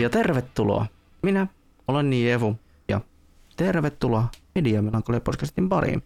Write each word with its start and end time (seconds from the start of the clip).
Ja 0.00 0.10
tervetuloa. 0.10 0.86
Minä 1.22 1.46
olen 1.88 2.10
Nievu 2.10 2.58
ja 2.88 3.00
tervetuloa 3.56 4.28
Media 4.54 4.82
Melankolia 4.82 5.20
podcastin 5.20 5.68
pariin. 5.68 6.02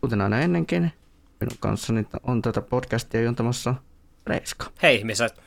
Kuten 0.00 0.20
aina 0.20 0.40
ennenkin, 0.40 0.92
minun 1.40 1.56
kanssani 1.60 2.06
on 2.22 2.42
tätä 2.42 2.60
podcastia 2.60 3.22
juontamassa 3.22 3.74
Reiska. 4.26 4.66
Hei 4.82 4.96
ihmiset. 4.96 5.42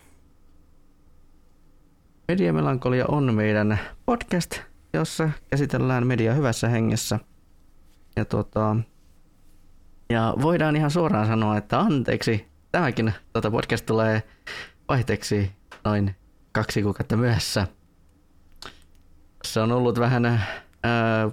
Media 2.27 2.53
Melankolia 2.53 3.05
on 3.07 3.33
meidän 3.33 3.79
podcast, 4.05 4.59
jossa 4.93 5.29
käsitellään 5.49 6.07
media 6.07 6.33
hyvässä 6.33 6.69
hengessä. 6.69 7.19
Ja, 8.15 8.25
tota, 8.25 8.75
ja 10.09 10.33
voidaan 10.41 10.75
ihan 10.75 10.91
suoraan 10.91 11.27
sanoa, 11.27 11.57
että 11.57 11.79
anteeksi, 11.79 12.45
tämäkin 12.71 13.13
tota 13.33 13.51
podcast 13.51 13.85
tulee 13.85 14.23
vaihteeksi 14.89 15.51
noin 15.83 16.15
kaksi 16.55 16.81
kuukautta 16.81 17.17
myöhässä. 17.17 17.67
Se 19.43 19.59
on 19.59 19.71
ollut 19.71 19.99
vähän, 19.99 20.25
ää, 20.83 21.29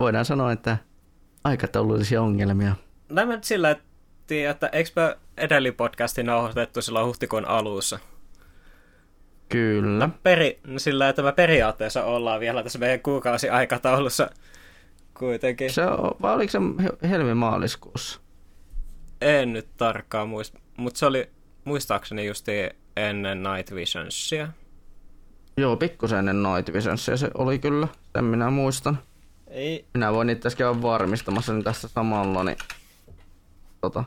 voidaan 0.00 0.24
sanoa, 0.24 0.52
että 0.52 0.76
aikataulullisia 1.44 2.22
ongelmia. 2.22 2.74
Nämä 3.08 3.34
nyt 3.34 3.44
sillä, 3.44 3.70
että, 3.70 3.84
että 4.50 4.66
eikö 4.66 5.16
edellinen 5.36 5.76
podcasti 5.76 6.22
nauhoitettu 6.22 6.82
silloin 6.82 7.06
huhtikuun 7.06 7.44
alussa? 7.44 7.98
Kyllä. 9.48 10.08
Peri, 10.22 10.60
sillä, 10.76 11.08
että 11.08 11.22
me 11.22 11.32
periaatteessa 11.32 12.04
ollaan 12.04 12.40
vielä 12.40 12.62
tässä 12.62 12.78
meidän 12.78 13.00
kuukausi-aikataulussa 13.00 14.30
kuitenkin. 15.18 15.72
Se 15.72 15.86
on, 15.86 16.10
vai 16.22 16.34
oliko 16.34 16.50
se 16.50 16.58
helmi-maaliskuussa? 17.08 18.20
En 19.20 19.52
nyt 19.52 19.68
tarkkaan 19.76 20.28
muista, 20.28 20.58
mutta 20.76 20.98
se 20.98 21.06
oli 21.06 21.30
muistaakseni 21.64 22.26
justi 22.26 22.52
ennen 22.96 23.42
Night 23.42 23.74
Visionsia. 23.74 24.48
Joo, 25.56 25.76
pikkusen 25.76 26.18
ennen 26.18 26.42
Night 26.42 26.72
Visionsia 26.72 27.16
se 27.16 27.30
oli 27.34 27.58
kyllä, 27.58 27.88
sen 28.14 28.24
minä 28.24 28.50
muistan. 28.50 28.98
Ei. 29.46 29.86
Minä 29.94 30.12
voin 30.12 30.30
itse 30.30 30.48
asiassa 30.48 30.58
käydä 30.58 30.82
varmistamassa 30.82 31.52
niin 31.52 31.64
tässä 31.64 31.88
samalla, 31.88 32.44
niin 32.44 32.56
tota. 33.80 34.04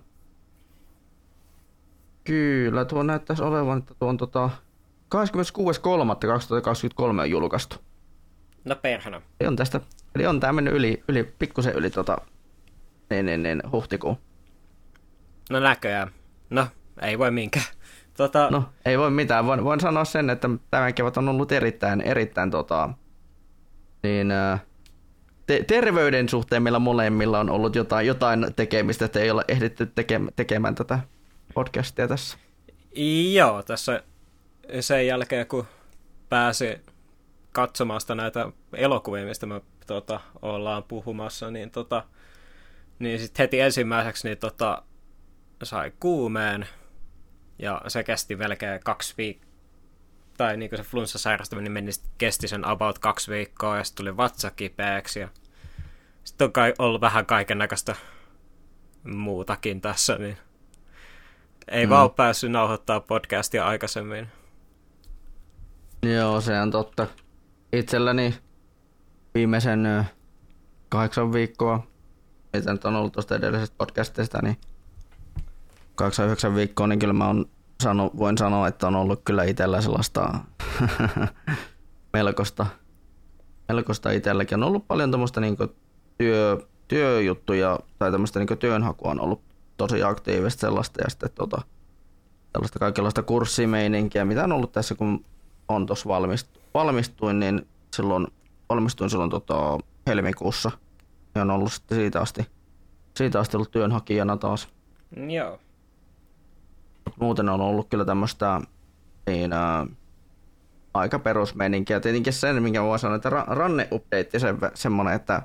Kyllä, 2.23 2.85
tuo 2.85 3.03
näyttäisi 3.03 3.43
olevan, 3.43 3.77
että 3.77 3.93
tuo 3.93 4.09
on 4.09 4.17
tota 4.17 4.49
26.3.2023 5.15 5.21
on 7.21 7.29
julkaistu. 7.29 7.75
No 8.65 8.75
perhana. 8.75 9.21
Eli 9.39 9.47
on 9.47 9.55
tästä, 9.55 9.81
eli 10.15 10.25
on 10.25 10.39
tää 10.39 10.53
mennyt 10.53 10.73
yli, 10.73 11.03
yli 11.07 11.23
pikkusen 11.23 11.73
yli 11.73 11.89
tota, 11.89 12.17
niin, 13.09 13.25
niin, 13.25 13.43
niin, 13.43 13.61
huhtikuun. 13.71 14.17
No 15.49 15.59
näköjään. 15.59 16.11
No, 16.49 16.67
ei 17.01 17.19
voi 17.19 17.31
minkään. 17.31 17.65
Tota... 18.17 18.49
No, 18.51 18.63
ei 18.85 18.97
voi 18.97 19.11
mitään. 19.11 19.45
Voin, 19.45 19.63
voin 19.63 19.79
sanoa 19.79 20.05
sen, 20.05 20.29
että 20.29 20.49
tämä 20.71 20.91
kevät 20.91 21.17
on 21.17 21.29
ollut 21.29 21.51
erittäin, 21.51 22.01
erittäin 22.01 22.51
tota, 22.51 22.89
niin, 24.03 24.33
te- 25.47 25.63
terveyden 25.67 26.29
suhteen 26.29 26.63
meillä 26.63 26.79
molemmilla 26.79 27.39
on 27.39 27.49
ollut 27.49 27.75
jotain, 27.75 28.07
jotain 28.07 28.47
tekemistä, 28.55 29.05
että 29.05 29.19
ei 29.19 29.31
ole 29.31 29.45
ehditty 29.47 29.85
teke- 29.85 30.31
tekemään 30.35 30.75
tätä 30.75 30.99
podcastia 31.53 32.07
tässä. 32.07 32.37
Joo, 33.33 33.63
tässä 33.63 34.03
sen 34.79 35.07
jälkeen, 35.07 35.47
kun 35.47 35.67
pääsi 36.29 36.81
katsomaan 37.51 38.01
sitä 38.01 38.15
näitä 38.15 38.49
elokuvia, 38.73 39.25
mistä 39.25 39.45
me 39.45 39.61
tota, 39.87 40.19
ollaan 40.41 40.83
puhumassa, 40.83 41.51
niin, 41.51 41.71
tota, 41.71 42.03
niin 42.99 43.19
sitten 43.19 43.43
heti 43.43 43.59
ensimmäiseksi 43.59 44.27
niin, 44.27 44.37
tota, 44.37 44.83
sai 45.63 45.91
kuumeen, 45.99 46.67
ja 47.59 47.81
se 47.87 48.03
kesti 48.03 48.35
melkein 48.35 48.79
kaksi 48.83 49.13
viikkoa, 49.17 49.45
tai 50.37 50.57
niin 50.57 50.69
kuin 50.69 50.83
se 50.83 50.89
flunssa 50.89 51.17
sairastaminen 51.17 51.71
meni, 51.71 51.91
kesti 52.17 52.47
sen 52.47 52.67
about 52.67 52.99
kaksi 52.99 53.31
viikkoa, 53.31 53.77
ja 53.77 53.83
sitten 53.83 54.03
tuli 54.05 54.17
vatsa 54.17 54.51
kipeäksi, 54.51 55.19
ja 55.19 55.29
sitten 56.23 56.45
on 56.45 56.51
kai 56.51 56.73
ollut 56.79 57.01
vähän 57.01 57.25
kaiken 57.25 57.57
näköistä 57.57 57.95
muutakin 59.03 59.81
tässä, 59.81 60.15
niin 60.15 60.37
ei 61.67 61.85
mm. 61.85 61.89
vaan 61.89 62.03
ole 62.03 62.11
päässyt 62.15 62.51
nauhoittaa 62.51 62.99
podcastia 62.99 63.67
aikaisemmin. 63.67 64.27
Joo, 66.03 66.41
se 66.41 66.61
on 66.61 66.71
totta. 66.71 67.07
Itselläni 67.73 68.35
viimeisen 69.33 70.05
kahdeksan 70.89 71.33
viikkoa, 71.33 71.87
mitä 72.53 72.73
nyt 72.73 72.85
on 72.85 72.95
ollut 72.95 73.13
tuosta 73.13 73.35
edellisestä 73.35 73.75
podcastista, 73.77 74.39
niin 74.41 74.57
kahdeksan 75.95 76.25
yhdeksän 76.25 76.55
viikkoa, 76.55 76.87
niin 76.87 76.99
kyllä 76.99 77.13
mä 77.13 77.27
on 77.27 77.45
sano, 77.83 78.11
voin 78.17 78.37
sanoa, 78.37 78.67
että 78.67 78.87
on 78.87 78.95
ollut 78.95 79.21
kyllä 79.25 79.43
itsellä 79.43 79.81
sellaista 79.81 80.33
melkoista, 82.13 82.65
melkoista 83.67 84.11
itselläkin. 84.11 84.63
On 84.63 84.67
ollut 84.67 84.87
paljon 84.87 85.11
tämmöistä 85.11 85.41
niin 85.41 85.57
työ, 86.17 86.57
työjuttuja 86.87 87.79
tai 87.99 88.11
tämmöistä 88.11 88.39
niin 88.39 88.57
työnhakua 88.57 89.11
on 89.11 89.21
ollut 89.21 89.41
tosi 89.77 90.03
aktiivista 90.03 90.61
sellaista 90.61 91.01
ja 91.03 91.09
sitten 91.09 91.29
tota, 91.35 91.61
sellaista 92.51 92.79
kaikenlaista 92.79 93.23
kurssimeininkiä, 93.23 94.25
mitä 94.25 94.43
on 94.43 94.51
ollut 94.51 94.71
tässä, 94.71 94.95
kun 94.95 95.25
on 95.67 95.85
tuossa 95.85 96.09
valmistu, 96.09 96.59
valmistuin, 96.73 97.39
niin 97.39 97.67
silloin 97.93 98.27
valmistuin 98.69 99.09
silloin 99.09 99.29
tota, 99.29 99.77
helmikuussa 100.07 100.71
ja 101.35 101.41
on 101.41 101.51
ollut 101.51 101.73
sitten 101.73 101.97
siitä 101.97 102.21
asti, 102.21 102.47
siitä 103.17 103.39
asti 103.39 103.57
ollut 103.57 103.71
työnhakijana 103.71 104.37
taas. 104.37 104.67
Joo. 105.29 105.59
Muuten 107.19 107.49
on 107.49 107.61
ollut 107.61 107.89
kyllä 107.89 108.05
tämmöistä 108.05 108.61
niin, 109.27 109.53
ää, 109.53 109.85
aika 110.93 111.19
perusmeininkiä. 111.19 111.99
Tietenkin 111.99 112.33
sen, 112.33 112.63
minkä 112.63 112.83
voi 112.83 112.99
sanoa, 112.99 113.15
että 113.15 113.29
ranne-update 113.29 114.39
se, 114.39 114.55
semmoinen, 114.73 115.13
että 115.13 115.41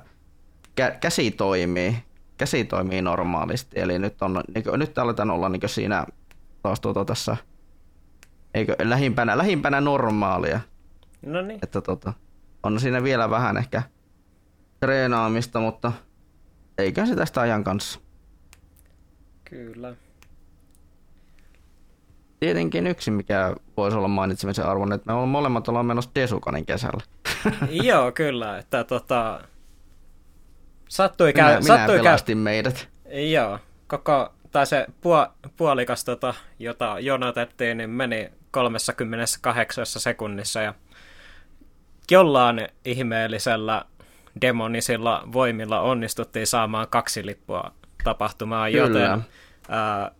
kä- 0.81 0.97
käsi 0.99 1.31
toimii, 1.31 1.97
käsi 2.37 2.65
toimii 2.65 3.01
normaalisti. 3.01 3.79
Eli 3.79 3.99
nyt, 3.99 4.21
on, 4.21 4.43
niin 4.55 4.79
nyt 4.79 4.97
aletaan 4.97 5.31
olla 5.31 5.49
niin 5.49 5.61
siinä 5.69 6.05
taas 6.63 6.79
tuota 6.79 7.05
tässä 7.05 7.37
eikö, 8.53 8.75
lähimpänä, 8.83 9.37
lähimpänä 9.37 9.81
normaalia. 9.81 10.59
No 11.25 11.41
niin. 11.41 11.59
Että 11.63 11.81
tota, 11.81 12.13
on 12.63 12.79
siinä 12.79 13.03
vielä 13.03 13.29
vähän 13.29 13.57
ehkä 13.57 13.83
treenaamista, 14.79 15.59
mutta 15.59 15.91
eikä 16.77 17.05
se 17.05 17.15
tästä 17.15 17.41
ajan 17.41 17.63
kanssa. 17.63 17.99
Kyllä. 19.43 19.95
Tietenkin 22.41 22.87
yksi, 22.87 23.11
mikä 23.11 23.55
voisi 23.77 23.97
olla 23.97 24.07
mainitsemisen 24.07 24.65
arvon, 24.65 24.93
että 24.93 25.07
me 25.07 25.13
ollaan 25.13 25.29
molemmat 25.29 25.67
ollaan 25.67 25.85
menossa 25.85 26.11
Desukanin 26.15 26.65
kesällä. 26.65 27.03
Joo, 27.83 28.11
kyllä. 28.11 28.57
Että 28.57 28.83
tota, 28.83 29.41
sattui 30.89 31.33
käy... 31.33 31.45
Minä, 31.45 31.59
minä 31.59 31.77
sattui 31.77 31.97
pelastin 31.97 32.37
käy... 32.37 32.43
meidät. 32.43 32.87
Joo, 33.31 33.59
koko, 33.87 34.33
tai 34.51 34.65
se 34.67 34.85
puo, 35.01 35.27
puolikas, 35.57 36.05
tota, 36.05 36.33
jota 36.59 36.95
jonotettiin, 36.99 37.77
niin 37.77 37.89
meni 37.89 38.29
38 38.51 39.85
sekunnissa 39.85 40.61
ja 40.61 40.73
jollain 42.11 42.67
ihmeellisellä 42.85 43.85
demonisilla 44.41 45.23
voimilla 45.33 45.81
onnistuttiin 45.81 46.47
saamaan 46.47 46.87
kaksi 46.89 47.25
lippua 47.25 47.71
tapahtumaan, 48.03 48.71
Kyllä. 48.71 48.87
joten 48.87 49.25
ää, 49.69 50.11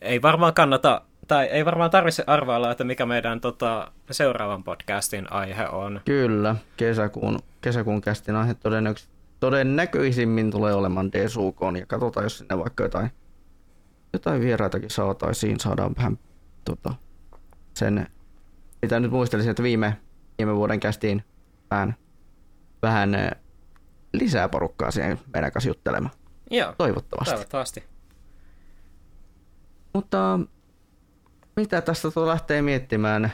ei 0.00 0.22
varmaan 0.22 0.54
kannata, 0.54 1.02
tai 1.28 1.46
ei 1.46 1.64
varmaan 1.64 1.90
tarvitse 1.90 2.24
arvailla, 2.26 2.70
että 2.70 2.84
mikä 2.84 3.06
meidän 3.06 3.40
tota, 3.40 3.92
seuraavan 4.10 4.64
podcastin 4.64 5.32
aihe 5.32 5.68
on. 5.68 6.00
Kyllä, 6.04 6.56
kesäkuun, 6.76 7.38
kesäkuun 7.60 8.00
kästin 8.00 8.36
aihe 8.36 8.54
todennäköisesti 8.54 9.18
todennäköisimmin 9.40 10.50
tulee 10.50 10.74
olemaan 10.74 11.12
DSUK, 11.12 11.60
ja 11.78 11.86
katsotaan, 11.86 12.24
jos 12.24 12.38
sinne 12.38 12.58
vaikka 12.58 12.84
jotain, 12.84 13.10
jotain 14.12 14.40
vieraitakin 14.40 14.90
saataisiin, 14.90 15.60
saadaan 15.60 15.94
vähän 15.96 16.18
tota, 16.64 16.94
sen, 17.74 18.06
mitä 18.82 19.00
nyt 19.00 19.10
muistelisin, 19.10 19.50
että 19.50 19.62
viime, 19.62 19.96
viime 20.38 20.56
vuoden 20.56 20.80
kästiin 20.80 21.24
vähän, 21.70 21.94
vähän 22.82 23.10
lisää 24.12 24.48
porukkaa 24.48 24.90
siihen 24.90 25.18
meidän 25.32 25.52
kanssa 25.52 25.70
juttelemaan. 25.70 26.14
Joo, 26.50 26.74
toivottavasti. 26.78 27.34
toivottavasti. 27.34 27.84
Mutta 29.94 30.40
mitä 31.58 31.80
tästä 31.80 32.08
lähtee 32.26 32.62
miettimään 32.62 33.32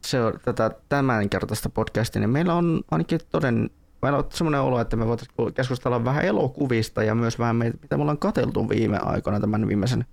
se 0.00 0.22
on 0.22 0.32
tätä 0.44 0.70
tämänkertaista 0.88 1.68
podcastia, 1.68 2.20
niin 2.20 2.30
meillä 2.30 2.54
on 2.54 2.80
ainakin 2.90 3.20
toden, 3.30 3.70
meillä 4.02 4.18
on 4.18 4.24
semmoinen 4.30 4.60
olo, 4.60 4.80
että 4.80 4.96
me 4.96 5.06
voitaisiin 5.06 5.54
keskustella 5.54 6.04
vähän 6.04 6.24
elokuvista 6.24 7.02
ja 7.02 7.14
myös 7.14 7.38
vähän 7.38 7.56
meitä, 7.56 7.78
mitä 7.82 7.96
me 7.96 8.00
ollaan 8.02 8.18
katseltu 8.18 8.68
viime 8.68 8.98
aikoina, 9.02 9.40
tämän 9.40 9.68
viimeisen 9.68 10.04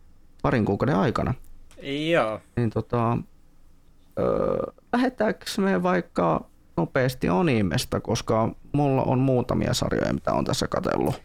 parin 0.41 0.65
kuukauden 0.65 0.95
aikana. 0.95 1.33
Joo. 2.11 2.39
Niin 2.55 2.69
tota, 2.69 3.17
öö, 4.19 4.71
lähdetäänkö 4.93 5.45
me 5.57 5.83
vaikka 5.83 6.45
nopeasti 6.77 7.29
animesta, 7.29 7.99
koska 7.99 8.49
mulla 8.71 9.03
on 9.03 9.19
muutamia 9.19 9.73
sarjoja, 9.73 10.13
mitä 10.13 10.33
on 10.33 10.45
tässä 10.45 10.67
katsellut. 10.67 11.21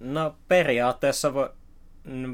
No 0.00 0.36
periaatteessa 0.48 1.34
vo, 1.34 1.48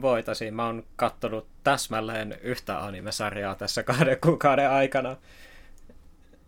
voitaisiin. 0.02 0.54
Mä 0.54 0.66
oon 0.66 0.82
kattonut 0.96 1.48
täsmälleen 1.64 2.38
yhtä 2.42 2.84
animesarjaa 2.84 3.54
tässä 3.54 3.82
kahden 3.82 4.16
kuukauden 4.20 4.70
aikana. 4.70 5.16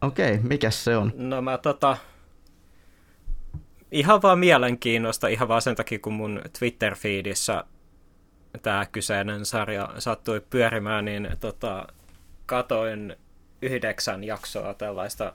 Okei, 0.02 0.34
okay, 0.34 0.49
mikä 0.49 0.70
se 0.70 0.96
on? 0.96 1.12
No 1.17 1.43
mä 1.43 1.58
tota, 1.58 1.96
ihan 3.90 4.23
vaan 4.23 4.38
mielenkiinnosta, 4.38 5.28
ihan 5.28 5.49
vaan 5.49 5.62
sen 5.62 5.76
takia, 5.76 5.99
kun 5.99 6.12
mun 6.12 6.43
Twitter-feedissä 6.58 7.64
tämä 8.62 8.87
kyseinen 8.87 9.44
sarja 9.44 9.88
sattui 9.99 10.40
pyörimään, 10.50 11.05
niin 11.05 11.28
tota, 11.40 11.87
katoin 12.46 13.17
yhdeksän 13.62 14.25
jaksoa 14.25 14.75
tällaista 14.75 15.32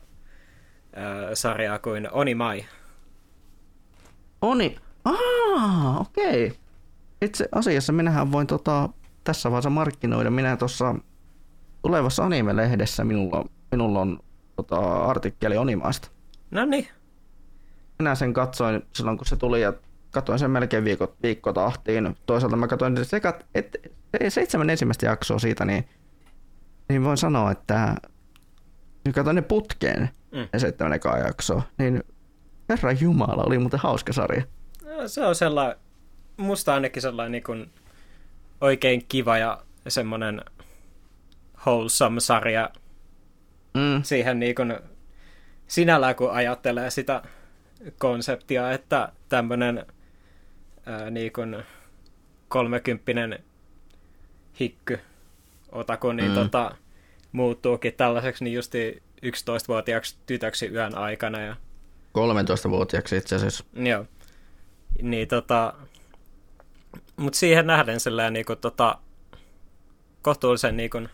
ää, 0.96 1.36
sarjaa 1.36 1.80
kuin 1.80 2.12
Onimai. 2.12 2.66
Oni, 4.42 4.78
ah, 5.06 6.02
okei. 6.02 6.46
Okay. 6.46 6.61
Itse 7.22 7.50
asiassa 7.52 7.94
minähän 7.94 8.32
voin 8.32 8.48
tota, 8.48 8.90
tässä 9.24 9.52
vaiheessa 9.52 9.70
markkinoida. 9.70 10.30
Minä 10.30 10.58
tuossa 10.58 10.96
tulevassa 11.82 12.24
anime-lehdessä 12.24 13.04
minulla, 13.04 13.46
minulla 13.72 14.00
on 14.00 14.20
tota, 14.56 14.80
artikkeli 15.06 15.58
Onimaista. 15.58 16.08
No 16.52 16.66
niin. 16.66 16.88
Minä 18.00 18.16
sen 18.16 18.34
katsoin 18.34 18.82
silloin, 18.96 19.18
kun 19.18 19.26
se 19.26 19.36
tuli 19.36 19.62
ja 19.62 19.74
katsoin 20.12 20.40
sen 20.40 20.52
melkein 20.52 20.84
viikko, 20.84 21.16
viikkotahtiin. 21.24 22.16
Toisaalta 22.26 22.56
mä 22.56 22.68
katsoin 22.68 23.06
sekat, 23.06 23.46
et, 23.56 23.78
seitsemän 24.30 24.70
ensimmäistä 24.70 25.06
jaksoa 25.06 25.40
siitä, 25.40 25.66
niin, 25.66 25.90
niin 26.90 27.04
voin 27.04 27.18
sanoa, 27.18 27.52
että 27.52 27.96
kun 29.04 29.14
katsoin 29.14 29.36
ne 29.36 29.42
putkeen, 29.42 30.10
mm. 30.32 30.48
ne 30.54 30.60
seitsemän 30.60 30.94
ekaa 30.94 31.18
jaksoa, 31.18 31.62
niin 31.78 32.04
Herra 32.70 32.92
Jumala, 32.92 33.44
oli 33.44 33.60
muuten 33.60 33.80
hauska 33.80 34.14
sarja. 34.14 34.44
No, 34.86 35.08
se 35.08 35.26
on 35.26 35.36
sellainen, 35.36 35.78
musta 36.42 36.74
ainakin 36.74 37.02
sellainen 37.02 37.32
niin 37.32 37.44
kuin 37.44 37.72
oikein 38.62 39.06
kiva 39.10 39.38
ja 39.38 39.62
semmoinen 39.88 40.42
wholesome 41.66 42.20
sarja 42.20 42.70
mm. 43.74 44.04
siihen 44.04 44.40
niin 44.40 44.56
kuin, 44.56 44.78
sinällään, 45.68 46.16
kun 46.16 46.32
ajattelee 46.32 46.90
sitä 46.90 47.22
konseptia, 47.98 48.72
että 48.72 49.12
tämmöinen 49.30 49.86
ää, 50.86 51.10
niin 51.10 51.34
kuin 51.34 51.64
kolmekymppinen 52.48 53.40
hikky 54.60 55.00
otaku, 55.72 56.12
niin 56.12 56.30
mm. 56.30 56.36
tota, 56.36 56.76
muuttuukin 57.32 57.94
tällaiseksi 57.94 58.44
niin 58.44 58.54
justi 58.54 59.04
11-vuotiaaksi 59.26 60.18
tytöksi 60.26 60.68
yön 60.68 60.98
aikana. 60.98 61.42
Ja... 61.42 61.56
13-vuotiaaksi 62.18 63.18
itse 63.18 63.36
asiassa. 63.36 63.64
Joo. 63.74 64.06
Niin 65.02 65.28
tota, 65.28 65.74
mutta 67.16 67.40
siihen 67.40 67.68
nähden 67.68 68.00
sellainen 68.00 68.34
niin 68.34 68.46
kuin, 68.46 68.60
tota, 68.60 68.98
kohtuullisen 70.22 70.78
niin 70.78 70.90
kuin, 70.90 71.10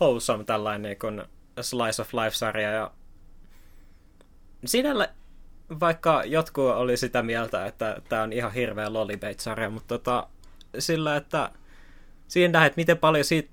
wholesome 0.00 0.44
tällainen 0.44 0.82
niin 0.82 0.98
kuin, 0.98 1.22
slice 1.60 2.02
of 2.02 2.14
life-sarja. 2.14 2.70
Ja 2.70 2.90
sinällä, 4.64 5.08
vaikka 5.80 6.24
jotkut 6.24 6.64
oli 6.64 6.96
sitä 6.96 7.22
mieltä, 7.22 7.66
että 7.66 7.96
tämä 8.08 8.22
on 8.22 8.32
ihan 8.32 8.52
hirveä 8.52 8.92
lollibait-sarja, 8.92 9.70
mutta 9.70 9.98
tota, 9.98 10.28
sillä, 10.78 11.16
että 11.16 11.50
siihen 12.28 12.52
nähdään, 12.52 12.66
että 12.66 12.80
miten 12.80 12.98
paljon 12.98 13.24
siitä 13.24 13.50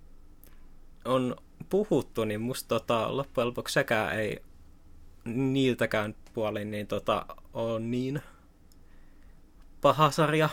on 1.05 1.35
puhuttu, 1.69 2.25
niin 2.25 2.41
musta 2.41 2.67
tota, 2.67 3.17
loppujen 3.17 3.47
lopuksi 3.47 3.73
sekään 3.73 4.19
ei 4.19 4.41
niiltäkään 5.25 6.15
puolin 6.33 6.71
niin 6.71 6.87
tota, 6.87 7.25
on 7.53 7.91
niin 7.91 8.21
paha 9.81 10.11
sarja 10.11 10.49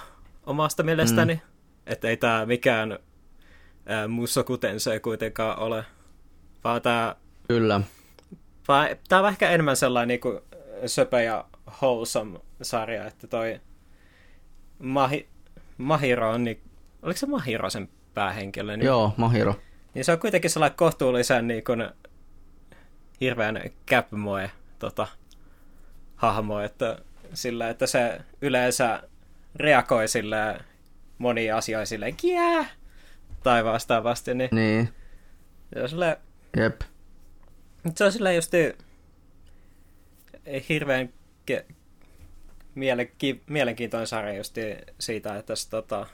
omasta 0.48 0.82
mielestäni. 0.82 1.34
Mm. 1.34 1.40
Että 1.86 2.08
ei 2.08 2.16
tämä 2.16 2.46
mikään 2.46 2.98
ää, 3.86 4.08
kuten 4.46 4.80
se 4.80 5.00
kuitenkaan 5.00 5.58
ole. 5.58 5.84
Vaan 6.64 6.82
tämä... 6.82 7.16
Kyllä. 7.48 7.80
Vaan, 8.68 8.88
tämä 9.08 9.22
on 9.22 9.28
ehkä 9.28 9.50
enemmän 9.50 9.76
sellainen 9.76 10.08
niin 10.08 10.20
kuin 10.20 10.40
söpö 10.86 11.22
ja 11.22 11.44
wholesome 11.82 12.38
sarja, 12.62 13.06
että 13.06 13.26
toi 13.26 13.60
Mahi, 14.78 15.28
Mahiro 15.78 16.30
on 16.30 16.44
niin... 16.44 16.60
Oliko 17.02 17.18
se 17.18 17.26
Mahiro 17.26 17.70
sen 17.70 17.88
päähenkilö? 18.14 18.76
Niin, 18.76 18.86
Joo, 18.86 19.14
Mahiro. 19.16 19.54
Niin 19.94 20.04
se 20.04 20.12
on 20.12 20.18
kuitenkin 20.18 20.50
sellainen 20.50 20.76
kohtuullisen 20.76 21.48
niin 21.48 21.64
kuin, 21.64 21.88
hirveän 23.20 23.60
käpmoe 23.86 24.50
tota, 24.78 25.06
hahmo, 26.16 26.60
että 26.60 26.98
sillä, 27.34 27.68
että 27.68 27.86
se 27.86 28.20
yleensä 28.42 29.02
reagoi 29.58 30.08
sille 30.08 30.60
moniin 31.18 31.54
asioihin 31.54 31.86
silleen, 31.86 32.16
kiää, 32.16 32.66
tai 33.42 33.64
vastaavasti, 33.64 34.34
niin, 34.34 34.48
niin. 34.52 34.88
se 35.74 35.82
on 35.82 35.88
silleen, 35.88 36.16
Jep. 36.56 36.80
se 37.94 38.04
on 38.04 38.12
silleen 38.12 38.36
just 38.36 38.52
hirveän 40.68 41.08
ke- 41.50 41.72
mielenki- 42.74 43.42
mielenkiintoinen 43.46 44.06
sarja 44.06 44.36
just 44.36 44.54
siitä, 44.98 45.36
että 45.36 45.56
se 45.56 45.70
tota, 45.70 46.06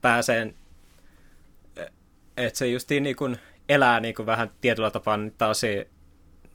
pääsee, 0.00 0.54
että 2.36 2.58
se 2.58 2.66
just 2.66 2.90
niin 2.90 3.16
kuin 3.16 3.36
elää 3.68 4.00
niin 4.00 4.14
kuin 4.14 4.26
vähän 4.26 4.50
tietyllä 4.60 4.90
tapaa 4.90 5.18
taas 5.38 5.62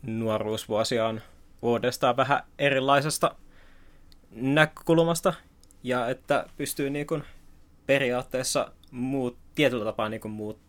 nuoruusvuosia 0.02 1.08
on 1.08 1.22
uudestaan 1.62 2.18
vähän 2.18 2.44
erilaisesta 2.60 3.36
näkökulmasta, 4.32 5.34
ja 5.88 6.10
että 6.10 6.46
pystyy 6.58 6.90
niin 6.90 7.08
kuin 7.08 7.24
periaatteessa 7.86 8.72
muut, 8.92 9.38
tietyllä 9.56 9.86
tapaa 9.86 10.10
niin 10.10 10.22
kuin 10.22 10.32
muut, 10.32 10.60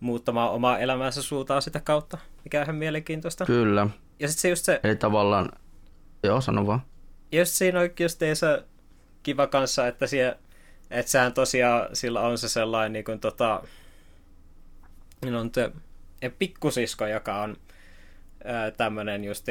muuttamaan 0.00 0.50
omaa 0.50 0.78
elämänsä 0.78 1.22
suuntaan 1.22 1.62
sitä 1.62 1.80
kautta, 1.80 2.18
mikä 2.44 2.58
on 2.58 2.64
ihan 2.64 2.76
mielenkiintoista. 2.76 3.44
Kyllä. 3.46 3.86
Ja 4.20 4.28
sitten 4.28 4.42
se 4.42 4.48
just 4.48 4.64
se... 4.64 4.80
Eli 4.84 4.96
tavallaan, 4.96 5.52
joo 6.22 6.40
sano 6.40 6.66
vaan. 6.66 6.80
Ja 7.32 7.38
just 7.38 7.52
siinä 7.52 7.80
on 7.80 7.88
just 8.00 8.18
se 8.34 8.64
kiva 9.22 9.46
kanssa, 9.46 9.86
että, 9.86 10.06
siellä, 10.06 10.38
että 10.90 11.12
sehän 11.12 11.32
tosiaan 11.32 11.88
sillä 11.92 12.20
on 12.20 12.38
se 12.38 12.48
sellainen 12.48 12.92
niin 12.92 13.04
kuin, 13.04 13.20
tota, 13.20 13.62
niin 15.24 15.34
on 15.34 15.50
te, 15.50 15.72
pikkusisko, 16.38 17.06
joka 17.06 17.42
on 17.42 17.56
tämmöinen 18.76 19.24
just 19.24 19.46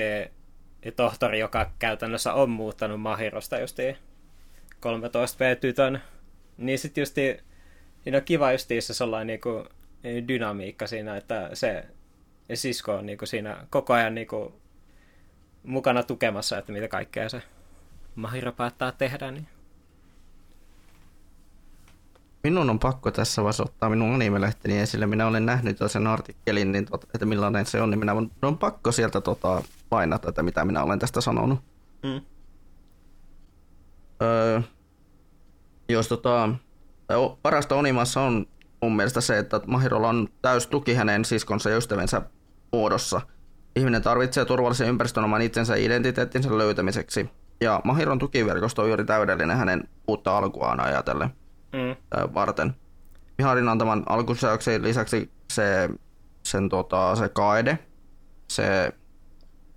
tohtori, 0.95 1.39
joka 1.39 1.71
käytännössä 1.79 2.33
on 2.33 2.49
muuttanut 2.49 3.01
Mahirosta 3.01 3.57
just 4.85 5.15
13V-tytön, 5.15 6.01
niin 6.57 6.79
sitten 6.79 7.01
just 7.01 7.15
siinä 7.15 8.17
on 8.17 8.23
kiva 8.23 8.51
justiissa 8.51 8.93
sellainen 8.93 9.27
niinku 9.27 9.65
dynamiikka 10.27 10.87
siinä, 10.87 11.17
että 11.17 11.49
se 11.53 11.85
sisko 12.53 12.95
on 12.95 13.05
niinku 13.05 13.25
siinä 13.25 13.67
koko 13.69 13.93
ajan 13.93 14.15
niinku 14.15 14.53
mukana 15.63 16.03
tukemassa, 16.03 16.57
että 16.57 16.71
mitä 16.71 16.87
kaikkea 16.87 17.29
se 17.29 17.41
Mahiro 18.15 18.51
päättää 18.51 18.91
tehdä. 18.91 19.31
Niin. 19.31 19.47
Minun 22.43 22.69
on 22.69 22.79
pakko 22.79 23.11
tässä 23.11 23.43
vaiheessa 23.43 23.63
ottaa 23.63 23.89
minun 23.89 24.13
animelehteni 24.13 24.79
esille. 24.79 25.07
Minä 25.07 25.27
olen 25.27 25.45
nähnyt 25.45 25.77
sen 25.87 26.07
artikkelin, 26.07 26.71
niin 26.71 26.85
tot, 26.85 27.03
että 27.03 27.25
millainen 27.25 27.65
se 27.65 27.81
on, 27.81 27.89
niin 27.89 27.99
minä 27.99 28.13
on, 28.13 28.31
on 28.41 28.57
pakko 28.57 28.91
sieltä 28.91 29.21
tota, 29.21 29.63
lainata, 29.91 30.29
että 30.29 30.43
mitä 30.43 30.65
minä 30.65 30.83
olen 30.83 30.99
tästä 30.99 31.21
sanonut. 31.21 31.59
Mm. 32.03 32.21
Öö, 34.21 34.61
jos 35.89 36.07
tota, 36.07 36.49
parasta 37.41 37.75
Onimassa 37.75 38.21
on 38.21 38.45
mun 38.81 38.95
mielestä 38.95 39.21
se, 39.21 39.39
että 39.39 39.61
Mahirolla 39.67 40.09
on 40.09 40.27
täys 40.41 40.67
tuki 40.67 40.93
hänen 40.93 41.25
siskonsa 41.25 41.69
ja 41.69 41.77
ystävänsä 41.77 42.21
muodossa. 42.71 43.21
Ihminen 43.75 44.01
tarvitsee 44.01 44.45
turvallisen 44.45 44.87
ympäristön 44.87 45.23
oman 45.23 45.41
itsensä 45.41 45.75
identiteettinsä 45.75 46.57
löytämiseksi. 46.57 47.29
Ja 47.61 47.81
Mahiron 47.83 48.19
tukiverkosto 48.19 48.81
on 48.81 48.87
juuri 48.87 49.05
täydellinen 49.05 49.57
hänen 49.57 49.89
uutta 50.07 50.37
alkuaan 50.37 50.79
ajatellen 50.79 51.29
mm. 51.73 51.95
varten. 52.33 52.75
Miharin 53.37 53.69
antaman 53.69 54.03
alkusäyksen 54.09 54.83
lisäksi 54.83 55.31
se, 55.51 55.89
sen, 56.43 56.69
tota, 56.69 57.15
se 57.15 57.29
kaide, 57.29 57.79
se, 58.47 58.93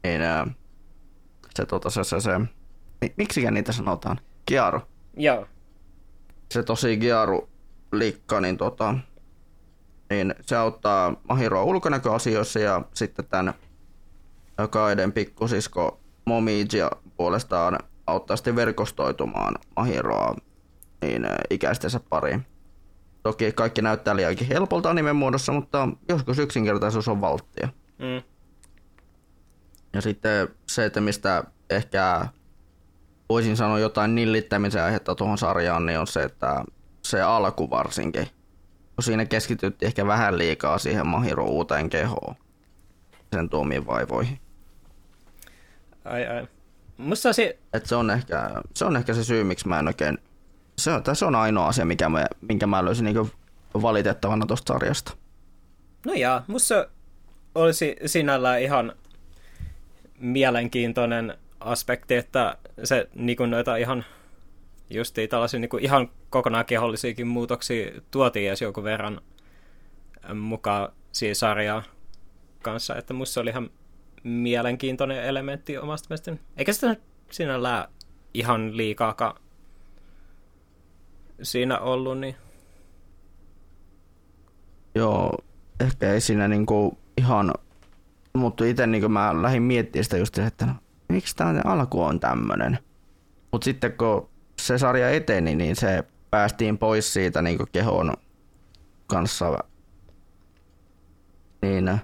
niin, 0.05 0.21
se, 1.55 1.67
tota, 1.67 1.91
se, 1.91 2.05
se, 2.05 2.21
se, 2.21 2.41
miksi 3.17 3.51
niitä 3.51 3.73
sanotaan? 3.73 4.21
Kiaru. 4.51 4.81
Joo. 5.17 5.47
Se 6.53 6.63
tosi 6.63 6.97
Giaru 6.97 7.49
likka, 7.93 8.41
niin, 8.41 8.57
tota, 8.57 8.95
niin 10.11 10.35
se 10.41 10.57
auttaa 10.57 11.17
Mahiroa 11.29 11.63
ulkonäköasioissa 11.63 12.59
ja 12.59 12.83
sitten 12.95 13.25
tämän 13.25 13.55
Kaiden 14.71 15.13
pikkusisko 15.13 16.01
Momijia 16.25 16.91
puolestaan 17.17 17.79
auttaa 18.07 18.37
sitten 18.37 18.57
verkostoitumaan 18.57 19.55
Mahiroa 19.77 20.37
niin 21.03 21.27
ikäistensä 21.51 22.01
pariin. 22.09 22.47
Toki 23.23 23.53
kaikki 23.53 23.83
näyttää 23.83 24.17
liiankin 24.17 24.49
helpolta 24.49 24.91
animen 24.91 25.17
muodossa, 25.17 25.53
mutta 25.53 25.89
joskus 26.09 26.39
yksinkertaisuus 26.39 27.09
on 27.09 27.21
valttia. 27.21 27.69
Mm. 27.99 28.23
Ja 29.93 30.01
sitten 30.01 30.49
se, 30.67 30.85
että 30.85 31.01
mistä 31.01 31.45
ehkä 31.71 32.27
voisin 33.31 33.57
sanoa 33.57 33.79
jotain 33.79 34.15
nillittämisen 34.15 34.83
aihetta 34.83 35.15
tuohon 35.15 35.39
sarjaan, 35.39 35.87
niin 35.87 35.99
on 35.99 36.07
se, 36.07 36.23
että 36.23 36.65
se 37.03 37.23
alku 37.23 37.71
varsinkin. 37.71 38.27
Kun 38.95 39.05
siinä 39.05 39.25
keskityttiin 39.25 39.87
ehkä 39.87 40.07
vähän 40.07 40.39
liikaa 40.39 40.79
siihen 40.79 41.07
Mahiro 41.07 41.45
uuteen 41.45 41.91
kehoon. 41.91 42.35
sen 43.33 43.49
tuomiin 43.49 43.87
vaivoihin. 43.87 44.41
Ai 46.05 46.27
ai. 46.27 46.47
Musta 46.97 47.33
se... 47.33 47.59
Et 47.73 47.87
se, 47.87 47.95
on 47.95 48.11
ehkä, 48.11 48.51
se 48.75 48.85
on 48.85 48.97
ehkä 48.97 49.15
se 49.15 49.25
syy, 49.25 49.45
miksi 49.45 49.69
mä 49.69 49.79
en 49.79 49.87
oikein... 49.87 50.19
Se 50.79 50.93
on, 50.93 51.03
se 51.13 51.25
on 51.25 51.35
ainoa 51.35 51.67
asia, 51.67 51.85
mikä 51.85 52.09
mä, 52.09 52.27
minkä 52.41 52.67
mä 52.67 52.85
löysin 52.85 53.05
niin 53.05 53.31
valitettavana 53.83 54.47
tuosta 54.47 54.73
sarjasta. 54.73 55.13
No 56.07 56.13
jaa, 56.13 56.45
musta 56.47 56.87
olisi 57.55 57.97
sinällään 58.07 58.63
ihan 58.63 58.93
mielenkiintoinen 60.19 61.39
aspekti, 61.61 62.15
että 62.15 62.57
se 62.85 63.09
niin 63.15 63.37
kuin 63.37 63.51
noita 63.51 63.77
ihan 63.77 64.05
justiin 64.91 65.29
tällaisia 65.29 65.61
niin 65.61 65.69
kuin 65.69 65.85
ihan 65.85 66.11
kokonaan 66.31 66.65
kehollisiakin 66.65 67.27
muutoksia 67.27 68.01
tuotiin 68.11 68.49
edes 68.49 68.63
joku 68.63 68.85
verran 68.85 69.21
mukaan 70.35 70.93
siihen 71.13 71.37
sarjaan 71.37 71.83
kanssa, 72.63 72.97
että 72.97 73.15
musta 73.15 73.41
oli 73.41 73.51
ihan 73.51 73.71
mielenkiintoinen 74.23 75.25
elementti 75.25 75.79
omasta 75.79 76.07
mielestäni. 76.11 76.41
Eikä 76.57 76.73
sitä 76.73 76.97
sinällään 77.31 77.89
ihan 78.35 78.77
liikaakaan 78.77 79.41
siinä 81.43 81.79
ollut, 81.79 82.19
niin... 82.19 82.37
Joo, 84.95 85.39
ehkä 85.81 86.13
ei 86.13 86.21
siinä 86.21 86.49
niinku 86.49 86.99
ihan... 87.17 87.55
Mutta 88.33 88.65
itse 88.65 88.87
niinku 88.87 89.09
mä 89.09 89.43
lähdin 89.43 89.63
miettimään 89.63 90.05
sitä 90.05 90.17
just, 90.17 90.39
että 90.39 90.67
no, 90.67 90.73
miksi 91.11 91.37
tämä 91.37 91.61
alku 91.65 92.03
on 92.03 92.21
tämmönen. 92.21 92.79
Mutta 93.53 93.65
sitten 93.65 93.93
kun 93.93 94.29
se 94.61 94.79
sarja 94.79 95.11
eteni, 95.11 95.55
niin 95.55 95.77
se 95.77 96.05
päästiin 96.31 96.79
pois 96.79 97.13
siitä 97.13 97.43
niinku 97.43 97.67
kehon 97.73 98.15
kanssa 99.07 99.59
niin 101.63 101.99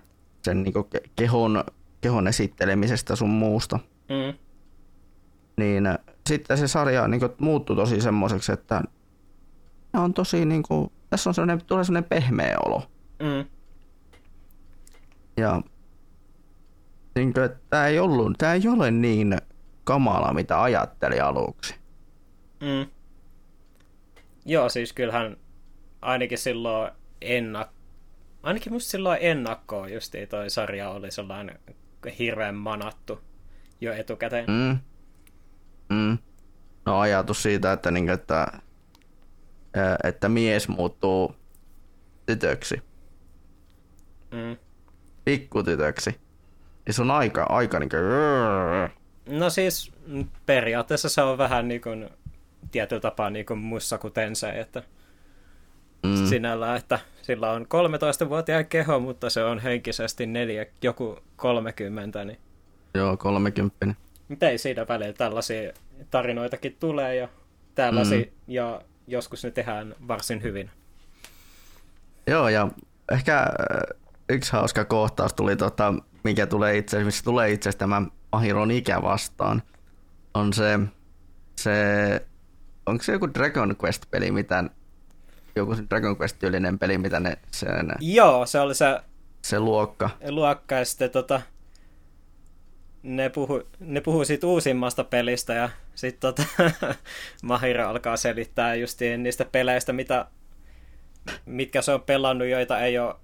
sen 0.44 0.62
niinku 0.62 0.88
kehon 1.16 1.64
kehon 2.00 2.28
esittelemisestä 2.28 3.16
sun 3.16 3.30
muusta. 3.30 3.78
Mm. 4.08 4.38
Niin 5.56 5.84
sitten 6.28 6.58
se 6.58 6.68
sarja 6.68 7.08
niin 7.08 7.20
muuttui 7.38 7.76
tosi 7.76 8.00
semmoiseksi, 8.00 8.52
että 8.52 8.82
on 9.94 10.14
tosi 10.14 10.44
niin 10.44 10.62
kuin, 10.62 10.92
tässä 11.10 11.30
on 11.30 11.34
sellainen, 11.34 11.66
tulee 11.66 11.84
sellainen 11.84 12.08
pehmeä 12.08 12.56
olo. 12.66 12.82
Mm. 13.22 13.44
Ja 15.36 15.62
niin 17.16 17.32
kuin, 17.32 17.44
että 17.44 17.58
tämä 17.70 17.86
ei, 17.86 17.98
ollut, 17.98 18.38
tämä 18.38 18.54
ei 18.54 18.68
ole 18.72 18.90
niin 18.90 19.38
kamala, 19.84 20.32
mitä 20.32 20.62
ajatteli 20.62 21.20
aluksi. 21.20 21.74
Mm. 22.60 22.90
Joo, 24.44 24.68
siis 24.68 24.92
kyllähän 24.92 25.36
ainakin 26.02 26.38
silloin 26.38 26.92
ennak... 27.20 27.68
Ainakin 28.42 28.72
musta 28.72 28.90
silloin 28.90 29.18
ennakkoon 29.20 29.92
justiin 29.92 30.28
toi 30.28 30.50
sarja 30.50 30.90
oli 30.90 31.10
sellainen 31.10 31.58
hirveän 32.18 32.54
manattu 32.54 33.20
jo 33.80 33.92
etukäteen. 33.92 34.44
Mm. 34.48 34.78
Mm. 35.96 36.18
No 36.86 36.98
ajatus 36.98 37.42
siitä, 37.42 37.72
että, 37.72 37.90
niin, 37.90 38.10
että, 38.10 38.46
että 40.04 40.28
mies 40.28 40.68
muuttuu 40.68 41.36
tytöksi. 42.26 42.82
Mm. 44.30 44.56
Pikkutytöksi. 45.24 46.25
Ja 46.86 46.92
se 46.92 47.02
on 47.02 47.10
aika, 47.10 47.46
aika 47.48 47.78
niin 47.78 47.88
kuin... 47.88 48.00
No 49.38 49.50
siis 49.50 49.92
periaatteessa 50.46 51.08
se 51.08 51.22
on 51.22 51.38
vähän 51.38 51.68
niin 51.68 51.80
kuin 51.80 52.10
tietyllä 52.70 53.00
tapaa 53.00 53.30
niin 53.30 53.46
kuin 53.46 53.58
muissa 53.58 53.98
kuten 53.98 54.36
se, 54.36 54.50
että 54.50 54.82
mm. 56.02 56.26
sinällään, 56.26 56.76
että 56.76 56.98
sillä 57.22 57.50
on 57.50 57.62
13-vuotiaan 57.62 58.66
keho, 58.66 59.00
mutta 59.00 59.30
se 59.30 59.44
on 59.44 59.58
henkisesti 59.58 60.26
neljä, 60.26 60.66
joku 60.82 61.18
30. 61.36 62.24
Niin... 62.24 62.38
Joo, 62.94 63.16
30. 63.16 63.86
Mitä 64.28 64.48
ei 64.48 64.58
siinä 64.58 64.88
välillä 64.88 65.12
tällaisia 65.12 65.72
tarinoitakin 66.10 66.76
tulee 66.80 67.16
ja 67.16 67.28
tällaisia, 67.74 68.18
mm. 68.18 68.32
ja 68.48 68.80
joskus 69.06 69.44
ne 69.44 69.50
tehdään 69.50 69.94
varsin 70.08 70.42
hyvin. 70.42 70.70
Joo, 72.26 72.48
ja 72.48 72.68
ehkä 73.12 73.38
äh, 73.38 73.48
yksi 74.28 74.52
hauska 74.52 74.84
kohtaus 74.84 75.34
tuli, 75.34 75.56
tota, 75.56 75.94
mikä 76.26 76.46
tulee 76.46 76.76
itse 76.76 77.04
missä 77.04 77.24
tulee 77.24 77.50
itse 77.50 77.68
asiassa 77.68 77.78
tämä 77.78 78.02
Mahiron 78.32 78.70
ikä 78.70 79.02
vastaan, 79.02 79.62
on 80.34 80.52
se, 80.52 80.78
se 81.56 81.72
onko 82.86 83.04
se 83.04 83.12
joku 83.12 83.34
Dragon 83.34 83.76
Quest-peli, 83.84 84.30
mitä 84.30 84.64
joku 85.56 85.76
Dragon 85.90 86.16
Quest-tyylinen 86.16 86.78
peli, 86.78 86.98
mitä 86.98 87.20
ne 87.20 87.38
sen... 87.50 87.92
Joo, 88.00 88.46
se 88.46 88.60
oli 88.60 88.74
se... 88.74 89.00
Se 89.42 89.60
luokka. 89.60 90.10
Luokka, 90.28 90.74
ja 90.74 90.84
sitten 90.84 91.10
tota, 91.10 91.40
ne 93.02 93.28
puhu, 93.28 93.62
ne 93.80 94.00
puhuu 94.00 94.24
siitä 94.24 94.46
uusimmasta 94.46 95.04
pelistä, 95.04 95.54
ja 95.54 95.70
sitten 95.94 96.20
tota, 96.20 96.42
Mahira 97.42 97.90
alkaa 97.90 98.16
selittää 98.16 98.74
justiin 98.74 99.22
niistä 99.22 99.44
peleistä, 99.44 99.92
mitä, 99.92 100.26
mitkä 101.46 101.82
se 101.82 101.92
on 101.92 102.02
pelannut, 102.02 102.48
joita 102.48 102.80
ei 102.80 102.98
ole, 102.98 103.14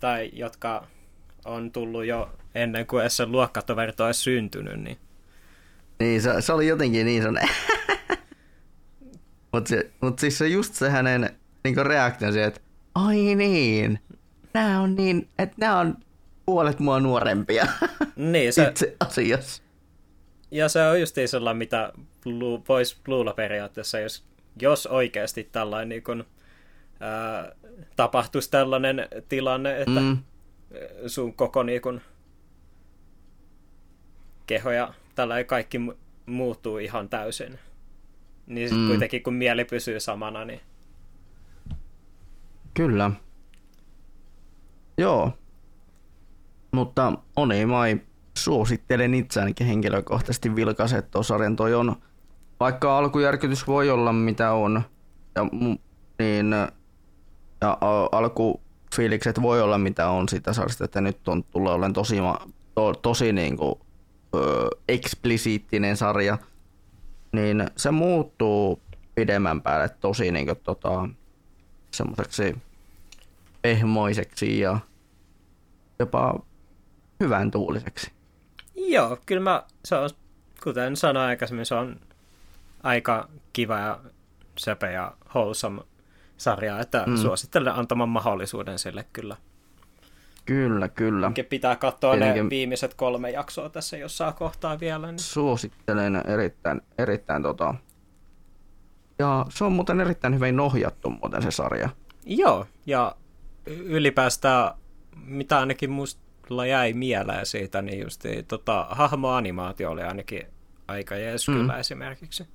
tai 0.00 0.30
jotka 0.32 0.86
on 1.46 1.72
tullut 1.72 2.04
jo 2.04 2.30
ennen 2.54 2.86
kuin 2.86 3.00
edes 3.00 3.16
se 3.16 3.26
luokkatoverit 3.26 4.00
olisi 4.00 4.20
syntynyt, 4.20 4.80
niin... 4.80 4.98
Niin, 6.00 6.22
se, 6.22 6.40
se 6.40 6.52
oli 6.52 6.66
jotenkin 6.66 7.06
niin 7.06 7.22
sellainen 7.22 7.54
Mutta 9.52 9.74
mut 10.00 10.18
siis 10.18 10.38
se 10.38 10.48
just 10.48 10.74
se 10.74 10.90
hänen 10.90 11.30
niinku 11.64 11.82
reaktio 11.82 12.32
siihen, 12.32 12.48
että 12.48 12.60
ai 12.94 13.34
niin, 13.34 14.00
nämä 14.54 14.80
on 14.80 14.94
niin, 14.94 15.28
että 15.38 15.56
nämä 15.58 15.78
on 15.78 15.96
puolet 16.46 16.78
mua 16.78 17.00
nuorempia. 17.00 17.66
Niin, 18.16 18.52
se... 18.52 18.68
Itse 18.68 18.96
asiassa. 19.00 19.62
Ja 20.50 20.68
se 20.68 20.82
on 20.82 21.00
just 21.00 21.16
sellainen, 21.26 21.58
mitä 21.58 21.92
voisi 22.68 22.96
luulla 23.06 23.32
periaatteessa, 23.32 24.00
jos, 24.00 24.24
jos 24.60 24.86
oikeasti 24.86 25.48
tällainen 25.52 25.88
niin 25.88 26.02
kun, 26.02 26.24
ää, 27.00 27.52
tapahtuisi 27.96 28.50
tällainen 28.50 29.08
tilanne, 29.28 29.80
että 29.80 30.00
mm. 30.00 30.18
Sun 31.06 31.34
koko 31.34 31.62
niin 31.62 31.82
kun, 31.82 32.00
keho 34.46 34.70
ja 34.70 34.94
tällainen 35.14 35.46
kaikki 35.46 35.80
muuttuu 36.26 36.78
ihan 36.78 37.08
täysin. 37.08 37.58
Niin 38.46 38.74
mm. 38.74 38.88
kuitenkin 38.88 39.22
kun 39.22 39.34
mieli 39.34 39.64
pysyy 39.64 40.00
samana, 40.00 40.44
niin... 40.44 40.60
Kyllä. 42.74 43.10
Joo. 44.98 45.32
Mutta 46.72 47.12
Oneimai 47.36 48.00
suosittelen 48.38 49.14
itse 49.14 49.40
ainakin 49.40 49.66
henkilökohtaisesti 49.66 50.56
vilkaiset 50.56 51.06
sarjan. 51.22 51.56
Toi 51.56 51.74
on, 51.74 51.96
vaikka 52.60 52.98
alkujärkytys 52.98 53.66
voi 53.66 53.90
olla 53.90 54.12
mitä 54.12 54.52
on, 54.52 54.82
ja, 55.34 55.42
niin 56.18 56.50
ja 57.60 57.78
alkufiilikset 58.96 59.42
voi 59.42 59.62
olla 59.62 59.78
mitä 59.78 60.08
on 60.08 60.28
sitä 60.28 60.52
sarjasta, 60.52 60.84
että 60.84 61.00
nyt 61.00 61.28
on 61.28 61.44
tulee 61.44 61.72
olen 61.72 61.92
tosi, 61.92 62.16
to, 62.74 62.94
tosi 62.94 63.32
niin 63.32 63.56
kuin, 63.56 63.74
ö, 64.34 64.68
eksplisiittinen 64.88 65.96
sarja– 65.96 66.38
niin 67.32 67.70
se 67.76 67.90
muuttuu 67.90 68.80
pidemmän 69.14 69.62
päälle 69.62 69.88
tosi 69.88 70.32
niin 70.32 70.46
kuin, 70.46 70.58
tota, 70.64 71.08
semmoiseksi 71.90 72.56
pehmoiseksi 73.62 74.58
ja 74.58 74.78
jopa 75.98 76.40
hyvän 77.20 77.50
tuuliseksi. 77.50 78.10
Joo, 78.74 79.18
kyllä 79.26 79.42
mä, 79.42 79.62
se 79.84 79.94
on, 79.94 80.10
kuten 80.64 80.96
sanoin 80.96 81.28
aikaisemmin, 81.28 81.66
se 81.66 81.74
on 81.74 81.96
aika 82.82 83.28
kiva 83.52 83.78
ja 83.78 84.00
söpö 84.58 84.86
ja 84.86 85.12
wholesome 85.34 85.82
sarja, 86.36 86.80
että 86.80 87.04
mm. 87.06 87.16
suosittelen 87.16 87.74
antamaan 87.74 88.08
mahdollisuuden 88.08 88.78
sille 88.78 89.04
kyllä. 89.12 89.36
Kyllä, 90.44 90.88
kyllä. 90.88 91.32
Pitää 91.48 91.76
katsoa 91.76 92.14
Tietenkin... 92.14 92.44
ne 92.44 92.50
viimeiset 92.50 92.94
kolme 92.94 93.30
jaksoa 93.30 93.68
tässä 93.68 93.96
jossain 93.96 94.34
kohtaa 94.34 94.80
vielä. 94.80 95.06
Niin... 95.06 95.18
Suosittelen 95.18 96.22
erittäin, 96.26 96.80
erittäin 96.98 97.42
tota... 97.42 97.74
Ja 99.18 99.46
se 99.48 99.64
on 99.64 99.72
muuten 99.72 100.00
erittäin 100.00 100.34
hyvin 100.34 100.60
ohjattu 100.60 101.10
muuten 101.10 101.42
se 101.42 101.50
sarja. 101.50 101.88
Joo, 102.26 102.66
ja 102.86 103.16
ylipäästä 103.66 104.74
mitä 105.24 105.58
ainakin 105.58 105.90
musta 105.90 106.66
jäi 106.68 106.92
mieleen 106.92 107.46
siitä, 107.46 107.82
niin 107.82 108.00
just 108.02 108.24
tota, 108.48 108.86
hahmoanimaatio 108.90 109.90
oli 109.90 110.02
ainakin 110.02 110.46
aika 110.88 111.16
jees 111.16 111.48
mm. 111.48 111.70
esimerkiksi. 111.70 112.46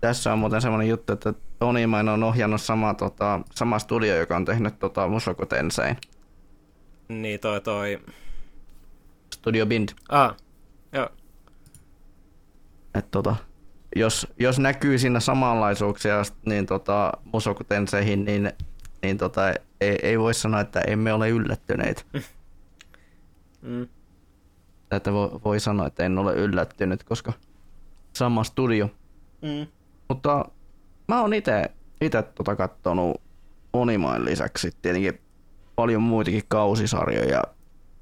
Tässä 0.00 0.32
on 0.32 0.38
muuten 0.38 0.62
semmoinen 0.62 0.88
juttu, 0.88 1.12
että 1.12 1.34
Tony 1.58 1.86
Main 1.86 2.08
on 2.08 2.22
ohjannut 2.22 2.60
sama, 2.60 2.94
tota, 2.94 3.40
sama 3.54 3.78
studio, 3.78 4.16
joka 4.16 4.36
on 4.36 4.44
tehnyt 4.44 4.78
tota, 4.78 5.08
Musoku 5.08 5.46
Tensein. 5.46 5.96
Niin 7.08 7.40
toi 7.40 7.60
toi... 7.60 7.98
Studio 9.34 9.66
Bind. 9.66 9.88
Ah, 10.08 10.36
joo. 10.92 11.08
Et 12.94 13.10
tota, 13.10 13.36
jos, 13.96 14.26
jos 14.38 14.58
näkyy 14.58 14.98
siinä 14.98 15.20
samanlaisuuksia 15.20 16.22
niin 16.46 16.66
tota, 16.66 17.12
Musoku 17.24 17.64
Tenseihin, 17.64 18.24
niin, 18.24 18.52
niin 19.02 19.18
tota, 19.18 19.48
ei, 19.80 19.98
ei 20.02 20.18
voi 20.18 20.34
sanoa, 20.34 20.60
että 20.60 20.80
emme 20.80 21.12
ole 21.12 21.28
yllättyneet. 21.28 22.06
Mm. 23.62 23.88
Että 24.90 25.12
voi, 25.12 25.30
voi 25.44 25.60
sanoa, 25.60 25.86
että 25.86 26.04
en 26.04 26.18
ole 26.18 26.34
yllättynyt, 26.34 27.04
koska 27.04 27.32
sama 28.12 28.44
studio. 28.44 28.90
Mm. 29.42 29.66
Mutta 30.08 30.44
mä 31.08 31.20
oon 31.20 31.34
ite, 31.34 31.70
ite 32.00 32.22
tota 32.22 32.56
kattonut 32.56 33.20
Onimain 33.72 34.24
lisäksi 34.24 34.72
tietenkin 34.82 35.20
paljon 35.76 36.02
muitakin 36.02 36.42
kausisarjoja. 36.48 37.42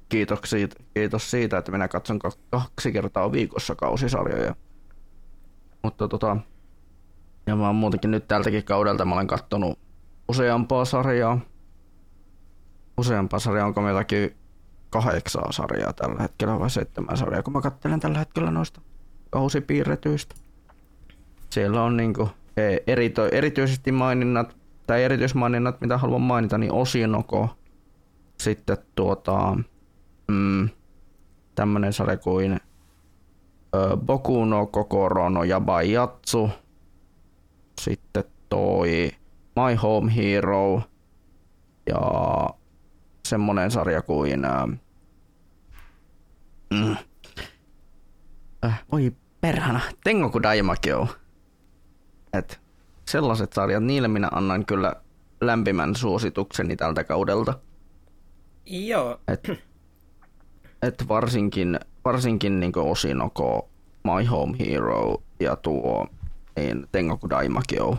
Kiitos 0.09 0.39
kiitos 0.93 1.31
siitä, 1.31 1.57
että 1.57 1.71
minä 1.71 1.87
katson 1.87 2.19
kaksi 2.49 2.91
kertaa 2.91 3.31
viikossa 3.31 3.75
kausisarjoja. 3.75 4.55
Mutta 5.83 6.07
tota, 6.07 6.37
ja 7.47 7.55
mä 7.55 7.65
oon 7.65 7.75
muutenkin 7.75 8.11
nyt 8.11 8.27
tältäkin 8.27 8.63
kaudelta 8.63 9.05
mä 9.05 9.15
olen 9.15 9.27
kattonut 9.27 9.79
useampaa 10.29 10.85
sarjaa. 10.85 11.39
Useampaa 12.97 13.39
sarjaa, 13.39 13.67
onko 13.67 13.81
meilläkin 13.81 14.37
kahdeksaa 14.89 15.51
sarjaa 15.51 15.93
tällä 15.93 16.21
hetkellä 16.21 16.59
vai 16.59 16.69
seitsemän 16.69 17.17
sarjaa, 17.17 17.43
kun 17.43 17.53
mä 17.53 17.61
katselen 17.61 17.99
tällä 17.99 18.19
hetkellä 18.19 18.51
noista 18.51 18.81
kausipiirretyistä. 19.29 20.35
Siellä 21.49 21.83
on 21.83 21.97
niinku 21.97 22.29
e, 22.57 22.77
erito, 22.87 23.25
erityisesti 23.25 23.91
maininnat, 23.91 24.57
tai 24.87 25.03
erityismaininnat, 25.03 25.81
mitä 25.81 25.97
haluan 25.97 26.21
mainita, 26.21 26.57
niin 26.57 26.71
Osinoko, 26.71 27.49
sitten 28.39 28.77
tuota, 28.95 29.57
mm, 30.27 30.69
tämmönen 31.55 31.93
sarja 31.93 32.17
kuin 32.17 32.59
ö, 33.75 33.97
Boku 33.97 34.45
no 34.45 34.65
Kokoro 34.65 35.29
no 35.29 35.43
Yabayatsu, 35.43 36.49
sitten 37.81 38.23
toi 38.49 39.11
My 39.55 39.75
Home 39.75 40.15
Hero 40.15 40.81
ja 41.89 42.01
semmonen 43.27 43.71
sarja 43.71 44.01
kuin 44.01 44.41
mm, 46.73 46.95
äh, 48.65 48.83
voi 48.91 49.13
perhana, 49.41 49.79
Tengoku 50.03 50.43
Daimakyo. 50.43 51.07
Et 52.33 52.59
sellaiset 53.09 53.53
sarjat, 53.53 53.83
niille 53.83 54.07
minä 54.07 54.29
annan 54.31 54.65
kyllä 54.65 54.93
lämpimän 55.41 55.95
suositukseni 55.95 56.75
tältä 56.75 57.03
kaudelta. 57.03 57.59
Joo. 58.65 59.19
Et, 59.27 59.49
et 60.81 61.07
varsinkin, 61.07 61.79
varsinkin 62.05 62.59
niin 62.59 62.77
Osinoko, 62.77 63.69
My 64.03 64.25
Home 64.25 64.57
Hero 64.59 65.21
ja 65.39 65.55
tuo 65.55 66.07
niin 66.57 66.87
Tengoku 66.91 67.29
Daimakyo. 67.29 67.97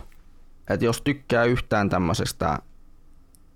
Et 0.69 0.81
jos 0.81 1.01
tykkää 1.01 1.43
yhtään 1.43 1.89
tämmöisestä, 1.89 2.59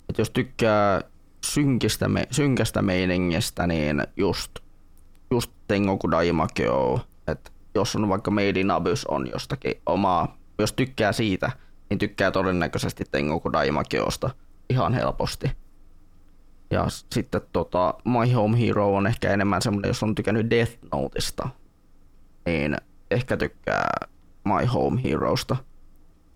että 0.10 0.22
jos 0.22 0.30
tykkää 0.30 1.01
synkistä, 1.46 2.08
me, 2.08 2.27
synkästä 2.32 2.82
meiningistä, 2.82 3.68
niin 3.68 4.03
just, 4.18 4.51
just 5.32 5.51
Tengoku 5.68 6.12
Daimakyo. 6.12 7.00
Et 7.27 7.53
jos 7.75 7.96
on 7.96 8.10
vaikka 8.10 8.32
Made 8.32 8.60
in 8.60 8.72
Abyss 8.72 9.06
on 9.06 9.30
jostakin 9.34 9.74
omaa, 9.86 10.38
jos 10.60 10.74
tykkää 10.74 11.12
siitä, 11.12 11.51
niin 11.89 11.98
tykkää 11.98 12.31
todennäköisesti 12.31 13.03
Tengoku 13.12 13.53
Daimakyosta 13.53 14.29
ihan 14.69 14.93
helposti. 14.93 15.51
Ja 16.72 16.86
sitten 16.89 17.41
tota, 17.51 17.93
My 18.05 18.33
Home 18.33 18.60
Hero 18.60 18.95
on 18.95 19.07
ehkä 19.07 19.31
enemmän 19.31 19.62
semmoinen, 19.62 19.89
jos 19.89 20.03
on 20.03 20.15
tykännyt 20.15 20.50
Death 20.50 20.77
Noteista, 20.91 21.50
niin 22.46 22.77
ehkä 23.11 23.37
tykkää 23.37 23.87
My 24.46 24.66
Home 24.66 25.03
Heroesta, 25.03 25.55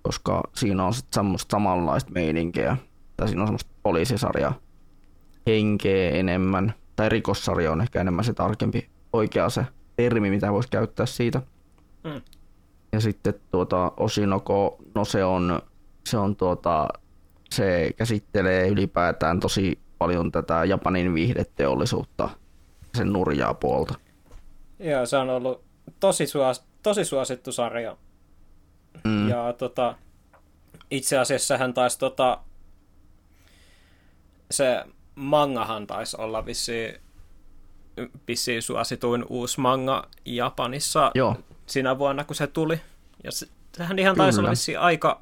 koska 0.01 0.43
siinä 0.55 0.85
on 0.85 0.93
sitten 0.93 1.15
semmoista 1.15 1.51
samanlaista 1.51 2.11
meininkiä, 2.11 2.77
tai 3.17 3.27
siinä 3.27 3.41
on 3.41 3.47
semmoista 3.47 3.71
poliisisarjaa 3.83 4.59
henkeä 5.47 6.09
enemmän, 6.09 6.73
tai 6.95 7.09
rikossarja 7.09 7.71
on 7.71 7.81
ehkä 7.81 8.01
enemmän 8.01 8.25
se 8.25 8.33
tarkempi 8.33 8.89
oikea 9.13 9.49
se 9.49 9.65
termi, 9.95 10.29
mitä 10.29 10.53
voisi 10.53 10.69
käyttää 10.69 11.05
siitä. 11.05 11.41
Mm. 12.03 12.21
Ja 12.91 13.01
sitten 13.01 13.33
tuota 13.51 13.91
Osinoko, 13.97 14.77
no 14.95 15.05
se 15.05 15.23
on, 15.23 15.61
se 16.05 16.17
on 16.17 16.35
tuota, 16.35 16.87
se 17.51 17.91
käsittelee 17.95 18.67
ylipäätään 18.67 19.39
tosi 19.39 19.79
paljon 19.97 20.31
tätä 20.31 20.65
Japanin 20.65 21.13
viihdeteollisuutta, 21.13 22.29
sen 22.95 23.13
nurjaa 23.13 23.53
puolta. 23.53 23.95
Joo, 24.79 25.05
se 25.05 25.17
on 25.17 25.29
ollut 25.29 25.63
tosi, 25.99 26.27
suos, 26.27 26.63
tosi 26.83 27.05
suosittu 27.05 27.51
sarja. 27.51 27.97
Mm. 29.03 29.29
Ja 29.29 29.53
tota, 29.53 29.95
itse 30.91 31.17
asiassa 31.17 31.57
hän 31.57 31.73
taisi 31.73 31.99
tota, 31.99 32.39
se 34.51 34.83
mangahan 35.15 35.87
taisi 35.87 36.17
olla 36.19 36.45
vissiin, 36.45 36.95
vissiin 38.27 38.61
suosituin 38.61 39.25
uusi 39.29 39.59
manga 39.59 40.07
Japanissa 40.25 41.11
Joo, 41.15 41.35
sinä 41.67 41.97
vuonna, 41.97 42.23
kun 42.23 42.35
se 42.35 42.47
tuli. 42.47 42.81
Ja 43.23 43.31
se, 43.31 43.47
sehän 43.77 43.99
ihan 43.99 44.15
taisi 44.15 44.39
olla 44.39 44.47
Kyllä. 44.47 44.51
vissiin 44.51 44.79
aika, 44.79 45.21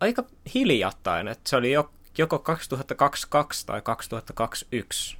aika 0.00 0.24
hiljattain, 0.54 1.28
että 1.28 1.50
se 1.50 1.56
oli 1.56 1.72
jo, 1.72 1.90
joko 2.18 2.38
2022 2.38 3.66
tai 3.66 3.82
2021. 3.82 5.18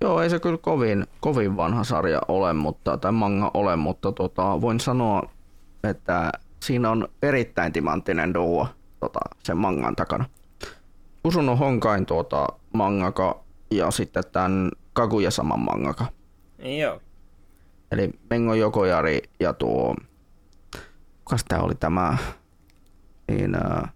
Joo, 0.00 0.22
ei 0.22 0.30
se 0.30 0.40
kyllä 0.40 0.58
kovin, 0.58 1.06
kovin 1.20 1.56
vanha 1.56 1.84
sarja 1.84 2.20
ole, 2.28 2.52
mutta, 2.52 2.98
tai 2.98 3.12
manga 3.12 3.50
ole, 3.54 3.76
mutta 3.76 4.12
tota, 4.12 4.60
voin 4.60 4.80
sanoa, 4.80 5.22
että 5.84 6.32
siinä 6.62 6.90
on 6.90 7.08
erittäin 7.22 7.72
timanttinen 7.72 8.34
duo 8.34 8.68
tota, 9.00 9.20
sen 9.42 9.56
mangan 9.56 9.96
takana. 9.96 10.24
Kusuno 11.22 11.56
Honkain 11.56 12.06
tuota, 12.06 12.46
mangaka 12.72 13.40
ja 13.70 13.90
sitten 13.90 14.24
tämän 14.32 14.70
Kaguya-saman 14.92 15.60
mangaka. 15.60 16.06
Joo. 16.58 17.00
Eli 17.92 18.10
Mengo 18.30 18.54
Jokojari 18.54 19.22
ja 19.40 19.52
tuo, 19.52 19.94
kukas 21.24 21.44
tää 21.48 21.60
oli 21.60 21.74
tämä, 21.74 22.16
niin, 23.28 23.54
öö, 23.54 23.86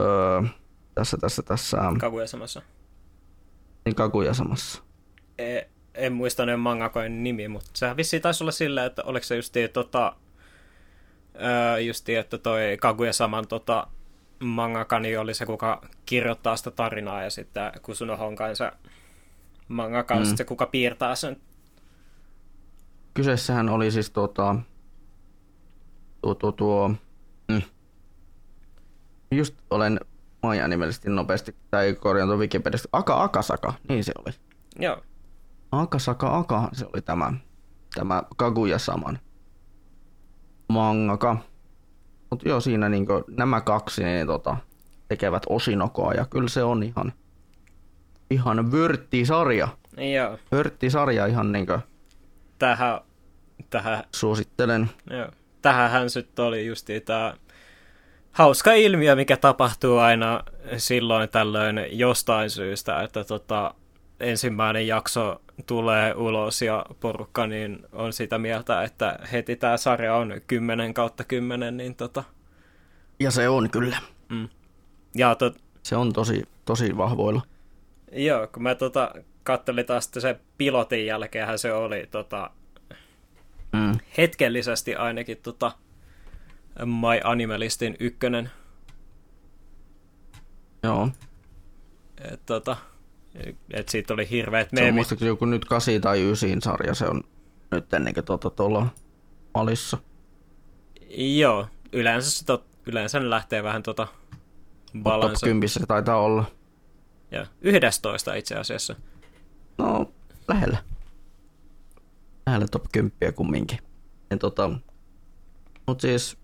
öö, 0.00 0.42
tässä, 0.94 1.16
tässä, 1.16 1.42
tässä, 1.42 1.78
Kaguya 2.00 2.26
samassa. 2.26 2.62
niin 3.84 3.94
Kaguya-samassa. 3.94 4.82
E, 5.38 5.60
en 5.94 6.12
muista 6.12 6.46
ne 6.46 6.56
mangakojen 6.56 7.24
nimi, 7.24 7.48
mutta 7.48 7.70
sehän 7.74 7.96
vissiin 7.96 8.22
taisi 8.22 8.44
olla 8.44 8.52
sillä, 8.52 8.84
että 8.84 9.02
oliko 9.04 9.24
se 9.24 9.36
justiin 9.36 9.70
tota, 9.70 10.16
öö, 11.42 11.80
justiin, 11.80 12.18
että 12.18 12.38
toi 12.38 12.76
Kaguya 12.80 13.12
saman 13.12 13.48
tota, 13.48 13.86
mangakani 14.40 15.16
oli 15.16 15.34
se, 15.34 15.46
kuka 15.46 15.82
kirjoittaa 16.06 16.56
sitä 16.56 16.70
tarinaa 16.70 17.22
ja 17.22 17.30
sitten 17.30 17.72
Kusuno 17.82 18.16
Honkain 18.16 18.56
se 18.56 18.70
mangaka 19.68 20.14
mm. 20.14 20.24
se, 20.36 20.44
kuka 20.44 20.66
piirtää 20.66 21.14
sen. 21.14 21.36
Kyseessähän 23.14 23.68
oli 23.68 23.90
siis 23.90 24.10
tuota, 24.10 24.56
tuo, 26.22 26.34
tuo, 26.34 26.52
tuo 26.52 26.88
mm. 27.48 27.62
just 29.30 29.54
olen 29.70 30.00
maja 30.42 30.68
nimellisesti 30.68 31.10
nopeasti, 31.10 31.56
tai 31.70 31.94
korjaan 31.94 32.28
tuon 32.28 32.38
Wikipediasta, 32.38 32.88
Aka 32.92 33.22
Akasaka, 33.22 33.74
niin 33.88 34.04
se 34.04 34.12
oli. 34.18 34.34
Joo. 34.78 35.02
Akasaka 35.72 36.38
Aka, 36.38 36.68
se 36.72 36.86
oli 36.92 37.02
tämä, 37.02 37.32
tämä 37.94 38.22
Kaguya 38.36 38.78
saman 38.78 39.18
mangaka. 40.68 41.36
Mutta 42.30 42.48
joo, 42.48 42.60
siinä 42.60 42.88
niinku 42.88 43.24
nämä 43.28 43.60
kaksi 43.60 44.04
niin 44.04 44.26
tota, 44.26 44.56
tekevät 45.08 45.42
osinokoa, 45.48 46.12
ja 46.12 46.26
kyllä 46.26 46.48
se 46.48 46.62
on 46.62 46.82
ihan, 46.82 47.12
ihan 48.30 48.72
vörttisarja. 48.72 49.68
Joo. 50.14 50.38
Vörttisarja 50.52 51.26
ihan 51.26 51.52
niinku 51.52 51.72
Tähän, 52.62 53.00
tähän, 53.70 54.04
suosittelen. 54.14 54.90
joo. 55.10 55.28
Tähänhän 55.62 56.10
sitten 56.10 56.44
oli 56.44 56.66
justiin 56.66 57.02
tämä 57.02 57.34
hauska 58.32 58.72
ilmiö, 58.72 59.16
mikä 59.16 59.36
tapahtuu 59.36 59.98
aina 59.98 60.44
silloin 60.76 61.28
tällöin 61.28 61.86
jostain 61.90 62.50
syystä, 62.50 63.02
että 63.02 63.24
tota, 63.24 63.74
ensimmäinen 64.20 64.86
jakso 64.86 65.42
tulee 65.66 66.14
ulos 66.14 66.62
ja 66.62 66.86
porukka 67.00 67.46
niin 67.46 67.86
on 67.92 68.12
sitä 68.12 68.38
mieltä, 68.38 68.82
että 68.82 69.18
heti 69.32 69.56
tämä 69.56 69.76
sarja 69.76 70.14
on 70.16 70.40
10 70.46 70.94
kautta 70.94 71.24
10, 71.24 71.76
niin 71.76 71.94
tota, 71.94 72.24
Ja 73.20 73.30
se 73.30 73.48
on 73.48 73.70
kyllä. 73.70 73.96
mm. 74.28 74.48
ja 75.14 75.34
tot, 75.34 75.56
Se 75.82 75.96
on 75.96 76.12
tosi, 76.12 76.42
tosi 76.64 76.96
vahvoilla. 76.96 77.42
joo, 78.12 78.46
kun 78.46 78.62
mä 78.62 78.74
tota, 78.74 79.14
kattelin 79.42 79.86
taas 79.86 80.04
sitten 80.04 80.22
se 80.22 80.40
pilotin 80.58 81.06
jälkeenhän 81.06 81.58
se 81.58 81.72
oli 81.72 82.08
tota, 82.10 82.50
Mm. 83.72 83.98
hetkellisesti 84.18 84.94
ainakin 84.94 85.36
tota, 85.42 85.72
My 86.84 87.20
Animalistin 87.24 87.96
ykkönen. 88.00 88.50
Joo. 90.82 91.08
Et, 92.32 92.46
tota, 92.46 92.76
et 93.70 93.88
siitä 93.88 94.14
oli 94.14 94.30
hirveät 94.30 94.68
Se 94.70 94.76
on 94.76 94.82
meemit. 94.82 94.94
muistaakseni 94.94 95.28
joku 95.28 95.44
nyt 95.44 95.64
8 95.64 96.00
tai 96.00 96.20
9 96.20 96.62
sarja, 96.62 96.94
se 96.94 97.06
on 97.06 97.22
nyt 97.70 97.94
ennen 97.94 98.14
kuin 98.14 98.24
tuota 98.24 98.50
tuolla 98.50 98.86
alissa. 99.54 99.98
Joo, 101.16 101.66
yleensä, 101.92 102.30
se 102.30 102.44
tot, 102.44 102.66
yleensä 102.86 103.20
ne 103.20 103.30
lähtee 103.30 103.62
vähän 103.62 103.82
tota 103.82 104.06
Top 104.92 105.02
balansa. 105.02 105.46
10 105.46 105.68
se 105.68 105.86
taitaa 105.86 106.16
olla. 106.20 106.44
Ja 107.30 107.46
11 107.60 108.34
itse 108.34 108.54
asiassa. 108.56 108.96
No, 109.78 110.12
lähellä. 110.48 110.78
Lähellä 112.46 112.66
top 112.68 112.84
10 112.92 113.34
kumminkin. 113.34 113.78
Ja 114.30 114.38
tota, 114.38 114.70
mut 115.86 116.00
siis 116.00 116.38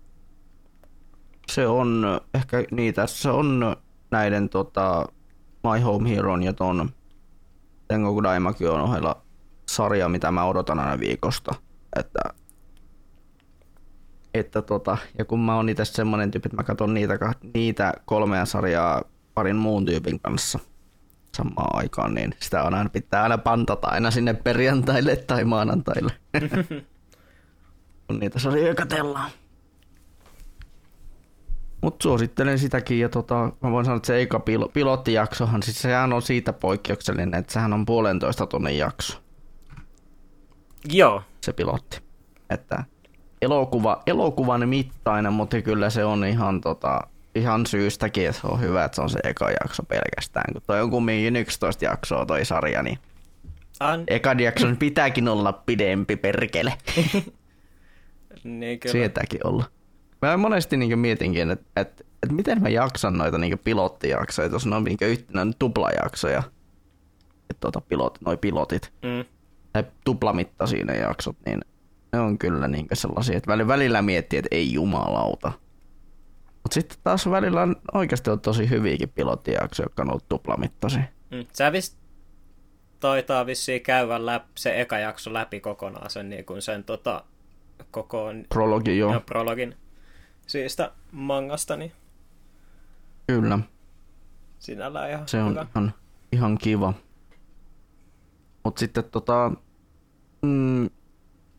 se 1.47 1.67
on 1.67 2.21
ehkä 2.33 2.63
niitä, 2.71 3.07
se 3.07 3.29
on 3.29 3.75
näiden 4.11 4.49
tota, 4.49 5.05
My 5.63 5.79
Home 5.79 6.09
Heron 6.09 6.43
ja 6.43 6.53
ton 6.53 6.89
Tengoku 7.87 8.23
Daimakyon 8.23 8.81
ohella 8.81 9.21
sarja, 9.69 10.09
mitä 10.09 10.31
mä 10.31 10.45
odotan 10.45 10.79
aina 10.79 10.99
viikosta. 10.99 11.55
Että, 11.95 12.19
että 14.33 14.61
tota, 14.61 14.97
ja 15.17 15.25
kun 15.25 15.39
mä 15.39 15.55
oon 15.55 15.69
itse 15.69 15.85
semmonen 15.85 16.31
tyyppi, 16.31 16.47
että 16.47 16.57
mä 16.57 16.63
katson 16.63 16.93
niitä, 16.93 17.19
niitä 17.53 17.93
kolmea 18.05 18.45
sarjaa 18.45 19.03
parin 19.33 19.55
muun 19.55 19.85
tyypin 19.85 20.19
kanssa 20.19 20.59
samaan 21.39 21.75
aikaan, 21.75 22.13
niin 22.13 22.35
sitä 22.39 22.63
on 22.63 22.73
aina, 22.73 22.89
pitää 22.89 23.23
aina 23.23 23.37
pantata 23.37 23.87
aina 23.87 24.11
sinne 24.11 24.33
perjantaille 24.33 25.15
tai 25.15 25.45
maanantaille. 25.45 26.11
kun 28.07 28.19
niitä 28.19 28.39
sarjoja 28.39 28.75
katellaan. 28.75 29.31
Mutta 31.81 32.03
suosittelen 32.03 32.59
sitäkin 32.59 32.99
ja 32.99 33.09
tota, 33.09 33.51
mä 33.61 33.71
voin 33.71 33.85
sanoa, 33.85 33.97
että 33.97 34.07
se 34.07 34.21
eka 34.21 34.37
pil- 34.37 34.71
pilottijaksohan, 34.73 35.63
siis 35.63 35.81
sehän 35.81 36.13
on 36.13 36.21
siitä 36.21 36.53
poikkeuksellinen, 36.53 37.39
että 37.39 37.53
sehän 37.53 37.73
on 37.73 37.85
puolentoista 37.85 38.45
tunnin 38.45 38.77
jakso. 38.77 39.19
Joo. 40.91 41.21
Se 41.41 41.53
pilotti. 41.53 42.01
Että 42.49 42.83
elokuva, 43.41 44.03
elokuvan 44.07 44.69
mittainen, 44.69 45.33
mutta 45.33 45.61
kyllä 45.61 45.89
se 45.89 46.05
on 46.05 46.25
ihan, 46.25 46.61
tota, 46.61 47.07
ihan 47.35 47.65
syystäkin, 47.65 48.29
että 48.29 48.47
on 48.47 48.61
hyvä, 48.61 48.83
että 48.83 48.95
se 48.95 49.01
on 49.01 49.09
se 49.09 49.19
eka 49.23 49.51
jakso 49.51 49.83
pelkästään. 49.83 50.53
Kun 50.53 50.61
toi 50.67 50.81
on 50.81 50.89
kumminkin 50.89 51.35
11 51.35 51.85
jaksoa 51.85 52.25
toi 52.25 52.45
sarja, 52.45 52.83
niin 52.83 52.99
An... 53.79 54.03
ekan 54.07 54.39
jakson 54.39 54.77
pitääkin 54.77 55.27
olla 55.27 55.53
pidempi 55.53 56.15
perkele. 56.15 56.73
niin 58.43 58.79
kyllä. 58.79 58.91
Sietääkin 58.91 59.47
olla. 59.47 59.65
Mä 60.21 60.37
monesti 60.37 60.77
niin 60.77 60.99
mietinkin, 60.99 61.51
että, 61.51 61.65
että, 61.75 62.03
että 62.23 62.35
miten 62.35 62.61
mä 62.61 62.69
jaksan 62.69 63.17
noita 63.17 63.37
niin 63.37 63.59
pilottijaksoja, 63.59 64.47
jos 64.47 64.65
ne 64.65 64.75
on 64.75 64.83
niin 64.83 64.97
yhtenä 65.01 65.47
tuplajaksoja. 65.59 66.43
Että 67.49 67.61
tuota 67.61 67.81
pilot, 67.81 68.17
noi 68.25 68.37
pilotit. 68.37 68.93
Mm. 69.01 69.25
Tai 69.73 69.83
tuplamittaisia 70.03 70.85
ne 70.85 70.97
jaksot, 70.97 71.37
niin 71.45 71.59
ne 72.13 72.19
on 72.19 72.37
kyllä 72.37 72.67
niin 72.67 72.87
sellaisia, 72.93 73.37
että 73.37 73.67
välillä 73.67 74.01
miettii, 74.01 74.39
että 74.39 74.49
ei 74.51 74.73
jumalauta. 74.73 75.51
Mutta 76.63 76.73
sitten 76.73 76.97
taas 77.03 77.29
välillä 77.29 77.61
on 77.61 77.75
oikeasti 77.93 78.29
on 78.29 78.39
tosi 78.39 78.69
hyviäkin 78.69 79.09
pilottijaksoja, 79.09 79.85
jotka 79.85 80.01
on 80.01 80.09
ollut 80.09 80.29
tuplamittaisia. 80.29 81.03
Mm. 81.31 81.45
Sä 81.53 81.71
vis 81.71 81.97
taitaa 82.99 83.45
vissiin 83.45 83.81
käydä 83.81 84.25
läpi, 84.25 84.47
se 84.55 84.81
eka 84.81 84.97
jakso 84.99 85.33
läpi 85.33 85.59
kokonaan 85.59 86.09
sen, 86.09 86.29
niin 86.29 86.45
kuin 86.45 86.61
sen 86.61 86.83
tota, 86.83 87.23
koko 87.91 88.25
Prologi, 88.49 88.97
joo. 88.97 89.13
ja 89.13 89.19
prologin 89.19 89.75
siitä 90.47 90.91
mangasta, 91.11 91.77
niin 91.77 91.91
Kyllä. 93.27 93.59
sinällään 94.59 95.09
ihan 95.09 95.27
Se 95.27 95.43
on 95.43 95.51
hyvä. 95.51 95.65
ihan, 95.75 95.93
ihan 96.31 96.57
kiva. 96.57 96.93
Mut 98.63 98.77
sitten 98.77 99.03
tota, 99.03 99.51
mm, 100.41 100.89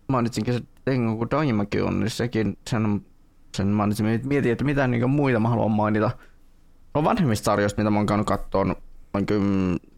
mainitsinkin 0.09 0.55
se 0.55 0.61
Tengoku 0.85 1.31
Daimakin 1.31 1.85
on, 1.85 2.01
niin 2.01 2.11
sekin, 2.11 2.59
sen, 2.71 3.07
sen 3.57 3.67
mainitsin, 3.67 4.21
mietin, 4.25 4.53
että 4.53 4.65
mitä 4.65 4.87
niin 4.87 5.11
muita 5.11 5.41
mä 5.41 5.49
haluan 5.49 5.71
mainita. 5.71 6.11
No 6.95 7.05
vanhemmista 7.05 7.45
sarjoista, 7.45 7.81
mitä 7.81 7.91
mä 7.91 7.99
oon 7.99 8.07
käynyt 8.07 8.27
kattoon, 8.27 8.77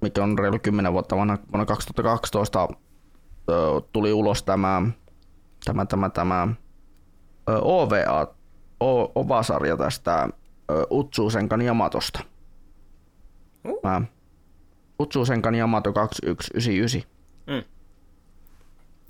mikä 0.00 0.22
on 0.22 0.38
reilu 0.38 0.58
10 0.58 0.92
vuotta 0.92 1.16
vanha, 1.16 1.38
vuonna 1.52 1.66
2012 1.66 2.68
ö, 3.50 3.80
tuli 3.92 4.12
ulos 4.12 4.42
tämä, 4.42 4.82
tämä, 5.64 5.86
tämä, 5.86 6.08
tämä 6.10 6.48
ö, 7.48 7.58
OVA, 7.62 8.34
o, 8.80 9.20
OVA-sarja 9.20 9.76
tästä 9.76 10.28
Utsuusenkan 10.90 11.62
Yamatosta. 11.62 12.20
Uh. 13.68 13.80
Mä 13.82 14.02
Utsuusenkan 15.00 15.54
Yamato 15.54 15.92
2199. 15.92 17.02
Mm. 17.46 17.64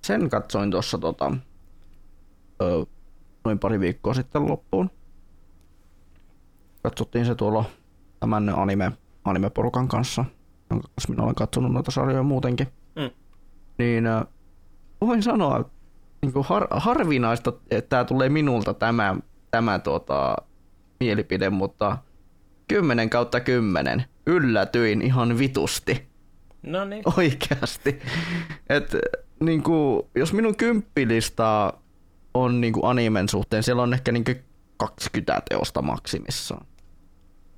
Sen 0.02 0.30
katsoin 0.30 0.70
tuossa 0.70 0.98
tota, 0.98 1.32
ö, 2.62 2.86
noin 3.44 3.58
pari 3.58 3.80
viikkoa 3.80 4.14
sitten 4.14 4.46
loppuun. 4.46 4.90
Katsottiin 6.82 7.26
se 7.26 7.34
tuolla 7.34 7.64
tämän 8.20 8.48
anime, 8.48 8.92
anime-porukan 9.24 9.88
kanssa, 9.88 10.24
jonka 10.70 10.88
kanssa 10.88 11.10
minä 11.10 11.22
olen 11.22 11.34
katsonut 11.34 11.72
noita 11.72 11.90
sarjoja 11.90 12.22
muutenkin. 12.22 12.66
Mm. 12.96 13.10
Niin 13.78 14.06
ö, 14.06 14.24
voin 15.00 15.22
sanoa, 15.22 15.70
niin 16.22 16.32
kuin 16.32 16.46
har, 16.48 16.66
harvinaista, 16.70 17.52
että 17.70 17.88
tämä 17.88 18.04
tulee 18.04 18.28
minulta 18.28 18.74
tämä, 18.74 19.16
tämä 19.50 19.78
tuota, 19.78 20.36
mielipide, 21.00 21.50
mutta 21.50 21.98
10 22.68 23.10
kautta 23.10 23.40
10 23.40 24.04
yllätyin 24.26 25.02
ihan 25.02 25.38
vitusti. 25.38 26.06
No 26.62 26.84
niin. 26.84 27.02
Oikeasti. 27.16 28.00
Et, 28.68 28.96
niinku, 29.40 30.08
jos 30.14 30.32
minun 30.32 30.56
kymppilista 30.56 31.72
on 32.34 32.60
niinku 32.60 32.86
animen 32.86 33.28
suhteen, 33.28 33.62
siellä 33.62 33.82
on 33.82 33.94
ehkä 33.94 34.12
niinku 34.12 34.32
20 34.76 35.42
teosta 35.50 35.82
maksimissaan. 35.82 36.66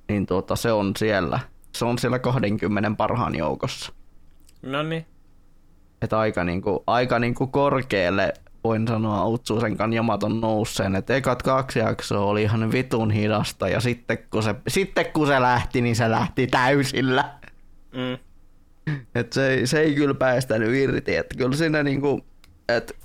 Niin 0.09 0.25
tuota, 0.25 0.55
se 0.55 0.71
on 0.71 0.91
siellä. 0.97 1.39
Se 1.75 1.85
on 1.85 1.97
siellä 1.99 2.19
20 2.19 2.91
parhaan 2.97 3.35
joukossa. 3.35 3.93
No 4.61 4.83
niin. 4.83 5.05
Et 6.01 6.13
aika, 6.13 6.43
niinku, 6.43 6.83
aika 6.87 7.19
niinku 7.19 7.47
korkealle 7.47 8.33
voin 8.63 8.87
sanoa 8.87 9.25
Utsusenkan 9.27 9.93
Jamaton 9.93 10.41
nousseen, 10.41 10.95
että 10.95 11.15
ekat 11.15 11.43
kaksi 11.43 11.79
jaksoa 11.79 12.25
oli 12.25 12.43
ihan 12.43 12.71
vitun 12.71 13.11
hidasta 13.11 13.69
ja 13.69 13.79
sitten 13.79 14.17
kun 14.29 14.43
se, 14.43 14.55
sitten 14.67 15.05
kun 15.13 15.27
se 15.27 15.41
lähti, 15.41 15.81
niin 15.81 15.95
se 15.95 16.11
lähti 16.11 16.47
täysillä. 16.47 17.33
Mm. 17.91 18.17
Et 19.15 19.33
se, 19.33 19.49
ei- 19.49 19.67
se 19.67 19.79
ei 19.79 19.95
kyllä 19.95 20.13
päästänyt 20.13 20.75
irti, 20.75 21.15
että 21.15 21.35
kyllä 21.37 21.55
siinä 21.55 21.83
niinku, 21.83 22.25
et 22.69 22.95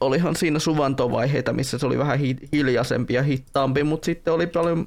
olihan 0.00 0.36
siinä 0.36 0.58
suvantovaiheita, 0.58 1.52
missä 1.52 1.78
se 1.78 1.86
oli 1.86 1.98
vähän 1.98 2.18
hi- 2.18 2.48
hiljaisempi 2.52 3.14
ja 3.14 3.22
hittaampi, 3.22 3.84
mutta 3.84 4.06
sitten 4.06 4.34
oli 4.34 4.46
paljon, 4.46 4.86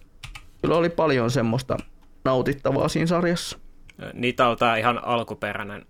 kyllä 0.62 0.76
oli 0.76 0.90
paljon 0.90 1.32
semmoista 1.32 1.78
nautittavaa 2.26 2.88
siinä 2.88 3.08
sarjassa. 3.08 3.60
Niitä 4.14 4.48
on 4.48 4.58
tää 4.58 4.78
ihan 4.78 5.04
alkuperäinen. 5.04 5.86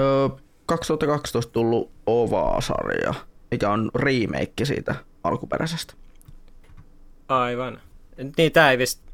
Öö, 0.00 0.28
2012 0.66 1.52
tullut 1.52 1.90
OVA-sarja, 2.06 3.14
mikä 3.50 3.70
on 3.70 3.90
remake 3.94 4.64
siitä 4.64 4.94
alkuperäisestä. 5.24 5.94
Aivan. 7.28 7.80
Niin 8.36 8.52
tää 8.52 8.70
ei 8.70 8.78
vist... 8.78 9.04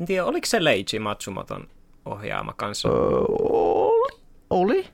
En 0.00 0.06
tiedä, 0.06 0.24
oliko 0.24 0.46
se 0.46 0.64
Leiji 0.64 0.98
Matsumoton 1.00 1.68
ohjaama 2.04 2.52
kanssa? 2.56 2.88
Öö, 2.88 2.94
oli, 4.50 4.88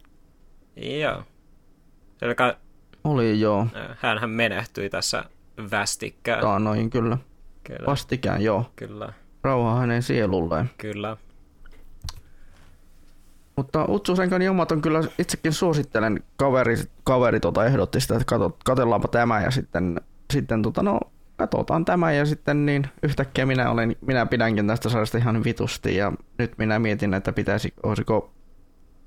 oli, 0.76 1.00
Joo. 1.00 1.22
Oli 2.22 2.34
joo. 3.38 3.66
hänhän 3.98 4.30
menehtyi 4.30 4.90
tässä 4.90 5.24
västikkään. 5.70 6.40
Taanoin 6.40 6.90
kyllä. 6.90 7.18
Kyllä, 7.64 7.86
Vastikään 7.86 8.42
joo. 8.42 8.70
kyllä, 8.76 9.12
Rauha 9.42 9.74
hänen 9.74 10.02
sielulleen. 10.02 10.70
kyllä. 10.78 11.16
Mutta 13.56 13.84
Utsusenkan 13.88 14.42
Jomaton 14.42 14.82
kyllä 14.82 15.00
itsekin 15.18 15.52
suosittelen. 15.52 16.22
Kaveri, 16.36 16.76
kaveri 17.04 17.40
tota 17.40 17.66
ehdotti 17.66 18.00
sitä, 18.00 18.14
että 18.14 18.24
kato, 18.24 18.56
katellaanpa 18.64 19.08
tämä 19.08 19.40
ja 19.40 19.50
sitten, 19.50 20.00
sitten 20.32 20.62
tota, 20.62 20.82
no, 20.82 21.00
katsotaan 21.36 21.84
tämä 21.84 22.12
ja 22.12 22.26
sitten 22.26 22.66
niin 22.66 22.86
yhtäkkiä 23.02 23.46
minä, 23.46 23.70
olen, 23.70 23.96
minä 24.00 24.26
pidänkin 24.26 24.66
tästä 24.66 24.88
sarjasta 24.88 25.18
ihan 25.18 25.44
vitusti 25.44 25.96
ja 25.96 26.12
nyt 26.38 26.58
minä 26.58 26.78
mietin, 26.78 27.14
että 27.14 27.32
pitäisi, 27.32 27.74
olisiko 27.82 28.30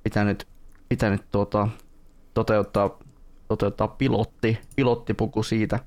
pitänyt, 0.04 0.48
pitänyt 0.90 1.22
tuota, 1.32 1.68
toteuttaa, 2.34 3.00
toteuttaa 3.52 3.88
pilotti, 3.88 4.58
pilottipuku 4.76 5.44
siitä 5.44 5.80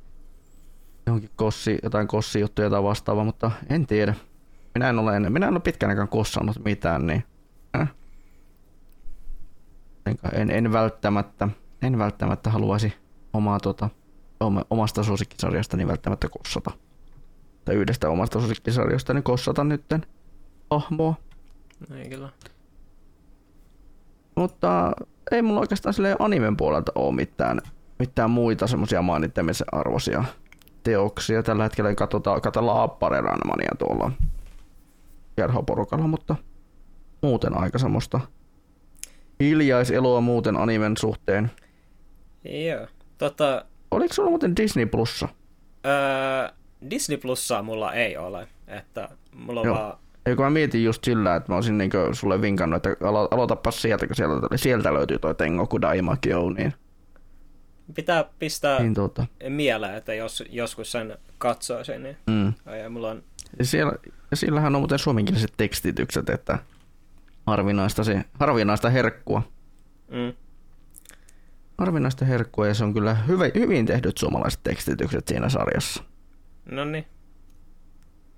johonkin 1.07 1.31
kossi, 1.37 1.79
jotain 1.83 2.09
kossijuttuja 2.09 2.71
tai 2.71 2.83
vastaavaa, 2.83 3.25
mutta 3.25 3.51
en 3.69 3.87
tiedä. 3.87 4.15
Minä 4.75 4.89
en 4.89 4.99
ole, 4.99 5.31
minä 5.31 5.47
en 5.47 5.53
ole 5.53 5.61
pitkänäkään 5.61 6.09
kossannut 6.09 6.65
mitään, 6.65 7.07
niin 7.07 7.25
äh. 7.77 7.95
En, 10.33 10.51
en, 10.51 10.73
välttämättä, 10.73 11.49
en 11.83 11.99
välttämättä 11.99 12.51
haluaisi 12.51 12.93
omaa, 13.33 13.61
tota, 13.61 13.89
oma- 14.41 14.65
omasta 14.71 15.03
suosikkisarjastani 15.03 15.87
välttämättä 15.87 16.29
kossata. 16.29 16.71
Tai 17.65 17.75
yhdestä 17.75 18.09
omasta 18.09 18.39
suosikkisarjastani 18.41 19.23
kossata 19.23 19.65
nytten 19.65 20.07
hahmoa. 20.71 21.15
Ei 21.95 22.09
kyllä. 22.09 22.29
Mutta 24.37 24.93
ei 25.31 25.43
mulla 25.43 25.61
oikeastaan 25.61 25.95
silleen 25.95 26.17
animen 26.19 26.57
puolelta 26.57 26.93
ole 26.95 27.15
mitään, 27.15 27.61
mitään 27.99 28.31
muita 28.31 28.67
semmoisia 28.67 29.03
mainittamisen 29.03 29.67
arvoisia 29.73 30.25
teoksia. 30.83 31.43
Tällä 31.43 31.63
hetkellä 31.63 31.95
katsotaan, 31.95 32.41
katsellaan 32.41 32.83
Appare 32.83 33.21
Ranmania 33.21 33.71
tuolla 33.79 34.11
kerhoporukalla, 35.37 36.07
mutta 36.07 36.37
muuten 37.23 37.59
aika 37.59 37.79
semmoista 37.79 38.21
hiljaiseloa 39.41 40.21
muuten 40.21 40.57
animen 40.57 40.97
suhteen. 40.97 41.51
Joo. 42.45 42.87
Tota, 43.19 43.65
Oliko 43.91 44.15
sulla 44.15 44.31
muuten 44.31 44.57
Disney 44.57 44.87
Plussa? 44.87 45.29
öö, 45.87 46.49
Disney 46.91 47.19
Plussaa 47.19 47.63
mulla 47.63 47.93
ei 47.93 48.17
ole. 48.17 48.49
Että 48.67 49.09
mulla 49.33 49.61
on 49.61 49.67
Joo. 49.67 49.77
vaan... 49.77 49.99
Eikö 50.27 50.43
mä 50.43 50.51
mietin 50.51 50.85
just 50.85 51.05
sillä, 51.05 51.37
että 51.37 51.53
mä 51.53 51.57
olisin 51.57 51.79
niin 51.79 51.91
sulle 52.13 52.41
vinkannut, 52.41 52.87
että 52.87 53.05
alo- 53.05 53.29
aloitapa 53.31 53.71
sieltä, 53.71 54.07
kun 54.07 54.17
sieltä, 54.17 54.57
sieltä 54.57 54.95
löytyy 54.95 55.19
toi 55.19 55.35
Tengoku 55.35 55.81
Daimakyo, 55.81 56.51
niin, 56.51 56.75
Pitää 57.95 58.25
pistää 58.39 58.79
niin 58.79 58.95
tuota, 58.95 59.27
mieleen, 59.49 59.95
että 59.95 60.15
jos 60.15 60.45
joskus 60.51 60.93
sen 60.93 61.19
katsoisin, 61.39 62.03
niin 62.03 62.17
mm. 62.27 62.53
ai, 62.67 62.89
mulla 62.89 63.11
on... 63.11 63.23
ja 63.59 63.65
siellä, 63.65 63.93
sillähän 64.35 64.75
on 64.75 64.81
muuten 64.81 64.99
suomenkieliset 64.99 65.53
tekstitykset, 65.57 66.31
että 66.31 66.59
harvinaista, 67.47 68.05
se, 68.05 68.25
harvinaista 68.41 68.91
herkkua. 68.91 69.43
Mm, 70.11 70.33
Harvinaista 71.79 72.25
herkkua 72.25 72.67
ja 72.67 72.75
se 72.75 72.85
on 72.85 72.95
kyllä 72.95 73.15
hyvä, 73.15 73.45
hyvin 73.55 73.87
tehdyt 73.87 74.19
suomalaiset 74.19 74.61
tekstitykset 74.63 75.29
siinä 75.29 75.49
sarjassa. 75.49 76.05
no 76.71 76.85
niin. 76.85 77.07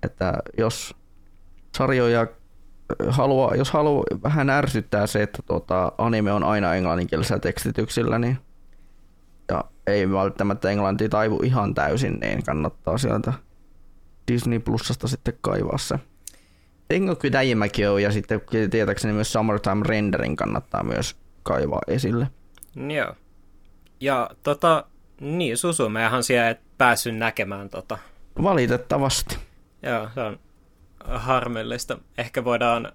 Että 0.03 0.33
jos 0.57 0.95
sarjoja 1.77 2.27
haluaa, 3.09 3.55
jos 3.55 3.71
haluaa 3.71 4.03
vähän 4.23 4.49
ärsyttää 4.49 5.07
se, 5.07 5.23
että 5.23 5.41
tuota, 5.45 5.91
anime 5.97 6.31
on 6.31 6.43
aina 6.43 6.75
englanninkielisellä 6.75 7.39
tekstityksillä, 7.39 8.19
niin 8.19 8.37
ja 9.51 9.63
ei 9.87 10.11
välttämättä 10.11 10.69
englanti 10.69 11.09
taivu 11.09 11.39
ihan 11.43 11.75
täysin, 11.75 12.19
niin 12.19 12.43
kannattaa 12.43 12.97
sieltä 12.97 13.33
Disney 14.31 14.59
Plusasta 14.59 15.07
sitten 15.07 15.33
kaivaa 15.41 15.77
se. 15.77 15.99
Tengoku 16.87 17.31
Daimakyo 17.31 17.97
ja 17.97 18.11
sitten 18.11 18.41
tietääkseni 18.71 19.13
myös 19.13 19.33
Summertime 19.33 19.85
Renderin 19.87 20.35
kannattaa 20.35 20.83
myös 20.83 21.15
kaivaa 21.43 21.81
esille. 21.87 22.27
Joo. 22.95 23.13
Ja 23.99 24.29
tota, 24.43 24.85
niin, 25.21 25.57
Susumeahan 25.57 26.23
siellä 26.23 26.49
et 26.49 26.59
päässyt 26.77 27.15
näkemään 27.15 27.69
tota. 27.69 27.97
Valitettavasti. 28.43 29.37
Joo, 29.83 30.09
se 30.13 30.21
on 30.21 30.39
harmillista. 31.07 31.97
Ehkä 32.17 32.43
voidaan 32.43 32.91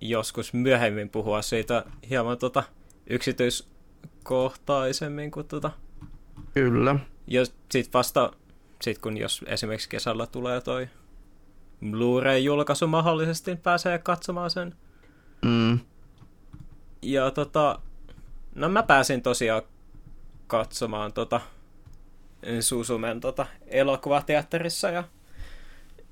joskus 0.00 0.52
myöhemmin 0.52 1.10
puhua 1.10 1.42
siitä 1.42 1.84
hieman 2.10 2.38
tota 2.38 2.62
yksityiskohtaisemmin, 3.06 5.30
kun 5.30 5.44
tota, 5.44 5.70
Kyllä. 6.54 6.96
jos 7.26 7.54
sit 7.70 7.94
vasta, 7.94 8.32
sit 8.82 8.98
kun 8.98 9.16
jos 9.16 9.44
esimerkiksi 9.48 9.88
kesällä 9.88 10.26
tulee 10.26 10.60
toi 10.60 10.88
Blu-ray-julkaisu 11.90 12.86
mahdollisesti, 12.86 13.50
niin 13.50 13.62
pääsee 13.62 13.98
katsomaan 13.98 14.50
sen. 14.50 14.74
Mm. 15.44 15.78
Ja 17.02 17.30
tota, 17.30 17.78
no 18.54 18.68
mä 18.68 18.82
pääsin 18.82 19.22
tosiaan 19.22 19.62
katsomaan 20.46 21.12
tota 21.12 21.40
Susumen 22.60 23.20
tota 23.20 23.46
elokuvateatterissa 23.66 24.90
ja 24.90 25.04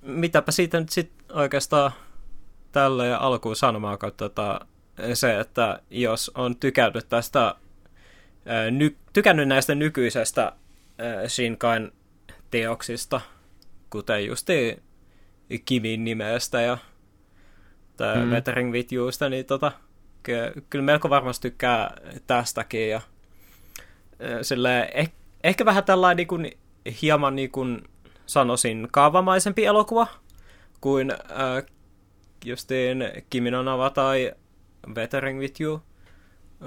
mitäpä 0.05 0.53
siitä 0.53 0.81
nyt 0.81 0.89
sit 0.89 1.13
oikeastaan 1.33 1.93
tällä 2.73 3.07
ja 3.07 3.19
alkuun 3.19 3.57
sanomaan, 3.57 3.99
tota, 4.17 4.61
se, 5.15 5.41
että 5.41 5.81
jos 5.91 6.31
on 6.35 6.57
tykännyt 6.57 7.09
tästä, 7.09 7.55
ny, 8.71 8.97
tykännyt 9.13 9.49
näistä 9.49 9.75
nykyisestä 9.75 10.53
Shinkain 11.29 11.93
teoksista, 12.51 13.21
kuten 13.91 14.27
justi 14.27 14.83
Kimin 15.65 16.05
nimestä 16.05 16.61
ja 16.61 16.79
Mm. 18.01 18.21
mm. 18.21 18.31
Weathering 18.31 18.73
with 18.73 18.93
Yousta, 18.93 19.29
niin 19.29 19.47
tota, 19.47 19.73
ky- 20.23 20.65
kyllä 20.71 20.85
melko 20.85 21.11
varmasti 21.11 21.51
tykkää 21.51 21.97
tästäkin. 22.27 22.89
Ja, 22.89 23.01
silleen, 24.43 24.89
eh, 24.95 25.13
ehkä 25.45 25.65
vähän 25.65 25.85
tällainen 25.85 26.17
niin 26.17 26.27
kuin, 26.27 26.51
hieman 27.03 27.37
niin 27.37 27.51
kuin, 27.51 27.83
sanoisin 28.27 28.89
kaavamaisempi 28.93 29.65
elokuva 29.65 30.07
kuin 30.81 31.11
äh, 31.11 31.65
justiin 32.45 33.05
Kimin 33.31 33.55
on 33.55 33.69
Ava 33.69 33.91
tai 33.91 34.33
Weathering 34.97 35.41
with 35.41 35.61
You. 35.61 35.83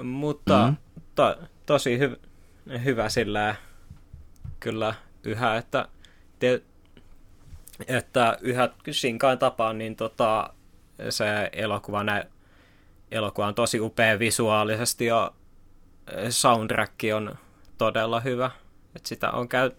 Mutta 0.02 0.66
Mhm. 0.66 0.74
to, 1.14 1.36
tosi 1.66 1.98
hy, 1.98 2.20
hyvä 2.84 3.08
sillä 3.08 3.54
kyllä 4.60 4.94
yhä, 5.24 5.56
että, 5.56 5.88
te, 6.38 6.62
että 7.86 8.38
yhä 8.40 8.68
Shinkain 8.92 9.38
tapaan, 9.38 9.78
niin 9.78 9.96
tota, 9.96 10.52
se 11.10 11.24
elokuva, 11.52 12.04
nä, 12.04 12.24
elokuva 13.10 13.46
on 13.46 13.54
tosi 13.54 13.80
upea 13.80 14.18
visuaalisesti 14.18 15.06
ja 15.06 15.32
soundtrack 16.30 16.94
on 17.16 17.38
todella 17.78 18.20
hyvä. 18.20 18.50
Et 18.96 19.06
sitä 19.06 19.30
on 19.30 19.48
käy, 19.48 19.70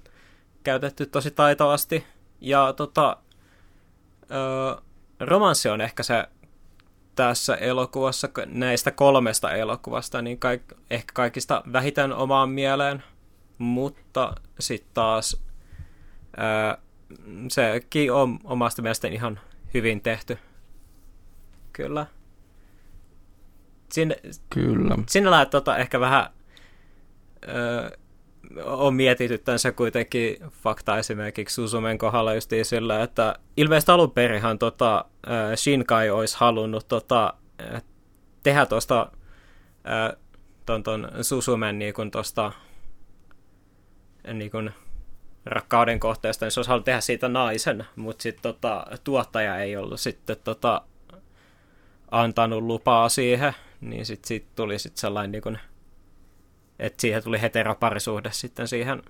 käytetty 0.64 1.06
tosi 1.06 1.32
taitavasti. 1.32 2.06
Ja 2.42 2.74
tota, 2.74 3.18
ö, 4.32 4.82
romanssi 5.20 5.70
on 5.70 5.82
ehkä 5.82 6.04
se 6.04 6.28
tässä 7.16 7.56
elokuvassa, 7.56 8.30
näistä 8.46 8.92
kolmesta 8.92 9.54
elokuvasta, 9.54 10.22
niin 10.22 10.40
kaik, 10.40 10.62
ehkä 10.90 11.12
kaikista 11.14 11.64
vähiten 11.74 12.14
omaan 12.14 12.50
mieleen, 12.50 13.04
mutta 13.58 14.36
sitten 14.60 14.92
taas 14.94 15.44
ö, 16.38 16.78
sekin 17.48 18.14
on 18.14 18.40
omasta 18.44 18.82
mielestäni 18.82 19.16
ihan 19.16 19.40
hyvin 19.74 20.02
tehty. 20.02 20.38
Kyllä. 21.74 22.06
Sin, 23.92 24.16
Kyllä. 24.50 24.98
sinällään 25.08 25.50
tota, 25.50 25.78
ehkä 25.78 26.00
vähän 26.00 26.30
ö, 27.48 27.98
on 28.64 28.94
mietityttänyt 28.94 29.62
se 29.62 29.72
kuitenkin 29.72 30.38
fakta 30.52 30.98
esimerkiksi 30.98 31.56
Susumen 31.56 31.98
kohdalla 31.98 32.34
justiin 32.34 32.66
sillä, 32.66 33.04
että 33.04 33.36
ilmeisesti 33.58 33.92
alun 33.92 34.12
perinhan 34.12 34.60
tota, 34.60 35.06
ö, 35.28 35.56
Shinkai 35.56 36.10
olisi 36.10 36.38
halunnut 36.40 36.88
tota, 36.88 37.34
ö, 37.62 37.82
tehdä 38.44 38.66
tuosta 38.66 39.12
ton, 40.66 40.84
ton 40.84 41.12
Susumen 41.22 41.80
niin 41.80 41.94
kuin 41.94 42.12
tosta, 42.12 42.52
niin 44.34 44.52
kuin 44.52 44.72
rakkauden 45.46 46.00
kohteesta, 46.00 46.46
niin 46.46 46.52
se 46.52 46.60
olisi 46.60 46.70
halunnut 46.70 46.86
tehdä 46.86 47.02
siitä 47.02 47.30
naisen, 47.30 47.86
mutta 47.96 48.24
sitten 48.24 48.42
tota, 48.42 48.86
tuottaja 49.04 49.60
ei 49.60 49.78
ollut 49.78 50.00
sitten 50.00 50.38
tota, 50.44 50.82
antanut 52.12 52.64
lupaa 52.64 53.10
siihen, 53.10 53.54
niin 53.82 54.06
sitten 54.06 54.28
sit 54.28 54.56
tuli 54.56 54.80
sitten 54.80 55.02
sellainen, 55.02 55.32
niin 55.32 55.42
kuin, 55.42 55.60
että 56.80 57.02
siihen 57.02 57.24
tuli 57.24 57.42
heteroparisuhde 57.42 58.30
sitten 58.32 58.68
siihen, 58.68 59.04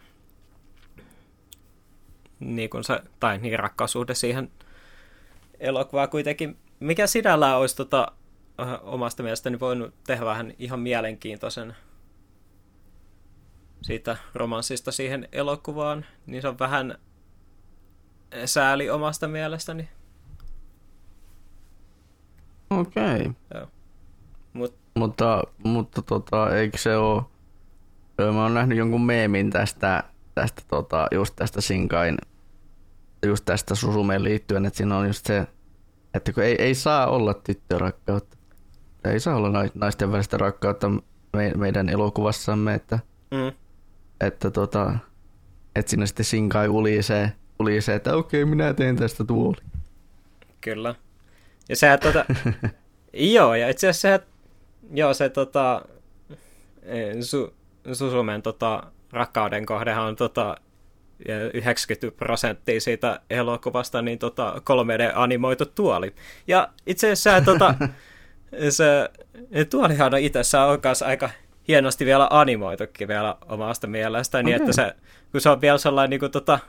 niin 2.39 2.69
kuin 2.69 2.83
se, 2.83 3.01
tai 3.19 3.37
niin 3.37 3.59
rakkaussuhde 3.59 4.15
siihen 4.15 4.51
elokuvaan 5.59 6.09
kuitenkin, 6.09 6.57
mikä 6.79 7.07
sinällään 7.07 7.57
olisi 7.57 7.75
tota, 7.75 8.11
äh, 8.61 8.79
omasta 8.81 9.23
mielestäni 9.23 9.59
voinut 9.59 9.93
tehdä 10.07 10.25
vähän 10.25 10.53
ihan 10.59 10.79
mielenkiintoisen 10.79 11.75
siitä 13.81 14.17
romanssista 14.33 14.91
siihen 14.91 15.27
elokuvaan, 15.31 16.05
niin 16.25 16.41
se 16.41 16.47
on 16.47 16.59
vähän 16.59 16.97
sääli 18.45 18.89
omasta 18.89 19.27
mielestäni. 19.27 19.89
Okei. 22.69 23.31
Okay. 23.51 23.67
Mut, 24.53 24.75
Mutta, 24.95 25.43
mutta 25.63 26.01
tota, 26.01 26.55
eikö 26.55 26.77
se 26.77 26.97
ole... 26.97 27.23
Mä 28.19 28.43
oon 28.43 28.53
nähnyt 28.53 28.77
jonkun 28.77 29.05
meemin 29.05 29.49
tästä, 29.49 30.03
tästä 30.35 30.61
tota, 30.67 31.07
just 31.11 31.35
tästä 31.35 31.61
Shinkain, 31.61 32.17
just 33.25 33.45
tästä 33.45 33.75
Susumeen 33.75 34.23
liittyen, 34.23 34.65
että 34.65 34.77
siinä 34.77 34.97
on 34.97 35.07
just 35.07 35.25
se, 35.25 35.47
että 36.13 36.33
kun 36.33 36.43
ei, 36.43 36.55
ei 36.59 36.75
saa 36.75 37.07
olla 37.07 37.33
tyttörakkautta. 37.33 38.37
Ei 39.05 39.19
saa 39.19 39.35
olla 39.35 39.49
nais- 39.49 39.71
naisten 39.75 40.11
välistä 40.11 40.37
rakkautta 40.37 40.89
me, 41.33 41.51
meidän 41.57 41.89
elokuvassamme, 41.89 42.73
että, 42.73 42.99
mm, 43.31 43.51
että, 44.21 44.51
tota, 44.51 44.93
että 45.75 45.89
siinä 45.89 46.05
sitten 46.05 46.25
Shinkai 46.25 46.67
ulisee, 46.67 47.31
ulisee 47.59 47.95
että 47.95 48.15
okei, 48.15 48.45
minä 48.45 48.73
teen 48.73 48.95
tästä 48.95 49.23
tuoli. 49.23 49.57
kyllä. 50.61 50.95
Ja 51.69 51.75
sehän 51.75 51.99
tota, 51.99 52.25
joo, 53.35 53.55
ja 53.55 53.69
itse 53.69 53.87
asiassa 53.87 54.01
sehän, 54.01 54.19
joo, 54.93 55.13
se 55.13 55.29
tota, 55.29 55.85
su, 57.21 57.53
Susumen 57.95 58.41
tota, 58.41 58.83
rakkauden 59.11 59.65
kohdehan 59.65 60.05
on 60.05 60.15
tota, 60.15 60.55
ja 61.27 61.51
90 61.53 62.17
prosenttia 62.17 62.81
siitä 62.81 63.19
elokuvasta 63.29 64.01
niin 64.01 64.19
tota, 64.19 64.53
3D-animoitu 64.57 65.65
tuoli. 65.75 66.15
Ja 66.47 66.69
itse 66.85 67.11
asiassa 67.11 67.41
tota, 67.45 67.75
se 68.69 69.09
tuolihan 69.69 70.13
on 70.13 70.19
itsessään 70.19 70.69
on 70.69 70.81
kanssa 70.81 71.05
aika 71.05 71.29
hienosti 71.67 72.05
vielä 72.05 72.27
animoitukin 72.31 73.07
vielä 73.07 73.35
omasta 73.49 73.87
mielestä, 73.87 74.43
niin 74.43 74.55
Okei. 74.55 74.63
että 74.63 74.75
se, 74.75 74.95
kun 75.31 75.41
se 75.41 75.49
on 75.49 75.61
vielä 75.61 75.77
sellainen 75.77 76.09
niin 76.09 76.19
kuin, 76.19 76.31
tota, 76.31 76.59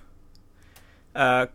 ää, 1.14 1.46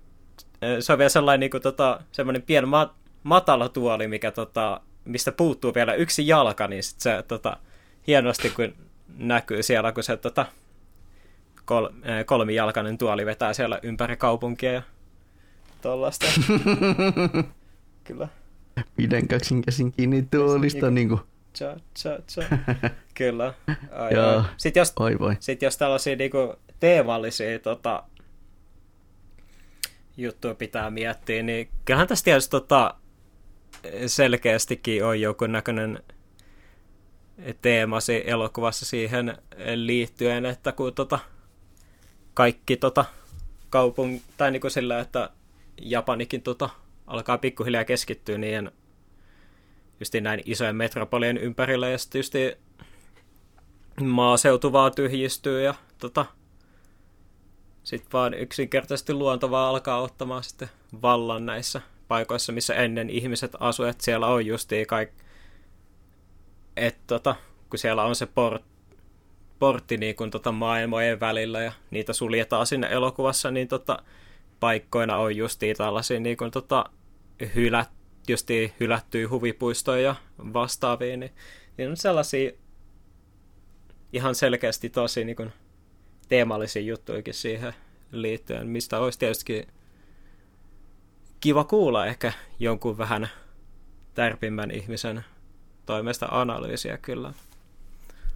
se 0.79 0.93
on 0.93 0.99
vielä 0.99 1.09
sellainen 1.09 1.39
niin 1.39 1.51
kuin, 1.51 1.61
tota, 1.61 1.99
semmoinen 2.11 2.41
pieni 2.41 2.67
ma- 2.67 2.95
matala 3.23 3.69
tuoli, 3.69 4.07
mikä 4.07 4.31
tota, 4.31 4.81
mistä 5.05 5.31
puuttuu 5.31 5.73
vielä 5.75 5.93
yksi 5.93 6.27
jalka, 6.27 6.67
niin 6.67 6.83
sit 6.83 6.99
se 6.99 7.23
tota, 7.27 7.57
hienosti 8.07 8.49
kun 8.49 8.73
näkyy 9.17 9.63
siellä, 9.63 9.91
kun 9.91 10.03
se 10.03 10.17
tota, 10.17 10.45
kol, 11.65 11.89
kolmijalkainen 12.25 12.97
tuoli 12.97 13.25
vetää 13.25 13.53
siellä 13.53 13.79
ympäri 13.83 14.17
kaupunkia 14.17 14.71
ja 14.71 14.81
tollaista. 15.81 16.25
Kyllä. 18.07 18.27
Pidän 18.95 19.27
kaksin 19.27 19.61
käsin 19.61 19.91
kiinni 19.91 20.27
tuolista 20.31 20.91
niin 20.91 21.09
kuin. 21.09 21.21
Cha, 21.55 21.75
cha, 21.97 22.19
cha. 22.27 22.41
Kyllä. 23.13 23.53
Ai, 23.91 24.13
Joo. 24.13 24.43
Sitten 24.57 24.81
jos, 24.81 24.93
Oi 24.99 25.19
voi. 25.19 25.35
Sit 25.39 25.61
jos 25.61 25.77
tällaisia 25.77 26.15
niinku 26.15 26.55
teemallisia 26.79 27.59
tota, 27.59 28.03
juttuja 30.17 30.55
pitää 30.55 30.89
miettiä, 30.89 31.43
niin 31.43 31.69
kyllähän 31.85 32.07
tässä 32.07 32.25
tietysti 32.25 32.51
tota, 32.51 32.95
selkeästikin 34.07 35.05
on 35.05 35.21
joku 35.21 35.47
näköinen 35.47 35.99
teemasi 37.61 38.23
elokuvassa 38.25 38.85
siihen 38.85 39.37
liittyen, 39.75 40.45
että 40.45 40.71
kun 40.71 40.93
tota, 40.93 41.19
kaikki 42.33 42.77
tota, 42.77 43.05
kaupung... 43.69 44.19
tai 44.37 44.51
niin 44.51 44.61
kuin 44.61 44.71
sillä, 44.71 44.99
että 44.99 45.29
Japanikin 45.81 46.41
tota, 46.41 46.69
alkaa 47.07 47.37
pikkuhiljaa 47.37 47.85
keskittyä 47.85 48.37
niiden 48.37 48.71
just 49.99 50.13
näin 50.21 50.41
isojen 50.45 50.75
metropolien 50.75 51.37
ympärillä 51.37 51.89
ja 51.89 51.97
sitten 51.97 52.19
just 52.19 52.33
maaseutu 54.01 54.71
vaan 54.73 54.95
tyhjistyy 54.95 55.63
ja 55.63 55.73
tota, 55.97 56.25
sitten 57.83 58.11
vaan 58.13 58.33
yksinkertaisesti 58.33 59.13
luonto 59.13 59.51
vaan 59.51 59.69
alkaa 59.69 60.01
ottamaan 60.01 60.43
sitten 60.43 60.69
vallan 61.01 61.45
näissä 61.45 61.81
paikoissa, 62.07 62.51
missä 62.51 62.75
ennen 62.75 63.09
ihmiset 63.09 63.51
asuivat. 63.59 64.01
Siellä 64.01 64.27
on 64.27 64.45
justiin 64.45 64.87
kaikki, 64.87 65.24
että 66.77 67.01
tota, 67.07 67.35
kun 67.69 67.79
siellä 67.79 68.03
on 68.03 68.15
se 68.15 68.25
port, 68.25 68.63
portti 69.59 69.97
niin 69.97 70.15
kuin 70.15 70.31
tota 70.31 70.51
maailmojen 70.51 71.19
välillä 71.19 71.61
ja 71.61 71.71
niitä 71.91 72.13
suljetaan 72.13 72.67
sinne 72.67 72.87
elokuvassa, 72.87 73.51
niin 73.51 73.67
tota, 73.67 74.03
paikkoina 74.59 75.17
on 75.17 75.35
justiin 75.35 75.75
tällaisia 75.75 76.19
niin 76.19 76.37
kuin 76.37 76.51
tota, 76.51 76.85
hylät, 77.55 77.89
justiin 78.27 78.73
hylättyjä 78.79 79.29
huvipuistoja 79.29 80.01
ja 80.01 80.15
vastaavia, 80.53 81.17
niin, 81.17 81.31
niin 81.77 81.89
on 81.89 81.97
sellaisia 81.97 82.51
ihan 84.13 84.35
selkeästi 84.35 84.89
tosi 84.89 85.25
niin 85.25 85.35
kuin, 85.35 85.51
teemallisia 86.29 86.81
juttujakin 86.81 87.33
siihen 87.33 87.73
liittyen, 88.11 88.67
mistä 88.67 88.99
olisi 88.99 89.19
tietysti 89.19 89.67
kiva 91.39 91.63
kuulla 91.63 92.05
ehkä 92.05 92.33
jonkun 92.59 92.97
vähän 92.97 93.29
tärpimmän 94.13 94.71
ihmisen 94.71 95.25
toimesta 95.85 96.27
analyysiä 96.31 96.97
kyllä. 96.97 97.33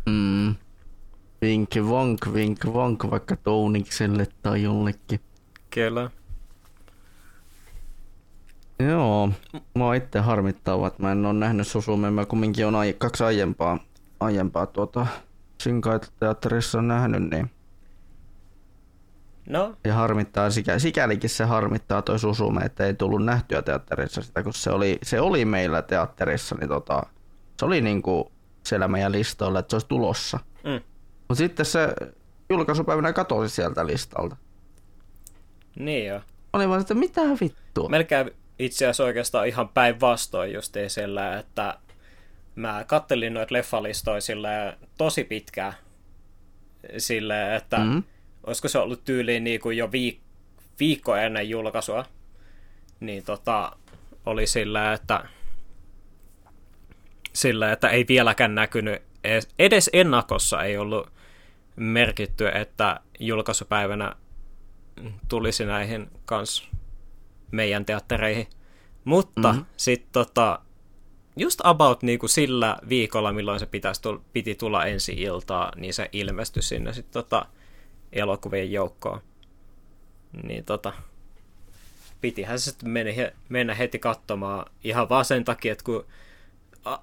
Mm. 0.05 0.55
Vink 1.41 1.69
vonk, 1.87 2.33
vink 2.33 2.65
vonk, 2.65 3.11
vaikka 3.11 3.35
Tounikselle 3.35 4.27
tai 4.41 4.63
jollekin. 4.63 5.19
Kyllä. 5.69 6.09
Joo, 8.79 9.29
mua 9.73 9.93
itse 9.93 10.19
harmittaa, 10.19 10.87
että 10.87 11.03
mä 11.03 11.11
en 11.11 11.25
ole 11.25 11.33
nähnyt 11.33 11.67
Susume. 11.67 12.11
Mä 12.11 12.25
kumminkin 12.25 12.67
on 12.67 12.75
ai- 12.75 12.95
kaksi 12.97 13.23
aiempaa, 13.23 13.79
aiempaa 14.19 14.65
tuota, 14.65 15.07
teatterissa 16.19 16.81
nähnyt, 16.81 17.29
niin 17.29 17.51
No. 19.49 19.75
Ja 19.83 19.93
harmittaa, 19.93 20.49
sikä, 20.49 20.79
sikälikin 20.79 21.29
se 21.29 21.43
harmittaa 21.43 22.01
toi 22.01 22.19
Susume, 22.19 22.61
että 22.61 22.85
ei 22.85 22.93
tullut 22.93 23.25
nähtyä 23.25 23.61
teatterissa 23.61 24.21
sitä, 24.21 24.43
kun 24.43 24.53
se 24.53 24.69
oli, 24.69 24.99
se 25.03 25.21
oli 25.21 25.45
meillä 25.45 25.81
teatterissa, 25.81 26.55
niin 26.55 26.69
tota, 26.69 27.03
se 27.59 27.65
oli 27.65 27.81
niinku 27.81 28.31
siellä 28.65 28.87
meidän 28.87 29.11
listoilla, 29.11 29.59
että 29.59 29.69
se 29.69 29.75
olisi 29.75 29.87
tulossa. 29.87 30.39
Mm. 30.63 30.81
Mutta 31.19 31.35
sitten 31.35 31.65
se 31.65 31.93
julkaisupäivänä 32.49 33.13
katosi 33.13 33.55
sieltä 33.55 33.87
listalta. 33.87 34.35
Niin 35.79 36.05
joo. 36.05 36.21
Oli 36.53 36.69
vaan, 36.69 36.81
että 36.81 36.93
mitä 36.93 37.21
vittua. 37.41 37.89
Melkein 37.89 38.31
itse 38.59 38.85
asiassa 38.85 39.03
oikeastaan 39.03 39.47
ihan 39.47 39.69
päinvastoin 39.69 40.53
just 40.53 40.75
sillä, 40.87 41.37
että 41.37 41.77
mä 42.55 42.83
kattelin 42.87 43.33
noita 43.33 43.53
leffalistoja 43.53 44.73
tosi 44.97 45.23
pitkään 45.23 45.73
sille, 46.97 47.55
että 47.55 47.77
mm 47.77 48.03
olisiko 48.49 48.67
se 48.67 48.79
ollut 48.79 49.05
tyyliin 49.05 49.43
niin 49.43 49.59
kuin 49.59 49.77
jo 49.77 49.87
viik- 49.87 50.21
viikko 50.79 51.15
ennen 51.15 51.49
julkaisua, 51.49 52.05
niin 52.99 53.23
tota, 53.23 53.71
oli 54.25 54.47
sillä, 54.47 54.93
että 54.93 55.29
sillä, 57.33 57.71
että 57.71 57.89
ei 57.89 58.05
vieläkään 58.07 58.55
näkynyt, 58.55 59.01
edes 59.59 59.89
ennakossa 59.93 60.63
ei 60.63 60.77
ollut 60.77 61.11
merkitty, 61.75 62.47
että 62.47 62.99
julkaisupäivänä 63.19 64.15
tulisi 65.27 65.65
näihin 65.65 66.11
kans 66.25 66.69
meidän 67.51 67.85
teattereihin. 67.85 68.47
Mutta 69.03 69.53
mm-hmm. 69.53 69.65
sitten 69.77 70.11
tota, 70.11 70.59
just 71.35 71.61
about 71.63 72.03
niinku 72.03 72.27
sillä 72.27 72.77
viikolla, 72.89 73.33
milloin 73.33 73.59
se 73.59 73.65
pitäisi 73.65 74.01
tull, 74.01 74.17
piti 74.33 74.55
tulla 74.55 74.85
ensi 74.85 75.13
iltaa, 75.13 75.71
niin 75.75 75.93
se 75.93 76.09
ilmestyi 76.11 76.63
sinne 76.63 76.93
sitten 76.93 77.13
tota, 77.13 77.45
elokuvien 78.11 78.71
joukkoon. 78.71 79.21
Niin 80.43 80.65
tota, 80.65 80.93
pitihän 82.21 82.59
se 82.59 82.63
sitten 82.63 82.89
mennä, 82.89 83.31
mennä 83.49 83.75
heti 83.75 83.99
katsomaan 83.99 84.65
ihan 84.83 85.09
vaan 85.09 85.25
sen 85.25 85.45
takia, 85.45 85.71
että 85.71 85.83
kun 85.83 86.05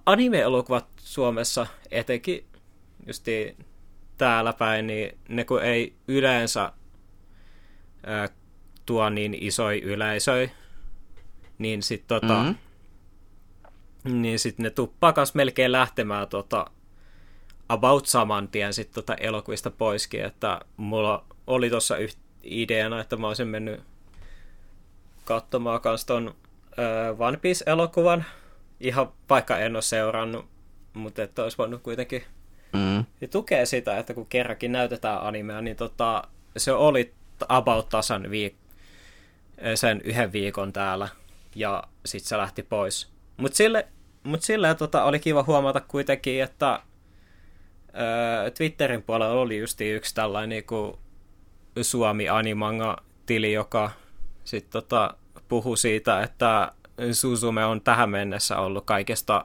anime-elokuvat 0.07 0.87
Suomessa 0.96 1.66
etenkin 1.90 2.44
just 3.07 3.27
täällä 4.18 4.53
päin, 4.53 4.87
niin 4.87 5.18
ne 5.29 5.44
kun 5.44 5.62
ei 5.62 5.96
yleensä 6.09 6.72
ää, 8.07 8.29
tuo 8.87 9.11
niin 9.11 9.37
isoja 9.40 9.81
yleisöjä, 9.83 10.51
niin 11.59 11.83
sitten 11.83 12.20
tota, 12.20 12.42
mm-hmm. 12.42 14.22
niin 14.22 14.38
sit 14.38 14.59
ne 14.59 14.70
tuppaa 14.70 15.12
kas 15.12 15.35
melkein 15.35 15.72
lähtemään 15.72 16.29
tota, 16.29 16.70
about 17.68 18.07
saman 18.07 18.49
tien 18.49 18.75
sitten 18.75 18.94
tota 18.94 19.14
elokuvista 19.14 19.70
poiskin, 19.70 20.25
että 20.25 20.61
mulla 20.77 21.25
oli 21.46 21.70
tuossa 21.70 21.94
ideana, 22.42 23.01
että 23.01 23.16
mä 23.16 23.29
olisin 23.29 23.49
mennyt 23.49 23.81
katsomaan 25.25 25.81
kans 25.81 26.05
ton 26.05 26.35
One 27.18 27.37
Piece-elokuvan, 27.37 28.25
ihan 28.81 29.12
vaikka 29.31 29.59
en 29.59 29.77
ole 29.77 29.83
seurannut, 29.83 30.47
mutta 30.95 31.23
että 31.23 31.43
olisi 31.43 31.59
voinut 31.59 31.83
kuitenkin 31.83 32.25
mm. 32.73 33.05
tukea 33.31 33.67
sitä, 33.67 33.99
että 33.99 34.15
kun 34.15 34.27
kerrankin 34.27 34.73
näytetään 34.73 35.23
animea, 35.23 35.61
niin 35.61 35.77
tota, 35.77 36.23
se 36.57 36.73
oli 36.73 37.15
about 37.49 37.89
tasan 37.89 38.23
viik- 38.23 38.67
sen 39.75 40.01
yhden 40.05 40.33
viikon 40.33 40.73
täällä, 40.73 41.09
ja 41.55 41.83
sitten 42.05 42.29
se 42.29 42.37
lähti 42.37 42.62
pois. 42.62 43.09
Mutta 43.37 43.57
sille, 43.57 43.89
mut 44.23 44.43
sille 44.43 44.75
tota, 44.75 45.05
oli 45.05 45.19
kiva 45.19 45.43
huomata 45.43 45.81
kuitenkin, 45.81 46.43
että 46.43 46.83
Twitterin 48.57 49.03
puolella 49.03 49.41
oli 49.41 49.59
just 49.59 49.81
yksi 49.81 50.15
tällainen 50.15 50.49
niin 50.49 50.65
kuin 50.65 50.97
Suomi 51.83 52.29
Animanga-tili, 52.29 53.53
joka 53.53 53.91
sitten 54.45 54.72
tota, 54.72 55.14
puhui 55.49 55.77
siitä, 55.79 56.22
että 56.22 56.72
Suzume 57.12 57.64
on 57.64 57.80
tähän 57.80 58.11
mennessä 58.11 58.59
ollut 58.59 58.84
kaikesta 58.84 59.44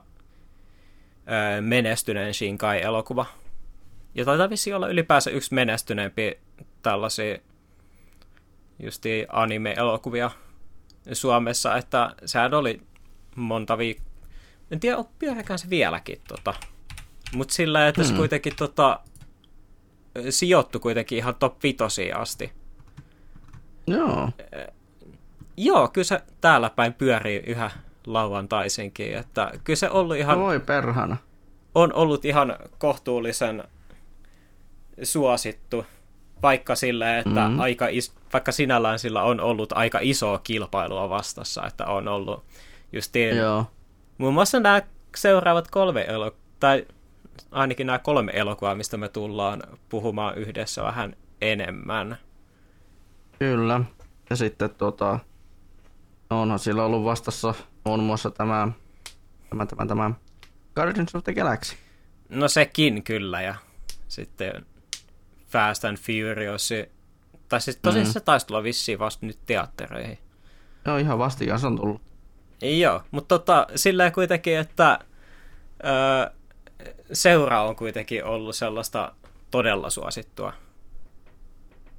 ö, 1.57 1.61
menestyneen 1.61 2.33
Shinkai-elokuva. 2.33 3.25
Ja 4.15 4.25
taitaa 4.25 4.49
vissi 4.49 4.73
olla 4.73 4.87
ylipäänsä 4.87 5.31
yksi 5.31 5.53
menestyneempi 5.53 6.39
tällaisia 6.81 7.37
justi 8.79 9.25
anime-elokuvia 9.29 10.31
Suomessa, 11.13 11.77
että 11.77 12.15
sehän 12.25 12.53
oli 12.53 12.81
monta 13.35 13.77
viikkoa. 13.77 14.11
En 14.71 14.79
tiedä, 14.79 14.97
oppiahan 14.97 15.43
se 15.55 15.69
vieläkin 15.69 16.21
tota, 16.27 16.53
mutta 17.35 17.53
sillä, 17.53 17.87
että 17.87 18.01
mm. 18.01 18.07
se 18.07 18.13
kuitenkin 18.13 18.53
tota, 18.55 18.99
sijoittui 20.29 20.81
kuitenkin 20.81 21.17
ihan 21.17 21.35
top 21.35 21.63
5 21.63 22.11
asti. 22.15 22.51
Joo. 23.87 24.29
Joo, 25.57 25.87
kyllä 25.87 26.05
se 26.05 26.21
täällä 26.41 26.69
päin 26.69 26.93
pyörii 26.93 27.43
yhä 27.47 27.71
lauantaisinkin, 28.07 29.17
että 29.17 29.51
kyllä 29.63 29.77
se 29.77 29.89
ollut 29.89 30.17
ihan... 30.17 30.39
Voi 30.39 30.59
perhana. 30.59 31.17
On 31.75 31.93
ollut 31.93 32.25
ihan 32.25 32.55
kohtuullisen 32.77 33.63
suosittu, 35.03 35.85
vaikka 36.41 36.75
sillä, 36.75 37.17
että 37.17 37.39
mm-hmm. 37.39 37.59
aika 37.59 37.87
is, 37.87 38.13
vaikka 38.33 38.51
sinällään 38.51 38.99
sillä 38.99 39.23
on 39.23 39.39
ollut 39.39 39.73
aika 39.73 39.99
isoa 40.01 40.39
kilpailua 40.43 41.09
vastassa, 41.09 41.65
että 41.67 41.85
on 41.85 42.07
ollut 42.07 42.43
justiin... 42.93 43.37
Joo. 43.37 43.65
Muun 44.17 44.33
muassa 44.33 44.59
nämä 44.59 44.81
seuraavat 45.15 45.71
kolme 45.71 46.05
elo, 46.07 46.35
tai 46.59 46.85
ainakin 47.51 47.87
nämä 47.87 47.99
kolme 47.99 48.31
elokuvaa, 48.35 48.75
mistä 48.75 48.97
me 48.97 49.09
tullaan 49.09 49.63
puhumaan 49.89 50.37
yhdessä 50.37 50.83
vähän 50.83 51.15
enemmän. 51.41 52.17
Kyllä. 53.39 53.81
Ja 54.29 54.35
sitten 54.35 54.69
tota, 54.69 55.19
onhan 56.35 56.59
sillä 56.59 56.85
ollut 56.85 57.03
vastassa 57.03 57.53
muun 57.85 58.03
muassa 58.03 58.31
tämä 58.31 58.67
tämä, 59.49 59.65
tämä, 59.65 59.85
tämä 59.85 60.11
Guardians 60.75 61.15
of 61.15 61.23
the 61.23 61.33
Galaxy. 61.33 61.75
No 62.29 62.47
sekin 62.47 63.03
kyllä, 63.03 63.41
ja 63.41 63.55
sitten 64.07 64.65
Fast 65.47 65.85
and 65.85 65.97
Furious, 65.97 66.69
tai 67.49 67.61
siis 67.61 67.77
tosiaan 67.81 68.03
mm-hmm. 68.03 68.13
se 68.13 68.19
taisi 68.19 68.47
tulla 68.47 68.63
vissiin 68.63 68.99
vasta 68.99 69.25
nyt 69.25 69.39
teattereihin. 69.45 70.17
Joo, 70.85 70.97
ihan 70.97 71.19
vastikään 71.19 71.59
se 71.59 71.67
on 71.67 71.75
tullut. 71.75 72.01
Joo, 72.61 73.01
mutta 73.11 73.39
tota, 73.39 73.67
sillä 73.75 74.11
kuitenkin, 74.11 74.57
että 74.57 74.99
öö, 75.85 76.33
seura 77.13 77.63
on 77.63 77.75
kuitenkin 77.75 78.25
ollut 78.25 78.55
sellaista 78.55 79.15
todella 79.51 79.89
suosittua. 79.89 80.53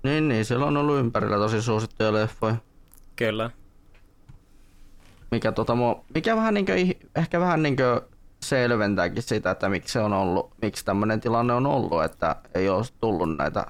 Niin, 0.03 0.29
niin, 0.29 0.45
siellä 0.45 0.67
on 0.67 0.77
ollut 0.77 0.99
ympärillä 0.99 1.37
tosi 1.37 1.63
suosittuja 1.63 2.13
leffoja. 2.13 2.57
Kyllä. 3.17 3.51
Mikä, 5.33 5.53
tota, 5.53 5.75
mua, 5.75 6.05
mikä 6.15 6.37
vähän 6.37 6.55
niinkö, 6.55 6.75
ehkä 7.17 7.41
vähän 7.41 7.63
niinkö 7.63 8.03
selventääkin 8.43 9.23
sitä, 9.23 9.51
että 9.51 9.69
miksi 9.69 9.93
se 9.93 10.01
on 10.01 10.13
ollut, 10.13 10.55
miksi 10.63 10.85
tämmöinen 10.85 11.21
tilanne 11.21 11.53
on 11.53 11.67
ollut, 11.67 12.05
että 12.05 12.37
ei 12.55 12.69
ole 12.69 12.85
tullut 13.01 13.37
näitä, 13.37 13.67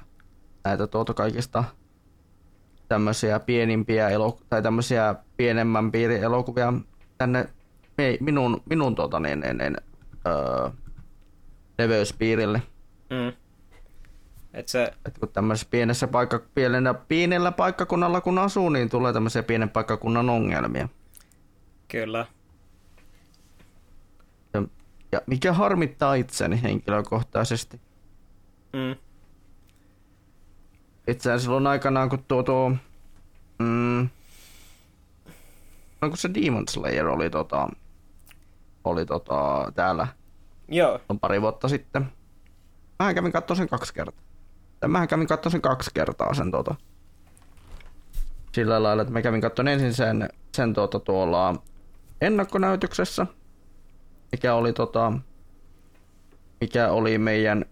näitä 0.65 0.87
tuota 0.87 1.15
kaikista 1.15 1.65
tämmöisiä 2.89 3.41
pienimpiä 3.41 4.09
elo, 4.09 4.39
tai 4.51 4.63
tämmöisiä 4.63 5.15
pienemmän 5.37 5.93
piirin 5.93 6.23
elokuvia 6.23 6.73
tänne 7.19 7.49
me, 7.99 8.19
minun, 8.21 8.63
minun 8.71 8.95
tuota, 8.95 9.21
niin, 9.21 9.41
niin, 9.41 9.59
niin, 9.59 9.77
öö, 10.27 10.71
leveyspiirille. 11.79 12.63
Mm. 13.11 13.33
Et 14.55 14.69
se... 14.69 14.93
Et 15.07 15.19
kun 15.19 15.29
tämmöisessä 15.29 15.69
pienessä 15.71 16.07
paikka, 16.09 16.41
pienellä, 16.55 16.95
pienellä 16.95 17.53
paikkakunnalla 17.53 18.21
kun 18.21 18.39
asuu, 18.39 18.69
niin 18.69 18.91
tulee 18.91 19.13
tämmöisiä 19.13 19.43
pienen 19.43 19.71
paikkakunnan 19.71 20.31
ongelmia. 20.31 20.89
Kyllä. 21.93 22.27
Ja, 24.55 24.63
ja 25.13 25.21
mikä 25.27 25.53
harmittaa 25.53 26.15
itseni 26.15 26.63
henkilökohtaisesti. 26.63 27.81
Mm. 28.73 28.97
Itseään 31.07 31.41
silloin 31.41 31.67
aikanaan, 31.67 32.09
kun 32.09 32.25
tuo, 32.29 32.43
tuo 32.43 32.71
mm, 33.59 34.09
no 36.01 36.09
kun 36.09 36.17
se 36.17 36.31
Demon 36.35 36.69
Slayer 36.69 37.09
oli, 37.09 37.31
tota, 37.31 37.69
oli 38.85 39.07
tota, 39.07 39.73
täällä 39.75 40.07
Joo. 40.69 41.01
on 41.09 41.21
pari 41.21 41.43
vuotta 41.43 41.69
sitten. 41.69 42.13
Mä 42.99 43.15
kävin 43.15 43.33
katsoa 43.33 43.57
sen 43.57 43.69
kaksi 43.69 43.95
kertaa. 43.95 44.25
Mä 44.89 45.07
kävin 45.07 45.27
katsoa 45.27 45.51
sen 45.51 45.63
kaksi 45.63 45.91
kertaa 45.95 46.35
sen 46.35 46.51
tota. 46.51 46.75
Sillä 48.53 48.83
lailla, 48.83 49.03
että 49.03 49.13
mä 49.13 49.23
kävin 49.23 49.41
katsoa 49.41 49.71
ensin 49.71 49.95
sen, 49.95 50.29
sen 50.53 50.75
tota, 50.75 51.01
tuolla 51.01 51.55
ennakkonäytöksessä, 52.23 53.27
mikä 54.33 54.55
oli 54.55 54.73
tota, 54.73 55.13
mikä 56.61 56.91
oli 56.91 57.19
meidän 57.19 57.65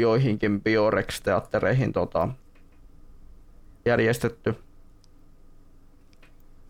joihinkin 0.00 0.62
Biorex-teattereihin 0.62 1.92
tota, 1.92 2.28
järjestetty. 3.86 4.54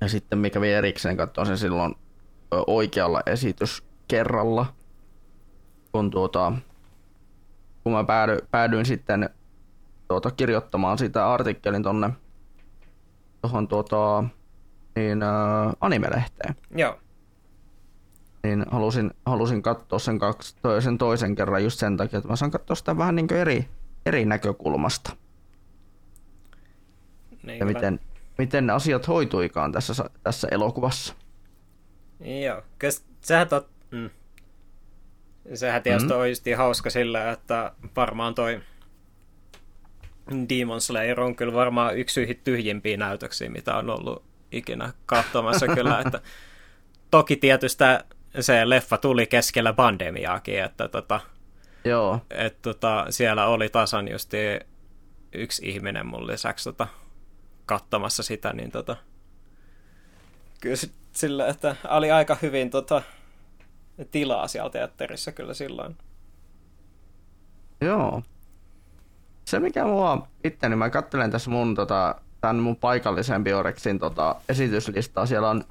Ja 0.00 0.08
sitten 0.08 0.38
mikä 0.38 0.54
kävi 0.54 0.72
erikseen 0.72 1.16
katsoa 1.16 1.44
sen 1.44 1.58
silloin 1.58 1.94
oikealla 2.66 3.22
esityskerralla, 3.26 4.66
kun, 5.92 6.10
tuota, 6.10 6.52
kun 7.84 7.92
mä 7.92 8.04
päädyin, 8.04 8.40
päädyin 8.50 8.86
sitten 8.86 9.30
tuota, 10.08 10.30
kirjoittamaan 10.30 10.98
sitä 10.98 11.32
artikkelin 11.32 11.82
tonne 11.82 12.10
tuohon 13.42 13.68
tuota, 13.68 14.24
niin, 14.98 15.22
äh, 15.22 15.72
animelehteen. 15.80 16.56
Joo. 16.76 16.98
Niin 18.42 18.64
halusin, 18.70 19.10
halusin 19.26 19.62
katsoa 19.62 19.98
sen, 19.98 20.18
kaksi, 20.18 20.56
sen 20.80 20.98
toisen 20.98 21.34
kerran 21.34 21.64
just 21.64 21.78
sen 21.78 21.96
takia, 21.96 22.18
että 22.18 22.28
mä 22.28 22.36
saan 22.36 22.50
katsoa 22.50 22.76
sitä 22.76 22.98
vähän 22.98 23.16
niin 23.16 23.32
eri, 23.32 23.68
eri 24.06 24.24
näkökulmasta. 24.24 25.16
Niin 27.42 27.58
ja 27.58 27.66
miten, 27.66 28.00
miten 28.38 28.70
asiat 28.70 29.08
hoituikaan 29.08 29.72
tässä, 29.72 30.04
tässä 30.22 30.48
elokuvassa. 30.50 31.14
Joo, 32.20 32.62
kyllä 32.78 32.94
sehän, 33.20 33.48
tot, 33.48 33.68
mm. 33.90 34.10
sehän 35.54 35.82
tietysti 35.82 36.12
mm. 36.12 36.18
olisi 36.18 36.52
hauska 36.52 36.90
sillä, 36.90 37.30
että 37.30 37.72
varmaan 37.96 38.34
toi 38.34 38.60
Demon 40.48 40.80
Slayer 40.80 41.20
on 41.20 41.36
kyllä 41.36 41.52
varmaan 41.52 41.98
yksi 41.98 42.40
tyhjimpiä 42.44 42.96
näytöksiä, 42.96 43.50
mitä 43.50 43.76
on 43.76 43.90
ollut 43.90 44.27
ikinä 44.52 44.92
katsomassa 45.06 45.66
kyllä, 45.66 46.00
että 46.00 46.20
toki 47.10 47.36
tietysti 47.36 47.84
se 48.40 48.68
leffa 48.68 48.98
tuli 48.98 49.26
keskellä 49.26 49.72
pandemiaakin, 49.72 50.64
että 50.64 50.88
tota, 50.88 51.20
Joo. 51.84 52.20
Et, 52.30 52.62
tota, 52.62 53.06
siellä 53.10 53.46
oli 53.46 53.68
tasan 53.68 54.08
just 54.08 54.32
yksi 55.32 55.68
ihminen 55.68 56.06
mun 56.06 56.26
lisäksi 56.26 56.64
tota, 56.64 56.86
katsomassa 57.66 58.22
sitä, 58.22 58.52
niin 58.52 58.70
tota, 58.70 58.96
kyllä 60.60 60.76
sillä, 61.12 61.46
että 61.46 61.76
oli 61.88 62.10
aika 62.10 62.36
hyvin 62.42 62.70
tota, 62.70 63.02
tilaa 64.10 64.48
siellä 64.48 64.70
teatterissa 64.70 65.32
kyllä 65.32 65.54
silloin. 65.54 65.96
Joo. 67.80 68.22
Se 69.44 69.60
mikä 69.60 69.84
mua 69.84 70.28
itteni, 70.44 70.76
mä 70.76 70.90
katselen 70.90 71.30
tässä 71.30 71.50
mun 71.50 71.74
tota, 71.74 72.20
tämän 72.40 72.56
mun 72.56 72.76
paikallisen 72.76 73.44
Biorexin 73.44 73.98
tota, 73.98 74.36
esityslistaa, 74.48 75.26
siellä 75.26 75.50
on 75.50 75.64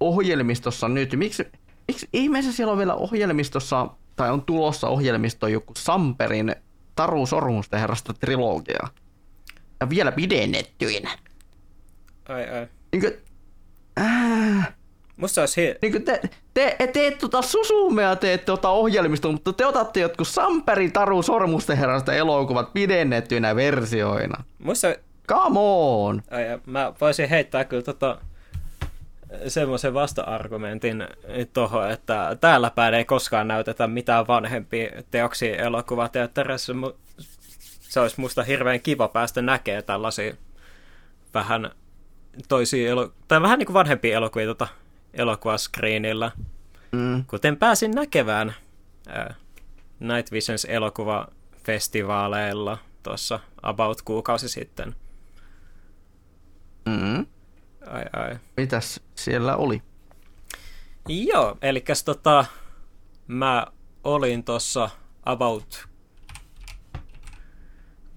ohjelmistossa 0.00 0.88
nyt, 0.88 1.12
miksi, 1.16 1.46
miksi 1.88 2.08
ihmeessä 2.12 2.52
siellä 2.52 2.72
on 2.72 2.78
vielä 2.78 2.94
ohjelmistossa, 2.94 3.88
tai 4.16 4.30
on 4.30 4.42
tulossa 4.42 4.88
ohjelmisto 4.88 5.46
joku 5.46 5.72
Samperin 5.76 6.54
Taru 6.94 7.26
Sormusten 7.26 7.80
herrasta 7.80 8.14
trilogia. 8.14 8.88
Ja 9.80 9.90
vielä 9.90 10.12
pidennettyinä. 10.12 11.10
Ai 12.28 12.48
ai. 12.48 12.66
Niin 12.92 13.00
kuin, 13.00 13.12
äh, 14.00 14.74
Musta 15.20 15.40
olisi 15.40 15.62
hi- 15.62 15.74
niin 15.82 16.04
te, 16.04 16.20
te, 16.54 16.76
te 16.78 16.86
teet 16.86 17.18
tota 17.18 17.42
susumea 17.42 18.16
teet 18.16 18.44
tota 18.44 18.68
ohjelmistoa, 18.68 19.32
mutta 19.32 19.52
te 19.52 19.66
otatte 19.66 20.00
jotkut 20.00 20.28
Samperi 20.28 20.90
Taru 20.90 21.22
Sormusten 21.22 21.76
herrasta 21.78 22.12
elokuvat 22.12 22.72
pidennettyinä 22.72 23.56
versioina. 23.56 24.44
Musta... 24.58 24.88
Come 25.30 25.58
on! 25.60 26.22
Ai, 26.30 26.44
mä 26.66 26.92
voisin 27.00 27.28
heittää 27.28 27.64
kyllä 27.64 27.82
tota 27.82 28.18
semmoisen 29.48 29.94
vasta-argumentin 29.94 31.08
tuohon, 31.52 31.90
että 31.90 32.36
täällä 32.40 32.70
päin 32.70 32.94
ei 32.94 33.04
koskaan 33.04 33.48
näytetä 33.48 33.86
mitään 33.86 34.26
vanhempia 34.26 34.90
teoksia 35.10 35.56
elokuvateatterissa. 35.56 36.72
Se 37.80 38.00
olisi 38.00 38.20
musta 38.20 38.42
hirveän 38.42 38.80
kiva 38.80 39.08
päästä 39.08 39.42
näkemään 39.42 39.84
tällaisia 39.84 40.34
vähän 41.34 41.70
toisia 42.48 42.90
elo- 42.90 43.12
tai 43.28 43.42
vähän 43.42 43.58
niin 43.58 43.66
kuin 43.66 43.74
vanhempia 43.74 44.16
elokuvia 44.16 44.46
tota, 44.46 44.68
elokuvaskriinillä. 45.14 46.30
Mm. 46.92 47.24
Kuten 47.24 47.56
pääsin 47.56 47.90
näkevään 47.90 48.54
Night 50.00 50.32
Visions 50.32 50.64
elokuvafestivaaleilla 50.64 52.78
tuossa 53.02 53.40
about 53.62 54.02
kuukausi 54.02 54.48
sitten. 54.48 54.94
Mm. 56.90 57.26
Ai 57.86 58.04
ai. 58.12 58.36
Mitäs 58.56 59.00
siellä 59.14 59.56
oli? 59.56 59.82
Joo, 61.08 61.58
eli 61.62 61.84
tota, 62.04 62.44
mä 63.26 63.66
olin 64.04 64.44
tuossa 64.44 64.90
about 65.22 65.88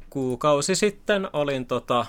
kuukausi 0.10 0.76
sitten, 0.76 1.30
olin 1.34 1.66
tota... 1.66 2.06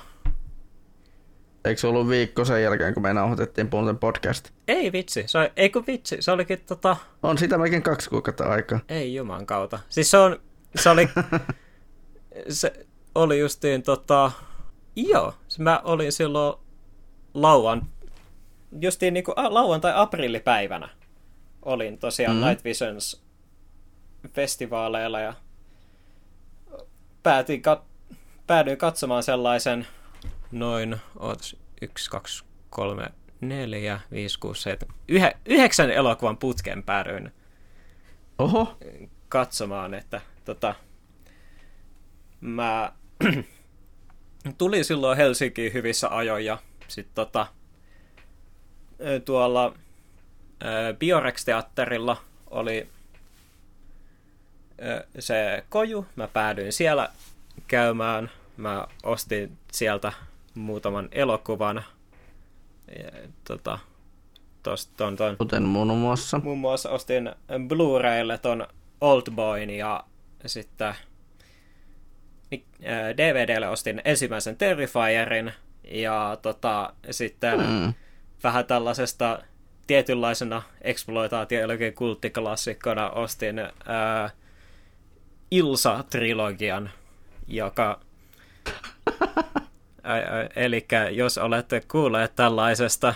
Eikö 1.64 1.80
se 1.80 1.86
ollut 1.86 2.08
viikko 2.08 2.44
sen 2.44 2.62
jälkeen, 2.62 2.94
kun 2.94 3.02
me 3.02 3.12
nauhoitettiin 3.12 3.70
Punten 3.70 3.98
podcast? 3.98 4.50
Ei 4.68 4.92
vitsi, 4.92 5.24
se, 5.26 5.52
ei 5.56 5.70
kun 5.70 5.84
vitsi, 5.86 6.16
se 6.20 6.30
olikin 6.30 6.60
tota... 6.60 6.96
On 7.22 7.38
sitä 7.38 7.58
melkein 7.58 7.82
kaksi 7.82 8.10
kuukautta 8.10 8.44
aikaa. 8.44 8.80
Ei 8.88 9.14
juman 9.14 9.46
kautta. 9.46 9.78
Siis 9.88 10.10
se 10.10 10.18
on, 10.18 10.40
se 10.76 10.90
oli, 10.90 11.08
se 12.48 12.86
oli 13.14 13.38
justiin 13.38 13.82
tota, 13.82 14.32
joo, 14.97 15.34
mä 15.59 15.80
olin 15.84 16.12
silloin 16.12 16.59
lauan, 17.34 17.86
justiin 18.80 19.14
niin 19.14 19.24
kuin 19.24 19.34
lauantai-aprillipäivänä 19.36 20.88
olin 21.62 21.99
tosiaan 21.99 22.36
mm-hmm. 22.36 22.49
Night 22.49 22.64
Visions 22.64 23.22
festivaaleilla 24.32 25.20
ja 25.20 25.34
päätin 27.22 27.62
kat- 27.62 28.16
päädyin 28.47 28.78
katsomaan 28.78 29.22
sellaisen 29.22 29.86
noin 30.53 30.97
ootas, 31.18 31.57
1, 31.82 32.11
2, 32.11 32.45
3, 32.70 33.07
4, 33.40 34.01
5, 34.11 34.38
6, 34.38 34.62
7, 34.62 34.97
yhe, 35.09 35.36
yhdeksän 35.47 35.90
elokuvan 35.90 36.36
putken 36.36 36.82
päädyin 36.82 37.32
Oho. 38.38 38.76
katsomaan, 39.28 39.95
että 39.95 40.20
tota, 40.45 40.74
mä 42.40 42.92
tulin 44.59 44.84
silloin 44.84 45.16
Helsinkiin 45.16 45.72
hyvissä 45.72 46.09
ajoin 46.16 46.45
ja 46.45 46.59
sitten 46.88 47.14
tota, 47.14 47.47
tuolla 49.24 49.74
Biorex-teatterilla 50.99 52.16
oli 52.51 52.88
se 55.18 55.64
koju. 55.68 56.07
Mä 56.16 56.28
päädyin 56.28 56.72
siellä 56.72 57.09
käymään. 57.66 58.30
Mä 58.57 58.86
ostin 59.03 59.59
sieltä 59.72 60.12
muutaman 60.55 61.09
elokuvan. 61.12 61.84
Ja, 62.99 63.11
tota, 63.49 63.78
tosta, 64.62 64.92
ton, 64.97 65.16
ton, 65.16 65.36
Kuten 65.36 65.62
muun 65.62 65.99
muassa. 65.99 66.40
Muun 66.45 66.59
muassa 66.59 66.90
ostin 66.90 67.32
Blu-raylle 67.68 68.38
ton 68.38 68.66
Oldboyn 69.01 69.70
ja 69.70 70.05
sitten 70.47 70.95
DVDlle 73.16 73.68
ostin 73.68 74.03
ensimmäisen 74.05 74.57
Terrifierin 74.57 75.53
ja 75.84 76.38
tota, 76.42 76.92
sitten 77.11 77.61
mm. 77.61 77.95
vähän 78.45 78.66
tällaisesta 78.66 79.38
tietynlaisena 79.86 80.62
exploitaatioelogian 80.80 81.92
kulttiklassikkona 81.92 83.11
ostin 83.11 83.59
ää, 83.86 84.30
Ilsa-trilogian, 85.51 86.90
joka... 87.47 88.01
Eli 90.57 90.86
jos 91.11 91.38
olette 91.38 91.82
kuulleet 91.90 92.34
tällaisesta 92.36 93.14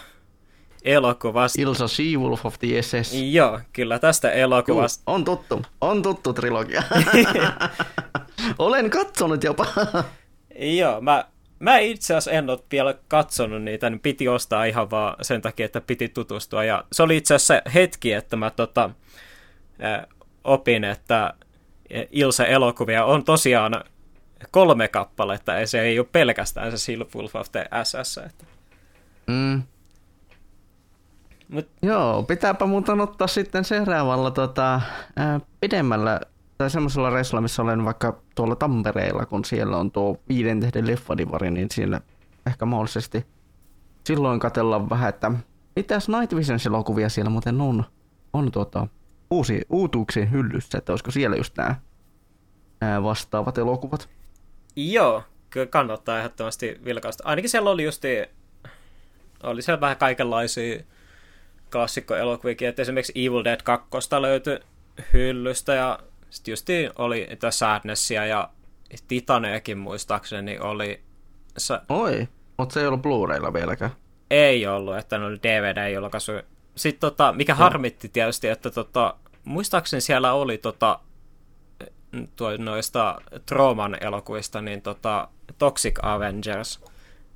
elokuvasta... 0.84 1.62
Ilsa 1.62 1.88
She-Wolf 1.88 2.46
of 2.46 2.58
the 2.58 2.82
SS. 2.82 3.12
Joo, 3.32 3.60
kyllä 3.72 3.98
tästä 3.98 4.30
elokuvasta. 4.30 5.02
Juu, 5.06 5.14
on 5.14 5.24
tuttu, 5.24 5.62
on 5.80 6.02
tuttu 6.02 6.32
trilogia. 6.32 6.82
Olen 8.58 8.90
katsonut 8.90 9.44
jopa. 9.44 9.66
Joo, 10.58 11.00
mä, 11.00 11.24
mä 11.58 11.78
itse 11.78 12.14
asiassa 12.14 12.30
en 12.30 12.50
ole 12.50 12.58
vielä 12.72 12.94
katsonut 13.08 13.62
niitä, 13.62 13.90
niin 13.90 14.00
piti 14.00 14.28
ostaa 14.28 14.64
ihan 14.64 14.90
vaan 14.90 15.16
sen 15.22 15.42
takia, 15.42 15.66
että 15.66 15.80
piti 15.80 16.08
tutustua. 16.08 16.64
Ja 16.64 16.84
se 16.92 17.02
oli 17.02 17.16
itse 17.16 17.34
asiassa 17.34 17.62
hetki, 17.74 18.12
että 18.12 18.36
mä 18.36 18.50
tota, 18.50 18.90
äh, 19.84 20.06
opin, 20.44 20.84
että 20.84 21.34
Ilse-elokuvia 22.10 23.04
on 23.04 23.24
tosiaan 23.24 23.84
kolme 24.50 24.88
kappaletta, 24.88 25.52
ja 25.52 25.66
se 25.66 25.80
ei 25.80 25.98
ole 25.98 26.08
pelkästään 26.12 26.70
se 26.70 26.78
Silfulf 26.78 27.36
of 27.36 27.52
the 27.52 27.68
SS. 27.84 28.18
Että. 28.18 28.44
Mm. 29.26 29.62
Mut... 31.48 31.68
Joo, 31.82 32.22
pitääpä 32.22 32.66
muuten 32.66 33.00
ottaa 33.00 33.26
sitten 33.26 33.64
seuraavalla 33.64 34.30
tota, 34.30 34.80
ää, 35.16 35.40
pidemmällä 35.60 36.20
tai 36.58 36.70
semmoisella 36.70 37.10
reissulla, 37.10 37.40
missä 37.40 37.62
olen 37.62 37.84
vaikka 37.84 38.22
tuolla 38.34 38.56
Tampereella, 38.56 39.26
kun 39.26 39.44
siellä 39.44 39.76
on 39.76 39.90
tuo 39.90 40.20
viiden 40.28 40.60
tehden 40.60 40.86
leffadivari, 40.86 41.50
niin 41.50 41.68
siellä 41.70 42.00
ehkä 42.46 42.64
mahdollisesti 42.64 43.26
silloin 44.04 44.40
katsellaan 44.40 44.90
vähän, 44.90 45.08
että 45.08 45.32
mitäs 45.76 46.08
Night 46.08 46.36
Visions 46.36 46.66
elokuvia 46.66 47.08
siellä 47.08 47.30
muuten 47.30 47.60
on, 47.60 47.84
on 48.32 48.52
tuota, 48.52 48.88
uusi, 49.30 49.62
uutuuksien 49.70 50.30
hyllyssä, 50.30 50.78
että 50.78 50.92
olisiko 50.92 51.10
siellä 51.10 51.36
just 51.36 51.56
nämä, 51.56 51.74
nämä 52.80 53.02
vastaavat 53.02 53.58
elokuvat. 53.58 54.08
Joo, 54.76 55.22
kyllä 55.50 55.66
kannattaa 55.66 56.18
ehdottomasti 56.18 56.80
vilkaista. 56.84 57.24
Ainakin 57.26 57.50
siellä 57.50 57.70
oli 57.70 57.84
just 57.84 58.02
oli 59.42 59.62
siellä 59.62 59.80
vähän 59.80 59.96
kaikenlaisia 59.96 60.82
klassikkoelokuvia, 61.72 62.56
että 62.60 62.82
esimerkiksi 62.82 63.12
Evil 63.26 63.44
Dead 63.44 63.60
2 63.64 63.88
löytyi 64.20 64.60
hyllystä 65.12 65.74
ja 65.74 65.98
sitten 66.30 66.52
just 66.52 66.68
oli 66.98 67.26
että 67.30 67.50
Sadnessia 67.50 68.26
ja 68.26 68.50
Titaneekin 69.08 69.78
muistaakseni 69.78 70.58
oli... 70.58 71.02
Sa- 71.58 71.82
Oi, 71.88 72.28
mutta 72.58 72.72
se 72.72 72.80
ei 72.80 72.86
ollut 72.86 73.02
Blu-raylla 73.02 73.52
vieläkään. 73.52 73.90
Ei 74.30 74.66
ollut, 74.66 74.96
että 74.96 75.18
ne 75.18 75.24
oli 75.24 75.38
DVD-julkaisu 75.42 76.32
sitten 76.78 77.00
tota, 77.00 77.32
mikä 77.32 77.52
no. 77.52 77.58
harmitti 77.58 78.08
tietysti, 78.08 78.48
että 78.48 78.70
tota, 78.70 79.14
muistaakseni 79.44 80.00
siellä 80.00 80.32
oli 80.32 80.58
tota, 80.58 81.00
tuo, 82.36 82.56
noista 82.56 83.18
Trooman 83.46 83.96
elokuvista, 84.00 84.60
niin 84.60 84.82
tota, 84.82 85.28
Toxic 85.58 85.98
Avengers, 86.02 86.84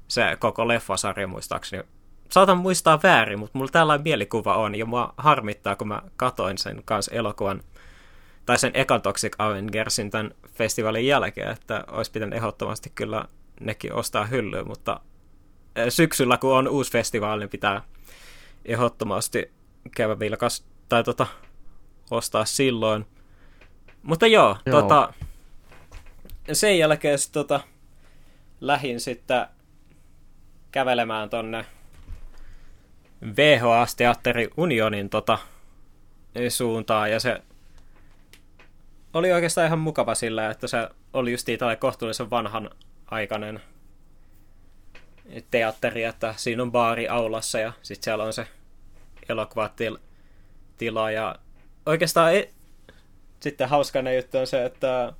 se 0.08 0.36
koko 0.38 0.68
leffasarja 0.68 1.26
muistaakseni. 1.26 1.82
Saatan 2.30 2.58
muistaa 2.58 3.00
väärin, 3.02 3.38
mutta 3.38 3.58
mulla 3.58 3.70
tällainen 3.72 4.04
mielikuva 4.04 4.56
on, 4.56 4.74
ja 4.74 4.86
mua 4.86 5.14
harmittaa, 5.16 5.76
kun 5.76 5.88
mä 5.88 6.02
katoin 6.16 6.58
sen 6.58 6.82
kanssa 6.84 7.12
elokuvan, 7.14 7.62
tai 8.46 8.58
sen 8.58 8.70
ekan 8.74 9.02
Toxic 9.02 9.34
Avengersin 9.38 10.10
tämän 10.10 10.34
festivaalin 10.54 11.06
jälkeen, 11.06 11.50
että 11.50 11.84
olisi 11.90 12.10
pitänyt 12.10 12.36
ehdottomasti 12.36 12.92
kyllä 12.94 13.24
nekin 13.60 13.92
ostaa 13.92 14.24
hyllyyn, 14.24 14.68
mutta 14.68 15.00
syksyllä, 15.88 16.36
kun 16.36 16.56
on 16.56 16.68
uusi 16.68 16.92
festivaali, 16.92 17.40
niin 17.40 17.50
pitää 17.50 17.82
ehdottomasti 18.64 19.52
käydä 19.96 20.18
vilkas, 20.18 20.66
tai 20.88 21.04
tota, 21.04 21.26
ostaa 22.10 22.44
silloin. 22.44 23.06
Mutta 24.02 24.26
joo, 24.26 24.56
joo. 24.66 24.82
Tota, 24.82 25.12
sen 26.52 26.78
jälkeen 26.78 27.18
sit, 27.18 27.32
tota, 27.32 27.60
lähin 28.60 29.00
sitten 29.00 29.46
kävelemään 30.72 31.30
tonne 31.30 31.64
VHS-teatteri 33.36 34.50
Unionin 34.56 35.10
tota, 35.10 35.38
suuntaan, 36.48 37.10
ja 37.10 37.20
se 37.20 37.42
oli 39.14 39.32
oikeastaan 39.32 39.66
ihan 39.66 39.78
mukava 39.78 40.14
sillä, 40.14 40.50
että 40.50 40.66
se 40.66 40.88
oli 41.12 41.32
just 41.32 41.48
tällainen 41.58 41.80
kohtuullisen 41.80 42.30
vanhan 42.30 42.70
aikainen 43.06 43.60
teatteri, 45.50 46.04
että 46.04 46.34
siinä 46.36 46.62
on 46.62 46.72
baari 46.72 47.08
aulassa 47.08 47.58
ja 47.58 47.72
sitten 47.82 48.04
siellä 48.04 48.24
on 48.24 48.32
se 48.32 48.46
elokuvatila 49.28 51.10
ja 51.14 51.36
oikeastaan 51.86 52.34
e- 52.34 52.50
sitten 53.40 53.68
hauskana 53.68 54.12
juttu 54.12 54.38
on 54.38 54.46
se, 54.46 54.64
että 54.64 55.12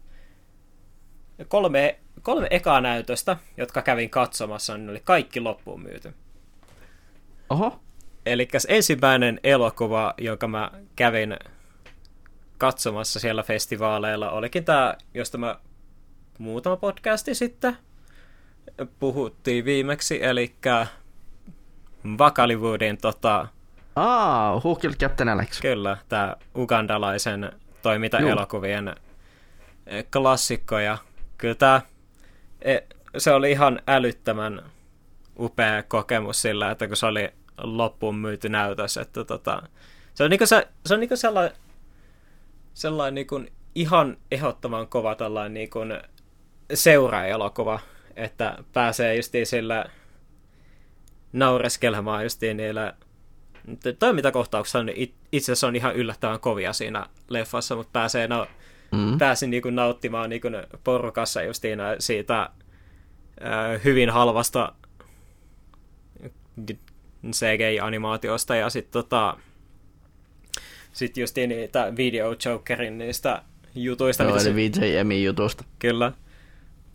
kolme, 1.49 1.99
kolme 2.23 2.47
ekaa 2.51 2.81
näytöstä, 2.81 3.37
jotka 3.57 3.83
kävin 3.83 4.11
katsomassa, 4.11 4.77
niin 4.77 4.91
oli 4.91 5.01
kaikki 5.05 5.41
loppuun 5.41 5.83
myyty. 5.83 6.15
Oho. 7.51 7.81
Eli 8.27 8.49
ensimmäinen 8.69 9.41
elokuva, 9.45 10.15
jonka 10.19 10.49
mä 10.49 10.71
kävin 10.97 11.37
katsomassa 12.63 13.21
siellä 13.21 13.43
festivaaleilla, 13.43 14.31
olikin 14.31 14.65
tämä, 14.65 14.95
josta 15.15 15.39
mä 15.39 15.57
muutama 16.39 16.77
podcasti 16.77 17.35
sitten 17.35 17.77
puhuttiin 18.99 19.65
viimeksi, 19.65 20.25
eli 20.25 20.55
Vakaliwoodin 22.19 22.99
tota... 22.99 23.49
Aa, 23.97 24.57
Who 24.57 24.75
Killed 24.75 24.97
Captain 24.97 25.29
Alex. 25.29 25.61
Kyllä, 25.61 25.97
tämä 26.09 26.37
ugandalaisen 26.57 27.53
toimintaelokuvien 27.83 28.95
eh, 29.87 30.05
klassikko, 30.13 30.79
ja 30.79 30.99
kyllä 31.39 31.55
tämä, 31.55 31.81
eh, 32.63 32.83
se 33.19 33.33
oli 33.33 33.51
ihan 33.51 33.81
älyttömän 33.87 34.63
upea 35.39 35.83
kokemus 35.83 36.43
sillä, 36.43 36.71
että 36.71 36.89
kun 36.89 36.97
se 36.97 37.07
oli 37.07 37.31
loppuun 37.59 38.17
myyty 38.17 38.49
näytös, 38.49 38.97
että 38.97 39.25
tota, 39.25 39.63
se 40.15 40.25
on, 40.25 40.31
niinku 40.31 40.47
se, 40.47 40.69
se 40.87 40.95
on 40.95 41.01
niinku 41.01 41.17
sellainen, 41.17 41.57
sellainen 42.75 43.15
niinku 43.15 43.41
ihan 43.75 44.17
ehdottoman 44.31 44.89
kova 44.89 45.15
tällainen 45.15 45.55
niinku 45.55 45.79
seura-elokuva, 46.75 47.81
että 48.17 48.59
pääsee 48.73 49.17
justiin 49.17 49.47
sillä 49.47 49.85
naureskelemaan 51.33 52.23
justiin 52.23 52.57
niillä 52.57 52.95
toimintakohtauksissa 53.99 54.83
niin 54.83 55.15
itse 55.33 55.53
asiassa 55.53 55.67
on 55.67 55.77
ihan 55.77 55.97
yllättävän 55.97 56.41
kovia 56.41 56.73
siinä 56.73 57.07
leffassa, 57.29 57.77
mutta 57.77 57.91
pääsee 57.93 58.29
na- 58.29 58.47
mm. 58.93 59.19
pääsin 59.19 59.51
niinku 59.51 59.71
nauttimaan 59.71 60.31
niinku 60.31 60.49
porukassa 60.85 61.43
justiin 61.43 61.79
siitä 61.99 62.51
ää, 63.41 63.79
hyvin 63.85 64.11
halvasta 64.11 64.73
CGI-animaatiosta 67.31 68.57
ja 68.57 68.71
sitten 68.71 68.93
tota, 68.93 69.37
sit 70.93 71.17
justiin 71.17 71.49
niitä 71.49 71.93
Video 71.97 72.37
Jokerin 72.45 72.99
niistä 72.99 73.43
jutuista. 73.75 74.23
Joo, 74.23 74.37
eli 74.37 74.55
VJM-jutusta. 74.55 75.65
Kyllä. 75.79 76.13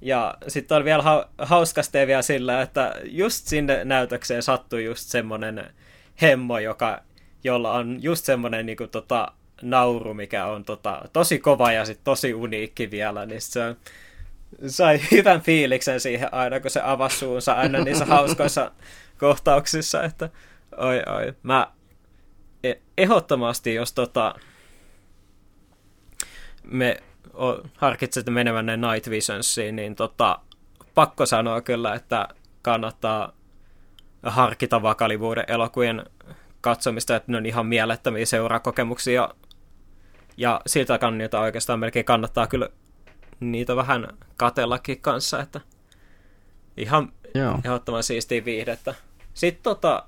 Ja 0.02 0.38
sitten 0.48 0.78
on 0.78 0.86
vielä 0.86 1.04
ha- 1.04 1.30
hauska 1.38 1.82
vielä 2.08 2.22
sillä, 2.22 2.62
että 2.62 2.96
just 3.04 3.48
sinne 3.48 3.84
näytökseen 3.86 4.44
sattui 4.44 4.86
just 4.86 5.10
semmonen 5.10 5.74
hemmo, 6.22 6.60
joka, 6.60 7.02
jolla 7.44 7.72
on 7.72 7.98
just 8.02 8.26
semmonen 8.26 8.66
niinku 8.66 8.88
tota, 8.88 9.32
nauru, 9.62 10.14
mikä 10.14 10.46
on 10.46 10.64
tota, 10.66 11.02
tosi 11.14 11.40
kova 11.40 11.72
ja 11.72 11.86
sit 11.86 12.00
tosi 12.04 12.34
uniikki 12.34 12.92
vielä, 12.92 13.26
niin 13.26 13.42
se 13.42 13.64
on, 13.64 13.78
sai 14.68 15.00
hyvän 15.12 15.42
fiiliksen 15.42 16.00
siihen 16.00 16.34
aina, 16.34 16.60
kun 16.60 16.72
se 16.72 16.82
avasi 16.84 17.18
suunsa 17.18 17.54
aina 17.54 17.84
niissä 17.84 18.06
hauskoissa 18.06 18.72
kohtauksissa, 19.20 20.04
että 20.04 20.30
oi 20.78 21.04
oi, 21.08 21.34
mä 21.44 21.68
ehdottomasti, 22.98 23.74
jos 23.74 23.94
tota, 23.94 24.36
me 26.64 26.98
harkitsette 27.76 28.32
menevänne 28.32 28.78
Night 28.78 29.10
Visionsiin, 29.10 29.76
niin 29.76 29.96
tota, 29.96 30.40
pakko 30.96 31.26
sanoa 31.26 31.62
kyllä, 31.62 31.96
että 31.96 32.28
kannattaa 32.62 33.34
harkita 34.24 34.82
vakalivuuden 34.82 35.46
elokuvien 35.48 36.06
katsomista, 36.62 37.16
että 37.16 37.32
ne 37.32 37.38
on 37.38 37.46
ihan 37.46 37.66
mielettömiä 37.66 38.26
seurakokemuksia. 38.26 39.30
Ja 40.38 40.62
siltä 40.68 40.98
kannalta 40.98 41.40
oikeastaan 41.40 41.80
melkein 41.80 42.06
kannattaa 42.06 42.48
kyllä 42.48 42.70
niitä 43.40 43.76
vähän 43.76 44.08
katellakin 44.38 45.02
kanssa, 45.02 45.40
että 45.42 45.62
ihan 46.78 47.14
Joo. 47.34 47.60
ehdottoman 47.66 48.04
siistiä 48.04 48.46
viihdettä. 48.46 48.96
Sitten 49.34 49.64
tota, 49.64 50.04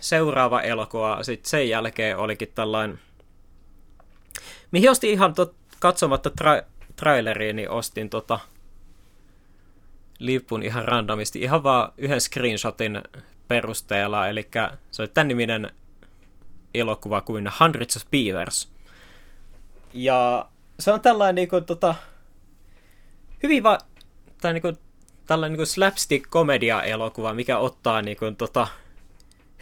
seuraava 0.00 0.62
elokuva, 0.62 1.22
sitten 1.22 1.50
sen 1.50 1.68
jälkeen 1.68 2.18
olikin 2.18 2.52
tällainen, 2.54 2.98
mihin 4.70 4.90
ostin 4.90 5.10
ihan 5.10 5.34
tot, 5.34 5.54
katsomatta 5.80 6.30
tra- 6.40 6.66
traileriin, 6.96 7.56
niin 7.56 7.70
ostin 7.70 8.10
tota, 8.10 8.40
lipun 10.18 10.62
ihan 10.62 10.84
randomisti, 10.84 11.40
ihan 11.40 11.62
vaan 11.62 11.92
yhden 11.98 12.20
screenshotin 12.20 13.02
perusteella, 13.48 14.28
eli 14.28 14.48
se 14.90 15.02
oli 15.02 15.08
tämän 15.08 15.28
niminen 15.28 15.70
elokuva 16.74 17.20
kuin 17.20 17.50
Hundreds 17.60 17.96
of 17.96 18.02
Beavers. 18.10 18.72
Ja 19.92 20.48
se 20.80 20.92
on 20.92 21.00
tällainen 21.00 21.34
niin 21.34 21.48
kuin, 21.48 21.64
tota, 21.64 21.94
hyvin 23.42 23.62
va- 23.62 23.78
tai 24.40 24.52
niin 24.52 24.62
kuin, 24.62 24.78
tällainen 25.26 25.58
niin 25.58 25.66
slapstick-komedia-elokuva, 25.66 27.34
mikä 27.34 27.58
ottaa 27.58 28.02
niin 28.02 28.16
kuin, 28.16 28.36
tota, 28.36 28.68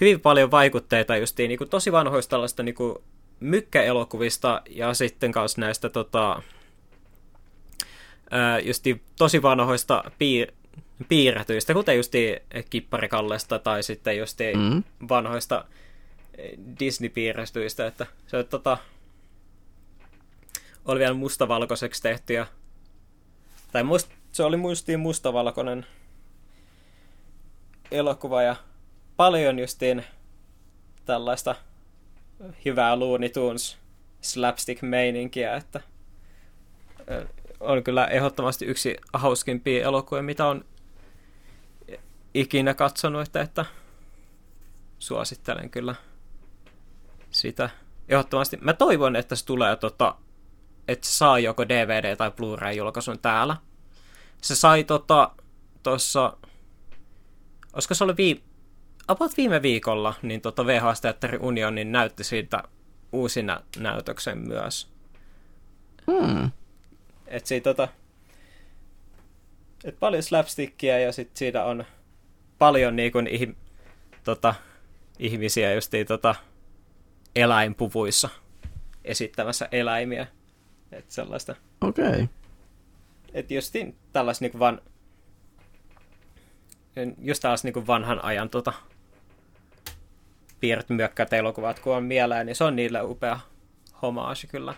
hyvin 0.00 0.20
paljon 0.20 0.50
vaikutteita 0.50 1.16
justiin 1.16 1.48
niin 1.48 1.58
kuin, 1.58 1.70
tosi 1.70 1.92
vanhoista 1.92 2.30
tällaista 2.30 2.62
niin 2.62 2.74
kuin, 2.74 2.96
mykkäelokuvista 3.40 4.62
ja 4.70 4.94
sitten 4.94 5.32
kanssa 5.32 5.60
näistä 5.60 5.88
tota, 5.88 6.42
justi 8.62 9.02
tosi 9.18 9.42
vanhoista 9.42 10.04
piir- 10.06 10.52
piirretyistä, 11.08 11.74
kuten 11.74 11.96
justi 11.96 12.36
Kipparikallesta 12.70 13.58
tai 13.58 13.82
sitten 13.82 14.18
justi 14.18 14.54
mm. 14.54 14.82
vanhoista 15.08 15.64
Disney-piirretyistä, 16.80 17.86
että 17.86 18.06
se 18.26 18.44
tota, 18.44 18.78
oli 20.84 20.98
vielä 20.98 21.14
mustavalkoiseksi 21.14 22.02
tehty 22.02 22.32
ja, 22.32 22.46
tai 23.72 23.82
must, 23.82 24.10
se 24.32 24.42
oli 24.42 24.56
muistiin 24.56 25.00
mustavalkoinen 25.00 25.86
elokuva 27.90 28.42
ja 28.42 28.56
paljon 29.20 29.58
justiin 29.58 30.04
tällaista 31.04 31.54
hyvää 32.64 32.98
Looney 32.98 33.28
Tunes 33.28 33.78
slapstick-meininkiä, 34.20 35.56
että 35.56 35.80
on 37.60 37.82
kyllä 37.82 38.06
ehdottomasti 38.06 38.64
yksi 38.64 38.96
hauskimpia 39.12 39.84
elokuvia, 39.84 40.22
mitä 40.22 40.46
on 40.46 40.64
ikinä 42.34 42.74
katsonut, 42.74 43.22
että, 43.22 43.40
että 43.40 43.64
suosittelen 44.98 45.70
kyllä 45.70 45.94
sitä 47.30 47.70
ehdottomasti. 48.08 48.58
Mä 48.60 48.72
toivon, 48.72 49.16
että 49.16 49.36
se 49.36 49.44
tulee, 49.44 49.76
tota, 49.76 50.14
että 50.88 51.06
se 51.06 51.12
saa 51.12 51.38
joko 51.38 51.64
DVD- 51.64 52.16
tai 52.16 52.30
Blu-ray-julkaisun 52.30 53.18
täällä. 53.18 53.56
Se 54.42 54.54
sai 54.54 54.84
tota, 54.84 55.30
tuossa, 55.82 56.36
olisiko 57.72 57.94
se 57.94 58.04
oli 58.04 58.16
vii, 58.16 58.49
about 59.08 59.36
viime 59.36 59.62
viikolla, 59.62 60.14
niin 60.22 60.40
tota 60.40 60.66
VHS 60.66 61.00
Teatteri 61.00 61.38
Unionin 61.40 61.92
näytti 61.92 62.24
siitä 62.24 62.62
uusina 63.12 63.60
näytöksen 63.78 64.38
myös. 64.38 64.90
Hmm. 66.06 66.50
Et 67.26 67.46
siitä, 67.46 67.64
tota, 67.74 67.88
et 69.84 70.00
paljon 70.00 70.22
slapstickia 70.22 70.98
ja 70.98 71.12
sit 71.12 71.36
siinä 71.36 71.64
on 71.64 71.84
paljon 72.58 72.96
niin 72.96 73.12
kuin, 73.12 73.26
ih, 73.26 73.48
tota, 74.24 74.54
ihmisiä 75.18 75.74
justiin 75.74 76.06
tota, 76.06 76.34
eläinpuvuissa 77.36 78.28
esittämässä 79.04 79.68
eläimiä. 79.72 80.26
Et 80.92 81.10
sellaista. 81.10 81.56
Okei. 81.80 82.08
Okay. 82.08 82.26
Et 83.32 83.50
justiin 83.50 83.96
tällais 84.12 84.40
niinku 84.40 84.58
van, 84.58 84.80
just 87.22 87.42
tällais 87.42 87.64
niinku 87.64 87.86
vanhan 87.86 88.24
ajan 88.24 88.50
tota, 88.50 88.72
piirret 90.60 90.88
myökkäät 90.88 91.32
elokuvat, 91.32 91.78
kun 91.78 91.96
on 91.96 92.04
mieleen, 92.04 92.46
niin 92.46 92.56
se 92.56 92.64
on 92.64 92.76
niille 92.76 93.02
upea 93.02 93.40
homaasi 94.02 94.46
kyllä. 94.46 94.74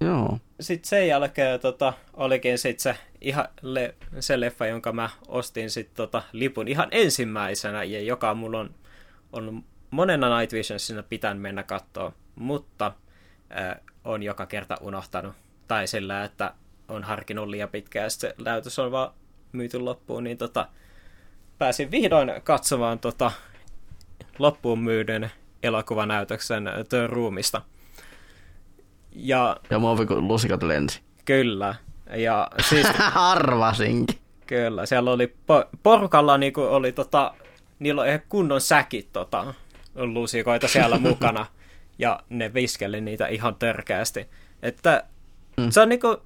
Joo. 0.00 0.38
Sitten 0.60 0.88
sen 0.88 1.08
jälkeen 1.08 1.60
tota, 1.60 1.92
olikin 2.14 2.58
sit 2.58 2.80
se, 2.80 2.96
ihan 3.20 3.48
le, 3.62 3.94
se 4.20 4.40
leffa, 4.40 4.66
jonka 4.66 4.92
mä 4.92 5.10
ostin 5.28 5.70
sit, 5.70 5.94
tota, 5.94 6.22
lipun 6.32 6.68
ihan 6.68 6.88
ensimmäisenä, 6.90 7.84
ja 7.84 8.02
joka 8.02 8.34
mulla 8.34 8.60
on, 8.60 8.74
on 9.32 9.64
monena 9.90 10.38
Night 10.38 10.52
Visionsina 10.52 11.02
pitänyt 11.02 11.42
mennä 11.42 11.62
katsoa, 11.62 12.12
mutta 12.34 12.92
äh, 13.56 13.80
on 14.04 14.22
joka 14.22 14.46
kerta 14.46 14.76
unohtanut. 14.80 15.34
Tai 15.68 15.86
sillä, 15.86 16.24
että 16.24 16.54
on 16.88 17.04
harkinnut 17.04 17.48
liian 17.48 17.68
pitkään, 17.68 18.04
ja 18.04 18.10
se 18.10 18.34
läytys 18.38 18.78
on 18.78 18.92
vaan 18.92 19.14
myyty 19.52 19.78
loppuun, 19.78 20.24
niin 20.24 20.38
tota, 20.38 20.68
pääsin 21.58 21.90
vihdoin 21.90 22.32
katsomaan 22.44 22.98
tota, 22.98 23.32
loppuun 24.38 24.78
myydyn 24.78 25.30
elokuvanäytöksen 25.62 26.70
The 26.88 27.06
Roomista. 27.06 27.62
Ja, 29.12 29.56
ja 29.70 29.78
muoviko 29.78 30.20
lusikat 30.20 30.62
lensi. 30.62 31.00
Kyllä. 31.24 31.74
Ja 32.16 32.48
siis, 32.68 32.86
Arvasinkin. 33.14 34.18
Kyllä, 34.46 34.86
siellä 34.86 35.10
oli 35.10 35.26
po- 35.26 35.78
porukalla 35.82 36.38
niinku 36.38 36.60
oli 36.60 36.92
tota, 36.92 37.34
niillä 37.78 38.02
oli 38.02 38.10
kunnon 38.28 38.60
säkit 38.60 39.08
tota, 39.12 39.54
lusikoita 39.94 40.68
siellä 40.68 40.98
mukana, 41.08 41.46
ja 41.98 42.20
ne 42.28 42.54
viskeli 42.54 43.00
niitä 43.00 43.26
ihan 43.26 43.54
törkeästi. 43.54 44.26
Että 44.62 45.04
mm. 45.56 45.70
se 45.70 45.80
on 45.80 45.88
niinku, 45.88 46.22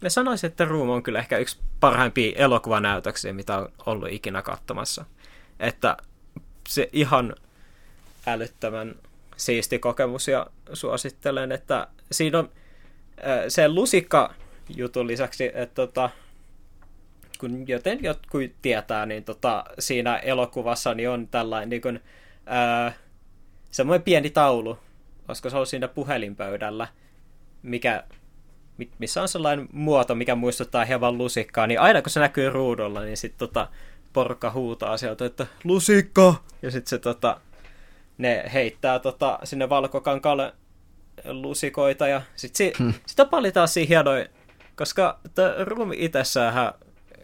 me 0.00 0.10
sanoisin, 0.10 0.50
että 0.50 0.64
Room 0.64 0.88
on 0.88 1.02
kyllä 1.02 1.18
ehkä 1.18 1.38
yksi 1.38 1.58
parhaimpia 1.80 2.32
elokuvanäytöksiä, 2.36 3.32
mitä 3.32 3.58
on 3.58 3.72
ollut 3.86 4.08
ikinä 4.12 4.42
katsomassa. 4.42 5.04
Että 5.60 5.96
se 6.68 6.88
ihan 6.92 7.34
älyttömän 8.26 8.94
siisti 9.36 9.78
kokemus 9.78 10.28
ja 10.28 10.46
suosittelen, 10.72 11.52
että 11.52 11.88
siinä 12.12 12.38
on 12.38 12.50
se 13.48 13.68
lusikka 13.68 14.34
jutun 14.76 15.06
lisäksi, 15.06 15.50
että 15.54 15.74
tota, 15.74 16.10
kun 17.38 17.68
joten 17.68 17.98
jotkut 18.02 18.42
tietää, 18.62 19.06
niin 19.06 19.24
tota, 19.24 19.64
siinä 19.78 20.16
elokuvassa 20.16 20.94
niin 20.94 21.10
on 21.10 21.28
tällainen 21.28 21.68
niin 21.68 21.82
kuin, 21.82 22.00
ää, 22.46 22.92
semmoinen 23.70 24.02
pieni 24.02 24.30
taulu, 24.30 24.78
koska 25.26 25.50
se 25.50 25.56
on 25.56 25.66
siinä 25.66 25.88
puhelinpöydällä, 25.88 26.88
mikä, 27.62 28.04
missä 28.98 29.22
on 29.22 29.28
sellainen 29.28 29.68
muoto, 29.72 30.14
mikä 30.14 30.34
muistuttaa 30.34 30.84
hieman 30.84 31.18
lusikkaa, 31.18 31.66
niin 31.66 31.80
aina 31.80 32.02
kun 32.02 32.10
se 32.10 32.20
näkyy 32.20 32.50
ruudulla, 32.50 33.00
niin 33.00 33.16
sitten 33.16 33.38
tota, 33.38 33.68
porukka 34.12 34.50
huutaa 34.50 34.96
sieltä, 34.96 35.24
että 35.24 35.46
lusikka! 35.64 36.34
Ja 36.62 36.70
sitten 36.70 36.90
se 36.90 36.98
tota, 36.98 37.40
ne 38.18 38.44
heittää 38.52 38.98
tota, 38.98 39.38
sinne 39.44 39.68
valkokankaalle 39.68 40.52
lusikoita 41.24 42.08
ja 42.08 42.22
sit 42.36 42.56
si- 42.56 42.72
hmm. 42.78 42.94
sitä 43.06 43.24
paljon 43.24 43.54
taas 43.54 43.74
siinä 43.74 43.88
hienoja, 43.88 44.26
koska 44.76 45.18
Rumi 45.64 45.96
itsessään 45.98 46.72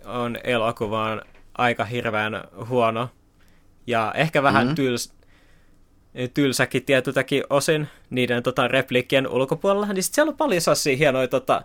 on 0.05 0.39
elokuvaan 0.45 1.23
aika 1.59 1.85
hirveän 1.85 2.45
huono 2.69 3.09
ja 3.87 4.13
ehkä 4.17 4.43
vähän 4.43 4.67
hmm. 4.67 4.75
tyls, 4.75 5.16
tylsäkin 6.35 6.85
tietyltäkin 6.85 7.45
osin 7.51 7.89
niiden 8.11 8.43
tota, 8.43 8.69
repliikkien 8.69 9.29
ulkopuolella, 9.29 9.87
niin 9.87 10.03
sit 10.03 10.15
siellä 10.15 10.31
on 10.31 10.37
paljon 10.37 10.61
sellaisia 10.61 10.97
hienoja 10.97 11.29
tota, 11.29 11.63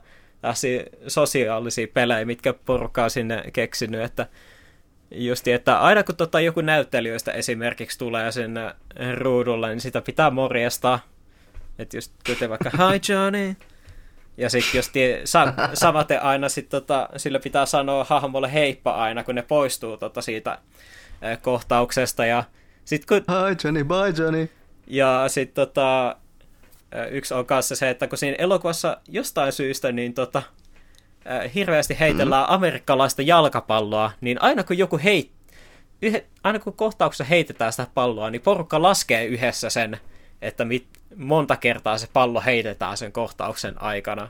sosiaalisia 1.08 1.88
pelejä, 1.94 2.26
mitkä 2.26 2.54
porukkaa 2.54 3.10
sinne 3.10 3.44
keksinyt, 3.54 4.02
että 4.02 4.28
Justi, 5.12 5.52
että 5.52 5.80
aina 5.80 6.04
kun 6.04 6.16
tota 6.16 6.40
joku 6.40 6.62
näyttelijöistä 6.62 7.32
esimerkiksi 7.32 8.00
tulee 8.00 8.32
sinne 8.32 8.76
ruudulle, 9.18 9.70
niin 9.70 9.82
sitä 9.82 10.02
pitää 10.02 10.30
morjesta. 10.30 11.00
Että 11.80 11.98
just 11.98 12.14
kuten 12.28 12.50
vaikka, 12.50 12.70
hi 12.70 13.14
Johnny. 13.14 13.56
Ja 14.38 14.50
sitten 14.50 14.80
jos 14.80 14.90
tie, 14.90 15.22
sa, 15.26 15.54
samaten 15.74 16.22
aina 16.22 16.50
sit 16.50 16.70
tota, 16.70 17.10
sillä 17.18 17.40
pitää 17.40 17.66
sanoa 17.66 18.04
hahmolle 18.04 18.54
heippa 18.54 18.92
aina, 18.92 19.24
kun 19.24 19.36
ne 19.36 19.42
poistuu 19.42 19.98
tota 19.98 20.22
siitä 20.22 20.58
kohtauksesta. 21.42 22.26
Ja 22.26 22.44
sit 22.86 23.06
kun... 23.06 23.18
Hi 23.18 23.56
Johnny, 23.64 23.84
bye 23.84 24.24
Johnny. 24.24 24.50
Ja 24.88 25.24
sitten 25.28 25.56
tota, 25.56 26.16
yksi 27.10 27.34
on 27.34 27.46
kanssa 27.46 27.76
se, 27.76 27.90
että 27.90 28.08
kun 28.08 28.18
siinä 28.18 28.36
elokuvassa 28.40 28.98
jostain 29.08 29.52
syystä, 29.52 29.92
niin 29.92 30.14
tota, 30.14 30.44
hirveästi 31.56 32.00
heitellään 32.00 32.48
mm. 32.48 32.54
amerikkalaista 32.54 33.22
jalkapalloa, 33.22 34.12
niin 34.22 34.42
aina 34.42 34.64
kun 34.64 34.78
joku 34.78 35.00
heit, 35.04 35.32
yhe, 36.02 36.26
aina 36.44 36.60
kun 36.60 36.74
kohtauksessa 36.74 37.24
heitetään 37.24 37.74
sitä 37.74 37.88
palloa, 37.94 38.30
niin 38.30 38.42
porukka 38.42 38.82
laskee 38.82 39.26
yhdessä 39.26 39.70
sen, 39.70 39.98
että 40.42 40.66
mit, 40.66 40.88
monta 41.16 41.56
kertaa 41.56 41.98
se 41.98 42.08
pallo 42.14 42.42
heitetään 42.42 42.98
sen 42.98 43.12
kohtauksen 43.12 43.82
aikana. 43.82 44.30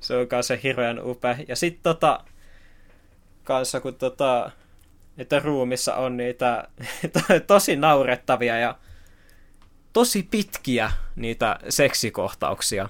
Se 0.00 0.16
on 0.16 0.28
kanssa 0.28 0.54
hirveän 0.62 1.04
upea. 1.04 1.36
Ja 1.48 1.56
sitten 1.56 1.82
tota, 1.82 2.24
kanssa 3.44 3.80
kun 3.80 3.94
tota, 3.94 4.50
että 5.18 5.38
ruumissa 5.38 5.94
on 5.94 6.16
niitä 6.16 6.68
tosi 7.46 7.76
naurettavia 7.76 8.58
ja 8.58 8.78
tosi 9.92 10.28
pitkiä 10.30 10.92
niitä 11.16 11.58
seksikohtauksia. 11.68 12.88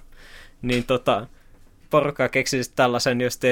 Niin 0.63 0.85
tota, 0.85 1.27
porukka 1.91 2.29
keksi 2.29 2.73
tällaisen 2.77 3.21
just 3.21 3.43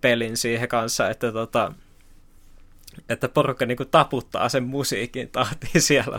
pelin 0.00 0.36
siihen 0.36 0.68
kanssa, 0.68 1.10
että 1.10 1.32
tota, 1.32 1.72
että 3.08 3.28
porukka 3.28 3.66
niinku 3.66 3.84
taputtaa 3.84 4.48
sen 4.48 4.64
musiikin 4.64 5.28
tahtiin 5.28 5.82
siellä. 5.88 6.18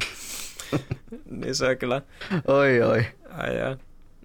niin 1.41 1.55
se 1.55 1.67
on 1.67 1.77
kyllä... 1.77 2.01
Oi, 2.47 2.81
oi. 2.81 3.05
Ai, 3.29 3.77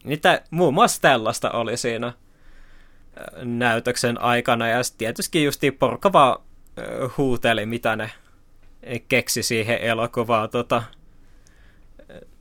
Niitä, 0.05 0.43
muun 0.51 0.75
muassa 0.75 1.03
tällaista 1.03 1.51
oli 1.51 1.77
siinä 1.77 2.13
näytöksen 3.43 4.21
aikana, 4.21 4.69
ja 4.69 4.79
tietysti 4.99 5.45
just 5.45 5.63
porukka 5.79 6.13
vaan 6.13 6.48
huuteli, 7.19 7.67
mitä 7.67 7.97
ne 7.97 8.11
keksi 9.09 9.43
siihen 9.43 9.79
elokuvaan 9.79 10.51
tota, 10.51 10.83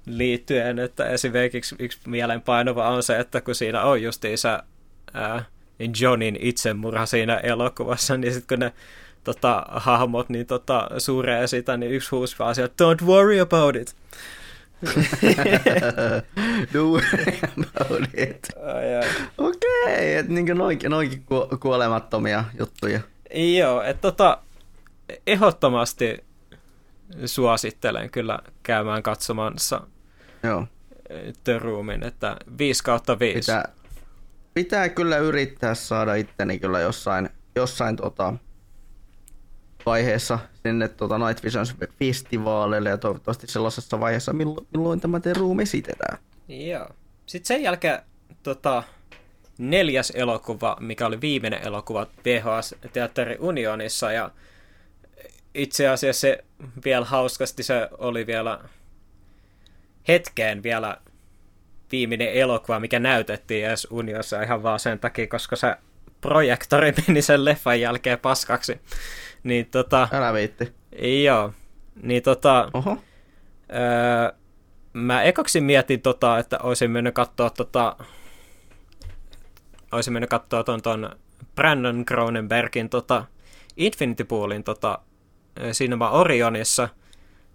liittyen, 0.05 0.79
että 0.79 1.05
esimerkiksi 1.05 1.75
yksi 1.79 1.99
mielenpainuva 2.07 2.89
on 2.89 3.03
se, 3.03 3.19
että 3.19 3.41
kun 3.41 3.55
siinä 3.55 3.83
on 3.83 4.01
justiinsa 4.01 4.63
ää, 5.13 5.45
Johnin 6.01 6.37
itsemurha 6.41 7.05
siinä 7.05 7.37
elokuvassa, 7.37 8.17
niin 8.17 8.33
sitten 8.33 8.57
kun 8.57 8.65
ne 8.65 8.73
tota, 9.23 9.65
hahmot 9.69 10.29
niin 10.29 10.45
tota, 10.45 10.89
suuree 10.97 11.47
sitä, 11.47 11.77
niin 11.77 11.91
yksi 11.91 12.09
huusi 12.11 12.35
vaan 12.39 12.55
sieltä, 12.55 12.83
don't 12.83 13.05
worry 13.05 13.39
about 13.39 13.75
it. 13.75 13.95
don't 16.73 16.91
worry 16.91 17.39
about 17.65 18.09
it. 18.13 18.47
Okei, 19.37 19.83
okay, 19.87 20.13
että 20.13 20.33
niin 20.33 20.57
noinkin, 20.57 20.91
noinkin 20.91 21.23
ku- 21.23 21.57
kuolemattomia 21.59 22.43
juttuja. 22.59 22.99
Joo, 23.33 23.81
että 23.81 24.01
tota, 24.01 24.37
ehdottomasti 25.27 26.25
suosittelen 27.25 28.09
kyllä 28.09 28.39
käymään 28.63 29.03
katsomassa 29.03 29.87
Joo. 30.43 30.67
The 31.43 31.59
Roomin, 31.59 32.03
että 32.03 32.37
5 32.57 32.83
kautta 32.83 33.19
5. 33.19 33.39
Pitää, 33.39 33.69
pitää 34.53 34.89
kyllä 34.89 35.17
yrittää 35.17 35.75
saada 35.75 36.15
itteni 36.15 36.59
kyllä 36.59 36.79
jossain, 36.79 37.29
jossain 37.55 37.95
tota, 37.95 38.33
vaiheessa 39.85 40.39
sinne 40.63 40.87
tota 40.87 41.17
Night 41.17 41.43
Visions 41.43 41.75
festivaaleille 41.99 42.89
ja 42.89 42.97
toivottavasti 42.97 43.47
sellaisessa 43.47 43.99
vaiheessa, 43.99 44.33
milloin, 44.33 44.67
milloin 44.73 44.99
tämä 44.99 45.19
The 45.19 45.33
Room 45.33 45.59
esitetään. 45.59 46.17
Joo. 46.47 46.89
Sitten 47.25 47.47
sen 47.47 47.63
jälkeen 47.63 48.01
tota, 48.43 48.83
neljäs 49.57 50.11
elokuva, 50.15 50.77
mikä 50.79 51.05
oli 51.05 51.21
viimeinen 51.21 51.67
elokuva 51.67 52.07
VHS 52.25 52.75
Teatteri 52.93 53.37
Unionissa 53.39 54.11
ja 54.11 54.31
itse 55.53 55.87
asiassa 55.87 56.21
se 56.21 56.43
vielä 56.85 57.05
hauskasti 57.05 57.63
se 57.63 57.89
oli 57.97 58.27
vielä 58.27 58.59
hetkeen 60.07 60.63
vielä 60.63 60.97
viimeinen 61.91 62.33
elokuva, 62.33 62.79
mikä 62.79 62.99
näytettiin 62.99 63.65
edes 63.65 63.87
Uniossa 63.91 64.41
ihan 64.41 64.63
vaan 64.63 64.79
sen 64.79 64.99
takia, 64.99 65.27
koska 65.27 65.55
se 65.55 65.75
projektori 66.21 66.93
meni 67.07 67.21
sen 67.21 67.45
leffan 67.45 67.81
jälkeen 67.81 68.19
paskaksi. 68.19 68.81
Niin 69.43 69.65
tota... 69.65 70.07
Älä 70.11 70.33
viitti. 70.33 70.73
Joo. 71.23 71.53
Niin 72.03 72.23
tota... 72.23 72.69
Oho. 72.73 72.97
Öö, 73.73 74.37
mä 74.93 75.23
ekaksi 75.23 75.61
mietin 75.61 76.01
tota, 76.01 76.39
että 76.39 76.59
olisin 76.63 76.91
mennyt 76.91 77.15
katsoa 77.15 77.49
tota... 77.49 77.95
Olisin 79.91 80.13
mennyt 80.13 80.29
katsoa 80.29 80.63
ton, 80.63 80.81
ton 80.81 81.09
Brandon 81.55 82.05
Cronenbergin 82.05 82.89
tota 82.89 83.25
Infinity 83.77 84.23
Poolin 84.23 84.63
tota 84.63 84.99
Cinema 85.71 86.11
Orionissa, 86.11 86.89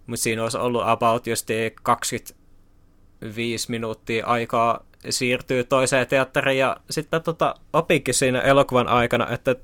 mutta 0.06 0.22
siinä 0.22 0.42
olisi 0.42 0.58
ollut 0.58 0.82
about 0.84 1.26
just 1.26 1.48
25 1.82 3.70
minuuttia 3.70 4.26
aikaa 4.26 4.84
siirtyy 5.10 5.64
toiseen 5.64 6.06
teatteriin. 6.06 6.58
Ja 6.58 6.76
sitten 6.90 7.22
tota, 7.22 7.54
opinkin 7.72 8.14
siinä 8.14 8.40
elokuvan 8.40 8.88
aikana, 8.88 9.30
että 9.30 9.56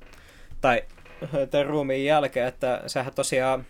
tai 0.61 0.83
tämän 1.51 1.66
ruumiin 1.66 2.05
jälkeen, 2.05 2.49
että 2.49 2.83
sehän 2.87 3.14
tosiaan 3.14 3.66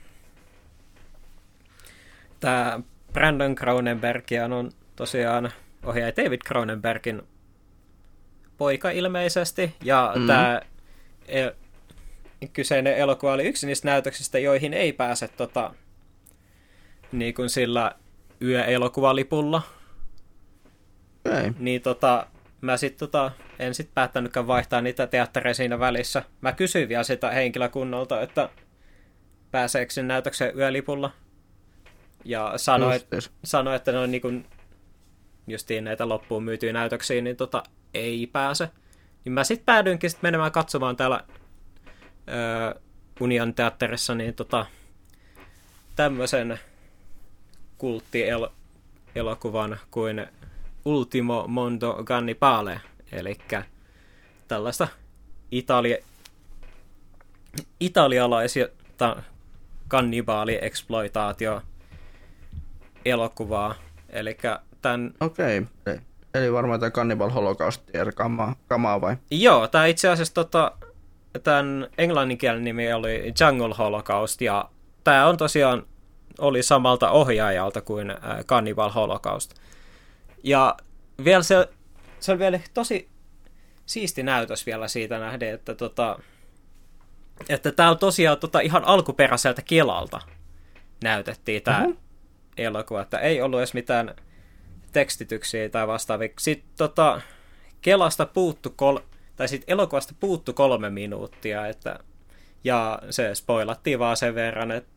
tämä 2.40 2.80
Brandon 3.12 3.54
Cronenberg 3.54 4.24
on 4.54 4.70
tosiaan 4.96 5.50
ohjaaja 5.84 6.16
David 6.16 6.40
Cronenbergin 6.46 7.22
poika 8.58 8.90
ilmeisesti, 8.90 9.74
ja 9.84 10.12
mm. 10.16 10.26
tämä 10.26 10.60
el- 11.28 11.52
kyseinen 12.52 12.96
elokuva 12.96 13.32
oli 13.32 13.46
yksi 13.46 13.66
niistä 13.66 13.88
näytöksistä, 13.88 14.38
joihin 14.38 14.74
ei 14.74 14.92
pääse 14.92 15.28
tota, 15.28 15.74
niin 17.12 17.34
kuin 17.34 17.50
sillä 17.50 17.92
yöelokuvalipulla. 18.42 19.62
Ei. 21.24 21.52
Niin 21.58 21.82
tota, 21.82 22.26
mä 22.60 22.76
sit 22.76 22.96
tota, 22.96 23.30
en 23.58 23.74
sit 23.74 23.90
päättänytkään 23.94 24.46
vaihtaa 24.46 24.80
niitä 24.80 25.06
teattereja 25.06 25.54
siinä 25.54 25.78
välissä. 25.78 26.22
Mä 26.40 26.52
kysyin 26.52 26.88
vielä 26.88 27.02
sitä 27.02 27.30
henkilökunnalta, 27.30 28.20
että 28.20 28.48
pääseekö 29.50 29.92
sen 29.92 30.08
näytöksen 30.08 30.58
yölipulla. 30.58 31.10
Ja 32.24 32.52
sanoi, 32.56 33.00
sanoi 33.44 33.76
että 33.76 33.92
ne 33.92 33.98
on 33.98 34.10
niin 34.10 34.20
kuin, 34.20 34.46
justiin 35.46 35.84
näitä 35.84 36.08
loppuun 36.08 36.44
myytyjä 36.44 36.72
näytöksiä, 36.72 37.20
niin 37.20 37.36
tota, 37.36 37.62
ei 37.94 38.26
pääse. 38.26 38.70
Niin 39.24 39.32
mä 39.32 39.44
sitten 39.44 39.66
päädyinkin 39.66 40.10
sit 40.10 40.22
menemään 40.22 40.52
katsomaan 40.52 40.96
täällä 40.96 41.24
öö, 42.28 42.74
Union 43.20 43.54
teatterissa 43.54 44.14
niin 44.14 44.34
tota, 44.34 44.66
tämmöisen 45.96 46.58
kulttielokuvan 47.78 49.78
kuin 49.90 50.26
Ultimo 50.84 51.44
Mondo 51.48 52.04
Gannibale, 52.04 52.80
eli 53.12 53.38
tällaista 54.48 54.88
Italia, 55.50 55.96
italialaisia 57.80 58.68
kannibaali-eksploitaatio 59.88 61.62
elokuvaa. 63.04 63.74
Eli 64.08 64.38
tämän... 64.82 65.14
Okay. 65.20 65.66
Eli 66.34 66.52
varmaan 66.52 66.80
tämä 66.80 66.90
Cannibal 66.90 67.30
Holocaust 67.30 67.82
kamaa, 68.14 68.56
kamaa 68.68 69.00
vai? 69.00 69.16
Joo, 69.30 69.68
tämä 69.68 69.86
itse 69.86 70.08
asiassa 70.08 70.34
tota, 70.34 70.72
tämän 71.42 71.88
englanninkielinen 71.98 72.64
nimi 72.64 72.92
oli 72.92 73.32
Jungle 73.40 73.74
Holocaust, 73.78 74.40
ja 74.40 74.70
tämä 75.04 75.26
on 75.26 75.36
tosiaan 75.36 75.86
oli 76.38 76.62
samalta 76.62 77.10
ohjaajalta 77.10 77.80
kuin 77.80 78.14
Cannibal 78.46 78.90
Holocaust. 78.90 79.54
Ja 80.44 80.76
vielä 81.24 81.42
se, 81.42 81.68
se 82.20 82.32
oli 82.32 82.38
vielä 82.38 82.60
tosi 82.74 83.08
siisti 83.86 84.22
näytös 84.22 84.66
vielä 84.66 84.88
siitä 84.88 85.18
nähden, 85.18 85.54
että 85.54 85.74
tota, 85.74 86.18
että 87.48 87.72
tämä 87.72 87.90
on 87.90 87.98
tosiaan 87.98 88.38
tota, 88.38 88.60
ihan 88.60 88.84
alkuperäiseltä 88.84 89.62
Kelalta 89.62 90.20
näytettiin 91.02 91.62
tämä 91.62 91.84
uh-huh. 91.84 91.96
elokuva, 92.56 93.02
että 93.02 93.18
ei 93.18 93.42
ollut 93.42 93.58
edes 93.58 93.74
mitään 93.74 94.14
tekstityksiä 94.92 95.68
tai 95.68 95.86
vastaavia. 95.86 96.28
Sitten 96.38 96.70
tota, 96.76 97.20
Kelasta 97.80 98.26
puuttu 98.26 98.70
kol- 98.70 98.98
tai 99.36 99.48
sitten 99.48 99.72
elokuvasta 99.72 100.14
puuttu 100.20 100.52
kolme 100.52 100.90
minuuttia, 100.90 101.66
että, 101.66 101.98
ja 102.64 102.98
se 103.10 103.34
spoilattiin 103.34 103.98
vaan 103.98 104.16
sen 104.16 104.34
verran, 104.34 104.70
että 104.70 104.90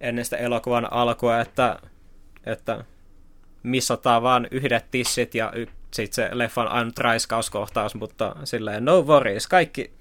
ennen 0.00 0.24
sitä 0.24 0.36
elokuvan 0.36 0.92
alkua, 0.92 1.40
että, 1.40 1.78
että 2.46 2.84
missataan 3.62 4.22
vaan 4.22 4.48
yhdet 4.50 4.90
tissit 4.90 5.34
ja 5.34 5.52
y- 5.54 5.66
sitten 5.94 6.14
se 6.14 6.38
leffan 6.38 6.68
ainut 6.68 6.98
raiskauskohtaus, 6.98 7.94
mutta 7.94 8.36
silleen 8.44 8.84
no 8.84 9.02
worries, 9.02 9.46
kaikki 9.46 9.92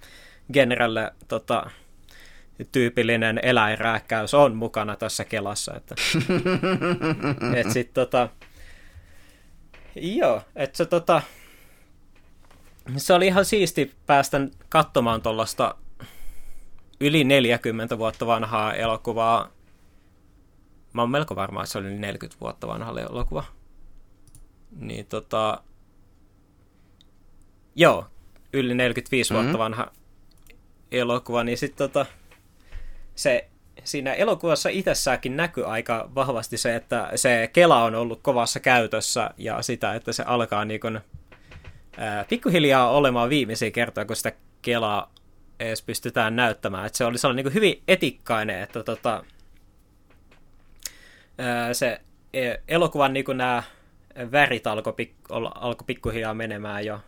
genrelle 0.54 1.12
tota, 1.28 1.70
tyypillinen 2.72 3.40
eläinrääkkäys 3.44 4.34
on 4.34 4.56
mukana 4.56 4.96
tässä 4.96 5.26
kelassa. 5.26 5.76
Että, 5.76 5.96
et 7.60 7.72
sit, 7.72 7.94
tota, 7.94 8.30
joo, 9.96 10.42
että 10.56 10.78
se 10.78 10.86
tota, 10.86 11.22
se 12.98 13.14
oli 13.14 13.28
ihan 13.28 13.46
siisti 13.46 13.96
päästä 14.06 14.48
katsomaan 14.70 15.22
tuollaista 15.22 15.76
yli 17.00 17.24
40 17.24 17.98
vuotta 17.98 18.26
vanhaa 18.26 18.74
elokuvaa. 18.74 19.52
Mä 20.94 21.02
oon 21.02 21.10
melko 21.10 21.36
varma, 21.36 21.62
että 21.62 21.72
se 21.72 21.78
oli 21.78 21.96
40 21.96 22.42
vuotta 22.42 22.68
vanha 22.68 23.02
elokuva. 23.02 23.44
Niin 24.80 25.06
tota... 25.06 25.64
Joo, 27.76 28.06
yli 28.54 28.76
45 28.76 29.34
mm-hmm. 29.34 29.44
vuotta 29.44 29.60
vanha 29.60 29.92
elokuva, 30.92 31.44
niin 31.44 31.58
sitten 31.58 31.90
tota, 31.90 32.06
se 33.16 33.49
siinä 33.84 34.14
elokuvassa 34.14 34.70
itsessäänkin 34.70 35.38
näkyy 35.38 35.72
aika 35.72 36.10
vahvasti 36.16 36.58
se, 36.58 36.76
että 36.76 37.12
se 37.16 37.50
Kela 37.54 37.84
on 37.84 37.96
ollut 37.96 38.20
kovassa 38.22 38.60
käytössä 38.60 39.30
ja 39.38 39.62
sitä, 39.62 39.96
että 39.96 40.14
se 40.14 40.24
alkaa 40.24 40.66
niin 40.66 40.80
kun, 40.80 41.02
ää, 41.98 42.26
pikkuhiljaa 42.30 42.92
olemaan 42.92 43.30
viimeisiä 43.30 43.72
kertoja, 43.72 44.06
kun 44.06 44.16
sitä 44.16 44.32
Kelaa 44.62 45.12
edes 45.60 45.82
pystytään 45.82 46.36
näyttämään. 46.36 46.86
Et 46.86 46.96
se 46.96 47.06
oli 47.06 47.18
sellainen 47.18 47.46
niin 47.46 47.54
hyvin 47.54 47.84
etikkainen, 47.88 48.62
että 48.62 48.84
tota, 48.84 49.24
se 51.74 52.02
e, 52.34 52.56
elokuvan 52.68 53.14
niin 53.14 53.26
nämä 53.34 53.64
värit 54.32 54.68
alkoi 54.68 54.94
pik, 54.94 55.14
alko 55.56 55.84
pikkuhiljaa 55.84 56.34
menemään 56.34 56.86
jo 56.86 57.00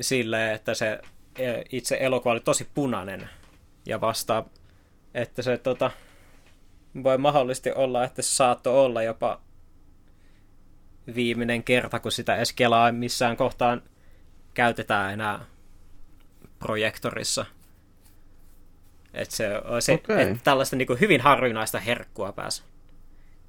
silleen, 0.00 0.54
että 0.54 0.74
se 0.74 1.00
e, 1.38 1.62
itse 1.72 1.96
elokuva 2.00 2.32
oli 2.32 2.40
tosi 2.40 2.68
punainen 2.74 3.28
ja 3.86 4.00
vasta, 4.00 4.44
että 5.14 5.42
se 5.42 5.58
tota, 5.58 5.90
voi 7.02 7.18
mahdollisesti 7.18 7.72
olla, 7.72 8.04
että 8.04 8.22
se 8.22 8.30
saattoi 8.30 8.74
olla 8.74 9.02
jopa 9.02 9.40
viimeinen 11.14 11.64
kerta, 11.64 12.00
kun 12.00 12.12
sitä 12.12 12.36
edes 12.36 12.52
kelaa 12.52 12.92
missään 12.92 13.36
kohtaan 13.36 13.82
käytetään 14.54 15.12
enää 15.12 15.44
projektorissa. 16.58 17.46
Että 19.14 19.36
se, 19.36 19.48
se 19.80 19.92
okay. 19.92 20.20
että 20.20 20.44
tällaista 20.44 20.76
niin 20.76 20.86
kuin 20.86 21.00
hyvin 21.00 21.20
harvinaista 21.20 21.80
herkkua 21.80 22.32
pääsi 22.32 22.62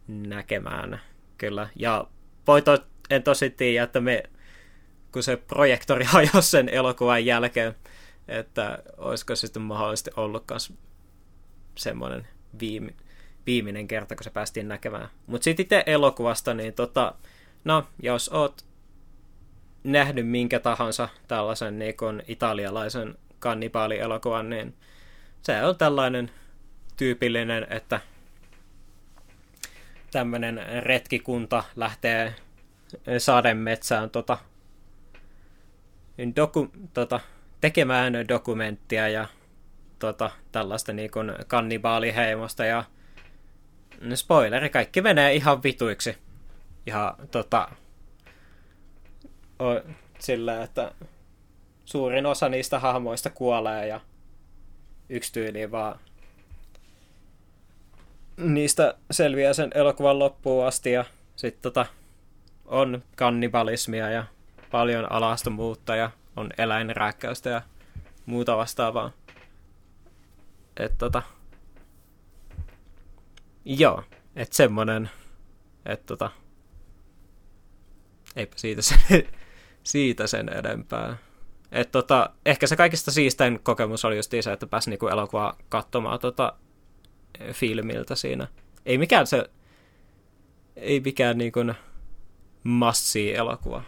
näkemään. 0.07 1.01
Kyllä. 1.37 1.69
Ja 1.75 2.07
voi 2.47 2.61
to, 2.61 2.77
en 3.09 3.23
tosi 3.23 3.49
tiedä, 3.49 3.83
että 3.83 4.01
me, 4.01 4.23
kun 5.11 5.23
se 5.23 5.37
projektori 5.37 6.05
hajosi 6.13 6.49
sen 6.49 6.69
elokuvan 6.69 7.25
jälkeen, 7.25 7.75
että 8.27 8.79
olisiko 8.97 9.35
sitten 9.35 9.61
mahdollisesti 9.61 10.11
ollut 10.15 10.43
myös 10.49 10.73
semmoinen 11.79 12.27
viime, 12.59 12.93
viimeinen 13.45 13.87
kerta, 13.87 14.15
kun 14.15 14.23
se 14.23 14.29
päästiin 14.29 14.67
näkemään. 14.67 15.09
Mutta 15.27 15.43
sitten 15.43 15.63
itse 15.63 15.83
elokuvasta, 15.85 16.53
niin 16.53 16.73
tota, 16.73 17.15
no, 17.63 17.87
jos 18.03 18.29
oot 18.29 18.65
nähnyt 19.83 20.27
minkä 20.27 20.59
tahansa 20.59 21.09
tällaisen 21.27 21.79
niin 21.79 22.23
italialaisen 22.27 23.15
kannibaalielokuvan, 23.39 24.49
niin 24.49 24.75
se 25.41 25.63
on 25.63 25.77
tällainen 25.77 26.31
tyypillinen, 26.97 27.67
että 27.69 28.01
tämmöinen 30.11 30.61
retkikunta 30.83 31.63
lähtee 31.75 32.35
sademetsään 33.17 34.09
tota, 34.09 34.37
doku, 36.35 36.71
tota, 36.93 37.19
tekemään 37.61 38.13
dokumenttia 38.27 39.09
ja 39.09 39.27
tota, 39.99 40.31
tällaista 40.51 40.93
niin 40.93 41.11
kuin 41.11 41.33
kannibaaliheimosta 41.47 42.65
ja 42.65 42.83
spoileri, 44.15 44.69
kaikki 44.69 45.01
menee 45.01 45.33
ihan 45.33 45.63
vituiksi. 45.63 46.17
Ja 46.85 47.15
tota, 47.31 47.69
sillä, 50.19 50.63
että 50.63 50.91
suurin 51.85 52.25
osa 52.25 52.49
niistä 52.49 52.79
hahmoista 52.79 53.29
kuolee 53.29 53.87
ja 53.87 54.01
yksi 55.09 55.33
tyyli 55.33 55.71
vaan 55.71 55.99
niistä 58.37 58.93
selviää 59.11 59.53
sen 59.53 59.71
elokuvan 59.75 60.19
loppuun 60.19 60.65
asti 60.65 60.91
ja 60.91 61.05
sitten 61.35 61.61
tota, 61.61 61.85
on 62.65 63.03
kannibalismia 63.15 64.09
ja 64.09 64.23
paljon 64.71 65.11
alastomuutta 65.11 65.95
ja 65.95 66.11
on 66.35 66.49
eläinrääkkäystä 66.57 67.49
ja 67.49 67.61
muuta 68.25 68.57
vastaavaa. 68.57 69.11
Et 70.79 70.97
tota, 70.97 71.21
joo, 73.65 74.03
että 74.35 74.55
semmonen, 74.55 75.09
että 75.85 76.05
tota, 76.05 76.31
eipä 78.35 78.53
siitä 78.57 78.81
sen, 78.81 78.99
siitä 79.83 80.27
sen 80.27 80.49
edempää. 80.49 81.17
Et 81.71 81.91
tota, 81.91 82.29
ehkä 82.45 82.67
se 82.67 82.75
kaikista 82.75 83.11
siistein 83.11 83.59
kokemus 83.63 84.05
oli 84.05 84.15
just 84.15 84.33
se, 84.41 84.53
että 84.53 84.67
pääsi 84.67 84.89
niinku 84.89 85.07
elokuvaa 85.07 85.57
katsomaan 85.69 86.19
tota, 86.19 86.53
filmiltä 87.53 88.15
siinä. 88.15 88.47
Ei 88.85 88.97
mikään 88.97 89.27
se, 89.27 89.49
ei 90.75 90.99
mikään 90.99 91.37
niinku 91.37 91.59
massi 92.63 93.35
elokuva. 93.35 93.83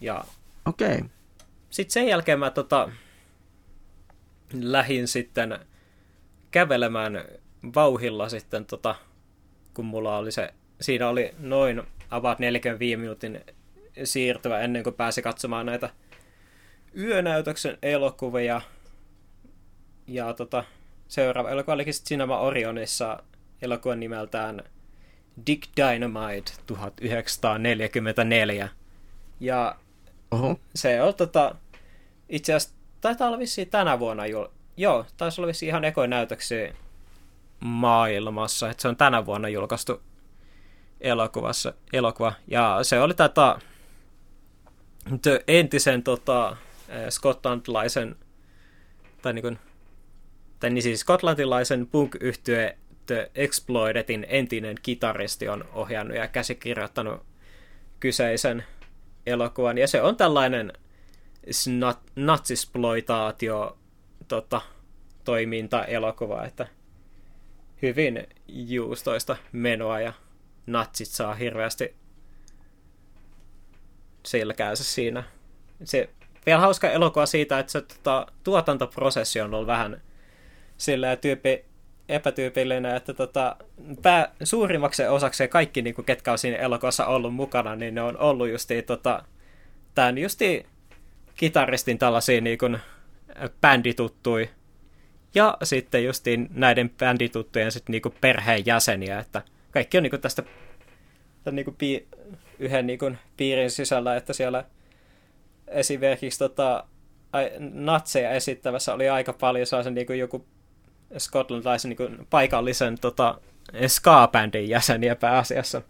Ja 0.00 0.24
Okei. 0.66 0.94
Okay. 0.94 1.08
Sitten 1.70 1.92
sen 1.92 2.08
jälkeen 2.08 2.38
mä 2.38 2.50
tota, 2.50 2.90
lähin 4.52 5.08
sitten 5.08 5.58
kävelemään 6.50 7.24
vauhilla 7.74 8.28
sitten, 8.28 8.64
tota, 8.64 8.94
kun 9.74 9.84
mulla 9.84 10.16
oli 10.16 10.32
se, 10.32 10.54
siinä 10.80 11.08
oli 11.08 11.34
noin 11.38 11.82
about 12.10 12.38
45 12.38 12.96
minuutin 12.96 13.40
siirtyvä 14.04 14.60
ennen 14.60 14.82
kuin 14.82 14.94
pääsi 14.94 15.22
katsomaan 15.22 15.66
näitä 15.66 15.90
yönäytöksen 16.96 17.78
elokuvia. 17.82 18.60
Ja 20.06 20.34
tota, 20.34 20.64
seuraava 21.08 21.50
elokuva 21.50 21.74
olikin 21.74 21.94
sitten 21.94 22.08
Cinema 22.08 22.38
Orionissa 22.38 23.22
elokuvan 23.62 24.00
nimeltään 24.00 24.62
Dick 25.46 25.68
Dynamite 25.76 26.52
1944. 26.66 28.68
Ja 29.40 29.76
Oho. 30.30 30.60
se 30.74 31.02
on 31.02 31.14
tota, 31.14 31.54
itse 32.28 32.54
asiassa 32.54 32.76
taitaa 33.00 33.28
olla 33.28 33.38
vissiin 33.38 33.70
tänä 33.70 33.98
vuonna 33.98 34.26
jul... 34.26 34.46
Joo, 34.80 35.06
taisi 35.16 35.40
olla 35.40 35.52
ihan 35.62 35.84
ekoin 35.84 36.10
näytöksiä 36.10 36.74
maailmassa, 37.60 38.70
että 38.70 38.82
se 38.82 38.88
on 38.88 38.96
tänä 38.96 39.26
vuonna 39.26 39.48
julkaistu 39.48 40.02
elokuvassa, 41.00 41.72
elokuva. 41.92 42.32
Ja 42.48 42.78
se 42.82 43.00
oli 43.00 43.14
tätä 43.14 43.58
entisen 45.48 46.02
tota, 46.02 46.56
eh, 46.88 47.08
skotlantilaisen, 47.10 48.16
tai 49.22 49.32
niin 49.32 49.42
kuin, 49.42 49.58
tai 50.60 50.70
niin 50.70 50.82
siis 50.82 51.00
skotlantilaisen 51.00 51.86
punk-yhtye 51.86 52.78
The 53.06 53.30
Exploidetin 53.34 54.26
entinen 54.28 54.76
kitaristi 54.82 55.48
on 55.48 55.64
ohjannut 55.72 56.16
ja 56.16 56.28
käsikirjoittanut 56.28 57.22
kyseisen 58.00 58.64
elokuvan. 59.26 59.78
Ja 59.78 59.88
se 59.88 60.02
on 60.02 60.16
tällainen 60.16 60.72
natsisploitaatio 62.16 63.79
tota, 64.30 64.60
toiminta-elokuva, 65.24 66.44
että 66.44 66.66
hyvin 67.82 68.26
juustoista 68.48 69.36
menoa 69.52 70.00
ja 70.00 70.12
natsit 70.66 71.08
saa 71.08 71.34
hirveästi 71.34 71.94
selkäänsä 74.26 74.84
siinä. 74.84 75.24
Se 75.84 76.10
vielä 76.46 76.60
hauska 76.60 76.90
elokuva 76.90 77.26
siitä, 77.26 77.58
että 77.58 77.72
se 77.72 77.80
tota, 77.80 78.26
tuotantoprosessi 78.44 79.40
on 79.40 79.54
ollut 79.54 79.66
vähän 79.66 80.02
sillä 80.76 81.16
tyyppi 81.16 81.64
epätyypillinen, 82.08 82.96
että 82.96 83.14
tota, 83.14 83.56
pää, 84.02 84.32
suurimmaksi 84.42 85.06
osaksi 85.06 85.48
kaikki, 85.48 85.82
niin 85.82 85.94
kuin, 85.94 86.04
ketkä 86.04 86.32
on 86.32 86.38
siinä 86.38 86.56
elokuvassa 86.56 87.06
ollut 87.06 87.34
mukana, 87.34 87.76
niin 87.76 87.94
ne 87.94 88.02
on 88.02 88.18
ollut 88.18 88.48
justi 88.48 88.82
tota, 88.82 89.24
tämän 89.94 90.18
justi 90.18 90.66
kitaristin 91.34 91.98
tällaisia 91.98 92.40
niin 92.40 92.58
kuin, 92.58 92.78
bändituttui 93.60 94.50
ja 95.34 95.56
sitten 95.62 96.04
justiin 96.04 96.48
näiden 96.54 96.90
bändituttujen 96.90 97.72
sitten 97.72 97.92
niin 97.92 98.02
kuin 98.02 98.14
perheenjäseniä, 98.20 99.18
että 99.18 99.42
kaikki 99.70 99.96
on 99.96 100.02
niin 100.02 100.10
kuin 100.10 100.20
tästä 100.20 100.42
tämän 101.44 101.56
niin 101.56 101.64
kuin 101.64 101.76
pi, 101.78 102.08
yhden 102.58 102.86
niin 102.86 102.98
kuin 102.98 103.18
piirin 103.36 103.70
sisällä, 103.70 104.16
että 104.16 104.32
siellä 104.32 104.64
esimerkiksi 105.68 106.38
tota, 106.38 106.84
natseja 107.72 108.30
esittävässä 108.30 108.94
oli 108.94 109.08
aika 109.08 109.32
paljon 109.32 109.66
sellaisen 109.66 109.94
niin 109.94 110.06
kuin 110.06 110.18
joku 110.18 110.46
skotlantilaisen 111.18 111.88
niin 111.88 111.96
kuin 111.96 112.26
paikallisen 112.30 112.98
tota, 113.00 113.40
ska-bändin 113.86 114.68
jäseniä 114.68 115.16
pääasiassa. 115.16 115.82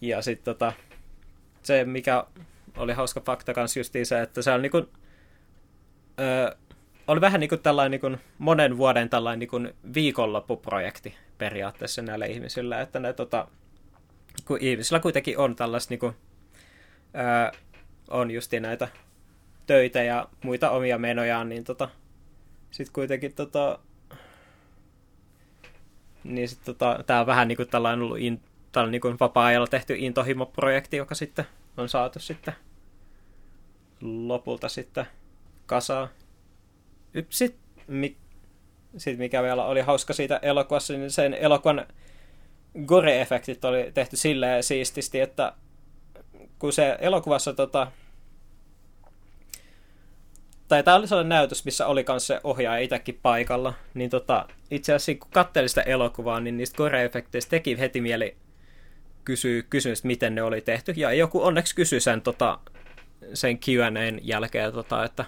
Ja 0.00 0.22
sitten 0.22 0.44
tota, 0.44 0.72
se, 1.62 1.84
mikä 1.84 2.24
oli 2.76 2.92
hauska 2.92 3.20
fakta 3.20 3.54
kanssa 3.54 3.80
justiin 3.80 4.06
se, 4.06 4.20
että 4.20 4.42
se 4.42 4.52
on 4.52 4.62
niin 4.62 4.72
kuin, 6.18 6.58
oli 7.06 7.20
vähän 7.20 7.40
niin 7.40 7.48
kuin 7.48 7.60
tällainen 7.60 7.90
niin 7.90 8.00
kuin 8.00 8.20
monen 8.38 8.76
vuoden 8.76 9.08
tällainen 9.08 9.38
niin 9.38 9.48
kuin 9.48 9.74
viikonloppuprojekti 9.94 11.14
periaatteessa 11.38 12.02
näille 12.02 12.26
ihmisille, 12.26 12.80
että 12.80 13.00
ne 13.00 13.12
tota, 13.12 13.48
kun 14.44 14.58
ihmisillä 14.60 15.00
kuitenkin 15.00 15.38
on 15.38 15.56
tällaista 15.56 15.92
niin 15.92 15.98
kuin, 15.98 16.14
öö, 17.14 17.60
on 18.08 18.30
justi 18.30 18.60
näitä 18.60 18.88
töitä 19.66 20.02
ja 20.02 20.28
muita 20.44 20.70
omia 20.70 20.98
menojaan, 20.98 21.48
niin 21.48 21.64
tota, 21.64 21.88
sitten 22.70 22.92
kuitenkin 22.92 23.34
tota, 23.34 23.78
niin 26.24 26.48
sit 26.48 26.64
tota, 26.64 27.04
tää 27.06 27.20
on 27.20 27.26
vähän 27.26 27.48
niinku 27.48 27.64
tällainen 27.64 28.02
ollut 28.02 28.18
in, 28.18 28.40
tällainen 28.72 28.92
niinku 28.92 29.16
vapaa-ajalla 29.20 29.66
tehty 29.66 29.94
intohimo-projekti, 29.98 30.96
joka 30.96 31.14
sitten 31.14 31.44
on 31.76 31.88
saatu 31.88 32.18
sitten 32.18 32.54
lopulta 34.00 34.68
sitten 34.68 35.06
kasaa. 35.68 36.08
Sitten 37.30 37.60
mi, 37.86 38.16
sit 38.96 39.18
mikä 39.18 39.42
vielä 39.42 39.64
oli 39.64 39.80
hauska 39.80 40.12
siitä 40.12 40.38
elokuvassa, 40.42 40.92
niin 40.92 41.10
sen 41.10 41.34
elokuvan 41.34 41.86
gore-efektit 42.86 43.64
oli 43.68 43.90
tehty 43.94 44.16
silleen 44.16 44.62
siististi, 44.62 45.20
että 45.20 45.52
kun 46.58 46.72
se 46.72 46.96
elokuvassa 47.00 47.52
tota, 47.52 47.92
tai 50.68 50.82
tämä 50.82 50.96
oli 50.96 51.08
sellainen 51.08 51.28
näytös, 51.28 51.64
missä 51.64 51.86
oli 51.86 52.04
myös 52.08 52.26
se 52.26 52.40
ohjaaja 52.44 52.78
itsekin 52.78 53.18
paikalla, 53.22 53.74
niin 53.94 54.10
tota, 54.10 54.48
itse 54.70 54.94
asiassa 54.94 55.20
kun 55.20 55.30
katselin 55.30 55.68
sitä 55.68 55.82
elokuvaa, 55.82 56.40
niin 56.40 56.56
niistä 56.56 56.76
koreefekteistä 56.76 57.50
teki 57.50 57.78
heti 57.78 58.00
mieli 58.00 58.36
kysyä 59.24 59.62
kysymys, 59.62 60.04
miten 60.04 60.34
ne 60.34 60.42
oli 60.42 60.60
tehty, 60.60 60.92
ja 60.96 61.12
joku 61.12 61.42
onneksi 61.42 61.74
kysyi 61.74 62.00
sen, 62.00 62.22
tota, 62.22 62.58
sen 63.34 63.58
Q&A:n 63.58 64.18
jälkeen, 64.22 64.72
tota, 64.72 65.04
että 65.04 65.24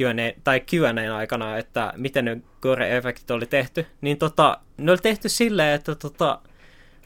Q&A, 0.00 0.40
tai 0.44 0.60
Q&A:n 0.60 1.12
aikana, 1.12 1.58
että 1.58 1.92
miten 1.96 2.24
ne 2.24 2.36
gore-efektit 2.62 3.30
oli 3.34 3.46
tehty, 3.46 3.86
niin 4.00 4.18
tota, 4.18 4.58
ne 4.76 4.90
oli 4.90 4.98
tehty 4.98 5.28
silleen, 5.28 5.74
että 5.74 5.94
tota, 5.94 6.40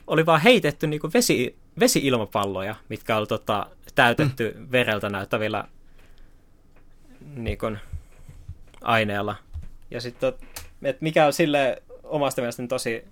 oli 0.07 0.25
vaan 0.25 0.41
heitetty 0.41 0.87
niinku 0.87 1.09
vesi, 1.13 1.57
vesi-ilmapalloja, 1.79 2.75
mitkä 2.89 3.17
oli 3.17 3.27
tota, 3.27 3.65
täytetty 3.95 4.55
mm. 4.57 4.71
vereltä 4.71 5.09
näyttävillä 5.09 5.63
niin 7.35 7.57
kuin, 7.57 7.79
aineella. 8.81 9.35
Ja 9.91 10.01
sitten, 10.01 10.33
että 10.83 11.03
mikä 11.03 11.25
on 11.25 11.33
sille 11.33 11.83
omasta 12.03 12.41
mielestäni 12.41 12.67
tosi 12.67 13.05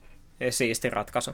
siisti 0.49 0.89
ratkaisu. 0.89 1.31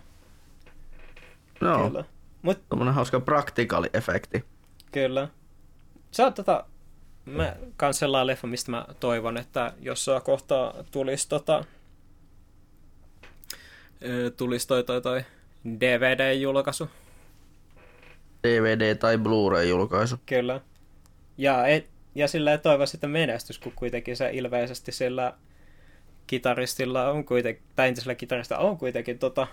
Joo. 1.62 1.90
Kyllä. 1.90 2.04
Mut, 2.42 2.70
Tuommoinen 2.70 2.96
hauska 2.96 3.20
practical-efekti. 3.20 4.44
Kyllä. 4.92 5.28
Se 6.12 6.26
on 6.26 6.34
tota, 6.34 6.66
mä, 7.30 7.56
kans 7.78 8.00
sellainen 8.00 8.28
leffa, 8.28 8.48
mistä 8.48 8.72
mä 8.72 8.86
toivon, 9.00 9.38
että 9.38 9.74
jossain 9.82 10.22
kohtaa 10.22 10.74
tulisi 10.92 11.30
tota, 11.30 11.66
tulisi 14.38 14.68
toi, 14.68 14.84
toi, 14.84 15.02
toi 15.02 15.24
DVD-julkaisu. 15.66 16.90
DVD- 18.48 18.96
tai 19.00 19.18
Blu-ray-julkaisu. 19.18 20.18
Kyllä. 20.26 20.62
Ja, 21.38 21.68
et, 21.68 21.90
ja 22.16 22.28
sillä 22.28 22.58
toivo 22.58 22.86
sitten 22.86 23.10
menestys, 23.10 23.60
kun 23.60 23.72
kuitenkin 23.76 24.18
se 24.18 24.30
ilmeisesti 24.34 24.92
sillä 24.92 25.34
kitaristilla 26.28 27.10
on 27.10 27.26
kuitenkin, 27.26 27.64
tai 27.76 27.88
entisellä 27.88 28.16
kitarista 28.16 28.58
on 28.58 28.78
kuitenkin 28.78 29.20
tota, 29.20 29.48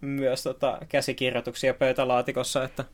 myös 0.00 0.42
tota, 0.42 0.78
käsikirjoituksia 0.88 1.74
pöytälaatikossa, 1.74 2.64
että 2.64 2.84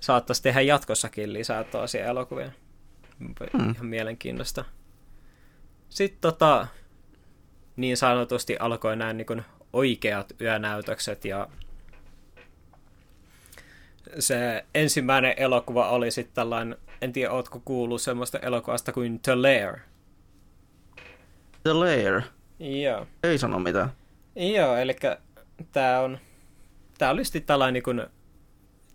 saattaisi 0.00 0.42
tehdä 0.42 0.60
jatkossakin 0.60 1.32
lisää 1.32 1.64
toisia 1.64 2.06
elokuvia. 2.06 2.52
Hmm. 3.20 3.70
Ihan 3.70 3.86
mielenkiintoista. 3.86 4.64
Sitten 5.88 6.20
tota, 6.20 6.66
niin 7.76 7.96
sanotusti 7.96 8.56
alkoi 8.58 8.96
nämä 8.96 9.12
niin 9.12 9.42
oikeat 9.72 10.32
yönäytökset 10.40 11.24
ja 11.24 11.48
se 14.18 14.64
ensimmäinen 14.74 15.34
elokuva 15.36 15.88
oli 15.90 16.10
sitten 16.10 16.34
tällainen, 16.34 16.76
en 17.02 17.12
tiedä 17.12 17.32
ootko 17.32 17.62
kuullut 17.64 18.02
semmoista 18.02 18.38
elokuvasta 18.38 18.92
kuin 18.92 19.20
The 19.20 19.34
Lair. 19.34 19.76
The 21.62 21.72
Lair? 21.72 22.22
Joo. 22.58 23.06
Ei 23.22 23.38
sano 23.38 23.58
mitään. 23.58 23.92
Joo, 24.36 24.76
eli 24.76 24.96
tämä 25.72 26.00
on, 26.00 26.18
tää 26.98 27.10
oli 27.10 27.24
sitten 27.24 27.42
tällainen 27.42 27.82
niin 27.86 28.06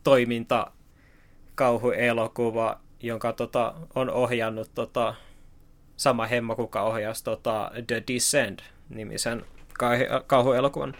toiminta 0.03 0.71
kauhuelokuva, 1.55 2.79
jonka 2.99 3.33
tota, 3.33 3.73
on 3.95 4.09
ohjannut 4.09 4.71
tota, 4.75 5.15
sama 5.97 6.25
hemmo, 6.25 6.55
kuka 6.55 6.81
ohjasi 6.81 7.23
tota, 7.23 7.71
The 7.87 8.03
Descent 8.07 8.63
nimisen 8.89 9.45
kauhuelokuvan. 10.27 10.95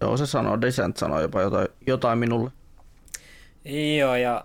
Joo, 0.00 0.16
se 0.16 0.26
sanoo, 0.26 0.60
Descent 0.60 0.96
sanoo 0.96 1.20
jopa 1.20 1.42
jotain, 1.42 1.68
jotain 1.86 2.18
minulle. 2.18 2.50
Joo, 3.98 4.16
ja 4.16 4.44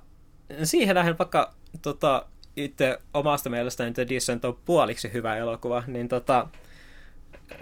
siihen 0.63 0.95
nähden 0.95 1.17
vaikka 1.19 1.53
tota, 1.81 2.25
itse 2.55 2.99
omasta 3.13 3.49
mielestäni 3.49 3.93
The 3.93 4.07
Descent 4.09 4.45
on 4.45 4.59
puoliksi 4.65 5.13
hyvä 5.13 5.35
elokuva, 5.35 5.83
niin, 5.87 6.07
tota, 6.07 6.47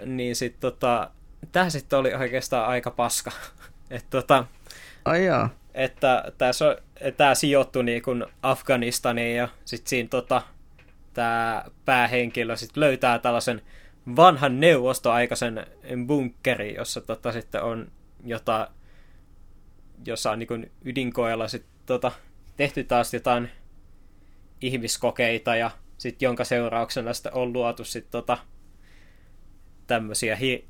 niin 0.06 0.36
sit, 0.36 0.60
tota, 0.60 1.10
tämä 1.52 1.70
sitten 1.70 1.98
oli 1.98 2.14
oikeastaan 2.14 2.66
aika 2.66 2.90
paska. 2.90 3.30
Et, 3.90 4.04
tota, 4.10 4.46
Ai 5.04 5.24
jaa. 5.24 5.50
Että 5.74 6.32
tässä 6.38 6.76
tämä 7.16 7.34
sijoittui 7.34 7.84
niin 7.84 8.02
kuin 8.02 8.24
Afganistaniin 8.42 9.36
ja 9.36 9.48
sitten 9.64 9.88
siinä 9.88 10.08
tota, 10.08 10.42
tämä 11.14 11.64
päähenkilö 11.84 12.56
sit 12.56 12.76
löytää 12.76 13.18
tällaisen 13.18 13.62
vanhan 14.16 14.60
neuvostoaikaisen 14.60 15.66
bunkkeri, 16.06 16.74
jossa 16.74 17.00
tota, 17.00 17.32
sitten 17.32 17.62
on 17.62 17.92
jotain 18.24 18.66
jossa 20.06 20.30
on 20.30 20.38
niin 20.38 20.72
ydinkoella 20.84 21.48
sit, 21.48 21.66
tota, 21.86 22.12
tehty 22.56 22.84
taas 22.84 23.14
jotain 23.14 23.50
ihmiskokeita 24.60 25.56
ja 25.56 25.70
sit, 25.98 26.22
jonka 26.22 26.44
seurauksena 26.44 27.14
sitten 27.14 27.34
on 27.34 27.52
luotu 27.52 27.84
sit, 27.84 28.10
tota, 28.10 28.38
tämmöisiä 29.86 30.36
hi- 30.36 30.68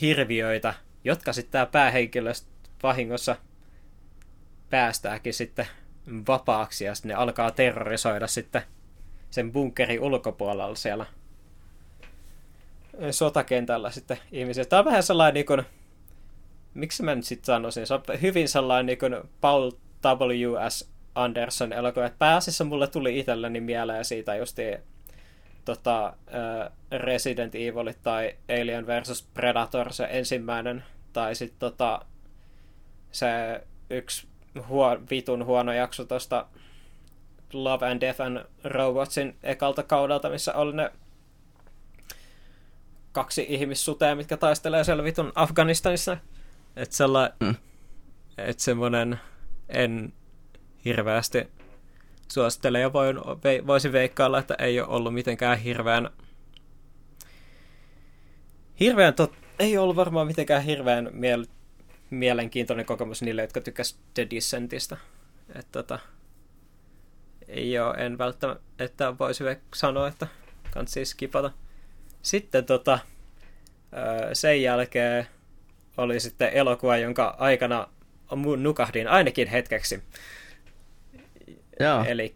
hirviöitä, 0.00 0.74
jotka 1.04 1.32
sitten 1.32 1.52
tämä 1.52 1.66
päähenkilö 1.66 2.32
vahingossa 2.82 3.36
päästääkin 4.72 5.34
sitten 5.34 5.66
vapaaksi 6.28 6.84
ja 6.84 6.92
ne 7.04 7.14
alkaa 7.14 7.50
terrorisoida 7.50 8.26
sitten 8.26 8.62
sen 9.30 9.52
bunkerin 9.52 10.00
ulkopuolella 10.00 10.74
siellä 10.74 11.06
sotakentällä 13.10 13.90
sitten 13.90 14.18
ihmisiä. 14.32 14.64
Tämä 14.64 14.80
on 14.80 14.84
vähän 14.84 15.02
sellainen 15.02 15.34
niin 15.34 15.46
kuin, 15.46 15.62
miksi 16.74 17.02
mä 17.02 17.14
nyt 17.14 17.24
sitten 17.24 17.46
sanoisin, 17.46 17.86
se 17.86 17.94
on 17.94 18.02
hyvin 18.22 18.48
sellainen 18.48 18.86
niin 18.86 18.98
kuin 18.98 19.16
Paul 19.40 19.70
W.S. 20.04 20.90
Anderson 21.14 21.72
elokuva, 21.72 22.10
pääasiassa 22.18 22.64
mulle 22.64 22.86
tuli 22.86 23.18
itselleni 23.18 23.60
mieleen 23.60 24.04
siitä 24.04 24.36
justi 24.36 24.62
tota, 25.64 26.16
Resident 26.92 27.54
Evil 27.54 27.92
tai 28.02 28.36
Alien 28.60 28.86
vs. 28.86 29.28
Predator, 29.34 29.92
se 29.92 30.08
ensimmäinen, 30.10 30.84
tai 31.12 31.34
sitten 31.34 31.58
tota, 31.58 32.04
se 33.10 33.60
yksi 33.90 34.31
huo, 34.68 34.98
vitun 35.10 35.44
huono 35.44 35.72
jakso 35.72 36.04
tuosta 36.04 36.46
Love 37.52 37.90
and 37.90 38.00
Death 38.00 38.20
and 38.20 38.46
Robotsin 38.64 39.36
ekalta 39.42 39.82
kaudelta, 39.82 40.30
missä 40.30 40.54
oli 40.54 40.76
ne 40.76 40.90
kaksi 43.12 43.46
ihmissutea, 43.48 44.16
mitkä 44.16 44.36
taistelee 44.36 44.84
siellä 44.84 45.04
vitun 45.04 45.32
Afganistanissa. 45.34 46.16
Että 46.76 46.96
sellainen, 46.96 47.36
mm. 47.40 47.54
et 48.38 48.60
semmoinen 48.60 49.20
en 49.68 50.12
hirveästi 50.84 51.48
suosittele 52.32 52.80
ja 52.80 52.92
voin, 52.92 53.16
voisin 53.66 53.92
veikkailla, 53.92 54.38
että 54.38 54.54
ei 54.58 54.80
ole 54.80 54.88
ollut 54.88 55.14
mitenkään 55.14 55.58
hirveän 55.58 56.10
hirveän 58.80 59.14
tot, 59.14 59.32
ei 59.58 59.78
ollut 59.78 59.96
varmaan 59.96 60.26
mitenkään 60.26 60.62
hirveän 60.62 61.08
miel, 61.12 61.46
mielenkiintoinen 62.14 62.86
kokemus 62.86 63.22
niille, 63.22 63.42
jotka 63.42 63.60
tykkäsivät 63.60 64.02
The 64.14 64.26
Descentista. 64.30 64.96
Että 65.54 65.72
tota, 65.72 65.98
ei 67.48 67.78
ole, 67.78 67.94
en 67.94 68.18
välttämättä, 68.18 68.62
että 68.78 69.18
voisi 69.18 69.44
sanoa, 69.74 70.08
että 70.08 70.26
kannattaa 70.70 71.04
skipata. 71.04 71.50
Sitten 72.22 72.64
tota, 72.64 72.98
sen 74.32 74.62
jälkeen 74.62 75.26
oli 75.96 76.20
sitten 76.20 76.52
elokuva, 76.52 76.96
jonka 76.96 77.36
aikana 77.38 77.88
nukahdin 78.58 79.08
ainakin 79.08 79.48
hetkeksi. 79.48 80.02
Eli 82.06 82.34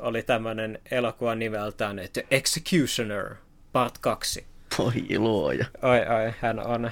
oli 0.00 0.22
tämmöinen 0.22 0.78
elokuva 0.90 1.34
nimeltään 1.34 2.00
The 2.12 2.26
Executioner 2.30 3.34
Part 3.72 3.98
2. 3.98 4.46
Oi 4.78 5.18
luoja. 5.18 5.66
Oi, 5.82 5.98
oi, 5.98 6.34
hän 6.40 6.66
on 6.66 6.90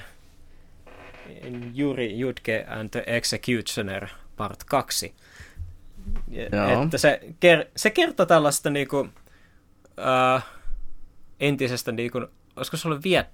Juri 1.73 2.19
Judke 2.19 2.65
and 2.67 2.89
the 2.89 3.03
Executioner 3.07 4.07
Part 4.37 4.63
2. 4.63 5.15
Joo. 6.27 6.83
Että 6.83 6.97
se, 6.97 7.19
ker- 7.23 7.69
se 7.75 7.89
kertoo 7.89 8.25
tällaista 8.25 8.69
niinku, 8.69 8.99
uh, 8.99 10.41
entisestä, 11.39 11.91
niinku, 11.91 12.27
olisiko 12.55 12.77
se 12.77 12.87
ollut 12.87 13.03
Viet... 13.03 13.27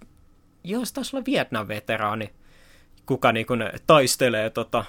Joo, 0.64 0.86
se 0.86 0.94
taisi 0.94 1.16
olla 1.16 1.26
Vietnam-veteraani, 1.26 2.34
kuka 3.06 3.32
niin 3.32 3.46
kuin 3.46 3.64
taistelee 3.88 4.50
tota, 4.50 4.86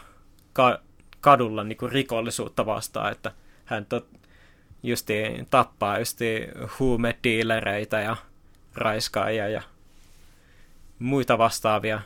ka- 0.52 0.80
kadulla 1.20 1.64
niin 1.64 1.78
kuin 1.78 1.92
rikollisuutta 1.92 2.66
vastaan, 2.66 3.12
että 3.12 3.32
hän 3.64 3.86
tot, 3.86 4.09
justi 4.82 5.14
tappaa 5.50 5.98
justi 5.98 6.48
huumediilereitä 6.78 8.00
ja 8.00 8.16
raiskaajia 8.74 9.48
ja 9.48 9.62
muita 10.98 11.38
vastaavia 11.38 12.00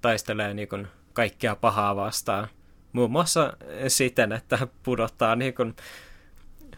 taistelee 0.00 0.54
niin 0.54 0.68
kuin 0.68 0.88
kaikkea 1.12 1.56
pahaa 1.56 1.96
vastaan. 1.96 2.48
Muun 2.92 3.10
muassa 3.10 3.52
siten, 3.88 4.32
että 4.32 4.68
pudottaa 4.82 5.36
niin 5.36 5.54
kuin 5.54 5.76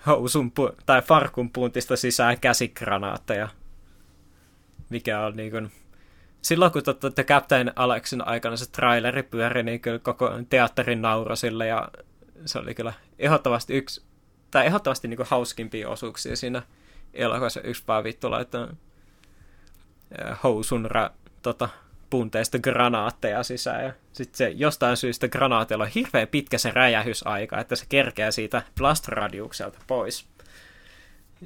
housun 0.06 0.52
pu- 0.60 0.74
tai 0.86 1.02
farkun 1.02 1.50
puntista 1.50 1.96
sisään 1.96 2.40
käsikranaatteja, 2.40 3.48
mikä 4.90 5.20
on 5.20 5.36
niin 5.36 5.50
kuin 5.50 5.72
silloin 6.42 6.72
kun 6.72 6.82
totta, 6.82 7.06
että 7.06 7.24
Captain 7.24 7.72
Alexin 7.76 8.28
aikana 8.28 8.56
se 8.56 8.70
traileri 8.70 9.22
pyöri, 9.22 9.62
niin 9.62 9.80
kyllä 9.80 9.98
koko 9.98 10.30
teatterin 10.48 11.02
nauroi 11.02 11.36
sille 11.36 11.66
ja 11.66 11.88
se 12.46 12.58
oli 12.58 12.74
kyllä 12.74 12.92
ehdottomasti 13.18 13.74
yksi 13.74 14.02
tai 14.50 14.66
ehdottomasti 14.66 15.08
niin 15.08 15.18
hauskimpia 15.24 15.88
osuuksia 15.88 16.36
siinä 16.36 16.62
elokuvassa. 17.14 17.60
Yksi 17.60 17.84
vaan 17.88 18.04
vittu 18.04 18.30
laittaa 18.30 18.68
housun 20.42 20.90
ra, 20.90 21.10
tota, 21.42 21.68
punteista 22.12 22.58
granaatteja 22.58 23.42
sisään. 23.42 23.84
Ja 23.84 23.92
sitten 24.12 24.36
se 24.36 24.48
jostain 24.48 24.96
syystä 24.96 25.28
granaatilla 25.28 25.84
on 25.84 25.90
hirveän 25.94 26.28
pitkä 26.28 26.58
se 26.58 26.70
räjähysaika, 26.70 27.60
että 27.60 27.76
se 27.76 27.84
kerkeää 27.88 28.30
siitä 28.30 28.62
blastradiukselta 28.76 29.78
pois. 29.86 30.28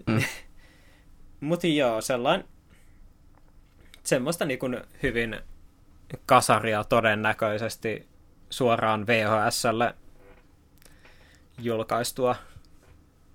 Mm. 0.06 0.22
Mutta 1.40 1.66
joo, 1.66 2.00
sellainen 2.00 2.48
semmoista 4.02 4.44
niin 4.44 4.58
kuin 4.58 4.80
hyvin 5.02 5.40
kasaria 6.26 6.84
todennäköisesti 6.84 8.08
suoraan 8.50 9.06
VHSlle 9.06 9.94
julkaistua 11.58 12.36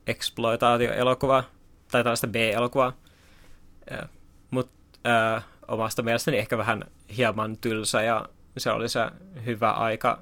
exploitaatioelokuvaa, 0.08 1.44
tai 1.92 2.04
tällaista 2.04 2.28
B-elokuvaa. 2.28 2.94
Mutta 4.52 4.74
äh, 5.38 5.44
omasta 5.72 6.02
mielestäni 6.02 6.38
ehkä 6.38 6.58
vähän 6.58 6.84
hieman 7.18 7.58
tylsä, 7.58 8.02
ja 8.02 8.30
se 8.58 8.72
oli 8.72 8.90
se 8.90 9.00
hyvä 9.46 9.72
aika 9.72 10.22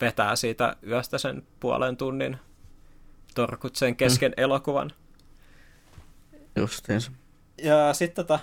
vetää 0.00 0.36
siitä 0.36 0.76
yöstä 0.86 1.18
sen 1.18 1.42
puolen 1.60 1.96
tunnin 1.96 2.36
torkutsen 3.34 3.96
kesken 3.96 4.34
mm. 4.36 4.42
elokuvan. 4.42 4.92
Justiinsa. 6.56 7.12
Ja 7.62 7.94
sitten 7.94 8.26
tota, 8.26 8.40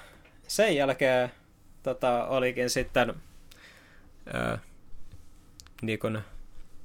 sen 0.47 0.76
jälkeen 0.76 1.32
tota, 1.84 2.26
olikin 2.26 2.70
sitten 2.70 3.14
ää, 4.34 4.60
niin 5.82 5.99
kun 5.99 6.22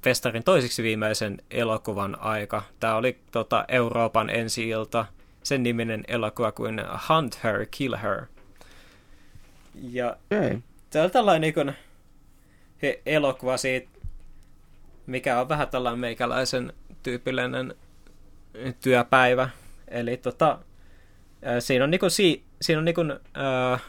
festarin 0.03 0.43
toisiksi 0.43 0.83
viimeisen 0.83 1.41
elokuvan 1.51 2.19
aika. 2.19 2.63
Tämä 2.79 2.95
oli 2.95 3.19
tota, 3.31 3.65
Euroopan 3.67 4.29
ensi 4.29 4.69
ilta, 4.69 5.05
sen 5.43 5.63
niminen 5.63 6.03
elokuva 6.07 6.51
kuin 6.51 6.81
Hunt 7.09 7.43
Her, 7.43 7.65
Kill 7.71 7.95
Her. 7.95 8.25
Ja 9.75 10.17
okay. 10.31 10.59
on 11.03 11.11
tällainen 11.11 11.41
niin 11.41 11.53
kun, 11.53 11.73
he, 12.81 13.01
elokuva 13.05 13.57
siitä, 13.57 13.89
mikä 15.05 15.41
on 15.41 15.49
vähän 15.49 15.67
tällainen 15.67 15.99
meikäläisen 15.99 16.73
tyypillinen 17.03 17.75
työpäivä. 18.81 19.49
Eli 19.87 20.17
tota, 20.17 20.59
siinä 21.59 21.83
on, 21.83 21.91
niinku, 21.91 22.09
si, 22.09 22.43
siinä 22.61 22.79
on 22.79 22.85
niinku, 22.85 23.01
äh, 23.71 23.81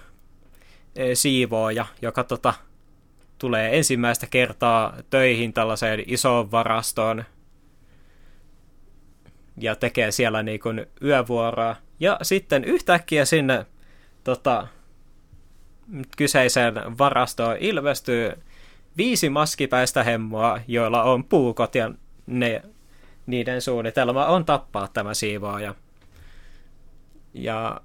siivooja, 1.14 1.86
joka 2.02 2.24
tota, 2.24 2.54
tulee 3.38 3.78
ensimmäistä 3.78 4.26
kertaa 4.26 4.96
töihin 5.10 5.52
tällaiseen 5.52 6.02
isoon 6.06 6.50
varastoon 6.50 7.24
ja 9.56 9.76
tekee 9.76 10.10
siellä 10.10 10.42
niin 10.42 10.60
kuin 10.60 10.86
yövuoroa. 11.02 11.76
Ja 12.00 12.18
sitten 12.22 12.64
yhtäkkiä 12.64 13.24
sinne 13.24 13.66
tota, 14.24 14.68
kyseiseen 16.16 16.74
varastoon 16.98 17.56
ilmestyy 17.60 18.32
viisi 18.96 19.30
maskipäistä 19.30 20.02
hemmoa, 20.02 20.60
joilla 20.68 21.02
on 21.02 21.24
puukot 21.24 21.74
ja 21.74 21.90
ne, 22.26 22.62
niiden 23.26 23.62
suunnitelma 23.62 24.26
on 24.26 24.44
tappaa 24.44 24.88
tämä 24.88 25.14
siivooja. 25.14 25.74
Ja 27.34 27.80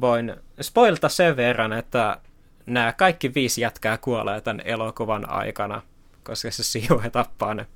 voin 0.00 0.36
spoilta 0.60 1.08
sen 1.08 1.36
verran, 1.36 1.72
että 1.72 2.20
nämä 2.66 2.92
kaikki 2.92 3.34
viisi 3.34 3.60
jätkää 3.60 3.98
kuolee 3.98 4.40
tämän 4.40 4.62
elokuvan 4.64 5.30
aikana, 5.30 5.82
koska 6.22 6.50
se 6.50 6.62
sijoe 6.62 7.10
tappaa 7.10 7.54
ne. 7.54 7.66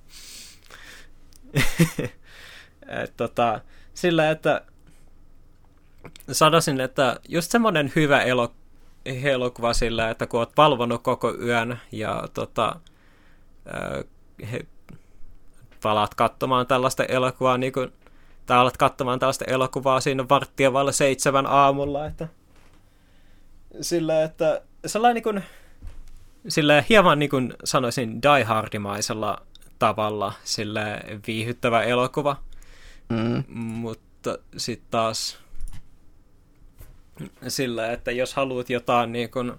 Et, 3.03 3.17
tota, 3.17 3.61
sillä, 3.95 4.31
että 4.31 4.63
sanoisin, 6.33 6.81
että 6.81 7.21
just 7.29 7.51
semmoinen 7.51 7.93
hyvä 7.97 8.23
elo, 8.23 8.55
elokuva 9.09 9.73
sillä, 9.73 10.11
että 10.11 10.27
kun 10.27 10.41
oot 10.41 10.53
valvonut 10.57 11.03
koko 11.03 11.35
yön 11.35 11.79
ja 11.93 12.29
tota, 12.35 12.77
he, 14.53 14.67
palaat 15.83 16.15
katsomaan 16.15 16.67
tällaista 16.67 17.05
elokuvaa 17.05 17.59
niin 17.59 17.73
kuin 17.73 17.93
tai 18.49 18.59
alat 18.59 18.77
katsomaan 18.77 19.19
tällaista 19.19 19.45
elokuvaa 19.45 20.01
siinä 20.01 20.29
varttia 20.29 20.73
vailla 20.73 20.93
seitsemän 20.93 21.47
aamulla, 21.47 22.07
että 22.07 22.29
sillä, 23.81 24.23
että 24.23 24.63
sellainen 24.87 25.15
niin 25.15 25.23
kuin, 25.23 25.43
sillä 26.49 26.85
hieman 26.89 27.19
niin 27.19 27.31
kuin 27.31 27.55
sanoisin 27.65 28.23
Die 28.23 28.45
Hardimaisella 28.45 29.39
tavalla 29.79 30.33
sillä 30.45 31.01
viihyttävä 31.27 31.83
elokuva, 31.83 32.37
mm. 33.09 33.45
mutta 33.57 34.39
sitten 34.57 34.91
taas 34.91 35.39
sillä, 37.49 37.93
että 37.93 38.11
jos 38.11 38.35
haluat 38.35 38.71
jotain 38.71 39.13
niin 39.13 39.31
kuin, 39.31 39.53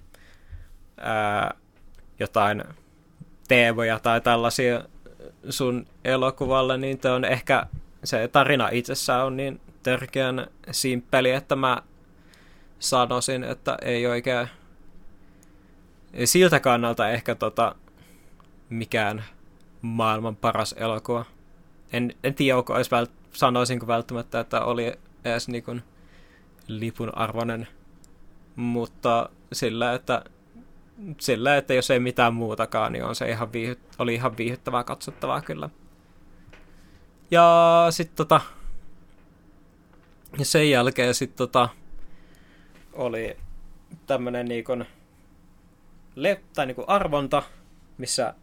ää, 0.97 1.53
jotain 2.19 2.63
teemoja 3.47 3.99
tai 3.99 4.21
tällaisia 4.21 4.83
sun 5.49 5.87
elokuvalle, 6.05 6.77
niin 6.77 6.99
on 7.15 7.25
ehkä 7.25 7.65
se 8.03 8.27
tarina 8.27 8.69
itsessään 8.71 9.25
on 9.25 9.37
niin 9.37 9.61
törkeän 9.83 10.47
simppeli, 10.71 11.31
että 11.31 11.55
mä 11.55 11.81
sanoisin, 12.79 13.43
että 13.43 13.77
ei 13.81 14.07
oikein 14.07 14.47
siltä 16.25 16.59
kannalta 16.59 17.09
ehkä 17.09 17.35
tota, 17.35 17.75
mikään 18.69 19.23
maailman 19.81 20.35
paras 20.35 20.75
elokuva. 20.77 21.25
En, 21.93 22.13
en 22.23 22.33
tiedä, 22.33 22.57
onko 22.57 22.75
edes 22.75 22.91
vält, 22.91 23.11
sanoisinko 23.33 23.87
välttämättä, 23.87 24.39
että 24.39 24.61
oli 24.61 24.93
edes 25.25 25.47
niin 25.47 25.63
kuin 25.63 25.83
lipun 26.69 27.17
arvoinen, 27.17 27.67
mutta 28.55 29.29
sillä, 29.53 29.93
että 29.93 30.23
sillä, 31.19 31.57
että 31.57 31.73
jos 31.73 31.91
ei 31.91 31.99
mitään 31.99 32.33
muutakaan, 32.33 32.93
niin 32.93 33.05
on 33.05 33.15
se 33.15 33.29
ihan 33.29 33.53
viihy, 33.53 33.79
oli 33.99 34.13
ihan 34.13 34.37
viihyttävää 34.37 34.83
katsottavaa 34.83 35.41
kyllä. 35.41 35.69
Ja 37.31 37.87
sitten 37.89 38.15
tota, 38.15 38.41
sen 40.41 40.69
jälkeen 40.69 41.13
sitten 41.13 41.37
tota, 41.37 41.69
oli 42.93 43.37
tämmönen 44.07 44.45
niinku, 44.45 44.71
le, 46.15 46.41
tai 46.53 46.65
niinku 46.65 46.83
arvonta, 46.87 47.43
missä 47.97 48.33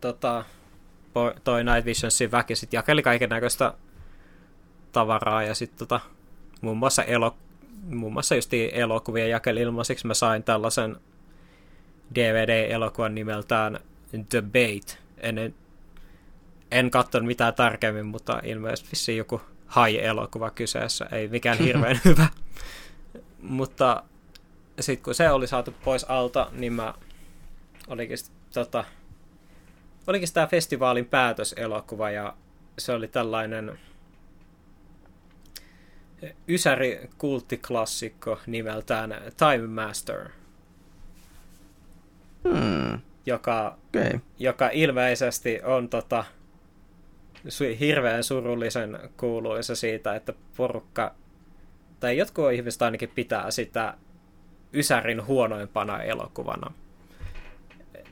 tota, 0.00 0.44
toi 1.44 1.64
Night 1.64 1.84
Visionsin 1.84 2.30
väki 2.30 2.56
sitten 2.56 2.78
jakeli 2.78 3.02
kaiken 3.02 3.30
näköistä 3.30 3.74
tavaraa 4.92 5.42
ja 5.42 5.54
sitten 5.54 5.78
tota, 5.78 6.00
muun 6.64 6.78
muassa, 6.78 7.02
elo, 7.02 7.36
muun 7.90 8.12
muassa 8.12 8.34
just 8.34 8.50
elokuvia 8.72 9.26
jakeli 9.26 9.60
ilmaiseksi 9.60 10.06
mä 10.06 10.14
sain 10.14 10.42
tällaisen 10.42 10.96
DVD-elokuvan 12.14 13.14
nimeltään 13.14 13.80
The 14.28 14.42
Bait. 14.42 14.98
En 15.16 15.54
en 16.70 16.90
katsonut 16.90 17.26
mitään 17.26 17.54
tarkemmin, 17.54 18.06
mutta 18.06 18.40
ilmeisesti 18.44 19.16
joku 19.16 19.40
hai-elokuva 19.66 20.50
kyseessä, 20.50 21.06
ei 21.12 21.28
mikään 21.28 21.58
hirveän 21.66 22.00
hyvä. 22.04 22.26
mutta 23.42 24.02
sitten 24.80 25.04
kun 25.04 25.14
se 25.14 25.30
oli 25.30 25.46
saatu 25.46 25.74
pois 25.84 26.04
alta, 26.04 26.48
niin 26.52 26.72
mä 26.72 26.94
olikin, 27.88 28.16
tota, 28.54 28.84
olikin 30.06 30.28
tämä 30.34 30.46
festivaalin 30.46 31.06
päätöselokuva 31.06 32.10
ja 32.10 32.36
se 32.78 32.92
oli 32.92 33.08
tällainen 33.08 33.78
ysäri 36.48 37.10
kulttiklassikko 37.18 38.40
nimeltään 38.46 39.14
Time 39.36 39.66
Master. 39.66 40.28
Hmm. 42.48 43.00
Joka, 43.26 43.78
okay. 43.88 44.20
joka 44.38 44.70
ilmeisesti 44.72 45.60
on 45.62 45.88
tota, 45.88 46.24
hirveän 47.80 48.24
surullisen 48.24 48.98
kuuluisa 49.16 49.74
siitä, 49.74 50.14
että 50.14 50.32
porukka, 50.56 51.14
tai 52.00 52.16
jotkut 52.16 52.52
ihmiset 52.52 52.82
ainakin 52.82 53.12
pitää 53.14 53.50
sitä 53.50 53.94
Ysärin 54.74 55.26
huonoimpana 55.26 56.02
elokuvana. 56.02 56.72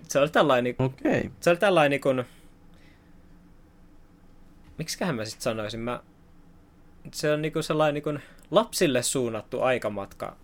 Se 0.09 0.19
oli 0.19 0.29
tällainen, 0.29 0.75
okay. 0.79 1.31
se 1.41 1.51
oli 1.51 1.59
tällainen 1.59 2.01
kun, 2.01 2.25
miksiköhän 4.79 5.15
mä 5.15 5.25
sitten 5.25 5.43
sanoisin, 5.43 5.81
mä, 5.81 6.01
se 7.13 7.33
on 7.33 7.43
niinku 7.43 7.63
sellainen 7.63 7.95
niinku 8.05 8.27
lapsille 8.51 9.03
suunnattu 9.03 9.61
aikamatka 9.61 10.37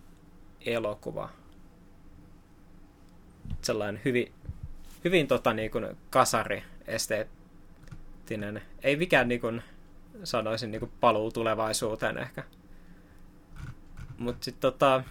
elokuva. 0.65 1.29
Sellainen 3.61 4.01
hyvin, 4.05 4.31
hyvin 5.03 5.27
tota 5.27 5.53
niinku 5.53 5.79
kasari 6.09 6.63
esteet, 6.87 7.39
realistinen. 8.29 8.61
Ei 8.83 8.95
mikään 8.95 9.27
niin 9.27 9.41
kuin, 9.41 9.61
sanoisin 10.23 10.71
niin 10.71 10.79
kuin 10.79 10.91
paluu 10.99 11.31
tulevaisuuteen 11.31 12.17
ehkä. 12.17 12.43
Mutta 14.17 14.45
sitten 14.45 14.61
tota... 14.61 15.03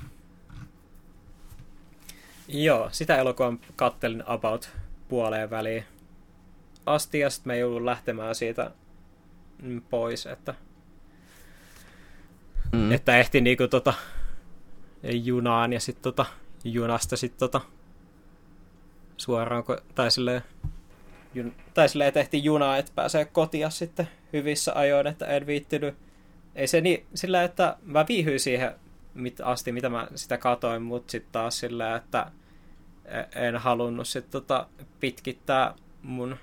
Joo, 2.49 2.89
sitä 2.93 3.17
elokuvan 3.17 3.61
kattelin 3.77 4.25
about 4.27 4.71
puoleen 5.09 5.51
väliin 5.51 5.85
asti, 6.87 7.19
ja 7.19 7.31
sitten 7.31 7.51
me 7.51 7.59
joudun 7.59 7.87
lähtemään 7.87 8.35
siitä 8.35 8.71
pois, 9.91 10.27
että, 10.27 10.55
Mm. 12.73 12.93
että 12.93 13.19
ehti 13.19 13.41
niinku 13.41 13.69
tota 13.69 13.95
junaan 15.03 15.73
ja 15.73 15.81
sitten 15.81 16.03
tota, 16.03 16.27
junasta 16.65 17.17
sitten 17.17 17.39
tota, 17.39 17.61
suoraan, 19.17 19.65
tai 19.95 20.11
silleen, 20.11 20.43
jun, 21.35 21.55
tai 21.75 21.89
silleen 21.89 22.13
tehtiin 22.13 22.45
junaa, 22.45 22.77
että 22.77 22.93
pääsee 22.95 23.25
kotia 23.25 23.71
sitten 23.71 24.09
hyvissä 24.33 24.73
ajoin, 24.75 25.07
että 25.07 25.27
en 25.27 25.47
viittinyt. 25.47 25.95
Ei 26.55 26.67
se 26.67 26.81
niin, 26.81 27.07
sillä 27.15 27.45
että 27.45 27.77
mä 27.83 28.05
viihyin 28.09 28.41
siihen 28.41 28.75
mit, 29.15 29.41
asti, 29.41 29.73
mitä 29.73 29.89
mä 29.89 30.09
sitä 30.15 30.39
katoin, 30.39 30.83
mutta 30.83 31.11
sitten 31.11 31.33
taas 31.33 31.59
sillä, 31.59 31.97
että 31.97 32.31
e- 33.05 33.47
en 33.47 33.57
halunnut 33.57 34.09
sit 34.09 34.31
tota 34.31 34.67
pitkittää 35.01 35.75
mun 36.03 36.37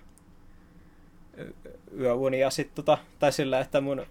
yöunia 1.99 2.49
sit 2.49 2.75
tota, 2.75 2.97
tai 3.19 3.31
sillä, 3.31 3.59
että 3.59 3.81
mun 3.81 4.05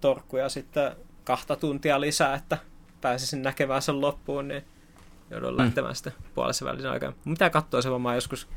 torkkuja 0.00 0.48
sitten 0.48 0.92
kahta 1.30 1.56
tuntia 1.56 2.00
lisää, 2.00 2.34
että 2.34 2.58
pääsisin 3.00 3.42
näkemään 3.42 3.82
sen 3.82 4.00
loppuun, 4.00 4.48
niin 4.48 4.64
joudun 5.30 5.50
Mm. 5.52 5.56
lähtemään 5.58 5.94
sitten 5.94 6.12
puolessa 6.34 6.64
välisen 6.64 6.90
aikaan. 6.90 7.14
Mitä 7.24 7.50
katsoa 7.50 7.82
se 7.82 7.90
varmaan 7.90 8.14
joskus 8.14 8.48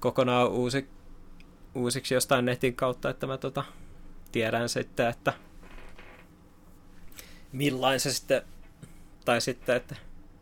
kokonaan 0.00 0.48
uusi, 0.50 0.88
uusiksi 1.74 2.14
jostain 2.14 2.44
netin 2.44 2.74
kautta, 2.76 3.10
että 3.10 3.26
mä 3.26 3.38
tota, 3.38 3.64
tiedän 4.32 4.68
sitten, 4.68 5.06
että 5.06 5.32
millain 7.52 8.00
se 8.00 8.12
sitten, 8.12 8.42
tai 9.24 9.40
sitten, 9.40 9.76
että 9.76 9.96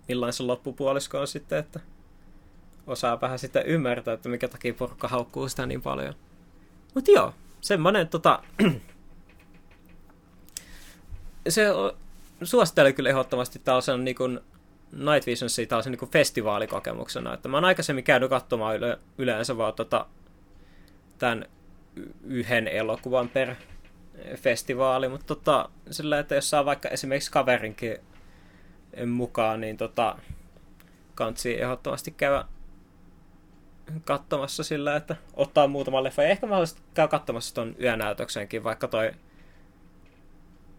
millain 0.08 0.32
se 0.32 0.42
loppupuolisko 0.42 1.20
on 1.20 1.28
sitten, 1.28 1.58
että 1.58 1.80
osaa 2.86 3.20
vähän 3.20 3.38
sitten 3.38 3.66
ymmärtää, 3.66 4.14
että 4.14 4.28
mikä 4.28 4.48
takia 4.48 4.74
porukka 4.74 5.08
haukkuu 5.08 5.48
sitä 5.48 5.66
niin 5.66 5.82
paljon. 5.82 6.14
Mutta 6.94 7.10
joo, 7.10 7.34
semmonen 7.60 8.08
tota... 8.08 8.42
se 11.48 11.66
suosittelen 12.42 12.94
kyllä 12.94 13.10
ehdottomasti 13.10 13.58
tällaisen 13.58 14.04
niin 14.04 14.16
kuin 14.16 14.40
Night 14.92 15.26
Visionsia 15.26 15.66
tällaisen 15.66 15.90
niin 15.90 15.98
kuin 15.98 16.10
festivaalikokemuksena. 16.10 17.34
Että 17.34 17.48
mä 17.48 17.56
oon 17.56 17.64
aikaisemmin 17.64 18.04
käynyt 18.04 18.30
katsomaan 18.30 18.76
yle, 18.76 18.98
yleensä 19.18 19.56
vaan 19.56 19.74
tota, 19.74 20.06
tämän 21.18 21.44
yhden 22.24 22.68
elokuvan 22.68 23.28
per 23.28 23.54
festivaali, 24.36 25.08
mutta 25.08 25.26
tota, 25.26 25.68
sillä, 25.90 26.18
että 26.18 26.34
jos 26.34 26.50
saa 26.50 26.64
vaikka 26.64 26.88
esimerkiksi 26.88 27.30
kaverinkin 27.30 27.98
mukaan, 29.06 29.60
niin 29.60 29.76
tota, 29.76 30.18
kansi 31.14 31.60
ehdottomasti 31.62 32.10
käydä 32.10 32.44
katsomassa 34.04 34.62
sillä, 34.62 34.96
että 34.96 35.16
ottaa 35.34 35.66
muutaman 35.66 36.04
leffa. 36.04 36.22
Ja 36.22 36.28
ehkä 36.28 36.46
mahdollisesti 36.46 36.82
käy 36.94 37.08
katsomassa 37.08 37.54
ton 37.54 37.74
yönäytöksenkin, 37.80 38.64
vaikka 38.64 38.88
toi... 38.88 39.12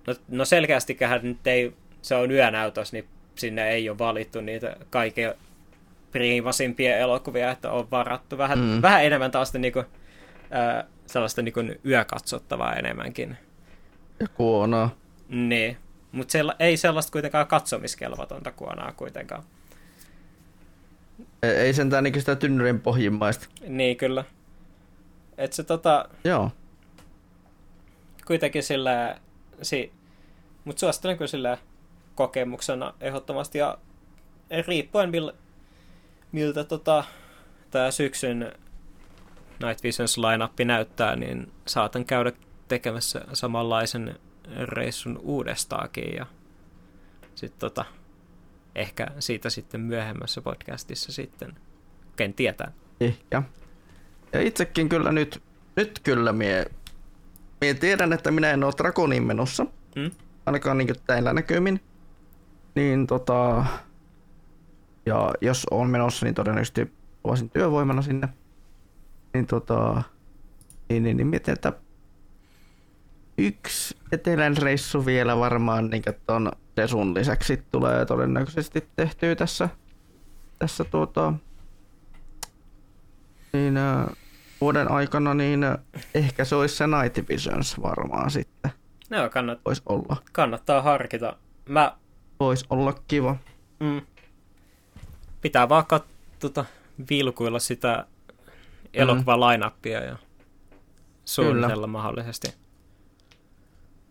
No, 0.07 0.15
no 0.27 0.45
selkeästikähän 0.45 1.19
nyt 1.23 1.47
ei, 1.47 1.73
se 2.01 2.15
on 2.15 2.31
yönäytös, 2.31 2.93
niin 2.93 3.07
sinne 3.35 3.69
ei 3.69 3.89
ole 3.89 3.97
valittu 3.97 4.41
niitä 4.41 4.75
kaikkein 4.89 5.33
priimasimpia 6.11 6.97
elokuvia, 6.97 7.51
että 7.51 7.71
on 7.71 7.91
varattu 7.91 8.37
vähän, 8.37 8.59
Mm. 8.59 8.81
vähän 8.81 9.03
enemmän 9.05 9.31
taas 9.31 9.53
niinku, 9.53 9.83
ää, 10.51 10.85
sellaista 11.05 11.41
niinku 11.41 11.59
yökatsottavaa 11.85 12.75
enemmänkin. 12.75 13.37
Ja 14.19 14.27
kuonoa. 14.27 14.89
Niin, 15.29 15.77
mutta 16.11 16.31
sella, 16.31 16.55
ei 16.59 16.77
sellaista 16.77 17.11
kuitenkaan 17.11 17.47
katsomiskelvotonta 17.47 18.51
kuonaa 18.51 18.91
kuitenkaan. 18.91 19.43
Ei, 21.43 21.49
ei 21.51 21.73
sentään 21.73 22.03
niinku 22.03 22.19
sitä 22.19 22.35
tynnyrin 22.35 22.79
pohjimmaista. 22.81 23.47
Niin, 23.67 23.97
kyllä. 23.97 24.23
Et 25.37 25.53
se 25.53 25.63
tota, 25.63 26.09
Joo. 26.23 26.51
kuitenkin 28.27 28.63
sillä, 28.63 29.19
si, 29.61 29.91
mutta 30.67 30.79
suosittelen 30.79 31.17
kyllä 31.17 31.27
sillä 31.27 31.57
kokemuksena 32.15 32.93
ehdottomasti 33.01 33.57
ja 33.57 33.77
riippuen 34.67 35.09
mil, 35.09 35.31
miltä 36.31 36.63
tota, 36.63 37.03
tämä 37.71 37.91
syksyn 37.91 38.51
Night 39.63 39.83
Visions 39.83 40.17
line 40.17 40.65
näyttää, 40.65 41.15
niin 41.15 41.51
saatan 41.67 42.05
käydä 42.05 42.31
tekemässä 42.67 43.21
samanlaisen 43.33 44.19
reissun 44.63 45.19
uudestaakin 45.23 46.15
ja 46.15 46.25
sitten 47.35 47.59
tota, 47.59 47.85
ehkä 48.75 49.07
siitä 49.19 49.49
sitten 49.49 49.81
myöhemmässä 49.81 50.41
podcastissa 50.41 51.11
sitten, 51.11 51.55
ken 52.15 52.33
tietää. 52.33 52.71
Ehkä. 52.99 53.43
Ja 54.33 54.41
itsekin 54.41 54.89
kyllä 54.89 55.11
nyt, 55.11 55.41
nyt 55.75 55.99
kyllä 56.03 56.33
mie, 56.33 56.65
mie 57.61 57.73
tiedän, 57.73 58.13
että 58.13 58.31
minä 58.31 58.51
en 58.51 58.63
ole 58.63 58.73
Drakoniin 58.77 59.23
menossa. 59.23 59.65
Mm? 59.95 60.11
Ainakaan 60.47 60.77
niin 60.77 60.95
täillä 61.07 61.33
näkymin. 61.33 61.81
Niin 62.75 63.07
tota... 63.07 63.65
Ja 65.05 65.33
jos 65.41 65.65
on 65.71 65.89
menossa, 65.89 66.25
niin 66.25 66.35
todennäköisesti 66.35 66.93
voisin 67.23 67.49
työvoimana 67.49 68.01
sinne. 68.01 68.29
Niin 69.33 69.47
tota... 69.47 70.03
Niin, 70.89 71.03
niin, 71.03 71.17
niin 71.17 71.27
mietin, 71.27 71.53
että 71.53 71.73
yksi 73.37 73.97
etelän 74.11 74.57
reissu 74.57 75.05
vielä 75.05 75.37
varmaan 75.37 75.89
niin 75.89 76.03
ton 76.25 76.51
Desun 76.75 77.13
lisäksi 77.13 77.63
tulee 77.71 78.05
todennäköisesti 78.05 78.87
tehtyä 78.95 79.35
tässä, 79.35 79.69
tässä 80.59 80.83
tuota, 80.83 81.33
niin, 83.53 83.75
vuoden 84.61 84.91
aikana, 84.91 85.33
niin 85.33 85.65
ehkä 86.13 86.45
se 86.45 86.55
olisi 86.55 86.75
se 86.75 86.85
Night 86.87 87.29
Visions 87.29 87.81
varmaan 87.81 88.31
sitten. 88.31 88.71
No, 89.09 89.29
kannat, 89.29 89.59
Voisi 89.65 89.81
olla. 89.85 90.17
kannattaa 90.31 90.81
harkita. 90.81 91.35
Mä 91.69 91.97
Voisi 92.39 92.65
olla 92.69 92.93
kiva. 93.07 93.35
Mm. 93.79 94.01
Pitää 95.41 95.69
vaan 95.69 95.85
kat, 95.85 96.05
tota, 96.39 96.65
vilkuilla 97.09 97.59
sitä 97.59 98.05
elokuvan 98.93 99.39
line 99.39 99.99
ja 100.05 100.17
suunnitella 101.25 101.87
mahdollisesti. 101.87 102.53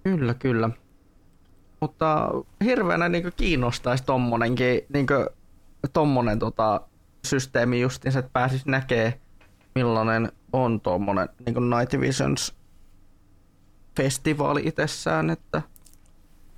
Kyllä, 0.05 0.35
kyllä. 0.35 0.71
Mutta 1.81 2.31
hirveänä 2.65 3.09
niin 3.09 3.33
kiinnostaisi 3.37 4.05
tommonenkin, 4.05 4.81
niin 4.93 5.07
tommonen 5.93 6.39
tota, 6.39 6.81
systeemi 7.27 7.81
justiinsa, 7.81 8.19
että 8.19 8.31
pääsis 8.33 8.67
näkee 8.67 9.21
millainen 9.77 10.33
on 10.53 10.81
tommonen 10.81 11.29
niin 11.47 11.71
Night 11.71 12.01
Visions 12.01 12.55
festivaali 13.97 14.63
itsessään, 14.65 15.31
että 15.31 15.63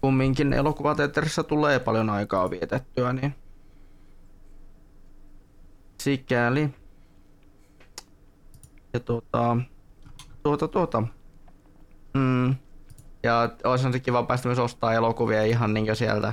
kumminkin 0.01 0.53
elokuvateatterissa 0.53 1.45
tulee 1.45 1.79
paljon 1.79 2.11
aikaa 2.11 2.51
vietettyä, 2.51 3.13
niin 3.13 3.35
sikäli. 6.03 6.71
Ja 8.93 9.01
tuota, 9.01 9.57
tuota, 10.43 10.69
tuota. 10.69 11.03
Mm. 12.15 12.55
Ja 13.23 13.51
olisi 13.65 13.93
se 13.93 14.01
kiva 14.01 14.23
päästä 14.23 14.49
myös 14.49 14.59
ostaa 14.59 14.95
elokuvia 14.95 15.45
ihan 15.45 15.75
niin 15.75 15.97
sieltä 15.97 16.33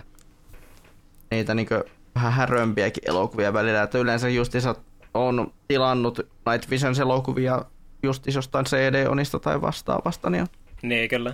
niitä 1.32 1.56
niin 1.56 1.68
vähän 2.15 2.34
härömpiäkin 2.34 3.10
elokuvia 3.10 3.53
välillä. 3.53 3.84
Että 3.84 3.98
yleensä 3.98 4.30
justiinsa 4.30 4.76
on 5.14 5.53
tilannut 5.68 6.19
Night 6.19 6.69
Visions 6.69 6.99
elokuvia 6.99 7.65
justis 8.03 8.36
jostain 8.36 8.65
CD-onista 8.65 9.40
tai 9.40 9.61
vastaavasta, 9.61 10.30
niin 10.30 10.48
Niin, 10.81 11.10
kyllä. 11.10 11.34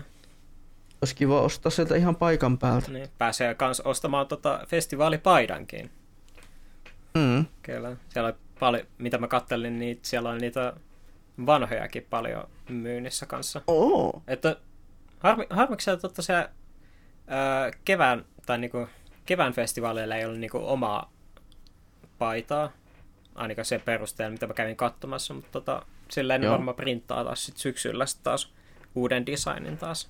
olisi 1.01 1.15
kiva 1.15 1.41
ostaa 1.41 1.69
sieltä 1.69 1.95
ihan 1.95 2.15
paikan 2.15 2.57
päältä. 2.57 2.91
Niin, 2.91 3.07
pääsee 3.18 3.55
kans 3.55 3.80
ostamaan 3.80 4.27
tota 4.27 4.59
festivaalipaidankin. 4.68 5.91
Mm. 7.13 7.45
Kyllä. 7.61 7.95
Siellä 8.09 8.27
on 8.27 8.35
paljon, 8.59 8.88
mitä 8.97 9.18
mä 9.18 9.27
kattelin, 9.27 9.80
niin 9.80 9.99
siellä 10.01 10.30
on 10.30 10.38
niitä 10.38 10.73
vanhojakin 11.45 12.07
paljon 12.09 12.47
myynnissä 12.69 13.26
kanssa. 13.26 13.61
Oo. 13.68 14.22
Että 14.27 14.55
harmi, 15.19 15.45
harmiksi 15.49 15.91
että 15.91 16.22
se 16.22 16.34
ää, 16.34 16.49
kevään, 17.85 18.26
tai 18.45 18.57
niinku, 18.57 18.88
kevään 19.26 19.53
festivaaleilla 19.53 20.15
ei 20.15 20.26
ollut 20.26 20.39
niinku 20.39 20.61
omaa 20.63 21.11
paitaa, 22.19 22.72
ainakaan 23.35 23.65
sen 23.65 23.81
perusteella, 23.81 24.31
mitä 24.31 24.47
mä 24.47 24.53
kävin 24.53 24.76
katsomassa, 24.76 25.34
mutta 25.34 25.51
tota, 25.51 25.85
sillä 26.11 26.35
en 26.35 26.43
Joo. 26.43 26.51
varmaan 26.51 26.76
printtaa 26.76 27.23
taas 27.23 27.45
sit 27.45 27.57
syksyllä 27.57 28.05
sit 28.05 28.23
taas 28.23 28.53
uuden 28.95 29.26
designin 29.26 29.77
taas. 29.77 30.09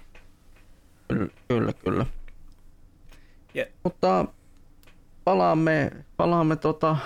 Kyllä, 1.08 1.28
kyllä. 1.48 1.74
kyllä. 1.74 2.06
Ja, 3.54 3.66
Mutta 3.84 4.26
palaamme, 5.24 5.92
palaamme 6.18 6.56
tota 6.56 6.98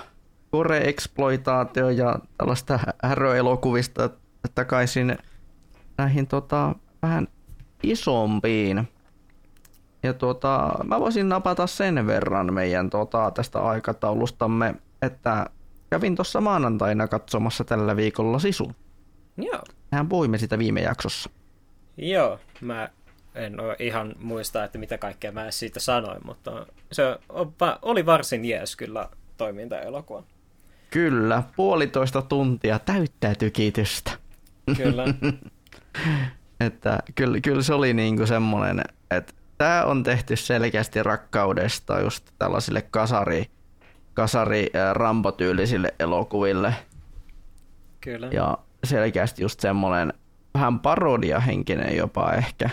core-exploitaatio 0.56 1.90
ja 1.90 2.20
tällaista 2.38 2.78
hä- 2.78 2.94
häröelokuvista 3.04 4.10
takaisin 4.56 5.18
näihin 5.98 6.28
tota, 6.28 6.76
vähän 7.02 7.28
isompiin. 7.84 8.88
Ja 10.04 10.14
tota, 10.14 10.70
mä 10.84 11.00
voisin 11.00 11.30
napata 11.30 11.68
sen 11.68 12.08
verran 12.08 12.54
meidän 12.54 12.90
tota, 12.90 13.32
tästä 13.32 13.60
aikataulustamme, 13.60 14.76
että 15.02 15.46
kävin 15.90 16.16
tuossa 16.16 16.42
maanantaina 16.42 17.08
katsomassa 17.08 17.64
tällä 17.64 17.96
viikolla 17.96 18.40
Sisu. 18.40 18.72
joo, 19.38 19.62
Mehän 19.92 20.10
puhuimme 20.10 20.38
sitä 20.38 20.58
viime 20.60 20.82
jaksossa. 20.82 21.30
Joo, 21.98 22.40
mä 22.62 22.90
en 23.36 23.60
ole 23.60 23.76
ihan 23.80 24.16
muista, 24.20 24.64
että 24.64 24.78
mitä 24.78 24.98
kaikkea 24.98 25.32
mä 25.32 25.52
siitä 25.52 25.80
sanoin, 25.80 26.22
mutta 26.26 26.66
se 26.92 27.04
oli 27.82 28.06
varsin 28.06 28.46
jees 28.46 28.76
kyllä 28.76 29.10
toimintaelokuva. 29.38 30.24
Kyllä, 30.90 31.44
puolitoista 31.56 32.22
tuntia 32.22 32.80
täyttää 32.80 33.36
tykitystä. 33.36 34.12
Kyllä. 34.78 35.06
että 36.68 37.00
kyllä, 37.16 37.42
kyllä 37.42 37.62
se 37.62 37.74
oli 37.74 37.94
niinku 37.94 38.26
semmoinen, 38.26 38.82
että 39.12 39.34
tämä 39.58 39.84
on 39.84 40.04
tehty 40.04 40.36
selkeästi 40.36 41.04
rakkaudesta 41.04 42.00
just 42.00 42.30
tällaisille 42.40 42.82
kasari, 42.82 43.46
kasari 44.14 44.70
rambotyylisille 44.94 45.94
elokuville. 46.00 46.74
Kyllä. 48.02 48.28
Ja 48.32 48.58
selkeästi 48.84 49.42
just 49.42 49.60
semmoinen 49.60 50.14
vähän 50.56 50.80
parodiahenkinen 50.80 51.98
jopa 51.98 52.34
ehkä. 52.34 52.70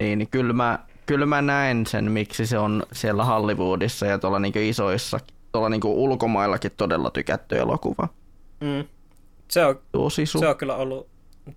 Niin, 0.00 0.18
niin 0.18 0.28
kyllä 0.28 0.52
mä, 0.52 0.78
kyllä 1.06 1.26
mä 1.26 1.42
näen 1.42 1.86
sen, 1.86 2.12
miksi 2.12 2.46
se 2.46 2.58
on 2.58 2.82
siellä 2.92 3.24
Hollywoodissa 3.24 4.06
ja 4.06 4.18
tuolla 4.18 4.38
niinku 4.38 4.58
isoissa, 4.58 5.18
tuolla 5.52 5.68
niinku 5.68 6.04
ulkomaillakin 6.04 6.70
todella 6.76 7.10
tykätty 7.10 7.58
elokuva. 7.58 8.08
Mm. 8.60 8.84
Se, 9.48 9.64
on, 9.64 9.80
Tosi 9.92 10.24
su- 10.24 10.40
se 10.40 10.48
on 10.48 10.56
kyllä 10.56 10.76
ollut 10.76 11.08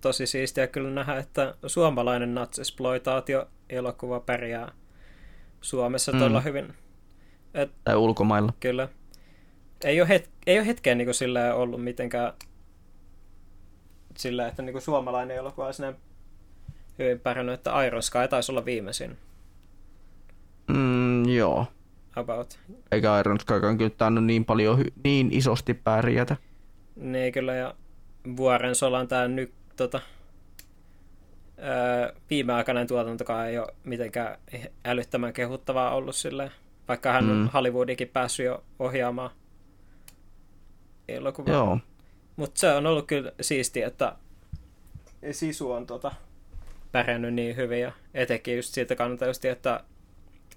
tosi 0.01 0.27
siistiä 0.27 0.67
kyllä 0.67 0.89
nähdä, 0.89 1.17
että 1.17 1.55
suomalainen 1.65 2.35
natsesploitaatio 2.35 3.47
elokuva 3.69 4.19
pärjää 4.19 4.71
Suomessa 5.61 6.11
mm. 6.11 6.19
todella 6.19 6.41
hyvin. 6.41 6.73
Et, 7.53 7.71
tai 7.83 7.95
ulkomailla. 7.95 8.53
Kyllä. 8.59 8.87
Ei 9.83 10.01
ole, 10.01 10.09
het- 10.17 10.29
ei 10.47 10.59
ole 10.59 10.67
hetkeen 10.67 10.97
niin 10.97 11.13
sillä 11.13 11.53
ollut 11.53 11.83
mitenkään 11.83 12.33
sillä, 14.17 14.47
että 14.47 14.61
niin 14.61 14.73
kuin 14.73 14.81
suomalainen 14.81 15.37
elokuva 15.37 15.65
olisi 15.65 15.81
näin 15.81 15.95
hyvin 16.99 17.19
pärjännyt, 17.19 17.53
että 17.53 17.83
Iron 17.83 18.03
Sky 18.03 18.27
taisi 18.29 18.51
olla 18.51 18.65
viimeisin. 18.65 19.17
Mm, 20.67 21.29
joo. 21.29 21.65
About. 22.15 22.59
Eikä 22.91 23.19
Iron 23.19 23.39
Skykaan 23.39 23.77
kyllä 23.77 23.89
tainnut 23.89 24.25
niin 24.25 24.45
paljon, 24.45 24.83
niin 25.03 25.33
isosti 25.33 25.73
pärjätä. 25.73 26.37
Niin 26.95 27.33
kyllä, 27.33 27.55
ja 27.55 27.75
Vuoren 28.37 28.75
solan 28.75 29.07
tämä 29.07 29.27
nyt 29.27 29.53
tota, 29.75 29.99
öö, 31.57 32.13
viimeaikainen 32.29 32.87
tuotantokaan 32.87 33.47
ei 33.47 33.57
ole 33.57 33.73
mitenkään 33.83 34.37
älyttömän 34.85 35.33
kehuttavaa 35.33 35.95
ollut 35.95 36.15
silleen, 36.15 36.51
vaikka 36.87 37.11
hän 37.11 37.25
mm. 37.25 37.31
on 37.31 37.49
Hollywoodikin 37.53 38.07
päässyt 38.07 38.45
jo 38.45 38.63
ohjaamaan 38.79 39.31
elokuvaa. 41.07 41.53
Joo. 41.53 41.79
Mutta 42.35 42.59
se 42.59 42.73
on 42.73 42.85
ollut 42.85 43.07
kyllä 43.07 43.31
siistiä, 43.41 43.87
että 43.87 44.15
Sisu 45.31 45.71
on 45.71 45.87
tota, 45.87 46.11
pärjännyt 46.91 47.33
niin 47.33 47.55
hyvin 47.55 47.81
ja 47.81 47.91
etenkin 48.13 48.55
just 48.55 48.73
siitä 48.73 48.95
kannalta 48.95 49.25
just, 49.25 49.45
että 49.45 49.83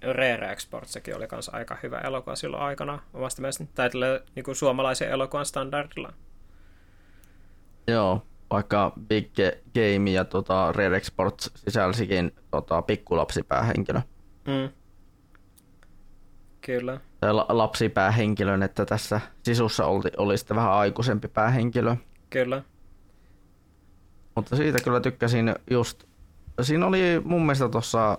Rare 0.01 0.51
Export, 0.51 0.87
sekin 0.87 1.15
oli 1.15 1.27
kanssa 1.27 1.51
aika 1.55 1.77
hyvä 1.83 1.99
elokuva 1.99 2.35
silloin 2.35 2.63
aikana 2.63 2.99
omasta 3.13 3.41
mielestäni, 3.41 3.69
tai 3.75 3.89
niin 4.35 4.43
kuin 4.43 4.55
suomalaisen 4.55 5.09
elokuvan 5.09 5.45
standardilla. 5.45 6.13
Joo, 7.87 8.21
vaikka 8.49 8.93
Big 9.07 9.31
Game 9.73 10.11
ja 10.11 10.25
tota, 10.25 10.71
Rare 10.71 10.97
Export 10.97 11.41
sisälsikin 11.55 12.31
tota, 12.51 12.81
pikkulapsipäähenkilö. 12.81 13.99
Mm. 14.47 14.69
Kyllä. 16.67 16.99
Tai 17.19 17.33
la- 17.33 17.45
lapsipäähenkilön, 17.49 18.63
että 18.63 18.85
tässä 18.85 19.21
sisussa 19.43 19.85
oli, 19.85 20.09
oli 20.17 20.37
sitten 20.37 20.57
vähän 20.57 20.71
aikuisempi 20.71 21.27
päähenkilö. 21.27 21.95
Kyllä. 22.29 22.63
Mutta 24.35 24.55
siitä 24.55 24.77
kyllä 24.83 24.99
tykkäsin 24.99 25.55
just, 25.71 26.03
siinä 26.61 26.85
oli 26.85 27.21
mun 27.23 27.41
mielestä 27.41 27.69
tuossa 27.69 28.17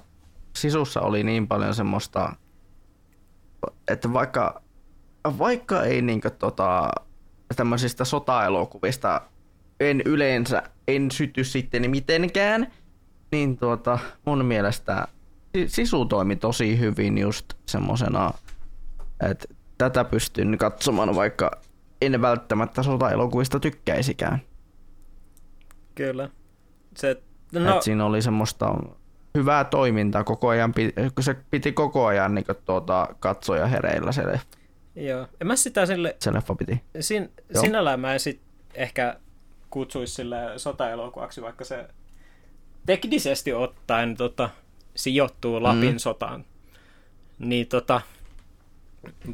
sisussa 0.57 1.01
oli 1.01 1.23
niin 1.23 1.49
paljon 1.49 1.75
semmoista, 1.75 2.33
että 3.89 4.13
vaikka, 4.13 4.63
vaikka 5.39 5.83
ei 5.83 6.03
niinkö 6.03 6.31
tota, 6.31 6.91
tämmöisistä 7.57 8.05
sotaelokuvista 8.05 9.21
en 9.81 10.03
yleensä 10.05 10.63
en 10.89 11.11
syty 11.11 11.45
sitten 11.45 11.91
mitenkään, 11.91 12.73
niin 13.33 13.59
tuota, 13.59 13.99
mun 14.25 14.45
mielestä 14.45 15.09
sisu 15.67 16.05
toimi 16.05 16.37
tosi 16.37 16.79
hyvin 16.79 17.19
just 17.19 17.55
semmosena, 17.67 18.31
että 19.31 19.55
tätä 19.79 20.05
pystyn 20.05 20.59
katsomaan, 20.59 21.15
vaikka 21.15 21.51
en 22.03 22.23
välttämättä 22.23 22.83
sota-elokuvista 22.83 23.61
tykkäisikään. 23.61 24.39
Kyllä. 25.95 26.29
Se, 26.97 27.23
no... 27.53 27.77
Et 27.77 27.83
siinä 27.83 28.05
oli 28.05 28.23
semmoista 28.23 28.75
hyvää 29.35 29.65
toimintaa 29.65 30.25
koko 30.25 30.49
ajan, 30.49 30.75
kun 31.15 31.25
se 31.25 31.37
piti 31.51 31.73
koko 31.73 32.07
ajan 32.07 32.35
niin 32.35 32.45
tuota, 32.65 33.09
katsoja 33.21 33.67
hereillä 33.67 34.13
se 34.13 34.27
leffa. 34.27 34.59
Joo, 34.97 35.27
en 35.41 35.47
mä 35.47 35.57
sitä 35.57 35.87
sille... 35.87 36.17
Se 36.21 36.33
leffa 36.33 36.55
piti. 36.55 36.83
Sin, 37.01 37.33
sinällään 37.61 38.01
mä 38.01 38.13
en 38.13 38.21
sit 38.21 38.41
ehkä 38.75 39.17
kutsuisi 39.71 40.15
sille 40.15 40.37
sota-elokuvaksi, 40.57 41.43
vaikka 41.43 41.65
se 41.65 41.89
teknisesti 42.87 43.53
ottaen 43.53 44.17
tota, 44.17 44.51
sijoittuu 44.99 45.63
Lapin 45.63 45.93
mm. 45.93 45.99
sotaan. 45.99 46.45
Niin 47.39 47.69
tota, 47.69 48.01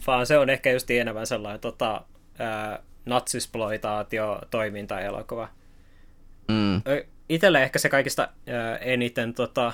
vaan 0.06 0.26
se 0.26 0.38
on 0.38 0.50
ehkä 0.50 0.72
just 0.72 0.90
enemmän 0.90 1.26
sellainen 1.26 1.60
tota, 1.60 2.04
ää, 2.38 2.82
natsisploitaatio 3.06 4.40
toimintaelokuva. 4.50 5.48
Mm. 6.48 6.82
Itelle 7.28 7.62
ehkä 7.62 7.78
se 7.78 7.88
kaikista 7.88 8.28
ää, 8.46 8.76
eniten 8.76 9.34
tota, 9.34 9.72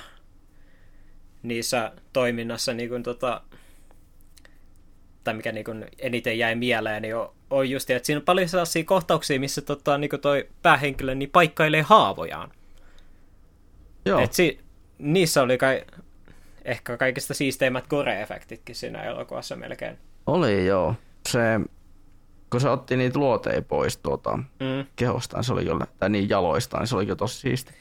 niissä 1.43 1.91
toiminnassa 2.13 2.73
niin 2.73 2.89
kuin, 2.89 3.03
tota, 3.03 3.41
tai 5.23 5.33
mikä 5.33 5.51
niin 5.51 5.65
kuin 5.65 5.85
eniten 5.99 6.37
jäi 6.39 6.55
mieleen, 6.55 7.01
niin 7.01 7.15
on, 7.15 7.33
on 7.49 7.69
just, 7.69 7.89
että 7.89 8.05
siinä 8.05 8.19
on 8.19 8.25
paljon 8.25 8.49
sellaisia 8.49 8.83
kohtauksia, 8.83 9.39
missä 9.39 9.61
tota, 9.61 9.97
niin 9.97 10.09
kuin 10.09 10.21
toi 10.21 10.49
päähenkilö 10.61 11.15
niin 11.15 11.29
paikkailee 11.29 11.81
haavojaan. 11.81 12.51
Joo. 14.05 14.19
Et 14.19 14.33
si, 14.33 14.59
niissä 15.01 15.41
oli 15.41 15.57
kai, 15.57 15.85
ehkä 16.65 16.97
kaikista 16.97 17.33
siisteimmät 17.33 17.85
gore-efektitkin 17.87 18.75
siinä 18.75 19.03
elokuvassa 19.03 19.55
melkein. 19.55 19.97
Oli 20.27 20.65
joo. 20.65 20.95
Se, 21.29 21.39
kun 22.49 22.61
se 22.61 22.69
otti 22.69 22.97
niitä 22.97 23.19
luoteja 23.19 23.61
pois 23.61 23.97
tuota, 23.97 24.37
mm. 24.37 24.85
kehostaan, 24.95 25.43
se 25.43 25.53
oli 25.53 25.65
kyllä, 25.65 25.87
tai 25.99 26.09
niin 26.09 26.29
jaloistaan, 26.29 26.87
se 26.87 26.95
oli 26.95 27.05
kyllä 27.05 27.15
tosi 27.15 27.39
siisti. 27.39 27.73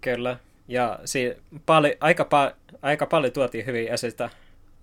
Kyllä. 0.00 0.36
Ja 0.68 0.98
si, 1.04 1.36
pali, 1.66 1.96
aika, 2.00 2.24
pa, 2.24 2.52
aika 2.82 3.06
paljon 3.06 3.32
tuotiin 3.32 3.66
hyvin 3.66 3.88
esitä 3.88 4.30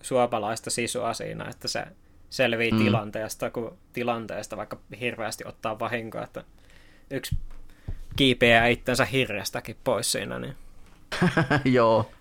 suomalaista 0.02 0.70
sisua 0.70 1.14
siinä, 1.14 1.46
että 1.50 1.68
se 1.68 1.84
selvii 2.30 2.72
mm. 2.72 2.78
tilanteesta, 2.78 3.50
kun 3.50 3.78
tilanteesta 3.94 4.58
vaikka 4.58 4.78
hirveästi 5.00 5.44
ottaa 5.48 5.80
vahinkoa, 5.80 6.24
että 6.24 6.44
yksi 7.12 7.38
kiipeää 8.16 8.68
itsensä 8.68 9.06
hirrestäkin 9.06 9.78
pois 9.84 10.12
siinä. 10.12 10.40
Niin. 10.40 10.56
Joo, 11.66 12.12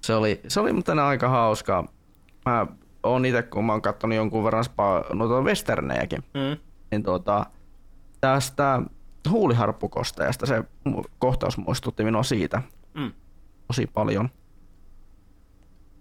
se 0.00 0.14
oli, 0.14 0.40
se 0.48 0.60
oli 0.60 0.72
mutta 0.72 1.06
aika 1.06 1.28
hauskaa. 1.28 1.88
Mä 2.46 2.66
oon 3.02 3.24
itse, 3.24 3.42
kun 3.42 3.64
mä 3.64 3.72
oon 3.72 3.82
katsonut 3.82 4.16
jonkun 4.16 4.44
verran 4.44 4.64
spa, 4.64 5.04
noita 5.12 5.40
westernejäkin, 5.42 6.24
mm. 6.34 6.60
niin 6.90 7.02
tuota, 7.02 7.46
tästä 8.20 8.82
huuliharppukosteesta 9.30 10.46
se 10.46 10.64
kohtaus 11.18 11.58
muistutti 11.58 12.04
minua 12.04 12.22
siitä 12.22 12.62
mm. 12.94 13.12
tosi 13.66 13.86
paljon. 13.86 14.28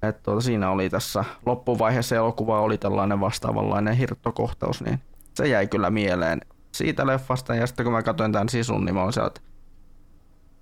Et 0.02 0.24
tuota, 0.24 0.42
siinä 0.42 0.70
oli 0.70 0.90
tässä 0.90 1.26
loppuvaiheessa 1.46 2.16
elokuva 2.16 2.62
oli 2.62 2.78
tällainen 2.78 3.20
vastaavanlainen 3.20 3.96
hirttokohtaus, 3.96 4.84
niin 4.84 5.00
se 5.34 5.48
jäi 5.48 5.68
kyllä 5.68 5.90
mieleen 5.90 6.42
siitä 6.72 7.08
leffasta. 7.08 7.56
Ja 7.56 7.68
sitten 7.68 7.84
kun 7.84 7.94
mä 7.94 8.04
katsoin 8.04 8.32
tämän 8.32 8.50
sisun, 8.50 8.86
niin 8.86 8.96
mä 8.96 9.04
olin 9.04 9.28
että 9.28 9.42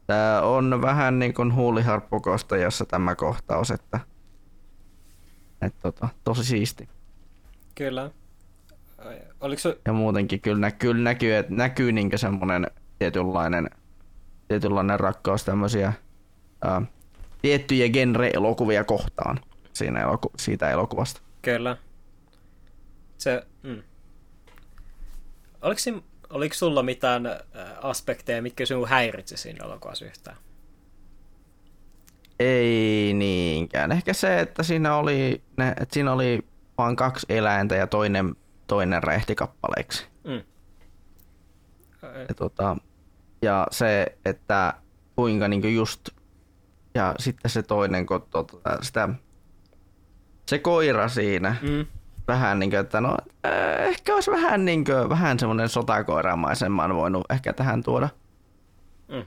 tämä 0.07 0.41
on 0.41 0.81
vähän 0.81 1.19
niin 1.19 1.33
kuin 1.33 1.55
huuliharppukosta, 1.55 2.57
jossa 2.57 2.85
tämä 2.85 3.15
kohtaus, 3.15 3.71
että, 3.71 3.99
että 5.61 5.79
tota, 5.81 6.09
tosi 6.23 6.43
siisti. 6.43 6.89
Kyllä. 7.75 8.11
Oliko 9.41 9.59
se... 9.59 9.77
Ja 9.85 9.93
muutenkin 9.93 10.41
kyllä, 10.41 10.71
kyllä 10.71 11.03
näkyy, 11.03 11.35
että 11.35 11.53
näkyy 11.53 11.91
niin 11.91 12.11
semmoinen 12.15 12.67
tietynlainen, 12.99 13.69
tietynlainen 14.47 14.99
rakkaus 14.99 15.43
tämmöisiä 15.43 15.93
ää, 16.61 16.81
tiettyjä 17.41 17.89
genre-elokuvia 17.89 18.83
kohtaan 18.83 19.39
siinä 19.73 20.03
eloku- 20.03 20.31
siitä 20.37 20.69
elokuvasta. 20.69 21.21
Kyllä. 21.41 21.77
Se, 23.17 23.47
mm. 23.63 23.83
oliko, 25.61 25.79
siinä, 25.79 26.01
oliko 26.33 26.55
sulla 26.55 26.83
mitään 26.83 27.23
aspekteja, 27.81 28.41
mitkä 28.41 28.65
sinun 28.65 28.87
häiritsi 28.87 29.37
siinä 29.37 29.65
elokuvassa 29.65 30.05
yhtään? 30.05 30.37
Ei 32.39 33.13
niinkään. 33.13 33.91
Ehkä 33.91 34.13
se, 34.13 34.39
että 34.39 34.63
siinä 34.63 34.95
oli, 34.95 35.41
ne, 35.57 35.69
että 35.69 35.93
siinä 35.93 36.13
oli 36.13 36.45
vain 36.77 36.95
kaksi 36.95 37.25
eläintä 37.29 37.75
ja 37.75 37.87
toinen, 37.87 38.35
toinen 38.67 39.03
räjähti 39.03 39.35
kappaleeksi. 39.35 40.07
Mm. 40.23 40.41
Ja, 42.01 42.35
tota, 42.35 42.77
ja 43.41 43.67
se, 43.71 44.17
että 44.25 44.73
kuinka 45.15 45.47
niin 45.47 45.75
just, 45.75 46.09
ja 46.95 47.15
sitten 47.19 47.51
se 47.51 47.63
toinen, 47.63 48.05
kun 48.05 48.27
tota, 48.29 48.77
sitä, 48.81 49.09
se 50.45 50.59
koira 50.59 51.09
siinä, 51.09 51.55
Mm. 51.61 51.85
Vähän 52.27 52.59
niin 52.59 52.69
kuin, 52.69 52.79
että 52.79 53.01
no 53.01 53.17
äh, 53.45 53.87
ehkä 53.87 54.15
olisi 54.15 54.31
vähän 54.31 54.65
niin 54.65 54.85
kuin, 54.85 55.09
vähän 55.09 55.39
semmoinen 55.39 55.69
sotakoiramaisemman 55.69 56.95
voinut 56.95 57.25
ehkä 57.29 57.53
tähän 57.53 57.83
tuoda. 57.83 58.09
Mm. 59.07 59.25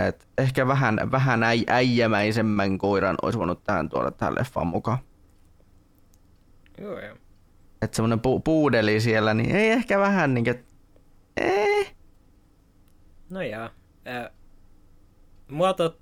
Et 0.00 0.28
ehkä 0.38 0.66
vähän, 0.66 0.98
vähän 1.12 1.42
äi, 1.42 1.64
äijämäisemmän 1.66 2.78
koiran 2.78 3.16
olisi 3.22 3.38
voinut 3.38 3.64
tähän 3.64 3.88
tuoda 3.88 4.10
tähän 4.10 4.34
leffaan 4.34 4.66
mukaan. 4.66 4.98
Joo, 6.78 7.00
joo. 7.00 7.16
Että 7.82 7.96
semmoinen 7.96 8.18
pu- 8.18 8.40
puudeli 8.44 9.00
siellä, 9.00 9.34
niin 9.34 9.56
ei 9.56 9.70
ehkä 9.70 9.98
vähän 9.98 10.34
niin 10.34 10.44
kuin, 10.44 10.64
eh. 11.36 11.94
No 13.30 13.42
jaa. 13.42 13.70
Ää, 14.04 14.30
mua, 15.50 15.72
tot, 15.72 16.00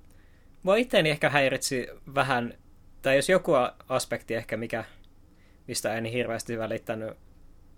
mua 0.63 0.75
itteeni 0.75 1.09
ehkä 1.09 1.29
häiritsi 1.29 1.87
vähän, 2.15 2.53
tai 3.01 3.15
jos 3.15 3.29
joku 3.29 3.51
aspekti 3.89 4.35
ehkä, 4.35 4.57
mikä, 4.57 4.83
mistä 5.67 5.95
en 5.95 6.05
hirveästi 6.05 6.57
välittänyt 6.57 7.17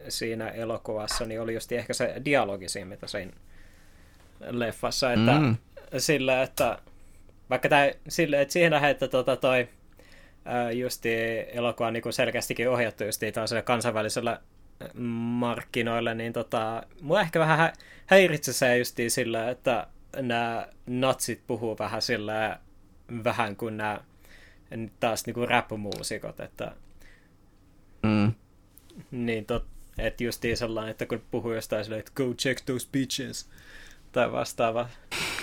siinä 0.09 0.49
elokuvassa, 0.49 1.25
niin 1.25 1.41
oli 1.41 1.53
just 1.53 1.71
ehkä 1.71 1.93
se 1.93 2.21
dialogi 2.25 2.69
siinä, 2.69 2.89
mitä 2.89 3.07
siinä 3.07 3.31
leffassa, 4.39 5.13
että 5.13 5.39
Mm. 5.39 5.55
sillä, 5.97 6.41
että 6.41 6.79
vaikka 7.49 7.69
tää, 7.69 7.91
sille, 8.07 8.41
että 8.41 8.51
siihen 8.51 8.71
nähdään, 8.71 8.91
että 8.91 9.07
tota 9.07 9.35
toi 9.35 9.67
justi 10.73 11.09
elokuva 11.51 11.91
niin 11.91 12.13
selkeästikin 12.13 12.69
ohjattu 12.69 13.03
justi 13.03 13.31
tällaiselle 13.31 13.61
kansainväliselle 13.61 14.37
markkinoille, 15.39 16.13
niin 16.15 16.33
tota, 16.33 16.83
mua 17.01 17.21
ehkä 17.21 17.39
vähän 17.39 17.57
hä- 17.57 17.73
häiritsi 18.05 18.53
se 18.53 18.77
justiin 18.77 19.11
sillä, 19.11 19.49
että 19.49 19.87
nämä 20.21 20.67
natsit 20.87 21.41
puhuu 21.47 21.77
vähän 21.79 22.01
sillä 22.01 22.59
vähän 23.23 23.55
kuin 23.55 23.77
nämä 23.77 23.99
taas 24.99 25.25
niinku 25.25 25.45
rap-muusikot, 25.45 26.39
että 26.39 26.71
Mm. 28.07 28.33
niin 29.11 29.45
tot, 29.45 29.65
että 29.97 30.23
justiin 30.23 30.57
sellainen, 30.57 30.91
että 30.91 31.05
kun 31.05 31.21
puhuu 31.31 31.53
jostain 31.53 31.83
silleen, 31.83 31.99
että 31.99 32.11
go 32.15 32.33
check 32.33 32.65
those 32.65 32.87
bitches 32.91 33.49
tai 34.11 34.31
vastaava, 34.31 34.89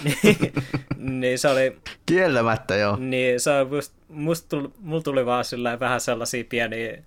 niin, 0.96 1.38
se 1.38 1.48
oli, 1.48 1.78
Kieltämättä 2.06 2.76
joo. 2.76 2.96
niin 2.96 3.40
se 3.40 3.50
on 3.50 3.68
must, 3.68 3.94
must 4.08 4.48
tuli, 4.48 4.68
mulla 4.78 5.02
tuli 5.02 5.26
vaan 5.26 5.44
sillä 5.44 5.80
vähän 5.80 6.00
sellaisia 6.00 6.44
pieniä 6.48 7.02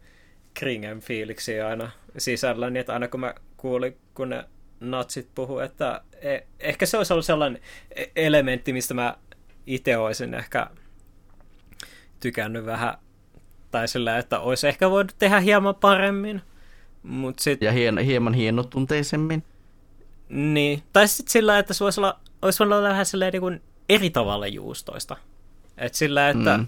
kringen 0.53 0.99
fiiliksiä 0.99 1.67
aina 1.67 1.91
sisällä, 2.17 2.69
niin 2.69 2.81
että 2.81 2.93
aina 2.93 3.07
kun 3.07 3.19
mä 3.19 3.33
kuulin, 3.57 3.97
kun 4.13 4.29
ne 4.29 4.43
natsit 4.79 5.29
puhuu, 5.35 5.59
että 5.59 6.01
e, 6.21 6.39
ehkä 6.59 6.85
se 6.85 6.97
olisi 6.97 7.13
ollut 7.13 7.25
sellainen 7.25 7.61
e- 7.95 8.05
elementti, 8.15 8.73
mistä 8.73 8.93
mä 8.93 9.17
itse 9.65 9.97
olisin 9.97 10.33
ehkä 10.33 10.67
tykännyt 12.19 12.65
vähän, 12.65 12.97
tai 13.71 13.87
sillä, 13.87 14.17
että 14.17 14.39
olisi 14.39 14.67
ehkä 14.67 14.89
voinut 14.89 15.15
tehdä 15.19 15.39
hieman 15.39 15.75
paremmin, 15.75 16.41
mutta 17.03 17.43
sitten 17.43 17.65
Ja 17.65 17.71
hien, 17.71 17.97
hieman 17.97 18.33
hienotunteisemmin. 18.33 19.43
niin, 20.29 20.83
tai 20.93 21.07
sitten 21.07 21.31
sillä, 21.31 21.59
että 21.59 21.73
se 21.73 21.83
voisi 21.83 21.99
olla, 21.99 22.19
olisi 22.41 22.59
voinut 22.59 22.77
olla 22.77 22.89
vähän 22.89 23.05
silleen 23.05 23.31
niin 23.33 23.41
kuin 23.41 23.61
eri 23.89 24.09
tavalla 24.09 24.47
juustoista. 24.47 25.17
Et 25.77 25.93
sillä, 25.93 26.29
että 26.29 26.57
Mm. 26.57 26.67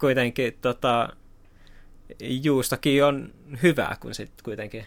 kuitenkin 0.00 0.58
tota, 0.62 1.08
juustokin 2.20 3.04
on 3.04 3.32
hyvää, 3.62 3.96
kun 4.00 4.14
sit 4.14 4.30
kuitenkin, 4.42 4.84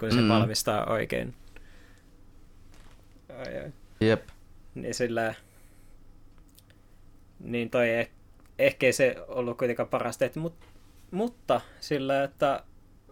kun 0.00 0.12
se 0.12 0.20
Mm. 0.20 0.28
valmistaa 0.28 0.84
oikein. 0.90 1.34
Jep. 4.00 4.28
Niin 4.74 4.94
sillä, 4.94 5.34
niin 7.40 7.70
toi 7.70 7.90
eh, 7.90 8.10
ehkä 8.58 8.86
ei 8.86 8.92
se 8.92 9.16
ollut 9.28 9.58
kuitenkaan 9.58 9.88
parasta, 9.88 10.24
et, 10.24 10.36
mut, 10.36 10.54
mutta 11.12 11.60
sillä, 11.80 12.24
että 12.24 12.62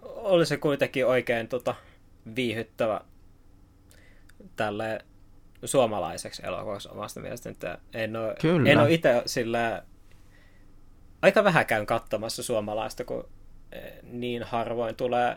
oli 0.03 0.47
se 0.47 0.57
kuitenkin 0.57 1.07
oikein 1.07 1.49
tota, 1.49 1.75
viihyttävä 2.37 3.01
tälle 4.57 5.05
suomalaiseksi 5.65 6.43
elokuvaksi 6.47 6.89
omasta 6.93 7.21
mielestäni, 7.21 7.53
että 7.53 7.79
en 7.95 8.17
ole, 8.17 8.35
Kyllä. 8.41 8.71
en 8.71 8.79
ole 8.79 8.93
itse 8.93 9.23
sillä 9.27 9.83
aika 11.23 11.45
vähän 11.45 11.67
käyn 11.67 11.87
katsomassa 11.87 12.43
suomalaista, 12.43 13.05
kun 13.05 13.29
eh, 13.73 13.93
niin 14.03 14.43
harvoin 14.43 14.97
tulee 14.97 15.37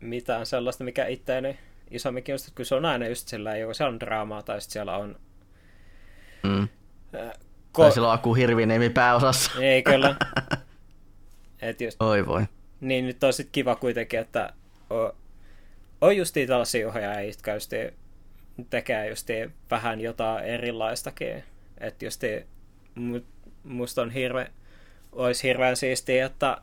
mitään 0.00 0.46
sellaista, 0.46 0.84
mikä 0.84 1.06
itseäni 1.06 1.58
isommin 1.90 2.24
kiinnostaa, 2.24 2.52
kun 2.56 2.64
se 2.64 2.74
on 2.74 2.84
aina 2.84 3.08
just 3.08 3.28
sillä, 3.28 3.56
joko 3.56 3.74
siellä 3.74 3.92
on 3.92 4.00
draamaa 4.00 4.42
tai 4.42 4.60
sitten 4.60 4.72
siellä 4.72 4.96
on 4.96 5.16
Mm. 6.42 6.68
Tai 7.12 7.88
ko- 7.88 7.92
sillä 7.92 8.08
on 8.08 8.14
Aku 8.14 8.34
Hirviniemi 8.34 8.90
pääosassa. 8.90 9.50
Ei 9.60 9.82
kyllä. 9.82 10.16
Et 11.66 11.80
just, 11.80 12.02
Oi 12.02 12.26
voi. 12.26 12.44
niin 12.80 13.06
nyt 13.06 13.24
on 13.24 13.32
sit 13.32 13.48
kiva 13.52 13.76
kuitenkin, 13.76 14.20
että 14.20 14.52
on, 14.90 15.12
on 16.00 16.16
justiin 16.16 16.48
tällaisia 16.48 16.88
ohjaajia, 16.88 17.30
jotka 17.30 17.54
justiin 17.54 17.92
tekee 18.70 19.08
justiin 19.08 19.52
vähän 19.70 20.00
jotain 20.00 20.44
erilaistakin. 20.44 21.44
Että 21.78 22.04
justiin 22.04 22.46
mu- 22.98 23.24
musta 23.64 24.02
on 24.02 24.10
hirve, 24.10 24.50
olisi 25.12 25.42
hirveän 25.42 25.76
siistiä, 25.76 26.26
että 26.26 26.58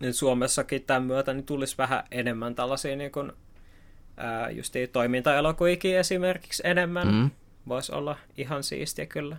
nyt 0.00 0.16
Suomessakin 0.16 0.82
tämän 0.82 1.02
myötä 1.02 1.34
niin 1.34 1.46
tulisi 1.46 1.78
vähän 1.78 2.04
enemmän 2.10 2.54
tällaisia 2.54 2.96
niin 2.96 3.12
kuin, 3.12 3.32
ää, 4.16 4.50
justiin 4.50 4.88
toimintaelokuikin 4.88 5.96
esimerkiksi 5.96 6.62
enemmän. 6.66 7.08
Mm. 7.08 7.30
Voisi 7.68 7.92
olla 7.92 8.18
ihan 8.36 8.62
siistiä 8.62 9.06
kyllä. 9.06 9.36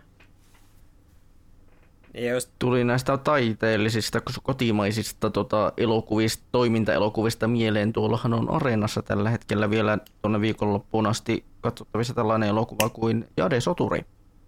Ja 2.17 2.33
just 2.33 2.51
Tuli 2.59 2.83
näistä 2.83 3.17
taiteellisista, 3.17 4.21
kotimaisista 4.43 5.29
tota, 5.29 5.73
elokuvista, 5.77 6.43
toimintaelokuvista 6.51 7.47
mieleen. 7.47 7.93
Tuollahan 7.93 8.33
on 8.33 8.49
Areenassa 8.51 9.01
tällä 9.01 9.29
hetkellä 9.29 9.69
vielä 9.69 9.97
tuonne 10.21 10.41
viikonloppuun 10.41 11.07
asti 11.07 11.45
katsottavissa 11.61 12.13
tällainen 12.13 12.49
elokuva 12.49 12.89
kuin 12.89 13.27
Jade 13.37 13.61
Soturi. 13.61 14.05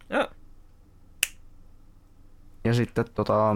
Joo. 0.10 0.28
Ja 2.64 2.74
sitten 2.74 3.06
tota, 3.16 3.56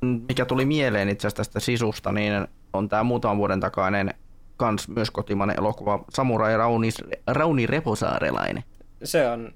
mikä 0.00 0.44
tuli 0.44 0.64
mieleen 0.64 1.08
itse 1.08 1.26
asiassa 1.26 1.36
tästä 1.36 1.60
sisusta, 1.60 2.12
niin 2.12 2.32
on 2.72 2.88
tämä 2.88 3.02
muutaman 3.02 3.38
vuoden 3.38 3.60
takainen 3.60 4.14
kans 4.56 4.88
myös 4.88 5.10
kotimainen 5.10 5.58
elokuva 5.58 6.04
Samurai 6.10 6.56
Rauni, 6.56 6.88
Rauni 7.26 7.66
Reposaarelainen. 7.66 8.64
Se 9.04 9.28
on 9.30 9.52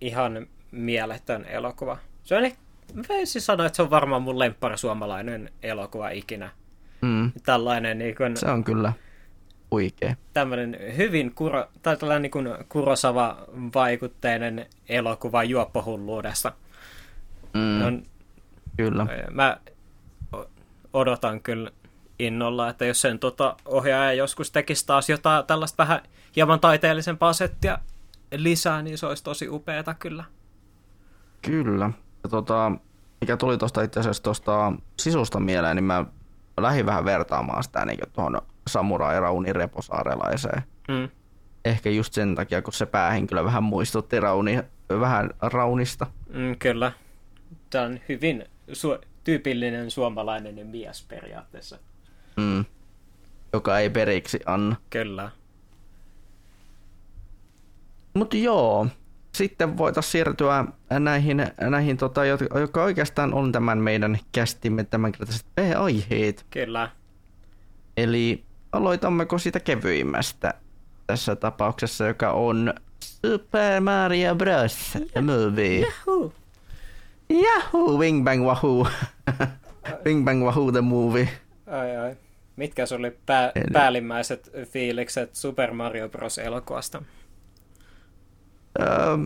ihan 0.00 0.46
mieletön 0.70 1.44
elokuva. 1.44 1.98
Se 2.22 2.36
on, 2.36 2.44
ehkä- 2.44 2.69
mä 2.94 3.02
voisin 3.08 3.42
sanoa, 3.42 3.66
että 3.66 3.76
se 3.76 3.82
on 3.82 3.90
varmaan 3.90 4.22
mun 4.22 4.38
lemppari 4.38 4.78
suomalainen 4.78 5.52
elokuva 5.62 6.10
ikinä. 6.10 6.50
Mm, 7.00 7.32
Tällainen 7.44 7.98
niin 7.98 8.16
kuin, 8.16 8.36
se 8.36 8.50
on 8.50 8.64
kyllä 8.64 8.92
huikea. 9.70 10.14
tämmöinen 10.34 10.76
hyvin 10.96 11.34
kuro, 11.34 11.66
tai 11.82 11.96
tällainen 11.96 12.22
niin 12.22 12.30
kuin 12.30 12.48
Kurosava-vaikutteinen 12.68 14.66
elokuva 14.88 15.44
juoppohulluudesta. 15.44 16.52
Mm, 17.54 17.82
On, 17.86 18.02
kyllä. 18.76 19.06
mä 19.30 19.56
odotan 20.92 21.40
kyllä 21.40 21.70
innolla, 22.18 22.68
että 22.68 22.84
jos 22.84 23.00
sen 23.00 23.18
tota, 23.18 23.56
ohjaaja 23.64 24.12
joskus 24.12 24.50
tekisi 24.50 24.86
taas 24.86 25.10
jotain 25.10 25.46
tällaista 25.46 25.82
vähän 25.82 26.00
hieman 26.36 26.60
taiteellisempaa 26.60 27.32
settiä 27.32 27.78
lisää, 28.36 28.82
niin 28.82 28.98
se 28.98 29.06
olisi 29.06 29.24
tosi 29.24 29.48
upeeta 29.48 29.94
kyllä. 29.94 30.24
Kyllä. 31.42 31.90
Ja 32.22 32.28
tota, 32.28 32.72
mikä 33.20 33.36
tuli 33.36 33.58
tuosta 33.58 33.82
itse 33.82 34.00
asiassa 34.00 34.22
tuosta 34.22 34.72
sisusta 35.00 35.40
mieleen, 35.40 35.76
niin 35.76 35.84
mä 35.84 36.04
lähdin 36.60 36.86
vähän 36.86 37.04
vertaamaan 37.04 37.62
sitä 37.62 37.84
niin 37.84 37.98
tuohon 38.12 38.42
Samurai 38.68 39.20
Rauni 39.20 39.52
Reposaarelaiseen. 39.52 40.62
Mm. 40.88 41.08
Ehkä 41.64 41.90
just 41.90 42.12
sen 42.12 42.34
takia, 42.34 42.62
kun 42.62 42.72
se 42.72 42.86
päähenkilö 42.86 43.44
vähän 43.44 43.62
muistutti 43.62 44.20
Rauni, 44.20 44.62
vähän 45.00 45.30
Raunista. 45.42 46.06
Mm, 46.28 46.56
kyllä. 46.58 46.92
Tämä 47.70 47.84
on 47.84 48.00
hyvin 48.08 48.44
su- 48.72 49.06
tyypillinen 49.24 49.90
suomalainen 49.90 50.66
mies 50.66 51.04
periaatteessa. 51.08 51.78
Mm. 52.36 52.64
Joka 53.52 53.78
ei 53.78 53.90
periksi 53.90 54.40
anna. 54.46 54.76
Kyllä. 54.90 55.30
Mutta 58.14 58.36
joo, 58.36 58.86
sitten 59.32 59.78
voitaisiin 59.78 60.12
siirtyä 60.12 60.64
näihin, 60.98 61.46
näihin 61.60 61.96
tota, 61.96 62.24
jotka 62.24 62.58
jotka 62.58 62.82
oikeastaan 62.84 63.34
on 63.34 63.52
tämän 63.52 63.78
meidän 63.78 64.18
kästimme 64.32 64.84
tämänkertaiset 64.84 65.46
aiheet. 65.78 66.46
Kyllä. 66.50 66.90
Eli 67.96 68.44
aloitammeko 68.72 69.38
siitä 69.38 69.60
kevyimmästä 69.60 70.54
tässä 71.06 71.36
tapauksessa, 71.36 72.06
joka 72.06 72.30
on 72.32 72.74
Super 73.04 73.80
Mario 73.80 74.34
Bros. 74.34 74.98
The 75.12 75.20
Movie. 75.20 75.84
Huh. 76.06 76.32
Yahoo! 77.30 77.98
Wing 77.98 78.24
Bang 78.24 78.44
Wahoo! 78.46 78.86
Bing 80.02 80.24
Bang 80.24 80.44
Wahoo 80.44 80.72
The 80.72 80.80
Movie. 80.80 81.28
Ai 81.66 81.96
ai. 81.96 82.16
Mitkä 82.56 82.84
oli 82.98 83.10
pää- 83.26 83.52
Eli- 83.54 83.64
päällimmäiset 83.72 84.50
fiilikset 84.64 85.34
Super 85.34 85.72
Mario 85.72 86.08
Bros. 86.08 86.38
elokuvasta? 86.38 87.02
Öö, 88.80 89.16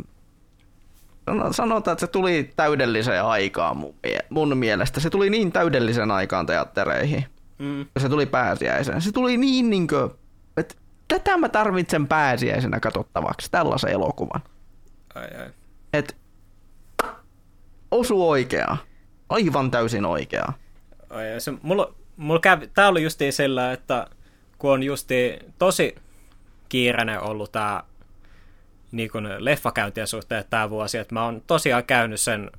sanotaan, 1.50 1.92
että 1.92 2.06
se 2.06 2.06
tuli 2.06 2.52
täydelliseen 2.56 3.24
aikaan 3.24 3.76
mun, 3.76 3.94
mun 4.30 4.56
mielestä. 4.56 5.00
Se 5.00 5.10
tuli 5.10 5.30
niin 5.30 5.52
täydellisen 5.52 6.10
aikaan 6.10 6.46
teattereihin, 6.46 7.24
mm. 7.58 7.86
se 7.98 8.08
tuli 8.08 8.26
pääsiäisen. 8.26 9.02
Se 9.02 9.12
tuli 9.12 9.36
niin, 9.36 9.70
niin 9.70 9.88
kuin, 9.88 10.10
että 10.56 10.74
tätä 11.08 11.36
mä 11.36 11.48
tarvitsen 11.48 12.06
pääsiäisenä 12.06 12.80
katsottavaksi, 12.80 13.50
tällaisen 13.50 13.90
elokuvan. 13.90 14.42
Ai, 15.14 15.28
ai. 15.40 15.50
Et 15.92 16.16
osu 17.90 18.30
oikeaa. 18.30 18.76
Aivan 19.28 19.70
täysin 19.70 20.04
oikeaa. 20.04 20.52
Ai, 21.10 21.32
ai. 21.32 21.40
Se, 21.40 21.52
mulla, 21.62 21.94
mulla 22.16 22.40
kävi, 22.40 22.66
tää 22.66 22.88
oli 22.88 23.02
justiin 23.02 23.32
sillä, 23.32 23.72
että 23.72 24.06
kun 24.58 24.72
on 24.72 24.82
justi 24.82 25.38
tosi 25.58 25.94
kiireinen 26.68 27.20
ollut 27.20 27.52
tää 27.52 27.82
niin 28.94 29.10
kuin 29.10 29.28
leffakäyntien 29.38 30.06
suhteen 30.06 30.44
tämä 30.50 30.70
vuosi, 30.70 30.98
että 30.98 31.14
mä 31.14 31.24
oon 31.24 31.42
tosiaan 31.46 31.84
käynyt 31.84 32.20
sen 32.20 32.50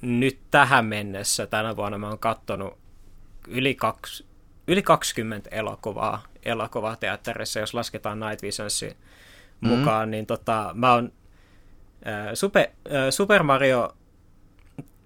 nyt 0.00 0.38
tähän 0.50 0.84
mennessä. 0.86 1.46
Tänä 1.46 1.76
vuonna 1.76 1.98
mä 1.98 2.08
oon 2.08 2.18
kattonut 2.18 2.78
yli, 3.48 3.74
kaksi, 3.74 4.26
yli 4.68 4.82
20 4.82 5.50
elokuvaa, 5.50 6.22
elokuvaa 6.42 6.96
teatterissa, 6.96 7.60
jos 7.60 7.74
lasketaan 7.74 8.20
Night 8.20 8.42
Visionsin 8.42 8.96
mm. 9.60 9.68
mukaan, 9.68 10.10
niin 10.10 10.26
tota, 10.26 10.70
mä 10.74 10.94
oon 10.94 11.12
äh, 12.06 12.26
Super, 12.34 12.66
äh, 12.86 13.10
Super 13.10 13.42
Mario 13.42 13.96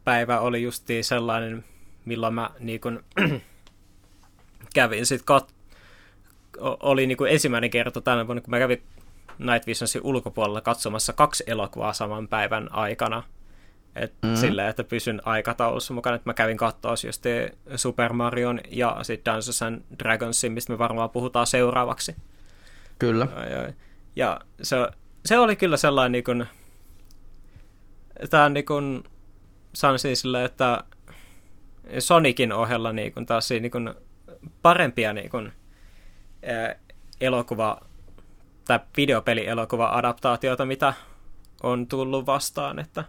päivä 0.05 0.41
oli 0.41 0.63
justiin 0.63 1.05
sellainen, 1.05 1.65
milloin 2.05 2.35
mä 2.35 2.51
niin 2.59 2.81
kun, 2.81 3.05
kävin 4.75 5.07
sit 5.07 5.23
kat- 5.23 5.57
oli 6.61 7.07
niin 7.07 7.19
kuin 7.19 7.33
ensimmäinen 7.33 7.71
kerta 7.71 8.01
tänä 8.01 8.27
vuonna, 8.27 8.41
kun 8.41 8.51
mä 8.51 8.59
kävin 8.59 8.83
Night 9.39 9.67
Visionsin 9.67 10.01
ulkopuolella 10.05 10.61
katsomassa 10.61 11.13
kaksi 11.13 11.45
elokuvaa 11.47 11.93
saman 11.93 12.29
päivän 12.29 12.73
aikana. 12.73 13.23
Et 13.97 14.15
mm-hmm. 14.23 14.37
Silleen, 14.37 14.69
että 14.69 14.85
pysyn 14.85 15.23
aikataulussa 15.25 15.95
mukana, 15.95 16.17
että 16.17 16.29
mä 16.29 16.35
kävin 16.35 16.57
katsoa 16.57 16.95
just 17.07 17.25
Super 17.77 18.13
Marion 18.13 18.61
ja 18.71 18.99
sitten 19.03 19.35
Dungeons 19.35 19.63
and 19.63 19.83
Dragonsin, 19.99 20.53
mistä 20.53 20.73
me 20.73 20.79
varmaan 20.79 21.11
puhutaan 21.11 21.47
seuraavaksi. 21.47 22.17
Kyllä. 22.99 23.29
Ja, 23.51 23.73
ja 24.17 24.41
se, 24.63 24.77
se 25.25 25.39
oli 25.39 25.57
kyllä 25.57 25.77
sellainen 25.77 26.13
niin 26.13 26.25
kuin, 26.25 26.47
tämä 28.31 28.45
on 28.45 28.55
niin 28.55 28.67
kuin, 28.67 29.05
sanoisin 29.73 30.17
sille, 30.17 30.45
että 30.45 30.85
Sonicin 31.99 32.53
ohella 32.53 32.93
niin 32.93 33.13
kuin, 33.13 33.27
taas 33.27 33.51
niin 33.51 33.71
kuin, 33.71 33.95
parempia 34.63 35.13
niin 35.13 35.31
kuin, 35.31 35.53
elokuva 37.21 37.81
tai 38.67 38.81
videopelielokuva-adaptaatiota, 38.97 40.67
mitä 40.67 40.95
on 41.63 41.87
tullut 41.87 42.27
vastaan, 42.27 42.79
että 42.79 43.05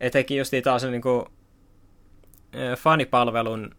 etenkin 0.00 0.38
just 0.38 0.52
taas 0.64 0.84
niin 0.84 1.02
kuin, 1.02 1.26
fanipalvelun 2.78 3.74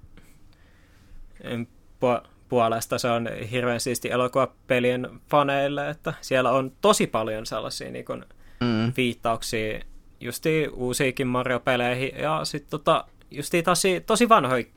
puolesta 2.50 2.98
se 2.98 3.08
on 3.08 3.30
hirveän 3.52 3.80
siisti 3.80 4.12
elokuvapelien 4.12 5.10
faneille, 5.30 5.90
että 5.90 6.14
siellä 6.22 6.52
on 6.52 6.72
tosi 6.82 7.08
paljon 7.08 7.46
sellaisia 7.46 7.92
niin 7.92 8.06
kuin, 8.06 8.26
mm. 8.60 8.94
viittauksia 8.98 9.80
justi 10.20 10.68
uusiinkin 10.74 11.28
Mario-peleihin 11.28 12.12
ja 12.18 12.46
sitten 12.46 12.70
tota, 12.70 13.06
justi 13.32 13.64
tosi, 13.64 14.02
tosi 14.02 14.30
vanhoihin 14.30 14.74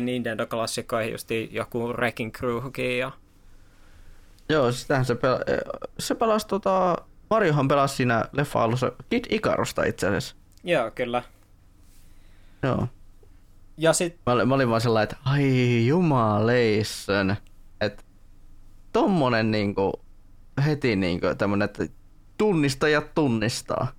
Nintendo-klassikoihin, 0.00 1.12
justi 1.12 1.48
joku 1.52 1.88
Wrecking 1.88 2.32
Crewkin 2.32 2.98
ja 2.98 3.12
Joo, 4.48 4.72
sitähän 4.72 5.04
se, 5.04 5.14
pel- 5.14 5.80
se 5.98 6.14
pelasi 6.14 6.46
tota... 6.46 6.96
Mariohan 7.30 7.68
pelasi 7.68 7.96
siinä 7.96 8.24
leffa 8.32 8.62
alussa 8.62 8.92
Kid 9.10 9.24
Ikarusta 9.30 9.84
itse 9.84 10.06
asiassa. 10.06 10.36
Joo, 10.64 10.90
kyllä. 10.90 11.22
Joo. 12.62 12.88
Ja 13.76 13.92
sit... 13.92 14.18
Mä, 14.26 14.44
mä 14.44 14.54
olin 14.54 14.70
vaan 14.70 14.80
sellainen, 14.80 15.12
että 15.12 15.30
ai 15.30 15.86
jumaleissön. 15.86 17.36
Että 17.80 18.02
tommonen 18.92 19.50
niinku 19.50 19.92
heti 20.66 20.96
niinku 20.96 21.26
tämmönen, 21.38 21.64
että 21.64 21.86
ja 22.90 23.00
tunnistaa. 23.00 23.92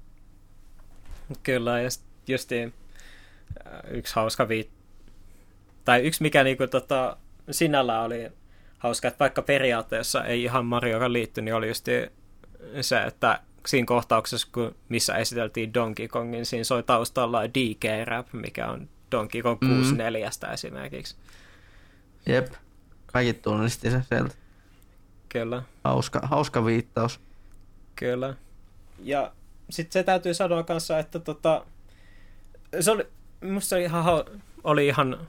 Kyllä, 1.43 1.81
ja 1.81 1.89
justiin 2.27 2.73
äh, 3.67 3.91
yksi 3.91 4.15
hauska 4.15 4.47
viit... 4.47 4.69
Tai 5.85 6.01
yksi 6.01 6.23
mikä 6.23 6.43
niinku 6.43 6.67
tota, 6.67 7.17
sinällä 7.51 8.01
oli 8.01 8.31
hauska, 8.77 9.07
että 9.07 9.19
vaikka 9.19 9.41
periaatteessa 9.41 10.25
ei 10.25 10.43
ihan 10.43 10.65
Marioon 10.65 11.13
liitty, 11.13 11.41
niin 11.41 11.55
oli 11.55 11.67
just 11.67 11.85
se, 12.81 13.03
että 13.03 13.39
siinä 13.65 13.85
kohtauksessa, 13.85 14.47
kun, 14.51 14.75
missä 14.89 15.15
esiteltiin 15.15 15.73
Donkey 15.73 16.07
Kongin, 16.07 16.45
siinä 16.45 16.63
soi 16.63 16.83
taustalla 16.83 17.43
DK-rap, 17.43 18.27
mikä 18.33 18.67
on 18.67 18.89
Donkey 19.11 19.41
Kong 19.41 19.59
64 19.59 20.29
mm. 20.29 20.53
esimerkiksi. 20.53 21.15
Jep, 22.25 22.53
kaikki 23.05 23.33
tunnisti 23.33 23.91
se 23.91 24.01
sieltä. 24.09 24.35
Kyllä. 25.29 25.63
Hauska, 25.83 26.19
hauska 26.23 26.65
viittaus. 26.65 27.19
Kyllä. 27.95 28.35
Ja 28.99 29.31
sitten 29.69 29.93
se 29.93 30.03
täytyy 30.03 30.33
sanoa 30.33 30.63
kanssa, 30.63 30.99
että 30.99 31.19
tota, 31.19 31.65
se 32.79 32.91
oli, 32.91 33.07
musta 33.41 33.69
se 33.69 33.75
oli 33.75 33.83
ihan, 33.83 34.03
oli 34.63 34.87
ihan, 34.87 35.27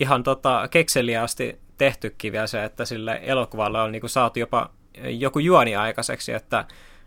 ihan 0.00 0.22
tota, 0.22 0.68
kekseliästi 0.70 1.58
tehtykin 1.78 2.32
vielä 2.32 2.46
se, 2.46 2.64
että 2.64 2.84
sille 2.84 3.20
elokuvalle 3.22 3.80
on 3.80 3.92
niinku 3.92 4.08
saatu 4.08 4.38
jopa 4.38 4.70
joku 5.04 5.38
juoni 5.38 5.76
aikaiseksi, 5.76 6.32
että 6.32 6.64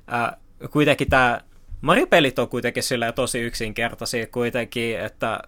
ää, 0.08 0.38
kuitenkin 0.72 1.10
tämä 1.10 1.42
Mario-pelit 1.82 2.40
on 2.40 2.50
kuitenkin 2.50 2.84
sillä 2.84 3.12
tosi 3.12 3.40
yksinkertaisia 3.40 4.28
kuitenkin, 4.28 5.00
että 5.00 5.40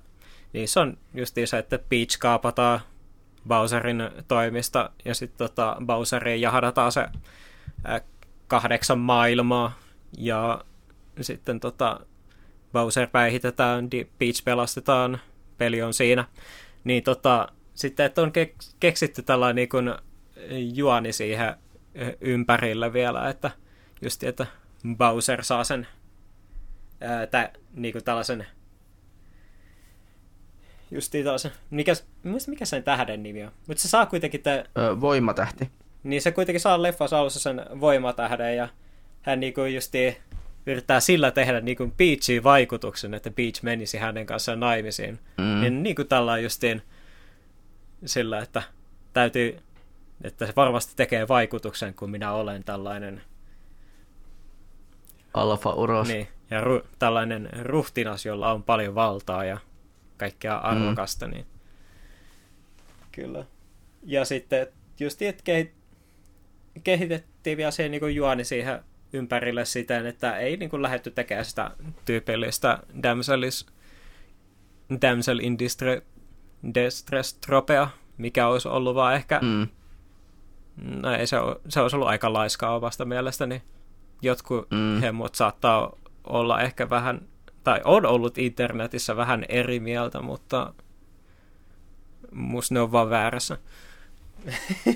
niin 0.54 0.68
se 0.68 0.80
on 0.80 0.98
just 1.14 1.36
se, 1.45 1.58
että 1.58 1.80
Peach 1.90 2.18
kaapataan 2.20 2.80
Bowserin 3.48 4.10
toimista 4.28 4.90
ja 5.06 5.16
sitten 5.16 5.38
tota, 5.38 5.78
Bowseriin 5.86 6.41
jahdataan 6.41 6.91
se 6.91 7.06
ää, 7.84 8.02
kahdeksan 8.48 9.00
maailmaa 9.00 9.78
ja 10.18 10.64
sitten 11.22 11.60
tota, 11.60 12.00
Bowser 12.74 13.08
päihitetään, 13.08 13.90
Peach 14.20 14.44
pelastetaan, 14.44 15.20
peli 15.58 15.82
on 15.82 15.94
siinä. 15.94 16.26
Niin 16.84 17.04
tota, 17.04 17.48
sitten, 17.74 18.06
että 18.06 18.22
on 18.22 18.32
keksitty 18.80 19.22
tällainen 19.22 19.56
niin 19.56 19.70
kuin 19.70 19.94
juoni 20.74 21.14
siihen 21.14 21.56
ympärille 22.22 22.94
vielä, 22.94 23.30
että 23.30 23.52
just 24.02 24.24
että 24.24 24.45
Bowser 24.98 25.44
saa 25.44 25.64
sen 25.64 25.88
ää, 27.02 27.28
tä, 27.28 27.52
niin 27.74 27.91
kuin 27.91 28.04
tällaisen 28.04 28.45
justiin 30.91 31.24
tällaisen, 31.24 31.52
mikä, 31.70 31.94
mikä 32.48 32.66
sen 32.66 32.84
tähden 32.84 33.24
nimi 33.24 33.44
on, 33.44 33.52
mutta 33.68 33.82
se 33.82 33.88
saa 33.88 34.06
kuitenkin 34.06 34.41
te, 34.41 34.66
öö, 34.78 35.02
voimatähti. 35.02 35.70
Niin 36.04 36.22
se 36.22 36.32
kuitenkin 36.32 36.62
saa 36.62 36.82
leffassa 36.82 37.20
alussa 37.20 37.40
sen 37.40 37.62
voimatähden 37.80 38.58
ja 38.58 38.70
hän 39.22 39.40
niin 39.40 39.54
kuin 39.54 39.76
justiin 39.76 40.16
yrittää 40.66 41.00
sillä 41.00 41.32
tehdä 41.32 41.62
niin 41.62 41.78
kuin 41.78 41.91
Peachin 41.91 42.44
vaikutuksen, 42.44 43.14
että 43.14 43.32
Peach 43.32 43.64
menisi 43.64 43.98
hänen 43.98 44.26
kanssaan 44.26 44.60
naimisiin. 44.60 45.20
Mm. 45.38 45.62
Niin, 45.62 45.84
niin 45.84 45.95
kuin 45.95 46.08
tällä 46.08 46.38
justiin 46.38 46.82
sillä, 48.05 48.39
että 48.39 48.63
täytyy, 49.13 49.59
että 50.23 50.45
se 50.45 50.53
varmasti 50.55 50.93
tekee 50.95 51.27
vaikutuksen, 51.27 51.93
kun 51.93 52.09
minä 52.09 52.31
olen 52.31 52.63
tällainen 52.63 53.21
alfa-uros. 55.34 56.07
Niin, 56.07 56.27
ja 56.51 56.61
ru- 56.61 56.88
tällainen 56.99 57.49
ruhtinas, 57.61 58.25
jolla 58.25 58.51
on 58.51 58.63
paljon 58.63 58.95
valtaa 58.95 59.45
ja 59.45 59.57
kaikkea 60.17 60.53
mm. 60.57 60.61
arvokasta, 60.63 61.27
mm. 61.27 61.34
niin 61.34 61.45
kyllä. 63.11 63.45
Ja 64.03 64.25
sitten 64.25 64.67
just 64.99 65.21
että 65.21 65.43
kehitettiin 66.84 67.57
vielä 67.57 67.71
se 67.71 67.89
niin 67.89 68.15
juoni 68.15 68.43
siihen 68.43 68.80
ympärille 69.13 69.65
siten, 69.65 70.05
että 70.05 70.38
ei 70.38 70.57
niin 70.57 70.69
kuin 70.69 70.81
lähdetty 70.81 71.11
tekemään 71.11 71.45
sitä 71.45 71.71
tyypillistä 72.05 72.80
damselis, 73.03 73.65
damsel 75.01 75.39
in 75.39 75.57
distress 76.76 77.34
tropea, 77.34 77.88
mikä 78.18 78.48
olisi 78.48 78.68
ollut 78.68 78.95
vaan 78.95 79.15
ehkä, 79.15 79.40
mm. 79.41 79.68
no 81.02 81.15
ei 81.15 81.27
se, 81.27 81.38
se 81.69 81.81
olisi 81.81 81.95
ollut 81.95 82.10
aika 82.10 82.34
laiskaa 82.34 82.76
omasta 82.76 83.06
mielestäni. 83.06 83.61
Jotkut 84.22 84.72
mm. 84.72 85.02
hemmot 85.02 85.35
saattaa 85.35 85.91
olla 86.23 86.61
ehkä 86.61 86.90
vähän, 86.90 87.22
tai 87.64 87.81
on 87.84 88.06
ollut 88.06 88.38
internetissä 88.38 89.15
vähän 89.15 89.45
eri 89.49 89.80
mieltä, 89.80 90.22
mutta 90.22 90.73
musta 92.31 92.73
ne 92.73 92.80
on 92.80 92.91
vaan 92.91 93.10
väärässä. 93.10 93.57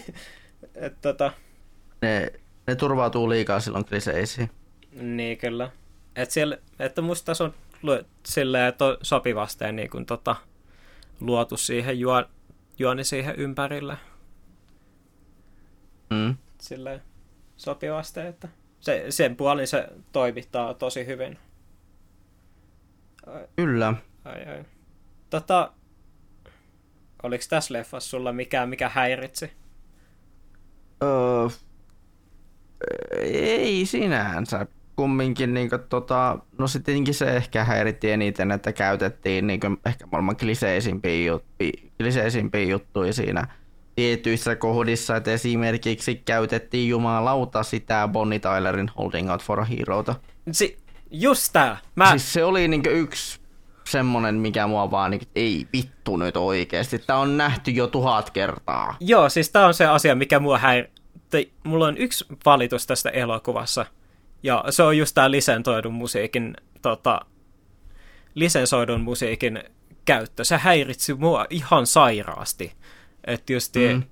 Et, 0.75 1.01
tota... 1.01 1.31
ne, 2.01 2.33
ne 2.67 2.75
turvautuu 2.75 3.29
liikaa 3.29 3.59
silloin 3.59 3.85
kriseisiin. 3.85 4.49
Niin 4.91 5.37
kyllä. 5.37 5.71
Et 6.15 6.31
siellä, 6.31 6.57
että 6.79 7.01
musta 7.01 7.25
tässä 7.25 7.43
on 7.43 7.53
silleen 8.25 8.73
to, 8.73 8.97
sopivasti 9.01 9.71
niin 9.71 9.89
kuin, 9.89 10.05
tota, 10.05 10.35
luotu 11.19 11.57
siihen 11.57 11.99
juo, 11.99 12.23
juoni 12.79 13.03
siihen 13.03 13.35
ympärille. 13.35 13.97
Mm. 16.09 16.35
Silleen 16.61 17.01
sopivasti, 17.57 18.19
että 18.19 18.47
se, 18.79 19.05
sen 19.09 19.35
puolin 19.35 19.67
se 19.67 19.87
toimittaa 20.11 20.73
tosi 20.73 21.05
hyvin. 21.05 21.37
Kyllä. 23.55 23.93
Ai, 24.25 24.45
ai. 24.45 24.65
Tota, 25.29 25.73
oliko 27.23 27.43
tässä 27.49 27.73
leffassa 27.73 28.09
sulla 28.09 28.33
mikään, 28.33 28.69
mikä 28.69 28.89
häiritsi? 28.89 29.51
Öö, 31.03 31.49
ei 33.21 33.85
sinänsä. 33.85 34.67
Kumminkin, 34.97 35.53
niin 35.53 35.69
kuin, 35.69 35.81
tota, 35.89 36.39
no 36.57 36.67
sitten 36.67 37.13
se 37.13 37.25
ehkä 37.25 37.63
häiritti 37.63 38.11
eniten, 38.11 38.51
että 38.51 38.73
käytettiin 38.73 39.47
niin 39.47 39.59
kuin, 39.59 39.77
ehkä 39.85 40.07
maailman 40.11 40.37
kliseisimpiä, 40.37 41.25
juttuja, 41.25 41.71
kliseisimpiä 41.97 42.63
juttuja 42.63 43.13
siinä 43.13 43.47
tietyissä 43.95 44.55
kohdissa, 44.55 45.15
että 45.15 45.31
esimerkiksi 45.31 46.15
käytettiin 46.15 46.89
jumalauta 46.89 47.63
sitä 47.63 48.09
Bonnie 48.11 48.39
Tylerin 48.39 48.91
Holding 48.97 49.31
Out 49.31 49.43
for 49.43 49.59
a 49.59 49.65
Hero'ta. 49.65 50.15
Si- 50.51 50.77
just 51.11 51.53
tää. 51.53 51.77
Mä... 51.95 52.09
Siis 52.09 52.33
se 52.33 52.43
oli 52.43 52.67
niin 52.67 52.83
yksi 52.85 53.39
semmonen, 53.83 54.35
mikä 54.35 54.67
mua 54.67 54.91
vaan 54.91 55.11
niin, 55.11 55.21
ei 55.35 55.67
vittu 55.73 56.17
nyt 56.17 56.37
oikeesti. 56.37 56.99
Tää 56.99 57.17
on 57.17 57.37
nähty 57.37 57.71
jo 57.71 57.87
tuhat 57.87 58.29
kertaa. 58.29 58.97
Joo, 58.99 59.29
siis 59.29 59.49
tää 59.49 59.67
on 59.67 59.73
se 59.73 59.85
asia, 59.85 60.15
mikä 60.15 60.39
mua 60.39 60.57
häir... 60.57 60.85
Mulla 61.63 61.87
on 61.87 61.97
yksi 61.97 62.25
valitus 62.45 62.87
tästä 62.87 63.09
elokuvassa. 63.09 63.85
Ja 64.43 64.63
se 64.69 64.83
on 64.83 64.97
just 64.97 65.15
tää 65.15 65.31
lisentoidun 65.31 65.93
musiikin, 65.93 66.57
tota, 66.81 67.19
lisensoidun 68.35 69.01
musiikin 69.01 69.63
käyttö. 70.05 70.43
Se 70.43 70.57
häiritsi 70.57 71.13
mua 71.13 71.45
ihan 71.49 71.87
sairaasti. 71.87 72.73
Että 73.27 73.53
justi, 73.53 73.93
mm. 73.93 74.03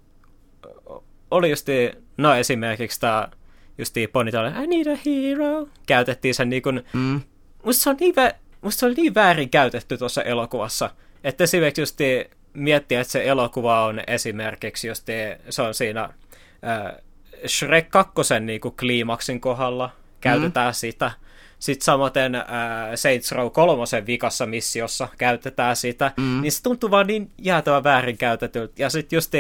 oli 1.32 1.50
justi, 1.50 1.92
no 2.18 2.36
esimerkiksi 2.36 3.00
tää 3.00 3.32
justi 3.78 4.08
Bonnie 4.08 4.34
I 4.64 4.68
need 4.68 4.88
a 4.88 4.98
hero, 5.06 5.68
käytettiin 5.86 6.36
sen 6.36 6.50
niin 6.50 6.62
kuin, 6.62 6.86
mm. 6.94 7.22
musta 7.64 7.84
se 7.84 7.90
on 7.90 7.98
niin, 8.00 8.16
vä- 8.16 8.36
musta 8.62 8.80
se 8.80 8.86
oli 8.86 8.94
niin 8.94 9.16
väärin 9.16 9.50
käytetty 9.50 9.98
tuossa 9.98 10.24
elokuvassa, 10.24 10.90
että 11.24 11.44
esimerkiksi 11.44 11.82
just 11.82 12.00
miettiä, 12.54 13.02
että 13.02 13.12
se 13.12 13.26
elokuva 13.26 13.86
on 13.86 14.02
esimerkiksi 14.08 14.88
just 14.88 15.08
se 15.50 15.62
on 15.62 15.74
siinä 15.74 16.04
äh, 16.04 16.96
Shrek 17.48 17.90
2 17.90 18.14
niin 18.40 18.62
kuin 18.62 18.76
kliimaksin 18.80 19.42
kohdalla, 19.42 19.90
käytetään 20.32 20.72
mm. 20.72 20.74
sitä. 20.74 21.12
Sitten 21.60 21.86
samaten 21.86 22.36
äh, 22.36 22.44
Saints 22.96 23.32
Row 23.32 23.52
3 23.52 24.06
vikassa 24.08 24.46
missiossa 24.46 25.08
käytetään 25.18 25.76
sitä, 25.76 26.12
mm. 26.18 26.42
niin 26.42 26.52
se 26.52 26.64
tuntuu 26.64 26.92
vaan 26.92 27.08
niin 27.08 27.32
jäätävän 27.42 27.84
väärin 27.84 28.18
käytetyltä. 28.18 28.74
Ja 28.78 28.90
sitten 28.90 29.18
just 29.18 29.32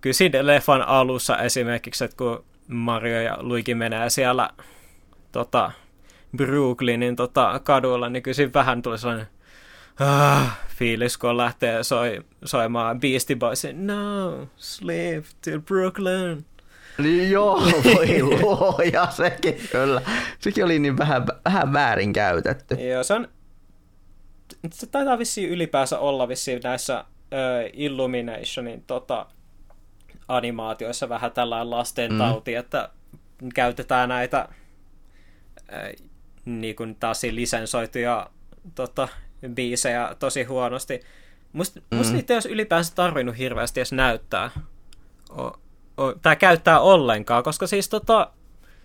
kyllä 0.00 0.14
siinä 0.14 0.46
leffan 0.46 0.82
alussa 0.82 1.38
esimerkiksi, 1.38 2.04
että 2.04 2.16
kun 2.16 2.44
Mario 2.68 3.20
ja 3.20 3.36
Luigi 3.40 3.74
menee 3.74 4.10
siellä 4.10 4.50
tota, 5.32 5.72
Brooklynin 6.36 7.16
tota, 7.16 7.60
kadulla, 7.64 8.08
niin 8.08 8.22
kyllä 8.22 8.50
vähän 8.54 8.82
tuli 8.82 8.98
sellainen 8.98 9.26
ah, 10.00 10.58
fiilis, 10.68 11.18
kun 11.18 11.36
lähtee 11.36 11.84
soi, 11.84 12.20
soimaan 12.44 13.00
Beastie 13.00 13.36
Boysin 13.36 13.86
No, 13.86 14.48
sleep 14.56 15.24
to 15.44 15.60
Brooklyn. 15.60 16.44
Niin 16.98 17.30
joo, 17.30 17.60
voi 17.94 18.22
luoja, 18.22 19.10
sekin 19.10 19.60
kyllä. 19.72 20.02
Sekin 20.38 20.64
oli 20.64 20.78
niin 20.78 20.98
vähän, 20.98 21.26
vähän 21.44 21.72
väärin 21.72 22.12
käytetty. 22.12 22.74
Joo, 22.74 23.02
se 23.02 23.14
on... 23.14 23.28
Se 24.72 24.86
taitaa 24.86 25.18
vissiin 25.18 25.50
ylipäänsä 25.50 25.98
olla 25.98 26.28
vissiin 26.28 26.60
näissä 26.64 27.00
uh, 27.00 27.70
Illuminationin 27.72 28.84
tota, 28.86 29.26
animaatioissa 30.28 31.08
vähän 31.08 31.32
tällainen 31.32 31.70
lasten 31.70 32.12
mm. 32.12 32.18
tauti, 32.18 32.54
että 32.54 32.88
käytetään 33.54 34.08
näitä 34.08 34.48
uh, 35.58 36.06
niin 36.44 36.76
kuin 36.76 36.94
taas 36.94 37.22
lisensoituja 37.22 38.30
tota, 38.74 39.08
biisejä 39.54 40.16
tosi 40.18 40.44
huonosti. 40.44 41.00
Musta, 41.52 41.80
mm. 41.80 41.96
musta 41.96 42.12
niitä 42.12 42.32
ei 42.32 42.36
olisi 42.36 42.48
ylipäänsä 42.48 42.94
tarvinnut 42.94 43.38
hirveästi 43.38 43.80
edes 43.80 43.92
näyttää. 43.92 44.50
O, 45.38 45.60
tai 46.22 46.36
käyttää 46.36 46.80
ollenkaan, 46.80 47.42
koska 47.42 47.66
siis, 47.66 47.88
tota, 47.88 48.30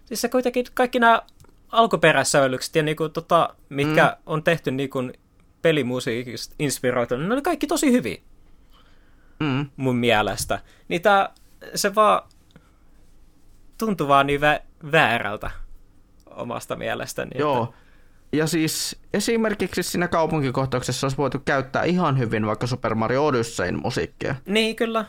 siis 0.05 0.21
se 0.21 0.29
kuitenkin 0.29 0.65
kaikki 0.73 0.99
nämä 0.99 1.21
alkuperäissävellykset 1.69 2.75
ja 2.75 2.83
niinku, 2.83 3.09
tota, 3.09 3.55
mitkä 3.69 4.05
mm. 4.05 4.23
on 4.25 4.43
tehty 4.43 4.71
niinku, 4.71 4.99
pelimusiikista 5.61 6.55
inspiroitunut, 6.59 7.27
ne 7.27 7.33
oli 7.33 7.41
kaikki 7.41 7.67
tosi 7.67 7.91
hyviä. 7.91 8.17
Mm. 9.39 9.69
Mun 9.77 9.95
mielestä. 9.95 10.59
Niin 10.87 11.01
tää, 11.01 11.33
se 11.75 11.95
vaan 11.95 12.21
tuntuu 13.77 14.07
vaan 14.07 14.27
niin 14.27 14.41
vä- 14.41 14.91
väärältä 14.91 15.51
omasta 16.25 16.75
mielestäni. 16.75 17.31
Joo. 17.35 17.63
Että... 17.63 17.75
Ja 18.33 18.47
siis 18.47 18.99
esimerkiksi 19.13 19.83
siinä 19.83 20.07
kaupunkikohtauksessa 20.07 21.05
olisi 21.05 21.17
voitu 21.17 21.39
käyttää 21.39 21.83
ihan 21.83 22.19
hyvin 22.19 22.45
vaikka 22.45 22.67
Super 22.67 22.95
Mario 22.95 23.25
Odysseyn 23.25 23.81
musiikkia. 23.81 24.35
Niin, 24.45 24.75
kyllä. 24.75 25.05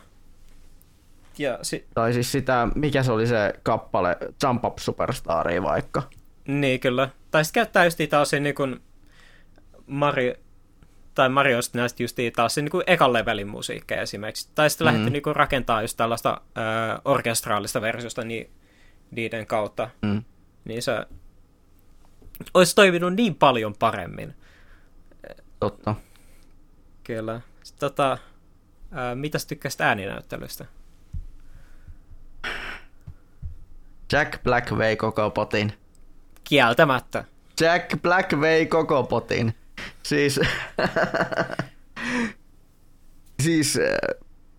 Ja 1.38 1.58
si- 1.62 1.86
tai 1.94 2.12
siis 2.12 2.32
sitä, 2.32 2.68
mikä 2.74 3.02
se 3.02 3.12
oli 3.12 3.26
se 3.26 3.52
kappale, 3.62 4.16
Jump 4.42 4.64
Up 4.64 4.78
Superstaria 4.78 5.62
vaikka. 5.62 6.02
Niin, 6.48 6.80
kyllä. 6.80 7.08
Tai 7.30 7.44
sitten 7.44 7.60
käyttää 7.60 7.84
just 7.84 7.98
taas 8.10 8.32
niin 8.32 8.54
kuin 8.54 8.80
Mario, 9.86 10.34
tai 11.14 11.28
Mario 11.28 11.58
näistä 11.74 12.02
just 12.02 12.18
taas 12.36 12.56
niin 12.56 12.70
kuin 12.70 12.84
ekan 12.86 13.12
levelin 13.12 13.48
musiikkeja 13.48 14.02
esimerkiksi. 14.02 14.48
Tai 14.54 14.70
sitten 14.70 14.84
mm. 14.84 14.86
lähdetty 14.86 15.10
niin 15.10 15.22
kuin 15.22 15.36
rakentaa 15.36 15.82
just 15.82 15.96
tällaista 15.96 16.40
ö, 16.56 16.60
orkestraalista 17.04 17.80
versiosta 17.80 18.24
niin, 18.24 18.50
niiden 19.10 19.46
kautta. 19.46 19.90
Mm 20.02 20.22
niin 20.64 20.82
se 20.82 21.06
olisi 22.54 22.74
toiminut 22.74 23.14
niin 23.14 23.34
paljon 23.34 23.74
paremmin. 23.78 24.34
Totta. 25.60 25.94
Kyllä. 27.04 27.40
Sitten, 27.62 27.80
tota, 27.80 28.18
ää, 28.92 29.14
mitäs 29.14 29.46
tykkäsit 29.46 29.80
ääninäyttelystä? 29.80 30.64
Jack 34.12 34.42
Black 34.42 34.78
vei 34.78 34.96
koko 34.96 35.30
potin. 35.30 35.72
Kieltämättä. 36.44 37.24
Jack 37.60 38.02
Black 38.02 38.40
vei 38.40 38.66
koko 38.66 39.02
potin. 39.02 39.54
Siis... 40.02 40.40
siis... 43.42 43.78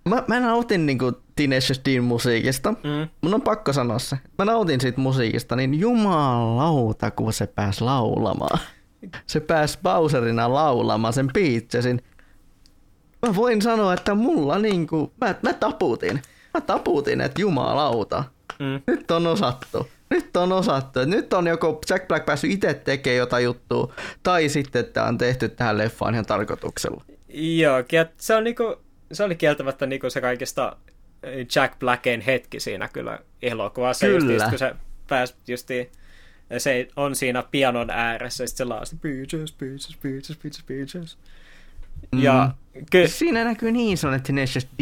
Mä, 0.09 0.23
mä 0.27 0.39
nautin 0.39 0.85
niinku 0.85 1.11
Teenage 1.35 1.73
Dean 1.85 2.03
musiikista. 2.03 2.71
Mm. 2.71 3.09
Mun 3.21 3.33
on 3.33 3.41
pakko 3.41 3.73
sanoa 3.73 3.99
se. 3.99 4.17
Mä 4.37 4.45
nautin 4.45 4.81
siitä 4.81 5.01
musiikista, 5.01 5.55
niin 5.55 5.79
jumalauta, 5.79 7.11
kun 7.11 7.33
se 7.33 7.47
pääs 7.47 7.81
laulamaan. 7.81 8.59
Se 9.27 9.39
pääs 9.39 9.79
Bowserina 9.83 10.53
laulamaan 10.53 11.13
sen 11.13 11.29
piitsesin. 11.33 12.01
Mä 13.27 13.35
voin 13.35 13.61
sanoa, 13.61 13.93
että 13.93 14.15
mulla 14.15 14.59
niinku, 14.59 15.13
mä, 15.21 15.35
mä 15.41 15.53
taputin. 15.53 16.21
Mä 16.53 16.61
taputin, 16.61 17.21
että 17.21 17.41
jumalauta. 17.41 18.23
Mm. 18.59 18.81
Nyt 18.87 19.11
on 19.11 19.27
osattu. 19.27 19.87
Nyt 20.09 20.37
on 20.37 20.51
osattu. 20.51 21.05
Nyt 21.05 21.33
on 21.33 21.47
joko 21.47 21.81
Jack 21.89 22.07
Black 22.07 22.25
päässyt 22.25 22.51
itse 22.51 22.73
tekemään 22.73 23.17
jotain 23.17 23.43
juttua, 23.43 23.93
tai 24.23 24.49
sitten 24.49 24.79
että 24.79 25.03
on 25.03 25.17
tehty 25.17 25.49
tähän 25.49 25.77
leffaan 25.77 26.13
ihan 26.13 26.25
tarkoituksella. 26.25 27.03
Joo, 27.33 27.77
se 28.17 28.35
on 28.35 28.43
niinku, 28.43 28.75
se 29.11 29.23
oli 29.23 29.35
kieltämättä 29.35 29.85
niinku 29.85 30.09
se 30.09 30.21
kaikista 30.21 30.77
Jack 31.55 31.79
Blacken 31.79 32.21
hetki 32.21 32.59
siinä 32.59 32.87
kyllä 32.87 33.19
elokuvassa. 33.41 34.05
Kyllä. 34.05 34.33
Just, 34.33 34.49
kun 34.49 34.59
se 34.59 34.75
pääsi 35.09 35.33
justiin, 35.47 35.91
se 36.57 36.87
on 36.95 37.15
siinä 37.15 37.43
pianon 37.51 37.89
ääressä, 37.89 38.43
ja 38.43 38.47
sitten 38.47 38.67
se 38.67 38.69
laasi 38.69 38.95
Peaches, 38.95 39.51
Peaches, 39.51 39.97
Peaches, 40.01 40.37
Peaches, 40.37 40.63
Peaches. 40.63 41.17
Ja 42.15 42.51
mm. 42.75 42.85
ky- 42.91 43.07
Siinä 43.07 43.43
näkyy 43.43 43.71
niin 43.71 43.97
sellainen 43.97 44.23
Tenacious 44.25 44.67
D 44.79 44.81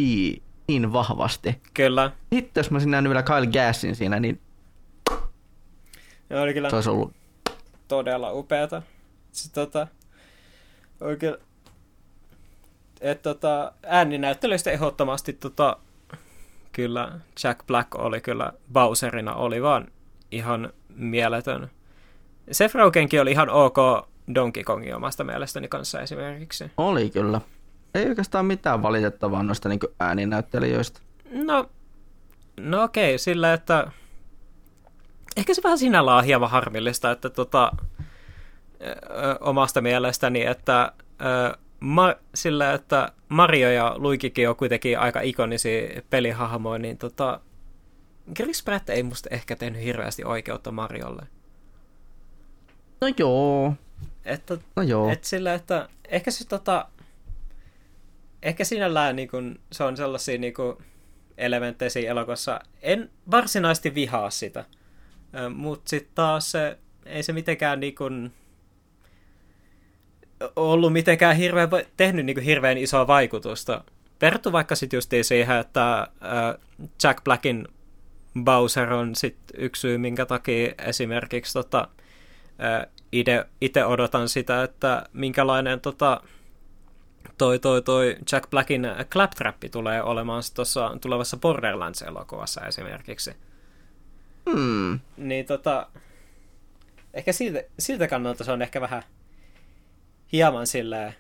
niin 0.80 0.94
vahvasti. 0.94 1.62
Kyllä. 1.74 2.12
Sitten 2.34 2.62
jos 2.62 2.72
mä 2.72 2.80
sinä 2.80 2.92
nähnyt 2.92 3.10
vielä 3.10 3.24
Kyle 3.24 3.48
Gassin 3.48 3.96
siinä, 3.96 4.20
niin 4.20 4.40
ja 6.30 6.42
oli 6.42 6.54
kyllä 6.54 6.70
se 6.70 6.76
olisi 6.76 6.90
ollut 6.90 7.14
todella 7.88 8.34
upeata. 8.34 8.82
Se, 9.32 9.52
tota, 9.52 9.88
oikein, 11.02 11.36
et, 13.02 13.22
tota, 13.22 13.72
ääninäyttelyistä 13.84 14.72
ehdottomasti 14.72 15.34
tota, 15.34 15.78
kyllä 16.72 17.20
Jack 17.44 17.68
Black 17.68 17.96
oli 17.96 18.22
kyllä 18.22 18.54
Bowserina, 18.74 19.36
oli 19.36 19.62
vaan 19.62 19.88
ihan 20.32 20.74
mieletön. 20.96 21.70
Seth 22.52 22.76
Rogenkin 22.76 23.22
oli 23.22 23.32
ihan 23.32 23.50
ok 23.50 23.78
Donkey 24.36 24.64
Kongin 24.64 24.96
omasta 24.96 25.24
mielestäni 25.24 25.68
kanssa 25.68 26.02
esimerkiksi. 26.02 26.72
Oli 26.78 27.10
kyllä. 27.10 27.42
Ei 27.96 28.10
oikeastaan 28.10 28.46
mitään 28.46 28.82
valitettavaa 28.82 29.44
noista 29.44 29.70
niin 29.70 29.80
ääninäyttelijöistä. 30.00 31.00
No, 31.32 31.70
no 32.60 32.84
okei, 32.84 33.18
sillä 33.18 33.54
että 33.54 33.92
ehkä 35.38 35.54
se 35.54 35.64
vähän 35.64 35.78
sinällään 35.78 36.18
on 36.18 36.24
hieman 36.24 36.50
harmillista, 36.50 37.12
että 37.12 37.30
tota, 37.30 37.72
ö, 38.82 38.96
omasta 39.40 39.82
mielestäni, 39.82 40.46
että 40.46 40.92
ö, 41.22 41.58
ma- 41.80 42.16
sillä, 42.36 42.74
että 42.74 43.12
Mario 43.30 43.72
ja 43.72 43.94
Luigikin 43.98 44.50
on 44.50 44.56
kuitenkin 44.56 45.00
aika 45.00 45.22
ikonisia 45.22 46.02
pelihahmoja, 46.10 46.80
niin 46.80 46.98
tota, 46.98 47.40
Chris 48.36 48.64
Pratt 48.64 48.90
ei 48.90 49.04
musta 49.04 49.30
ehkä 49.32 49.56
tehnyt 49.56 49.84
hirveästi 49.84 50.24
oikeutta 50.24 50.72
Mariolle. 50.72 51.28
No 53.02 53.08
joo. 53.18 53.74
Että, 54.26 54.58
No 54.76 54.84
joo. 54.84 55.10
et 55.10 55.24
sillä, 55.24 55.54
että 55.54 55.90
ehkä 56.08 56.32
se 56.32 56.48
tota, 56.48 56.88
ehkä 58.44 58.64
sinällään 58.64 59.16
niin 59.16 59.30
kun, 59.30 59.60
se 59.72 59.84
on 59.84 59.98
sellaisia 59.98 60.38
niin 60.38 60.54
kun, 60.54 60.78
elementtejä 61.38 61.90
siinä 61.90 62.12
elokuvassa. 62.12 62.60
En 62.82 63.10
varsinaisesti 63.32 63.96
vihaa 63.96 64.30
sitä, 64.30 64.66
mutta 65.56 65.90
sitten 65.90 66.16
taas 66.16 66.52
se, 66.52 66.78
ei 67.06 67.24
se 67.24 67.34
mitenkään 67.34 67.80
niin 67.80 67.96
kun, 67.96 68.32
ollut 70.56 70.94
mitenkään 70.94 71.36
hirveän, 71.36 71.70
tehnyt 71.98 72.26
niin 72.26 72.36
kun, 72.36 72.44
hirveän 72.44 72.78
isoa 72.78 73.08
vaikutusta. 73.08 73.84
Vertu 74.22 74.52
vaikka 74.52 74.76
sitten 74.76 74.98
justiin 74.98 75.24
siihen, 75.24 75.58
että 75.58 76.08
Jack 77.04 77.24
Blackin 77.24 77.68
Bowser 78.44 78.94
on 78.94 79.16
sit 79.16 79.38
yksi 79.58 79.80
syy, 79.80 79.98
minkä 79.98 80.26
takia 80.26 80.74
esimerkiksi 80.88 81.54
tota, 81.54 81.88
itse 83.62 83.86
odotan 83.86 84.30
sitä, 84.30 84.64
että 84.64 85.04
minkälainen 85.14 85.82
tota, 85.82 86.22
toi, 87.38 87.60
toi, 87.60 87.82
toi 87.82 88.18
Jack 88.32 88.50
Blackin 88.50 88.88
Claptrappi 89.12 89.70
tulee 89.70 90.04
olemaan 90.04 90.44
tuossa 90.56 90.98
tulevassa 91.02 91.38
Borderlands-elokuvassa 91.38 92.68
esimerkiksi. 92.68 93.36
Hmm. 94.52 95.00
Niin 95.18 95.46
tota, 95.46 95.88
ehkä 97.14 97.34
siltä, 97.34 97.64
siltä 97.80 98.08
kannalta 98.08 98.44
se 98.44 98.52
on 98.52 98.62
ehkä 98.62 98.82
vähän 98.82 99.04
hieman 100.32 100.68
silleen 100.68 101.16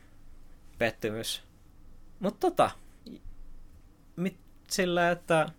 pettymys. 0.77 1.43
Mutta 2.19 2.49
tota, 2.49 2.71
mit, 4.15 4.37
sillä, 4.67 5.11
että 5.11 5.49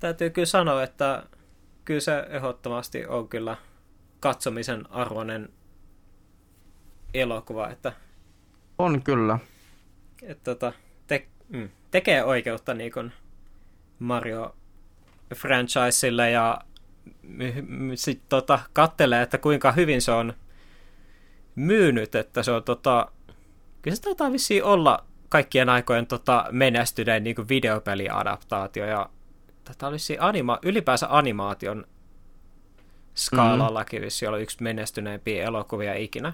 täytyy 0.00 0.30
kyllä 0.30 0.46
sanoa, 0.46 0.82
että 0.82 1.22
kyllä 1.84 2.00
se 2.00 2.26
ehdottomasti 2.30 3.06
on 3.06 3.28
kyllä 3.28 3.56
katsomisen 4.20 4.92
arvoinen 4.92 5.48
elokuva, 7.14 7.68
että, 7.68 7.92
On 8.78 9.02
kyllä. 9.02 9.38
että 10.22 10.44
tota, 10.44 10.72
te, 11.06 11.26
mm, 11.48 11.68
tekee 11.90 12.24
oikeutta 12.24 12.74
niin 12.74 12.92
kuin 12.92 13.12
Mario 13.98 14.56
franchiselle 15.34 16.30
ja 16.30 16.60
sitten 17.94 18.28
tota, 18.28 18.58
kattelee, 18.72 19.22
että 19.22 19.38
kuinka 19.38 19.72
hyvin 19.72 20.02
se 20.02 20.12
on 20.12 20.34
myynyt, 21.54 22.14
että 22.14 22.42
se 22.42 22.50
on 22.50 22.64
tota, 22.64 23.10
kyllä 23.82 23.94
se 23.94 24.02
taitaa 24.02 24.32
vissiin 24.32 24.64
olla 24.64 25.04
kaikkien 25.28 25.68
aikojen 25.68 26.06
tota, 26.06 26.44
menestyneen 26.50 27.24
niin 27.24 27.48
videopeliadaptaatio 27.48 28.86
ja 28.86 29.10
tätä 29.64 29.86
olisi 29.86 30.16
anima, 30.20 30.58
ylipäänsä 30.62 31.06
animaation 31.10 31.86
skaalallakin 33.14 34.02
vissi 34.02 34.26
olla 34.26 34.38
yksi 34.38 34.62
menestyneempiä 34.62 35.44
elokuvia 35.44 35.94
ikinä. 35.94 36.32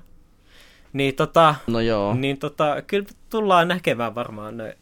Niin, 0.94 1.14
tota, 1.14 1.54
No 1.66 1.80
joo. 1.80 2.14
niin 2.14 2.38
tota, 2.38 2.82
kyllä 2.86 3.06
tullaan 3.30 3.68
näkemään 3.68 4.14
varmaan 4.14 4.56
ne, 4.56 4.78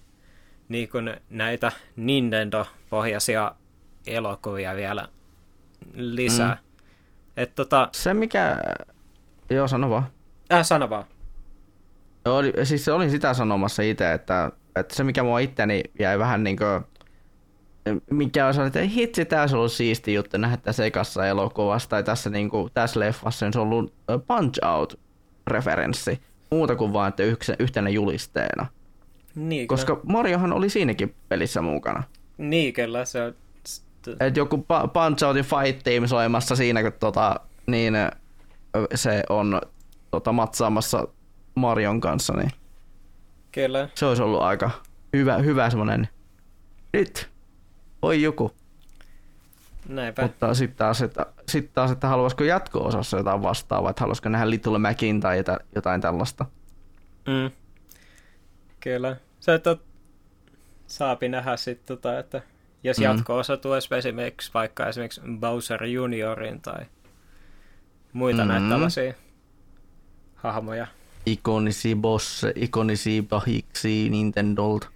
niin 0.68 0.88
kuin 0.88 1.16
näitä 1.30 1.72
Nintendo-pohjaisia 1.96 3.54
elokuvia 4.06 4.76
vielä 4.76 5.08
lisää. 5.94 6.54
Mm. 6.54 6.60
Et 7.36 7.54
tota, 7.54 7.88
Se 7.92 8.14
mikä... 8.14 8.56
Joo, 9.50 9.68
sano 9.68 9.90
vaan. 9.90 10.06
äh, 10.52 10.64
sano 10.64 10.90
vaan. 10.90 11.04
Joo, 12.24 12.42
siis 12.64 12.88
olin 12.88 13.10
sitä 13.10 13.34
sanomassa 13.34 13.82
itse, 13.82 14.12
että, 14.12 14.52
että 14.76 14.94
se 14.94 15.04
mikä 15.04 15.22
mua 15.22 15.38
itteni 15.38 15.82
jäi 15.98 16.18
vähän 16.18 16.44
niin 16.44 16.56
kuin, 16.56 16.84
mikä 18.10 18.46
on 18.46 18.66
että 18.66 18.80
hitsi, 18.80 19.24
tämä 19.24 19.42
olisi 19.42 19.56
ollut 19.56 19.72
siisti 19.72 20.14
juttu 20.14 20.38
nähdä 20.38 20.56
tässä 20.56 20.84
ekassa 20.84 21.26
elokuvassa 21.26 21.88
tai 21.88 22.04
tässä, 22.04 22.30
niin 22.30 22.50
kuin, 22.50 22.70
tässä 22.74 23.00
leffassa, 23.00 23.46
niin 23.46 23.52
se 23.52 23.58
on 23.58 23.68
ollut 23.68 23.94
Punch 24.26 24.58
Out-referenssi. 25.42 26.20
Muuta 26.50 26.76
kuin 26.76 26.92
vaan, 26.92 27.08
että 27.08 27.22
yhtenä 27.58 27.90
julisteena. 27.90 28.66
Niin, 29.34 29.68
Koska 29.68 30.00
Mariohan 30.06 30.52
oli 30.52 30.68
siinäkin 30.70 31.14
pelissä 31.28 31.62
mukana. 31.62 32.02
kyllä. 32.02 32.48
Niin, 32.50 32.72
kyllä, 32.72 33.04
se 33.04 33.22
on... 33.22 33.34
Et 34.20 34.36
joku 34.36 34.56
pa- 34.56 34.88
Punch 34.88 35.24
Outin 35.24 35.44
Fight 35.44 35.84
Team 35.84 36.06
soimassa 36.06 36.56
siinä, 36.56 36.82
kun 36.82 36.92
tota, 37.00 37.40
niin 37.66 37.94
se 38.94 39.22
on 39.28 39.60
tota, 40.10 40.32
matsaamassa 40.32 41.08
Marion 41.54 42.00
kanssa, 42.00 42.32
niin 42.32 42.50
Kyllä. 43.52 43.88
se 43.94 44.06
olisi 44.06 44.22
ollut 44.22 44.42
aika 44.42 44.70
hyvä, 45.16 45.38
hyvä 45.38 45.70
semmonen 45.70 46.08
nyt, 46.92 47.30
oi 48.02 48.22
joku. 48.22 48.50
Näinpä. 49.88 50.22
Mutta 50.22 50.54
sitten 50.54 50.76
taas, 50.76 51.02
että, 51.02 51.26
sit 51.48 51.72
taas, 51.74 51.90
että 51.90 52.08
haluaisiko 52.08 52.44
jatko-osassa 52.44 53.16
jotain 53.16 53.42
vastaavaa, 53.42 53.90
että 53.90 54.00
haluaisiko 54.00 54.28
nähdä 54.28 54.50
Little 54.50 54.78
Macin 54.78 55.20
tai 55.20 55.36
jota- 55.38 55.60
jotain 55.74 56.00
tällaista. 56.00 56.46
Mm. 57.26 57.50
Kyllä. 58.80 59.16
Se, 59.40 59.54
että 59.54 59.76
saapi 60.86 61.28
nähdä 61.28 61.56
sitten, 61.56 61.86
tota, 61.96 62.18
että 62.18 62.42
jos 62.84 62.98
Mm. 62.98 63.04
jatko-osa 63.04 63.56
tuoisi 63.56 63.94
esimerkiksi 63.94 64.50
vaikka 64.54 64.86
esimerkiksi 64.88 65.20
Bowser 65.40 65.84
Juniorin 65.84 66.60
tai 66.60 66.86
muita 68.12 68.42
mm. 68.42 68.48
näitä 68.48 68.68
tällaisia 68.68 69.14
hahmoja. 70.36 70.86
Ikonisia 71.26 71.96
bosse, 71.96 72.52
ikonisia 72.56 73.22
pahiksi 73.22 74.08
Nintendolta. 74.08 74.88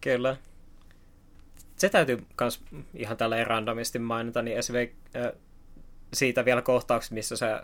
Kyllä. 0.00 0.36
Se 1.80 1.88
täytyy 1.88 2.26
myös 2.40 2.62
ihan 2.94 3.16
tällä 3.16 3.44
randomisti 3.44 3.98
mainita, 3.98 4.42
niin 4.42 4.56
esimerkiksi 4.56 4.98
äh, 5.16 5.32
siitä 6.12 6.44
vielä 6.44 6.62
kohtauksessa, 6.62 7.14
missä 7.14 7.36
se 7.36 7.52
äh, 7.52 7.62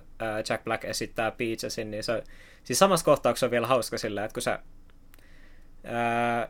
Jack 0.48 0.64
Black 0.64 0.84
esittää 0.84 1.30
Peachesin, 1.30 1.90
niin 1.90 2.04
se, 2.04 2.24
siis 2.64 2.78
samassa 2.78 3.04
kohtauksessa 3.04 3.46
on 3.46 3.50
vielä 3.50 3.66
hauska 3.66 3.98
sillä, 3.98 4.24
että 4.24 4.34
kun 4.34 4.42
se 4.42 4.50
äh, 4.50 6.48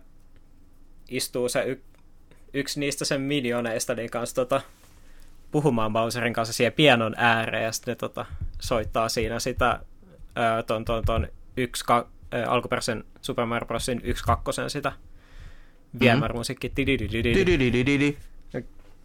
istuu 1.08 1.48
se 1.48 1.62
y, 1.62 1.80
yksi 2.54 2.80
niistä 2.80 3.04
sen 3.04 3.20
minioneista 3.20 3.94
niin 3.94 4.10
kanssa 4.10 4.36
tota, 4.36 4.60
puhumaan 5.50 5.92
Bowserin 5.92 6.32
kanssa 6.32 6.52
siihen 6.52 6.72
pianon 6.72 7.14
ääreen, 7.16 7.64
ja 7.64 7.72
sitten 7.72 7.92
ne 7.92 7.96
tota, 7.96 8.26
soittaa 8.60 9.08
siinä 9.08 9.38
sitä 9.40 9.70
äh, 9.70 10.64
ton, 10.66 10.84
ton, 10.84 11.04
ton 11.04 11.28
yksi, 11.56 11.84
ka, 11.84 12.08
äh, 12.34 12.52
alkuperäisen 12.52 13.04
Super 13.20 13.46
Mario 13.46 13.66
Brosin 13.66 14.00
yksi 14.04 14.24
kakkosen 14.24 14.70
sitä 14.70 14.92
Didididididi. 16.76 18.16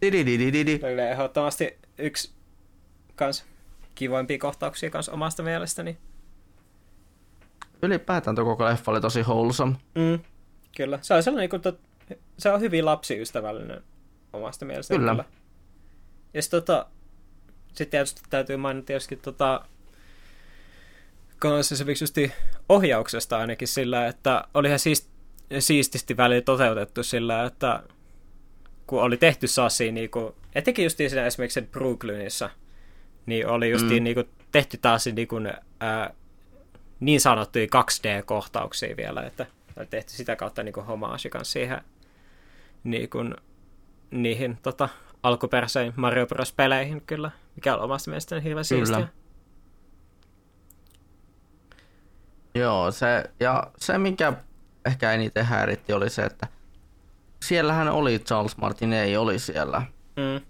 Didididididi. 0.02 0.80
Oli 0.82 1.00
ehdottomasti 1.00 1.78
yksi 1.98 2.32
kans 3.16 3.44
kivoimpia 3.94 4.38
kohtauksia 4.38 4.90
kans 4.90 5.08
omasta 5.08 5.42
mielestäni. 5.42 5.98
Ylipäätään 7.82 8.36
tuo 8.36 8.44
koko 8.44 8.64
leffa 8.64 8.90
oli 8.90 9.00
tosi 9.00 9.22
wholesome. 9.22 9.76
Mm, 9.94 10.18
kyllä. 10.76 10.98
Se 11.02 11.14
on 11.14 11.22
sellainen, 11.22 11.50
kun 11.50 11.60
tot, 11.60 11.80
se 12.38 12.50
on 12.50 12.60
hyvin 12.60 12.84
lapsiystävällinen 12.84 13.82
omasta 14.32 14.64
mielestäni. 14.64 14.98
Kyllä. 14.98 15.24
Ja 16.34 16.42
sitten 16.42 16.60
tota, 16.60 16.86
sit 17.72 17.90
tietysti 17.90 18.22
täytyy 18.30 18.56
mainita 18.56 18.86
tietysti 18.86 19.16
tota, 19.16 19.64
kans 21.38 21.72
esimerkiksi 21.72 22.02
justi 22.02 22.32
ohjauksesta 22.68 23.38
ainakin 23.38 23.68
sillä, 23.68 24.06
että 24.06 24.44
olihan 24.54 24.78
siist, 24.78 25.11
siististi 25.58 26.16
välillä 26.16 26.42
toteutettu 26.42 27.02
sillä, 27.02 27.44
että 27.44 27.82
kun 28.86 29.02
oli 29.02 29.16
tehty 29.16 29.46
sassi, 29.46 29.92
niin 29.92 30.10
kuin, 30.10 30.34
etenkin 30.54 30.82
just 30.84 30.96
siinä 30.96 31.26
esimerkiksi 31.26 31.54
sen 31.54 31.66
Brooklynissa, 31.68 32.50
niin 33.26 33.46
oli 33.46 33.70
just 33.70 33.86
Mm. 33.90 34.04
niin 34.04 34.14
kuin, 34.14 34.28
tehty 34.52 34.78
taas 34.82 35.06
niin, 35.06 35.28
kuin, 35.28 35.52
ää, 35.80 36.14
niin 37.00 37.20
sanottuja 37.20 37.66
2D-kohtauksia 37.66 38.96
vielä, 38.96 39.22
että 39.22 39.46
oli 39.76 39.86
tehty 39.86 40.12
sitä 40.12 40.36
kautta 40.36 40.62
niin 40.62 40.72
kuin 40.72 40.86
homaasi 40.86 41.30
kanssa 41.30 41.52
siihen 41.52 41.80
niin 42.84 43.10
kuin, 43.10 43.34
niihin 44.10 44.58
tota, 44.62 44.88
alkuperäiseen 45.22 45.92
Mario 45.96 46.26
Bros. 46.26 46.52
peleihin 46.52 47.00
kyllä, 47.06 47.30
mikä 47.56 47.74
on 47.76 47.80
omasta 47.82 48.10
mielestäni 48.10 48.42
hirveän 48.44 48.64
siistiä. 48.64 49.08
Joo, 52.54 52.90
se, 52.90 53.24
ja 53.40 53.70
se 53.76 53.98
mikä 53.98 54.32
ehkä 54.86 55.12
eniten 55.12 55.44
häiritti 55.44 55.92
oli 55.92 56.10
se, 56.10 56.22
että 56.22 56.46
siellähän 57.42 57.88
oli 57.88 58.18
Charles 58.18 58.56
Martinet, 58.56 59.18
oli 59.18 59.38
siellä, 59.38 59.82
Mm. 60.16 60.40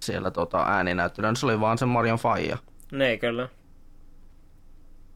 siellä 0.00 0.30
tota 0.30 0.64
ääninäyttelijä, 0.68 1.34
se 1.34 1.46
oli 1.46 1.60
vaan 1.60 1.78
se 1.78 1.86
Marion 1.86 2.18
faija. 2.18 2.58
Ne 2.92 3.16
kyllä. 3.16 3.48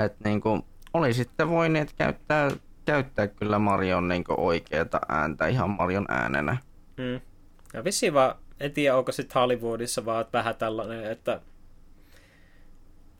Että 0.00 0.28
niinku, 0.28 0.66
oli 0.94 1.14
sitten 1.14 1.48
voineet 1.48 1.92
käyttää, 1.92 2.50
käyttää 2.84 3.26
kyllä 3.26 3.58
Marion 3.58 4.08
niinku 4.08 4.34
oikeata 4.36 5.00
ääntä 5.08 5.46
ihan 5.46 5.70
Marion 5.70 6.06
äänenä. 6.08 6.56
Mm. 6.96 7.20
Ja 7.74 7.84
vissiin 7.84 8.14
vaan, 8.14 8.34
en 8.60 8.72
tiedä 8.72 8.96
onko 8.96 9.12
sitten 9.12 9.40
Hollywoodissa 9.40 10.04
vaan 10.04 10.24
vähän 10.32 10.56
tällainen, 10.56 11.04
että 11.10 11.40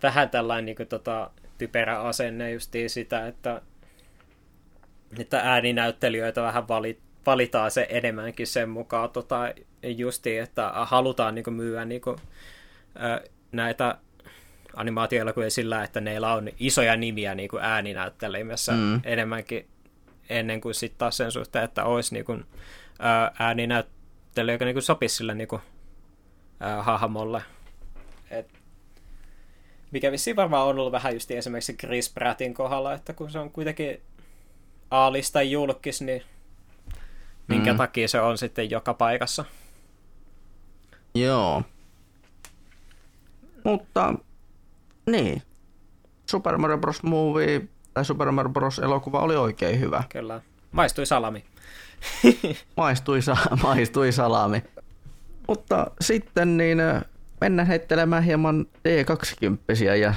vähän 0.03 0.31
tällainen 0.31 0.65
niin 0.65 0.77
kuin, 0.77 0.89
tota, 0.89 1.31
typerä 1.59 2.01
asenne 2.01 2.51
justiin 2.51 2.91
sitä, 2.91 3.27
että, 3.27 3.63
että 5.19 5.41
ääninäyttelijöitä 5.41 6.43
vähän 6.43 6.69
valit, 6.69 7.01
valitaan 7.27 7.71
se 7.71 7.87
enemmänkin 7.91 8.47
sen 8.47 8.69
mukaan 8.69 9.11
tota, 9.11 9.53
justi, 9.83 10.39
että 10.39 10.71
halutaan 10.75 11.35
niin 11.35 11.45
kuin, 11.45 11.55
myyä 11.55 11.85
niin 11.85 12.01
kuin, 12.01 12.17
näitä 13.53 13.99
animaatioelokuvia 14.77 15.51
sillä, 15.51 15.85
että 15.85 16.01
neillä 16.01 16.33
on 16.33 16.49
isoja 16.59 16.97
nimiä 16.97 17.35
niin 17.35 17.49
kuin 17.49 17.63
ääninäyttelimessä 17.63 18.73
mm. 18.73 19.01
enemmänkin 19.05 19.69
ennen 20.29 20.61
kuin 20.61 20.75
sitten 20.75 20.99
taas 20.99 21.17
sen 21.17 21.33
suhteen, 21.33 21.65
että 21.65 21.85
olisi 21.85 22.15
niin 22.15 22.25
kuin, 22.25 22.45
ääninäyttely, 23.39 24.53
joka 24.53 24.65
niin 24.65 24.75
kuin 24.75 24.83
sopisi 24.83 25.17
sille 25.17 25.35
niin 25.35 25.49
kuin, 25.49 25.63
ää, 26.61 26.83
hahmolle. 26.83 27.43
Et, 28.31 28.49
mikä 29.91 30.13
vissiin 30.13 30.37
varmaan 30.37 30.67
on 30.67 30.79
ollut 30.79 30.93
vähän 30.93 31.15
just 31.15 31.31
esimerkiksi 31.31 31.77
Chris 31.77 32.11
Prattin 32.11 32.55
kohdalla, 32.55 32.93
että 32.93 33.13
kun 33.13 33.31
se 33.31 33.39
on 33.39 33.51
kuitenkin 33.51 34.01
aalista 34.91 35.43
julkis, 35.43 36.01
niin 36.03 36.23
minkä 37.49 37.73
mm. 37.73 37.77
takia 37.77 38.09
se 38.09 38.21
on 38.21 38.39
sitten 38.39 38.71
joka 38.71 38.95
paikassa. 38.95 39.45
Joo. 41.15 41.63
Mutta 43.65 44.15
niin. 45.07 45.43
Super 46.31 46.59
Mario 46.59 46.79
Bros. 46.79 47.03
Movie 47.03 47.63
tai 47.95 48.05
Super 48.05 48.31
Mario 48.31 48.53
Bros. 48.53 48.79
elokuva 48.79 49.21
oli 49.21 49.37
oikein 49.37 49.81
hyvä. 49.81 50.03
Kyllä. 50.09 50.41
Maistui 50.73 51.07
salami. 51.07 51.45
maistui, 52.77 53.23
sa- 53.23 53.57
maistui 53.63 54.13
salami. 54.13 54.63
Mutta 55.49 55.91
sitten 56.01 56.57
niin 56.57 56.79
mennään 57.41 57.69
heittelemään 57.69 58.23
hieman 58.23 58.67
D20 58.89 59.85
ja 60.01 60.15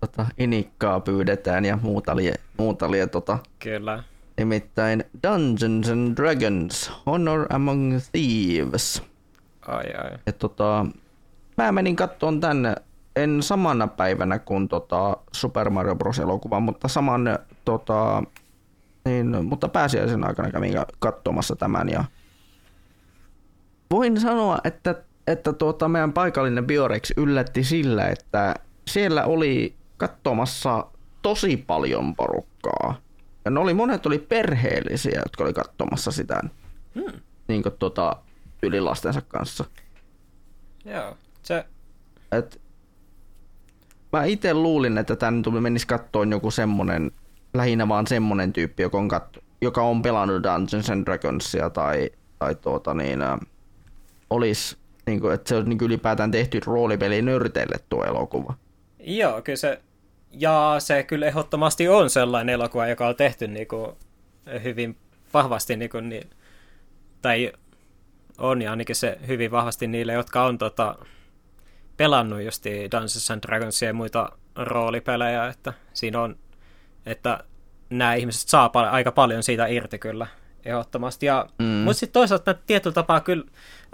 tota, 0.00 0.26
inikkaa 0.38 1.00
pyydetään 1.00 1.64
ja 1.64 1.78
muuta 1.82 2.16
lie, 2.16 2.34
muuta 2.56 2.90
lie 2.90 3.06
tota, 3.06 3.38
Kyllä. 3.58 4.02
Nimittäin 4.36 5.04
Dungeons 5.22 5.88
and 5.88 6.16
Dragons, 6.16 6.92
Honor 7.06 7.46
Among 7.50 7.98
Thieves. 8.12 9.02
Ai 9.66 9.94
ai. 9.94 10.18
Et 10.26 10.38
tota, 10.38 10.86
mä 11.56 11.72
menin 11.72 11.96
kattoon 11.96 12.40
tänne 12.40 12.74
en 13.16 13.42
samana 13.42 13.86
päivänä 13.86 14.38
kuin 14.38 14.68
tota 14.68 15.16
Super 15.32 15.70
Mario 15.70 15.96
Bros. 15.96 16.18
elokuva, 16.18 16.60
mutta 16.60 16.88
saman 16.88 17.38
tota, 17.64 18.22
niin, 19.04 19.44
mutta 19.44 19.68
pääsiäisen 19.68 20.26
aikana 20.26 20.50
kävin 20.50 20.74
katsomassa 20.98 21.56
tämän 21.56 21.88
ja 21.88 22.04
voin 23.90 24.20
sanoa, 24.20 24.58
että, 24.64 24.94
että 25.26 25.52
tuota, 25.52 25.88
meidän 25.88 26.12
paikallinen 26.12 26.66
Biorex 26.66 27.10
yllätti 27.16 27.64
sillä, 27.64 28.08
että 28.08 28.54
siellä 28.86 29.24
oli 29.24 29.79
katsomassa 30.00 30.86
tosi 31.22 31.56
paljon 31.56 32.16
porukkaa. 32.16 33.00
Ja 33.44 33.50
ne 33.50 33.60
oli, 33.60 33.74
monet 33.74 34.06
oli 34.06 34.18
perheellisiä, 34.18 35.20
jotka 35.24 35.44
oli 35.44 35.52
katsomassa 35.52 36.10
sitä 36.10 36.40
hmm. 36.94 37.20
niin 37.48 37.62
kuin, 37.62 37.74
tuota, 37.78 38.16
yli 38.62 38.80
lastensa 38.80 39.20
kanssa. 39.20 39.64
Joo, 40.84 41.16
se... 41.42 41.64
Et, 42.32 42.60
mä 44.12 44.24
itse 44.24 44.54
luulin, 44.54 44.98
että 44.98 45.16
tän 45.16 45.42
tuli 45.42 45.60
menisi 45.60 45.86
kattoon 45.86 46.30
joku 46.30 46.50
semmonen, 46.50 47.10
lähinnä 47.54 47.88
vaan 47.88 48.06
semmonen 48.06 48.52
tyyppi, 48.52 48.82
joka 48.82 48.98
on, 48.98 49.08
katto, 49.08 49.40
joka 49.60 49.82
on 49.82 50.02
pelannut 50.02 50.42
Dungeons 50.42 50.90
and 50.90 51.04
Dragonsia 51.04 51.70
tai, 51.70 52.10
tai 52.38 52.54
tuota 52.54 52.94
niin, 52.94 53.22
ä, 53.22 53.38
olisi, 54.30 54.76
niin 55.06 55.20
kuin, 55.20 55.34
että 55.34 55.48
se 55.48 55.56
on 55.56 55.68
niin 55.68 55.78
ylipäätään 55.82 56.30
tehty 56.30 56.60
roolipeli 56.66 57.22
nörteille 57.22 57.76
tuo 57.88 58.04
elokuva. 58.04 58.54
Joo, 58.98 59.42
kyllä 59.42 59.56
se 59.56 59.80
ja 60.32 60.76
se 60.78 61.02
kyllä 61.02 61.26
ehdottomasti 61.26 61.88
on 61.88 62.10
sellainen 62.10 62.52
elokuva, 62.52 62.86
joka 62.86 63.08
on 63.08 63.16
tehty 63.16 63.48
niin 63.48 63.68
kuin 63.68 63.96
hyvin 64.62 64.96
vahvasti, 65.34 65.76
niin 65.76 65.90
kuin, 65.90 66.08
niin, 66.08 66.30
tai 67.22 67.52
on 68.38 68.62
ja 68.62 68.70
ainakin 68.70 68.96
se 68.96 69.18
hyvin 69.26 69.50
vahvasti 69.50 69.86
niille, 69.86 70.12
jotka 70.12 70.44
on 70.44 70.58
tota, 70.58 70.94
pelannut 71.96 72.42
just 72.42 72.64
Dungeons 72.64 73.30
and 73.30 73.42
Dragonsia 73.46 73.88
ja 73.88 73.94
muita 73.94 74.32
roolipelejä, 74.56 75.46
että 75.46 75.72
siinä 75.92 76.20
on, 76.20 76.36
että 77.06 77.44
nämä 77.90 78.14
ihmiset 78.14 78.48
saa 78.48 78.68
pal- 78.68 78.88
aika 78.90 79.12
paljon 79.12 79.42
siitä 79.42 79.66
irti 79.66 79.98
kyllä 79.98 80.26
ehdottomasti. 80.64 81.26
Ja, 81.26 81.46
mm. 81.58 81.64
Mutta 81.64 81.98
sitten 81.98 82.12
toisaalta 82.12 82.54
tietyllä 82.54 82.94
tapaa 82.94 83.20
kyllä 83.20 83.44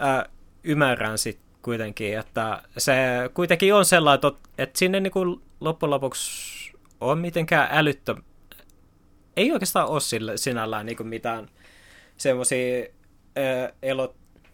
äh, 0.02 0.32
ymmärrän 0.64 1.18
sit 1.18 1.40
kuitenkin, 1.66 2.18
että 2.18 2.62
se 2.78 2.94
kuitenkin 3.34 3.74
on 3.74 3.84
sellainen, 3.84 4.32
että 4.58 4.78
sinne 4.78 5.00
niin 5.00 5.10
kuin 5.10 5.42
loppujen 5.60 5.90
lopuksi 5.90 6.72
on 7.00 7.18
mitenkään 7.18 7.68
älyttö... 7.72 8.14
Ei 9.36 9.52
oikeastaan 9.52 9.88
ole 9.88 10.00
sille, 10.00 10.36
sinällään 10.36 10.86
niin 10.86 10.96
kuin 10.96 11.06
mitään 11.06 11.48
semmoisia 12.16 12.86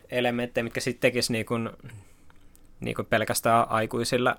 elementtejä, 0.09 0.65
mitkä 0.65 0.81
sitten 0.81 1.01
tekisi 1.01 1.33
niin 1.33 1.47
kuin, 1.47 1.71
niin 2.81 2.95
kuin 2.95 3.07
pelkästään 3.07 3.71
aikuisilla 3.71 4.37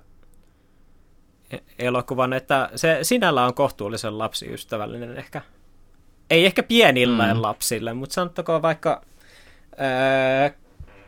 e-, 1.50 1.86
elokuvan, 1.86 2.32
että 2.32 2.70
se 2.76 2.98
sinällä 3.02 3.46
on 3.46 3.54
kohtuullisen 3.54 4.18
lapsiystävällinen 4.18 5.16
ehkä. 5.16 5.42
Ei 6.30 6.46
ehkä 6.46 6.62
pienille 6.62 7.34
mm. 7.34 7.42
lapsille, 7.42 7.94
mutta 7.94 8.14
sanottakoon 8.14 8.62
vaikka 8.62 9.02
ää, 9.78 10.63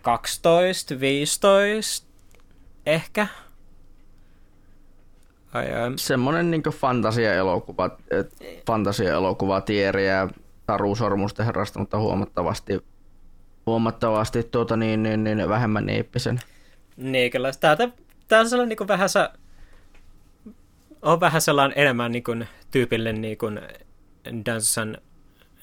12, 0.07 1.01
15 1.01 2.07
ehkä. 2.87 3.27
Ai, 5.53 5.73
ai. 5.73 5.93
Semmoinen 5.97 6.51
niin 6.51 6.62
fantasia-elokuva, 6.62 7.91
fantasia-elokuva 8.66 9.61
tieriä 9.61 10.28
Taru 10.66 10.95
Sormusten 10.95 11.47
herrasta, 11.47 11.78
mutta 11.78 11.99
huomattavasti, 11.99 12.85
huomattavasti 13.66 14.43
tuota, 14.43 14.77
niin, 14.77 15.03
niin, 15.03 15.24
niin, 15.24 15.49
vähemmän 15.49 15.87
niippisen. 15.87 16.41
Niin, 16.97 17.31
kyllä. 17.31 17.51
Täältä, 17.61 17.89
tää 18.28 18.41
on 18.41 18.49
sellainen 18.49 18.77
niin 18.78 18.89
vähän 18.89 19.09
on 21.03 21.20
vähän 21.20 21.41
sellainen 21.41 21.78
enemmän 21.78 22.12
niin 22.12 22.24
kuin, 22.24 22.49
tyypillinen 22.70 23.20
niin 23.20 23.39
kuin 23.39 23.61
Dungeons 24.27 24.78
and 24.78 24.97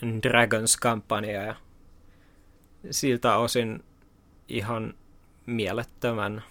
Dragons-kampanja 0.03 1.41
ja 1.41 1.55
siltä 2.91 3.37
osin 3.37 3.83
ihan 4.57 4.93
mielettömän 5.45 6.43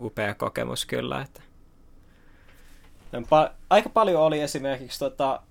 upea 0.00 0.34
kokemus 0.34 0.86
kyllä. 0.86 1.20
Että. 1.20 1.42
Pa- 3.14 3.52
aika 3.70 3.88
paljon 3.88 4.22
oli 4.22 4.40
esimerkiksi 4.40 4.98
tota, 4.98 5.42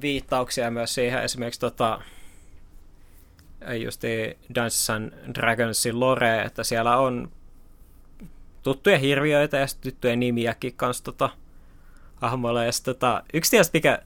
viittauksia 0.00 0.70
myös 0.70 0.94
siihen 0.94 1.22
esimerkiksi 1.22 1.60
tota, 1.60 2.02
just 3.82 4.02
Dungeons 4.54 4.90
and 4.90 5.12
Dragonsin 5.34 6.00
lore, 6.00 6.42
että 6.42 6.64
siellä 6.64 6.96
on 6.96 7.32
tuttuja 8.62 8.98
hirviöitä 8.98 9.56
ja 9.56 9.66
tuttuja 9.80 10.16
nimiäkin 10.16 10.74
kanssa 10.74 11.04
tota, 11.04 11.30
hahmoilla. 12.16 12.64
Ja 12.64 12.70
tota, 12.84 13.22
yksi 13.34 13.50
tietysti 13.50 13.78
mikä, 13.78 14.02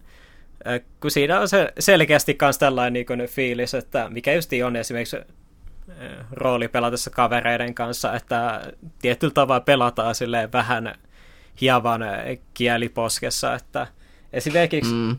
kun 1.01 1.11
siinä 1.11 1.41
on 1.41 1.49
se 1.49 1.73
selkeästi 1.79 2.39
myös 2.41 2.59
tällainen 2.59 3.05
niin 3.09 3.29
fiilis, 3.29 3.75
että 3.75 4.09
mikä 4.11 4.33
just 4.33 4.51
on 4.67 4.77
esimerkiksi 4.77 5.17
rooli 6.31 6.69
pelatessa 6.69 7.11
kavereiden 7.11 7.75
kanssa, 7.75 8.15
että 8.15 8.73
tietyllä 9.03 9.35
tavalla 9.35 9.61
pelataan 9.61 10.15
silleen 10.15 10.53
vähän 10.53 10.95
hieman 11.61 12.01
kieliposkessa, 12.55 13.55
että 13.55 13.87
esimerkiksi, 14.33 14.95
mm. 14.95 15.17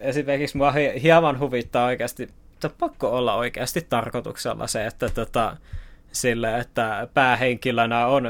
esimerkiksi 0.00 0.56
mua 0.56 0.72
hieman 1.02 1.38
huvittaa 1.38 1.86
oikeasti, 1.86 2.22
että 2.22 2.66
on 2.66 2.74
pakko 2.78 3.10
olla 3.10 3.34
oikeasti 3.34 3.86
tarkoituksella 3.88 4.66
se, 4.66 4.86
että 4.86 5.08
tota, 5.08 5.56
sille, 6.12 6.58
että 6.58 7.08
päähenkilönä 7.14 8.06
on 8.06 8.24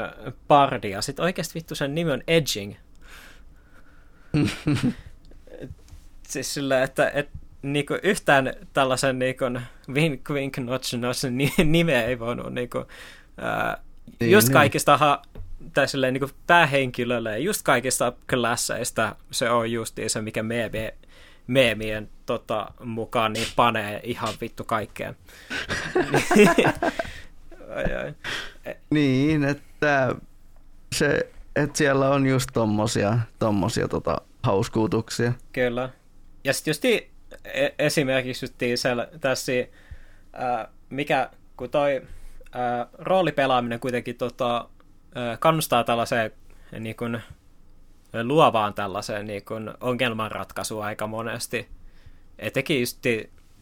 Bardi 0.47 0.89
ja 0.89 1.01
sitten 1.01 1.23
oikeasti 1.23 1.55
vittu 1.55 1.75
sen 1.75 1.95
nimi 1.95 2.11
on 2.11 2.23
Edging. 2.27 2.75
siis 6.27 6.53
sille, 6.53 6.83
että, 6.83 7.11
että 7.61 7.67
niinku 7.67 7.97
yhtään 8.03 8.53
tällaisen 8.73 9.19
niinku 9.19 9.45
wink 9.93 10.29
wink 10.29 10.57
notch 10.57 10.97
notch 10.97 11.25
nimeä 11.65 12.03
ei 12.03 12.19
voinut 12.19 12.53
niinku, 12.53 12.85
ää, 13.37 13.77
niin, 14.19 14.31
just 14.31 14.47
niin. 14.47 14.53
kaikista 14.53 14.97
ha, 14.97 15.21
tai 15.73 15.87
silleen, 15.87 16.13
niinku 16.13 16.29
päähenkilölle 16.47 17.39
just 17.39 17.61
kaikista 17.63 18.13
klasseista 18.29 19.15
se 19.31 19.49
on 19.49 19.71
just 19.71 19.99
se, 20.07 20.21
mikä 20.21 20.43
meeme, 20.43 20.93
meemien 21.47 22.09
tota, 22.25 22.71
mukaan 22.83 23.33
niin 23.33 23.47
panee 23.55 24.01
ihan 24.03 24.33
vittu 24.41 24.63
kaikkeen. 24.63 25.15
ai, 27.75 27.95
ai. 27.95 28.13
Niin, 28.89 29.43
että 29.43 30.15
se, 30.95 31.31
että 31.55 31.77
siellä 31.77 32.09
on 32.09 32.27
just 32.27 32.49
tommosia, 32.53 33.17
tommosia 33.39 33.87
tota, 33.87 34.21
hauskuutuksia. 34.43 35.33
Kyllä. 35.53 35.89
Ja 36.43 36.53
sitten 36.53 36.69
just 36.69 37.10
E- 37.45 37.69
esimerkiksi 37.79 38.45
tässä, 39.21 39.51
ää, 40.33 40.67
mikä, 40.89 41.29
kun 41.57 41.69
toi 41.69 42.01
roolipelaaminen 42.99 43.79
kuitenkin 43.79 44.17
tota, 44.17 44.69
kannustaa 45.39 45.83
tällaiseen 45.83 46.31
niin 46.79 46.95
kuin, 46.95 47.21
luovaan 48.23 48.73
tällaiseen 48.73 49.27
niin 49.27 49.45
kuin, 49.45 49.71
ongelmanratkaisuun 49.81 50.85
aika 50.85 51.07
monesti. 51.07 51.67
Etenkin 52.39 52.79
just 52.79 52.99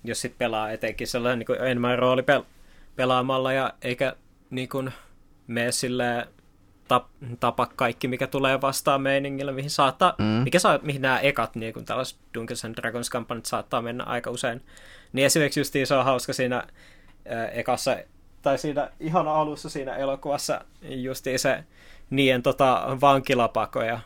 jos 0.04 0.22
sit 0.22 0.38
pelaa 0.38 0.72
etenkin 0.72 1.08
sellainen 1.08 1.40
niin 1.40 1.46
kuin 1.46 1.62
enemmän 1.62 2.00
rooli 2.00 2.24
pelaamalla 2.96 3.54
ja 3.54 3.74
eikä 3.82 4.16
niin 4.50 4.70
kuin, 4.70 4.92
mene 5.48 5.72
silleen 5.72 6.28
tap, 6.90 7.08
tapa 7.40 7.66
kaikki, 7.66 8.08
mikä 8.08 8.28
tulee 8.28 8.62
vastaan 8.62 9.02
meiningillä, 9.02 9.52
mihin 9.52 9.70
saattaa, 9.70 10.16
mm. 10.18 10.26
mikä 10.26 10.60
saa, 10.60 10.80
mihin 10.82 11.02
nämä 11.02 11.20
ekat 11.20 11.56
niin 11.56 11.74
kuin 11.74 11.86
tällaiset 11.86 12.20
Dungeons 12.34 12.66
and 12.66 12.76
Dragons 12.76 13.10
kampanjat 13.10 13.46
saattaa 13.46 13.82
mennä 13.82 14.04
aika 14.04 14.32
usein. 14.32 14.62
Niin 15.14 15.26
esimerkiksi 15.26 15.60
just 15.60 15.74
se 15.84 15.96
on 15.96 16.06
hauska 16.06 16.34
siinä 16.34 16.58
äh, 16.58 17.50
ekassa, 17.58 17.98
tai 18.42 18.58
siinä 18.58 18.92
ihan 19.00 19.28
alussa 19.28 19.70
siinä 19.70 19.96
elokuvassa 19.96 20.62
justiin 20.82 21.40
se 21.40 21.64
niiden 22.10 22.44
tota, 22.44 22.98
vankilapakoja. 23.02 24.00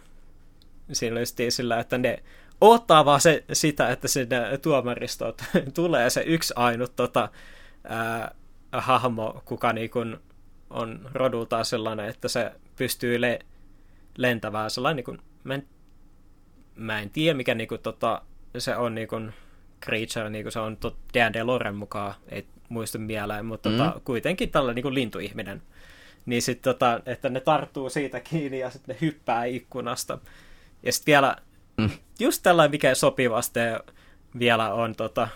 Siinä 0.92 1.18
oli 1.18 1.52
sillä, 1.52 1.80
että 1.80 1.98
ne 1.98 2.24
ottaa 2.62 3.06
vaan 3.06 3.22
se, 3.22 3.44
sitä, 3.54 3.90
että 3.90 4.08
sinne 4.08 4.58
tuomaristoon 4.58 5.34
tulee 5.74 6.10
se 6.10 6.24
yksi 6.26 6.54
ainut 6.58 6.96
tota, 6.96 7.30
ää, 7.84 8.36
hahmo, 8.72 9.42
kuka 9.46 9.74
niin 9.74 9.90
kuin 9.90 10.18
on 10.70 11.10
rodultaan 11.14 11.66
sellainen, 11.66 12.10
että 12.10 12.28
se 12.28 12.52
pystyy 12.76 13.22
le- 13.22 13.40
lentämään 14.18 14.72
sellainen, 14.72 14.96
niin 14.96 15.04
kuin, 15.06 15.20
mä, 15.44 15.54
en, 15.54 15.68
mä 16.76 17.00
en 17.00 17.10
tiedä 17.10 17.38
mikä 17.38 17.56
niin 17.56 17.68
kuin, 17.68 17.82
tota, 17.82 18.22
se 18.58 18.76
on 18.76 18.96
niin 18.96 19.08
kuin, 19.08 19.34
creature, 19.86 20.30
niin 20.30 20.44
kuin 20.44 20.52
se 20.52 20.60
on 20.60 20.78
D&D 21.14 21.44
Loren 21.44 21.76
mukaan, 21.76 22.14
ei 22.30 22.48
muista 22.70 22.98
mieleen, 22.98 23.46
mutta 23.46 23.70
tota, 23.70 23.84
mm. 23.84 23.90
tota, 23.90 24.06
kuitenkin 24.06 24.50
tällainen 24.50 24.76
niin 24.76 24.84
kuin 24.84 24.94
lintuihminen. 24.94 25.62
Niin 26.26 26.42
sitten 26.42 26.74
tota, 26.74 27.02
että 27.06 27.30
ne 27.30 27.40
tarttuu 27.40 27.90
siitä 27.90 28.20
kiinni 28.20 28.60
ja 28.60 28.70
sitten 28.70 28.96
ne 28.96 29.02
hyppää 29.02 29.46
ikkunasta. 29.46 30.20
Ja 30.84 30.94
sitten 30.94 31.12
vielä 31.12 31.36
mm. 31.78 31.90
just 32.20 32.44
tällainen, 32.44 32.72
mikä 32.72 32.96
sopivasti 32.96 33.60
vielä 34.40 34.74
on 34.74 34.96
tota, 34.96 35.28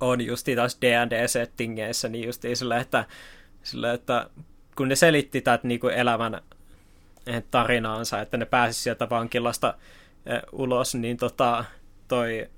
on 0.00 0.20
just 0.20 0.46
taas 0.56 0.78
D&D-settingeissä, 0.80 2.08
niin 2.08 2.26
just 2.26 2.44
sillä, 2.54 2.78
että, 2.78 3.04
sillä, 3.62 3.92
että 3.92 4.30
kun 4.76 4.88
ne 4.88 4.96
selitti 4.96 5.40
tätä 5.40 5.68
niin 5.68 5.80
kuin 5.80 5.94
elämän 5.94 6.40
tarinaansa, 7.50 8.20
että 8.20 8.36
ne 8.36 8.44
pääsisi 8.44 8.82
sieltä 8.82 9.10
vankilasta 9.10 9.74
eh, 10.26 10.42
ulos, 10.52 10.94
niin 10.94 11.16
tota, 11.16 11.64
toi 12.08 12.48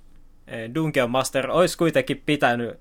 eh, 0.47 0.75
Dungeon 0.75 1.11
Master 1.11 1.51
olisi 1.51 1.79
kuitenkin 1.79 2.23
pitänyt, 2.27 2.81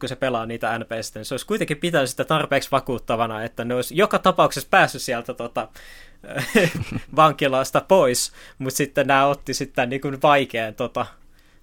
kun 0.00 0.08
se 0.08 0.16
pelaa 0.16 0.46
niitä 0.46 0.78
NPCtä, 0.78 1.18
niin 1.18 1.24
se 1.24 1.34
olisi 1.34 1.46
kuitenkin 1.46 1.76
pitänyt 1.76 2.10
sitä 2.10 2.24
tarpeeksi 2.24 2.70
vakuuttavana, 2.70 3.44
että 3.44 3.64
ne 3.64 3.74
olisi 3.74 3.96
joka 3.96 4.18
tapauksessa 4.18 4.68
päässyt 4.70 5.02
sieltä 5.02 5.34
tota, 5.34 5.68
vankilasta 7.16 7.80
pois, 7.80 8.32
mutta 8.58 8.76
sitten 8.76 9.06
nämä 9.06 9.26
otti 9.26 9.54
sitten 9.54 9.88
niin 9.88 10.00
kuin 10.00 10.22
vaikean 10.22 10.74
tota, 10.74 11.06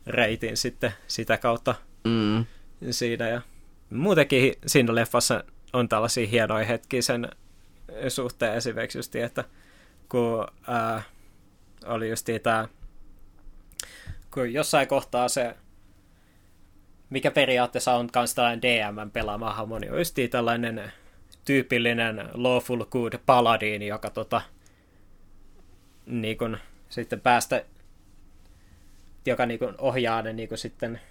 reitin 0.07 0.57
sitten 0.57 0.91
sitä 1.07 1.37
kautta 1.37 1.75
mm. 2.03 2.45
siinä. 2.91 3.29
Ja 3.29 3.41
muutenkin 3.89 4.53
siinä 4.67 4.95
leffassa 4.95 5.43
on 5.73 5.89
tällaisia 5.89 6.27
hienoja 6.27 6.65
hetkiä 6.65 7.01
sen 7.01 7.29
suhteen 8.07 8.53
esimerkiksi 8.53 8.97
just, 8.97 9.15
että 9.15 9.43
kun 10.09 10.47
ää, 10.67 11.01
oli 11.85 12.09
just 12.09 12.27
tämä, 12.43 12.67
kun 14.33 14.53
jossain 14.53 14.87
kohtaa 14.87 15.29
se, 15.29 15.55
mikä 17.09 17.31
periaatteessa 17.31 17.93
on 17.93 18.09
myös 18.15 18.35
tällainen 18.35 18.61
DM 18.61 19.11
pelaama 19.11 19.53
hahmo, 19.53 19.79
niin 19.79 19.93
just 19.97 20.15
tällainen 20.31 20.91
tyypillinen 21.45 22.29
lawful 22.33 22.85
good 22.85 23.13
paladin, 23.25 23.81
joka 23.81 24.09
tota, 24.09 24.41
niin 26.05 26.37
kun, 26.37 26.57
sitten 26.89 27.21
päästä, 27.21 27.65
joka 29.25 29.45
niin 29.45 29.59
kun, 29.59 29.75
ohjaa 29.77 30.21
ne 30.21 30.33
niin 30.33 30.49
kun, 30.49 30.57
sitten 30.57 31.01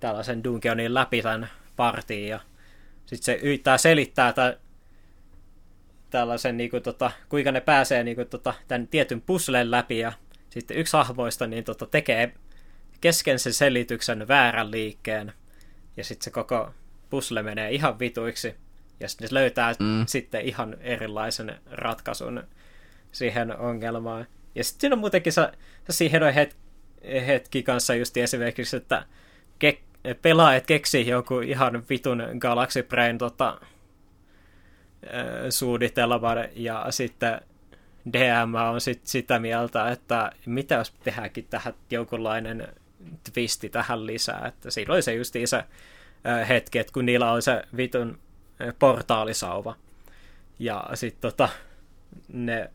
tällaisen 0.00 0.44
Dungeonin 0.44 0.94
läpi 0.94 1.22
tämän 1.22 1.50
partiin 1.76 2.28
ja 2.28 2.40
sitten 3.06 3.24
se 3.24 3.34
yrittää 3.34 3.78
selittää 3.78 4.32
tämän, 4.32 4.56
tällaisen, 6.10 6.56
niin 6.56 6.70
kuin, 6.70 6.82
tota, 6.82 7.10
kuinka 7.28 7.52
ne 7.52 7.60
pääsee 7.60 8.04
niin 8.04 8.16
kuin, 8.16 8.28
tota, 8.28 8.54
tämän 8.68 8.88
tietyn 8.88 9.20
puslen 9.20 9.70
läpi 9.70 9.98
ja 9.98 10.12
sitten 10.50 10.76
yksi 10.76 10.96
hahmoista 10.96 11.46
niin, 11.46 11.64
tota, 11.64 11.86
tekee 11.86 12.34
kesken 13.00 13.38
sen 13.38 13.52
selityksen 13.52 14.28
väärän 14.28 14.70
liikkeen 14.70 15.32
ja 15.96 16.04
sitten 16.04 16.24
se 16.24 16.30
koko 16.30 16.74
pusle 17.10 17.42
menee 17.42 17.70
ihan 17.70 17.98
vituiksi 17.98 18.54
ja 19.00 19.08
sitten 19.08 19.28
se 19.28 19.34
löytää 19.34 19.72
mm. 19.78 20.06
sitten 20.06 20.40
ihan 20.40 20.76
erilaisen 20.80 21.60
ratkaisun 21.70 22.44
siihen 23.12 23.56
ongelmaan. 23.56 24.26
Ja 24.54 24.64
sitten 24.64 24.80
siinä 24.80 24.94
on 24.94 25.00
muutenkin 25.00 25.32
se, 25.32 25.52
se 25.90 26.10
hienoja 26.10 26.32
het, 26.32 26.56
hetki 27.26 27.62
kanssa 27.62 27.94
just 27.94 28.16
esimerkiksi, 28.16 28.76
että 28.76 29.06
pelaajat 30.22 30.66
keksii 30.66 31.08
joku 31.08 31.40
ihan 31.40 31.82
vitun 31.90 32.22
Galaxy 32.38 32.82
Brain 32.82 33.18
tota, 33.18 33.60
suunnitelman 35.50 36.38
ja 36.54 36.86
sitten 36.90 37.40
DM 38.12 38.54
on 38.72 38.80
sit 38.80 39.06
sitä 39.06 39.38
mieltä, 39.38 39.88
että 39.88 40.32
mitä 40.46 40.74
jos 40.74 40.90
tehdäänkin 41.04 41.46
tähän 41.50 41.74
jonkunlainen 41.90 42.68
twisti 43.32 43.68
tähän 43.68 44.06
lisää, 44.06 44.46
että 44.46 44.70
siinä 44.70 44.92
oli 44.92 45.02
se 45.02 45.14
just 45.14 45.34
se 45.44 45.64
hetki, 46.48 46.78
että 46.78 46.92
kun 46.92 47.06
niillä 47.06 47.32
on 47.32 47.42
se 47.42 47.62
vitun 47.76 48.18
portaalisauva. 48.78 49.76
Ja 50.58 50.84
sitten 50.94 51.20
tota, 51.20 51.48
ne 52.32 52.70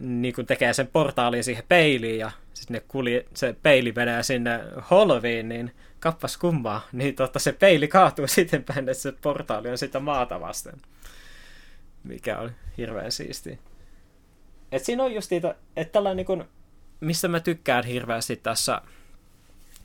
niin 0.00 0.34
kun 0.34 0.46
tekee 0.46 0.72
sen 0.72 0.86
portaalin 0.86 1.44
siihen 1.44 1.64
peiliin 1.68 2.18
ja 2.18 2.30
sitten 2.54 2.74
ne 2.74 2.82
kuli, 2.88 3.26
se 3.34 3.56
peili 3.62 3.92
menee 3.96 4.22
sinne 4.22 4.60
holviin, 4.90 5.48
niin 5.48 5.70
kappas 6.00 6.36
kummaa, 6.36 6.86
niin 6.92 7.14
totta 7.14 7.38
se 7.38 7.52
peili 7.52 7.88
kaatuu 7.88 8.26
sitten 8.36 8.64
päin, 8.64 8.88
että 8.88 9.02
se 9.02 9.12
portaali 9.12 9.68
on 9.68 9.78
sitä 9.78 10.00
maata 10.00 10.40
vasten. 10.40 10.80
Mikä 12.04 12.38
on 12.38 12.50
hirveän 12.78 13.12
siisti. 13.12 13.58
Et 14.72 14.84
siinä 14.84 15.04
on 15.04 15.14
just 15.14 15.30
niitä, 15.30 15.54
että 15.76 15.92
tällainen 15.92 16.16
niin 16.16 16.26
kun, 16.26 16.44
mistä 17.00 17.28
mä 17.28 17.40
tykkään 17.40 17.84
hirveästi 17.84 18.36
tässä 18.36 18.82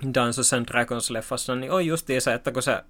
Dungeons 0.03 0.53
and 0.53 0.65
Dragons 0.67 1.09
leffassa, 1.09 1.55
niin 1.55 1.71
on 1.71 1.85
just 1.85 2.07
se, 2.19 2.33
että 2.33 2.51
kun 2.51 2.63
se, 2.63 2.83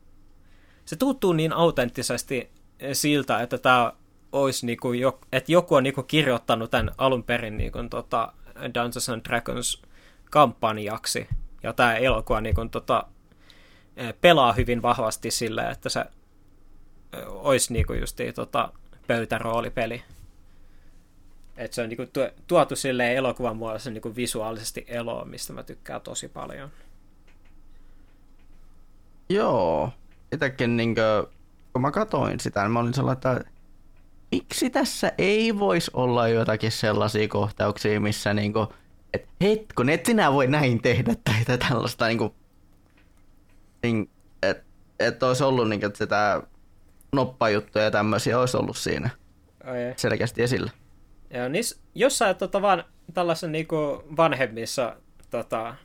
se 0.86 0.96
tuntuu 0.96 1.34
niin 1.34 1.54
autenttisesti 1.54 2.52
siltä, 2.94 3.42
että 3.42 3.58
tämä 3.58 3.94
olisi 4.32 4.66
niinku, 4.66 4.88
että 5.32 5.52
joku 5.52 5.76
on 5.76 5.84
niinku 5.84 6.04
kirjoittanut 6.04 6.72
tämän 6.72 6.92
alun 6.98 7.24
perin 7.24 7.58
niinku, 7.58 7.80
tota 7.90 8.34
Dungeons 8.56 9.10
and 9.10 9.22
Dragons 9.26 9.82
kampanjaksi, 10.32 11.28
ja 11.64 11.74
tämä 11.74 11.96
elokuva 11.96 12.42
niinku, 12.42 12.66
tota, 12.72 13.06
pelaa 14.22 14.54
hyvin 14.54 14.82
vahvasti 14.82 15.32
sillä, 15.32 15.70
että 15.70 15.90
se 15.90 16.06
olisi 17.28 17.74
niinku 17.74 17.94
justiin 17.94 18.34
tota 18.34 18.72
pöytäroolipeli. 19.08 20.04
Että 21.58 21.76
se 21.76 21.82
on 21.82 21.90
niinku 21.90 22.06
tuotu 22.48 22.76
silleen 22.76 23.16
elokuvan 23.16 23.58
muodossa 23.58 23.92
niinku 23.92 24.16
visuaalisesti 24.16 24.86
eloon, 24.88 25.30
mistä 25.30 25.54
mä 25.54 25.64
tykkään 25.64 26.02
tosi 26.02 26.28
paljon. 26.28 26.72
Joo. 29.30 29.90
Itsekin 30.32 30.78
niinku, 30.78 31.02
kun 31.74 31.82
mä 31.82 31.92
katoin 31.92 32.40
sitä, 32.40 32.62
niin 32.62 32.72
mä 32.72 32.80
olin 32.80 32.94
sellainen, 32.94 33.18
että 33.18 33.52
miksi 34.32 34.70
tässä 34.70 35.12
ei 35.18 35.60
voisi 35.60 35.92
olla 35.94 36.28
jotakin 36.28 36.72
sellaisia 36.72 37.28
kohtauksia, 37.28 38.00
missä 38.02 38.34
niinku, 38.34 38.68
että 39.14 39.28
hetkun, 39.42 39.90
et 39.90 40.06
sinä 40.06 40.34
voi 40.34 40.48
näin 40.48 40.82
tehdä 40.82 41.16
tai 41.24 41.58
tällaista 41.58 42.08
niinku 42.08 42.36
niin, 43.86 44.10
että 44.42 44.64
et 45.00 45.24
olisi 45.24 45.44
ollut 45.44 45.70
niin, 45.70 45.86
että 45.86 45.98
sitä 45.98 46.42
noppajuttuja 47.12 47.86
ja 47.86 47.92
tämmöisiä 47.92 48.40
olisi 48.40 48.58
ollut 48.58 48.78
siinä 48.78 49.10
Ai 49.64 49.94
selkeästi 49.98 50.44
esillä. 50.44 50.72
Joo, 51.30 51.48
niissä, 51.48 51.78
jossain 51.96 52.36
tota, 52.36 52.62
vaan, 52.62 52.84
tällaisen 53.14 53.52
niin 53.52 53.68
vanhemmissa 54.18 54.96
tota, 55.30 55.76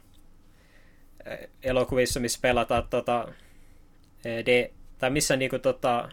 elokuvissa, 1.62 2.20
missä 2.20 2.38
pelataan 2.42 2.88
tota, 2.90 3.28
D, 4.24 4.70
tai 4.98 5.10
missä 5.10 5.36
niin 5.36 5.50
kuin, 5.50 5.62
tota, 5.62 6.08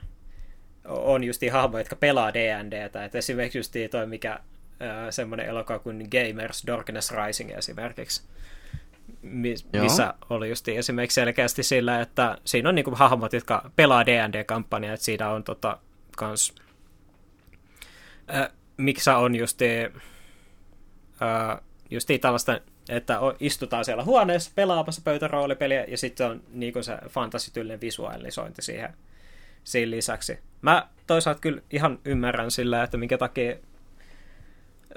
on 0.85 1.23
just 1.23 1.41
hahmoja, 1.51 1.81
jotka 1.81 1.95
pelaa 1.95 2.33
D&Dtä. 2.33 3.05
Et 3.05 3.15
esimerkiksi 3.15 3.59
just 3.59 3.73
toi, 3.91 4.07
mikä 4.07 4.39
semmoinen 5.09 5.45
elokuva 5.45 5.79
kuin 5.79 6.07
Gamers 6.11 6.63
Darkness 6.67 7.11
Rising 7.11 7.51
esimerkiksi 7.51 8.23
missä 9.31 10.03
Joo. 10.03 10.15
oli 10.29 10.49
just 10.49 10.67
esimerkiksi 10.67 11.15
selkeästi 11.15 11.63
sillä, 11.63 12.01
että 12.01 12.37
siinä 12.45 12.69
on 12.69 12.75
niinku 12.75 12.91
hahmot, 12.95 13.33
jotka 13.33 13.71
pelaa 13.75 14.05
D&D-kampanjaa, 14.05 14.93
että 14.93 15.05
siinä 15.05 15.29
on 15.29 15.43
tota, 15.43 15.77
kans, 16.17 16.55
äh, 18.35 18.49
miksi 18.77 19.09
on 19.09 19.35
just, 19.35 19.61
äh, 21.21 21.61
just 21.89 22.09
tällaista, 22.21 22.59
että 22.89 23.19
istutaan 23.39 23.85
siellä 23.85 24.03
huoneessa 24.03 24.51
pelaamassa 24.55 25.01
pöytäroolipeliä, 25.05 25.85
ja 25.87 25.97
sitten 25.97 26.27
on 26.27 26.43
niinku 26.53 26.83
se 26.83 26.97
fantasityllinen 27.09 27.81
visualisointi 27.81 28.61
siihen, 28.61 28.93
siinä 29.63 29.89
lisäksi. 29.91 30.39
Mä 30.61 30.87
toisaalta 31.07 31.41
kyllä 31.41 31.61
ihan 31.71 31.99
ymmärrän 32.05 32.51
sillä, 32.51 32.83
että 32.83 32.97
minkä 32.97 33.17
takia 33.17 33.55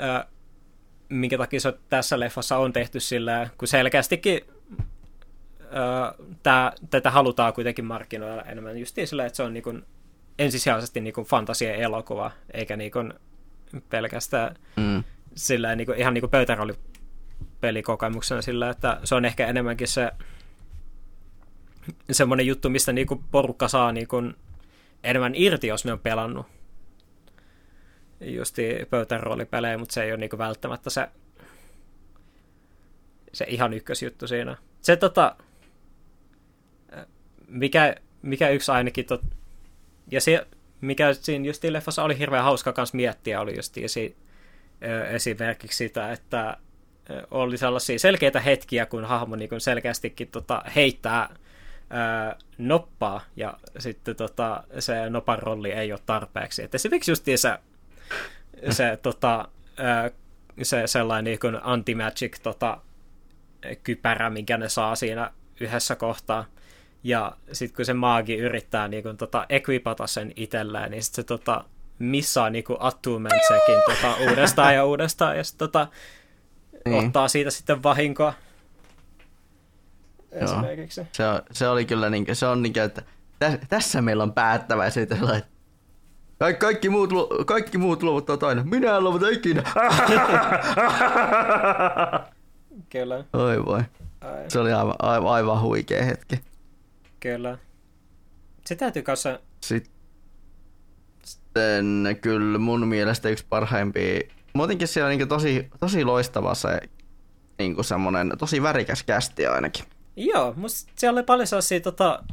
äh, 0.03 0.27
minkä 1.11 1.39
takia 1.39 1.61
se 1.61 1.75
tässä 1.89 2.21
leffassa 2.21 2.57
on 2.57 2.73
tehty 2.73 3.01
sillä, 3.01 3.49
kun 3.59 3.69
selkeästikin 3.69 4.41
tää, 6.43 6.73
tätä 6.91 7.11
halutaan 7.11 7.53
kuitenkin 7.53 7.85
markkinoilla 7.85 8.43
enemmän 8.43 8.79
justiin 8.79 9.09
sillä, 9.09 9.27
että 9.27 9.37
se 9.37 9.43
on 9.43 9.55
niin 9.55 9.63
kuin, 9.63 9.85
ensisijaisesti 10.39 11.01
niin 11.01 11.15
fantasia-elokuva, 11.27 12.31
eikä 12.55 12.77
niin 12.77 12.91
kuin, 12.91 13.15
pelkästään 13.89 14.57
mm. 14.77 15.05
sillä 15.35 15.77
niin 15.77 15.87
kuin, 15.87 15.99
ihan 15.99 16.15
niin 16.15 16.23
kuin 16.23 16.31
pöytäroolipelikokemuksena 16.31 18.43
sillä, 18.43 18.71
että 18.71 19.01
se 19.05 19.15
on 19.15 19.25
ehkä 19.25 19.47
enemmänkin 19.47 19.89
se 19.89 20.11
semmoinen 22.11 22.47
juttu, 22.47 22.71
mistä 22.71 22.93
niin 22.93 23.07
kuin 23.07 23.25
porukka 23.31 23.69
saa 23.69 23.93
niin 23.93 24.09
kuin, 24.09 24.35
enemmän 25.05 25.33
irti, 25.35 25.67
jos 25.67 25.85
ne 25.85 25.93
on 25.93 25.99
pelannut 25.99 26.47
justi 28.21 28.87
pöytäroolipelejä, 28.91 29.79
mutta 29.79 29.93
se 29.93 30.03
ei 30.03 30.13
ole 30.13 30.21
niin 30.21 30.31
kuin, 30.31 30.39
välttämättä 30.39 30.91
se 30.91 31.09
se 33.33 33.45
ihan 33.49 33.73
ykkösjuttu 33.73 34.27
siinä. 34.27 34.57
Se 34.81 34.97
tota, 34.97 35.37
mikä, 37.49 37.95
mikä 38.23 38.49
yksi 38.49 38.73
ainakin, 38.73 39.07
tot, 39.07 39.23
ja 40.11 40.21
se, 40.21 40.47
mikä 40.81 41.13
siinä 41.13 41.47
just 41.47 41.65
leffassa 41.65 42.03
oli 42.03 42.19
hirveän 42.19 42.45
hauska 42.45 42.73
kanssa 42.73 42.97
miettiä, 42.97 43.41
oli 43.41 43.57
just 43.57 43.79
esi, 43.79 44.17
esimerkiksi 45.11 45.77
sitä, 45.77 46.13
että 46.13 46.57
oli 47.31 47.59
sellaisia 47.59 47.99
selkeitä 47.99 48.41
hetkiä, 48.41 48.87
kun 48.87 49.05
hahmo 49.05 49.37
niin 49.37 49.61
selkeästikin 49.61 50.29
tota, 50.29 50.63
heittää 50.77 51.37
ää, 51.91 52.37
noppaa, 52.59 53.21
ja 53.37 53.59
sitten 53.79 54.17
tota, 54.17 54.65
se 54.79 55.11
nopan 55.11 55.39
rolli 55.39 55.73
ei 55.73 55.93
ole 55.93 56.01
tarpeeksi. 56.07 56.63
Et 56.63 56.75
esimerkiksi 56.75 57.11
just 57.11 57.25
se, 57.37 57.59
se, 58.71 58.99
tota, 59.03 59.49
se 60.63 60.87
sellainen 60.87 61.39
niin 61.43 61.63
anti-magic 61.63 62.41
tota, 62.43 62.81
kypärä, 63.83 64.31
minkä 64.31 64.59
ne 64.59 64.69
saa 64.69 64.97
siinä 64.97 65.31
yhdessä 65.61 65.97
kohtaa. 65.97 66.45
Ja 67.05 67.37
sitten 67.53 67.77
kun 67.77 67.85
se 67.85 67.95
maagi 67.95 68.37
yrittää 68.37 68.89
niin 68.89 69.03
kun, 69.03 69.17
tota, 69.17 69.47
equipata 69.49 70.07
sen 70.07 70.33
itselleen, 70.37 70.91
niin 70.91 71.03
sitten 71.03 71.23
se 71.23 71.27
tota, 71.27 71.65
missaa 71.99 72.51
niin 72.51 72.65
attuumentsekin 72.79 73.83
tota, 73.87 74.15
uudestaan 74.29 74.75
ja 74.75 74.85
uudestaan. 74.85 75.37
Ja 75.37 75.45
sitten 75.45 75.69
tota, 75.69 75.87
niin. 76.85 77.07
ottaa 77.07 77.29
siitä 77.29 77.51
sitten 77.51 77.83
vahinkoa. 77.83 78.35
Esimerkiksi. 80.33 81.03
Se, 81.13 81.29
on, 81.29 81.43
se 81.53 81.69
oli 81.69 81.85
kyllä 81.85 82.11
niin, 82.11 82.27
se 82.37 82.47
on 82.47 82.63
niin, 82.63 82.79
että 82.79 83.03
tässä 83.69 84.03
meillä 84.03 84.23
on 84.23 84.33
päättäväisyyttä, 84.33 85.15
että 85.15 85.49
kaikki, 86.41 86.61
kaikki, 86.61 86.89
muut, 86.89 87.11
kaikki 87.47 87.79
muut 87.79 88.03
luovuttavat 88.03 88.43
aina. 88.43 88.65
Minä 88.65 88.97
en 88.97 89.05
luovuta 89.05 89.29
ikinä. 89.29 89.63
Kyllä. 92.93 93.25
Oi 93.33 93.67
voi. 93.67 93.81
Se 94.49 94.59
oli 94.59 94.73
aivan, 94.73 94.95
aivan, 94.99 95.33
aivan 95.33 95.61
huikea 95.61 96.05
hetki. 96.05 96.41
Kyllä. 97.21 97.59
Se 98.67 98.77
täytyy 98.77 99.03
kanssa... 99.03 99.41
Sitten 99.61 99.93
kyllä 102.21 102.59
mun 102.59 102.89
mielestä 102.89 103.29
yksi 103.29 103.47
parhaimpia... 103.49 104.21
Muutenkin 104.53 104.89
siellä 104.89 105.11
on 105.11 105.19
niin 105.19 105.29
tosi, 105.29 105.69
tosi 105.81 106.05
loistava 106.05 106.55
se 106.55 106.81
niin 107.59 107.85
semmoinen 107.85 108.33
tosi 108.39 108.63
värikäs 108.63 109.03
kästi 109.03 109.47
ainakin. 109.47 109.85
Joo, 110.17 110.55
musta 110.57 110.93
siellä 110.97 111.19
oli 111.19 111.25
paljon 111.25 111.47
sellaisia, 111.47 111.81
tota, 111.81 112.25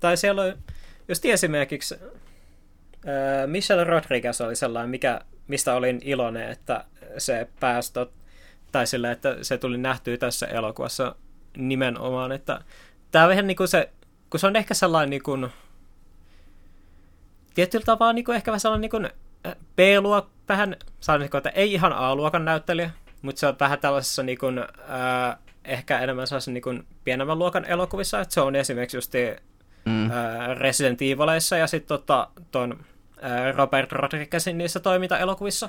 tai 0.00 0.16
siellä 0.16 0.42
oli 0.42 0.54
just 1.08 1.24
esimerkiksi 1.24 1.94
äh, 3.08 3.46
Michelle 3.46 3.84
Rodriguez 3.84 4.40
oli 4.40 4.56
sellainen, 4.56 4.90
mikä, 4.90 5.20
mistä 5.48 5.74
olin 5.74 6.00
iloinen, 6.04 6.50
että 6.50 6.84
se 7.18 7.48
pääsi 7.60 7.92
tot, 7.92 8.12
tai 8.72 8.86
sillä, 8.86 9.10
että 9.10 9.36
se 9.42 9.58
tuli 9.58 9.78
nähtyä 9.78 10.16
tässä 10.16 10.46
elokuvassa 10.46 11.14
nimenomaan, 11.56 12.32
että 12.32 12.60
tämä 13.10 13.24
on 13.24 13.28
vähän 13.28 13.46
niin 13.46 13.56
kuin 13.56 13.68
se, 13.68 13.90
kun 14.30 14.40
se 14.40 14.46
on 14.46 14.56
ehkä 14.56 14.74
sellainen 14.74 15.10
niin 15.10 15.22
kuin, 15.22 15.48
tietyllä 17.54 17.84
tavalla 17.84 18.12
niin 18.12 18.24
kuin 18.24 18.36
ehkä 18.36 18.50
vähän 18.50 18.60
sellainen 18.60 18.80
niin 18.80 18.90
kuin 18.90 19.08
B-luok, 19.76 20.28
vähän, 20.48 20.76
sanoisinko, 21.00 21.38
että 21.38 21.50
ei 21.50 21.72
ihan 21.72 21.92
A-luokan 21.92 22.44
näyttelijä, 22.44 22.90
mutta 23.22 23.40
se 23.40 23.46
on 23.46 23.56
vähän 23.60 23.78
tällaisessa 23.78 24.22
niin 24.22 24.38
kuin, 24.38 24.58
äh, 24.58 25.38
ehkä 25.64 25.98
enemmän 25.98 26.26
sellaisen 26.26 26.54
niin 26.54 26.62
kuin 26.62 26.86
pienemmän 27.04 27.38
luokan 27.38 27.64
elokuvissa, 27.64 28.20
että 28.20 28.34
se 28.34 28.40
on 28.40 28.56
esimerkiksi 28.56 28.96
just 28.96 29.12
mm. 29.84 30.10
äh, 30.10 30.56
Resident 30.56 31.02
Evilissa 31.02 31.56
ja 31.56 31.66
sitten 31.66 31.88
tota, 31.88 32.28
ton 32.50 32.84
Robert 33.56 33.92
Rodriguezin 33.92 34.58
niissä 34.58 34.80
toimintaelokuvissa 34.80 35.68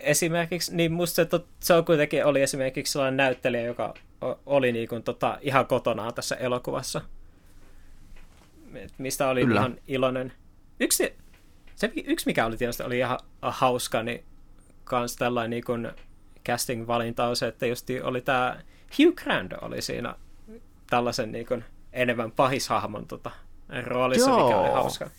esimerkiksi, 0.00 0.76
niin 0.76 0.92
musta 0.92 1.14
se, 1.14 1.28
se 1.60 1.74
on 1.74 1.84
kuitenkin 1.84 2.24
oli 2.24 2.42
esimerkiksi 2.42 2.92
sellainen 2.92 3.16
näyttelijä, 3.16 3.62
joka 3.62 3.94
oli 4.46 4.72
niin 4.72 4.88
kuin, 4.88 5.02
tota, 5.02 5.38
ihan 5.40 5.66
kotonaan 5.66 6.14
tässä 6.14 6.36
elokuvassa. 6.36 7.00
Mistä 8.98 9.28
oli 9.28 9.44
Kyllä. 9.44 9.60
ihan 9.60 9.78
iloinen. 9.88 10.32
Yksi, 10.80 11.14
se, 11.76 11.92
yksi 12.06 12.26
mikä 12.26 12.46
oli 12.46 12.56
tietysti 12.56 12.82
oli 12.82 12.98
ihan 12.98 13.18
hauska, 13.42 14.02
niin 14.02 14.24
kans 14.84 15.16
tällainen 15.16 15.50
niin 15.50 15.64
kuin 15.64 15.90
casting-valinta 16.48 17.24
on 17.24 17.36
se, 17.36 17.46
että 17.46 17.66
just 17.66 17.88
oli 18.02 18.20
tämä 18.20 18.60
Hugh 18.98 19.14
Grant 19.14 19.52
oli 19.52 19.82
siinä 19.82 20.14
tällaisen 20.90 21.32
niin 21.32 21.46
kuin 21.46 21.64
enemmän 21.92 22.32
pahishahmon 22.32 23.06
tota, 23.06 23.30
roolissa, 23.84 24.30
Joo. 24.30 24.44
mikä 24.44 24.58
oli 24.58 24.70
hauska 24.70 25.10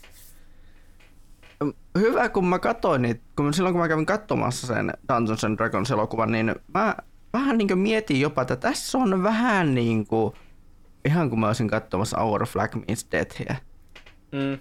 hyvä, 2.00 2.30
kun 2.30 2.48
mä 2.48 2.60
katsoin 2.60 3.02
niitä, 3.02 3.22
kun 3.36 3.54
silloin 3.54 3.74
kun 3.74 3.82
mä 3.82 3.88
kävin 3.88 4.06
katsomassa 4.06 4.68
sen 4.68 4.94
Dungeons 5.14 5.44
and 5.44 5.58
Dragons 5.58 5.92
elokuvan, 5.92 6.32
niin 6.32 6.56
mä 6.74 6.96
vähän 7.34 7.58
niin 7.58 7.80
mietin 7.80 8.22
jopa, 8.22 8.42
että 8.42 8.56
tässä 8.56 8.98
on 8.98 9.24
vähän 9.24 9.76
niin 9.76 10.08
kuin, 10.08 10.34
ihan 11.06 11.30
kuin 11.30 11.40
mä 11.40 11.48
olisin 11.48 11.68
katsomassa 11.68 12.18
Our 12.18 12.46
Flag 12.46 12.76
Means 12.76 13.08
Deathia. 13.12 13.56
Mm. 14.32 14.60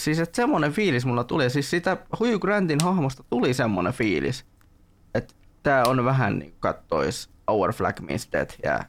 Siis 0.00 0.18
että 0.18 0.36
semmonen 0.36 0.72
fiilis 0.72 1.06
mulla 1.06 1.24
tuli, 1.24 1.50
siis 1.50 1.70
sitä 1.70 1.96
Hugh 2.18 2.40
Grantin 2.40 2.78
hahmosta 2.82 3.24
tuli 3.30 3.54
semmonen 3.54 3.92
fiilis, 3.92 4.46
että 5.14 5.34
tää 5.62 5.84
on 5.86 6.04
vähän 6.04 6.38
niin 6.38 6.50
kuin 6.50 6.60
kattois 6.60 7.30
Our 7.46 7.72
Flag 7.72 8.00
Means 8.00 8.28
Deathia, 8.32 8.80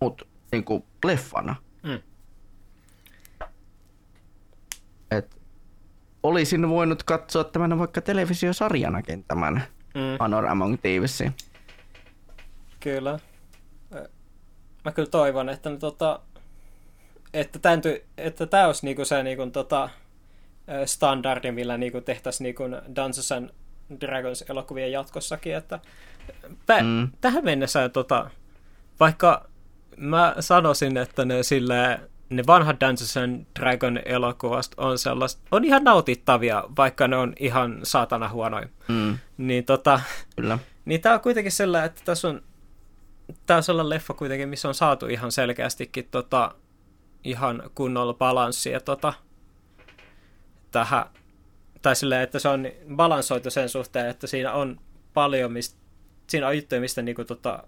mut 0.00 0.28
niin 0.52 0.64
kuin 0.64 0.84
leffana. 1.04 1.56
Mm. 1.82 1.98
Et 5.10 5.43
olisin 6.24 6.68
voinut 6.68 7.02
katsoa 7.02 7.44
tämän 7.44 7.78
vaikka 7.78 8.00
televisiosarjanakin 8.00 9.24
tämän 9.28 9.62
mm. 9.94 10.16
Honor 10.20 10.46
Among 10.46 10.76
Thievesin. 10.82 11.34
Kyllä. 12.80 13.18
Mä 14.84 14.92
kyllä 14.92 15.08
toivon, 15.08 15.48
että, 15.48 15.70
ne, 15.70 15.76
tota, 15.76 16.20
että, 17.34 17.58
tämän, 17.58 17.82
että 18.18 18.46
tämä 18.46 18.66
olisi 18.66 18.86
niinku 18.86 19.04
se 19.04 19.22
niinku, 19.22 19.50
tota, 19.50 19.88
standardi, 20.84 21.52
millä 21.52 21.78
niinku 21.78 22.00
tehtäisiin 22.00 22.44
niinku 22.44 22.62
Dungeons 22.96 23.32
and 23.32 23.50
Dragons 24.00 24.44
elokuvien 24.48 24.92
jatkossakin. 24.92 25.54
Että, 25.54 25.80
pä, 26.66 26.82
mm. 26.82 27.08
Tähän 27.20 27.44
mennessä, 27.44 27.88
tota, 27.88 28.30
vaikka 29.00 29.48
mä 29.96 30.34
sanoisin, 30.40 30.96
että 30.96 31.24
ne 31.24 31.42
silleen 31.42 32.08
ne 32.36 32.42
vanhat 32.46 32.80
Dungeons 32.80 33.16
and 33.16 33.46
Dragon 33.60 34.00
elokuvasta 34.04 34.82
on 34.82 34.98
sellaista, 34.98 35.42
on 35.50 35.64
ihan 35.64 35.84
nautittavia, 35.84 36.64
vaikka 36.76 37.08
ne 37.08 37.16
on 37.16 37.32
ihan 37.40 37.80
saatana 37.82 38.28
huonoja. 38.28 38.68
Mm. 38.88 39.18
Niin 39.36 39.64
tota, 39.64 40.00
Kyllä. 40.36 40.58
niin 40.84 41.00
tää 41.00 41.14
on 41.14 41.20
kuitenkin 41.20 41.52
sellainen, 41.52 41.86
että 41.86 42.02
tässä 42.04 42.28
on, 42.28 42.42
tää 43.46 43.56
on 43.56 43.62
sellainen 43.62 43.90
leffa 43.90 44.14
kuitenkin, 44.14 44.48
missä 44.48 44.68
on 44.68 44.74
saatu 44.74 45.06
ihan 45.06 45.32
selkeästikin 45.32 46.08
tota, 46.10 46.54
ihan 47.24 47.62
kunnolla 47.74 48.14
balanssia 48.14 48.80
tota, 48.80 49.12
tähän, 50.70 51.04
tai 51.82 51.96
silleen, 51.96 52.22
että 52.22 52.38
se 52.38 52.48
on 52.48 52.66
balansoitu 52.96 53.50
sen 53.50 53.68
suhteen, 53.68 54.06
että 54.08 54.26
siinä 54.26 54.52
on 54.52 54.80
paljon, 55.14 55.52
mistä, 55.52 55.76
siinä 56.26 56.46
on 56.46 56.56
juttuja, 56.56 56.80
mistä 56.80 57.02
niinku, 57.02 57.24
tota, 57.24 57.64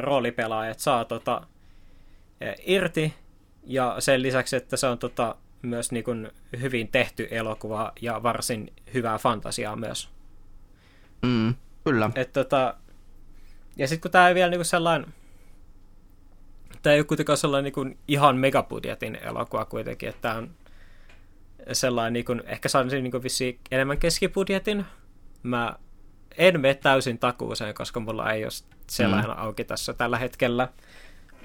roolipelaajat 0.00 0.78
saa 0.78 1.04
tota, 1.04 1.46
irti, 2.66 3.14
ja 3.68 3.96
sen 3.98 4.22
lisäksi, 4.22 4.56
että 4.56 4.76
se 4.76 4.86
on 4.86 4.98
tota, 4.98 5.36
myös 5.62 5.92
niin 5.92 6.04
kuin 6.04 6.30
hyvin 6.60 6.88
tehty 6.88 7.28
elokuva 7.30 7.92
ja 8.00 8.22
varsin 8.22 8.72
hyvää 8.94 9.18
fantasiaa 9.18 9.76
myös. 9.76 10.10
Mm, 11.22 11.54
kyllä. 11.84 12.10
Et, 12.14 12.32
tota, 12.32 12.74
ja 13.76 13.88
sitten 13.88 14.02
kun 14.02 14.10
tämä 14.10 14.28
ei 14.28 14.34
vielä 14.34 14.50
niin 14.50 14.58
kuin 14.58 14.66
sellainen, 14.66 15.14
tämä 16.82 16.94
ei 16.94 17.00
ole 17.00 17.06
kuitenkaan 17.06 17.36
sellainen 17.36 17.64
niin 17.64 17.74
kuin 17.74 17.98
ihan 18.08 18.36
megabudjetin 18.36 19.18
elokuva 19.22 19.64
kuitenkin, 19.64 20.08
että 20.08 20.22
tämä 20.22 20.34
on 20.34 20.50
sellainen, 21.72 22.12
niin 22.12 22.24
kuin, 22.24 22.42
ehkä 22.46 22.68
sanoisin 22.68 23.04
niin 23.04 23.10
kuin 23.10 23.22
enemmän 23.70 23.98
keskibudjetin. 23.98 24.84
Mä 25.42 25.76
en 26.38 26.60
mene 26.60 26.74
täysin 26.74 27.18
takuuseen, 27.18 27.74
koska 27.74 28.00
mulla 28.00 28.32
ei 28.32 28.44
ole 28.44 28.52
sellainen 28.86 29.30
mm. 29.30 29.42
auki 29.42 29.64
tässä 29.64 29.94
tällä 29.94 30.18
hetkellä. 30.18 30.68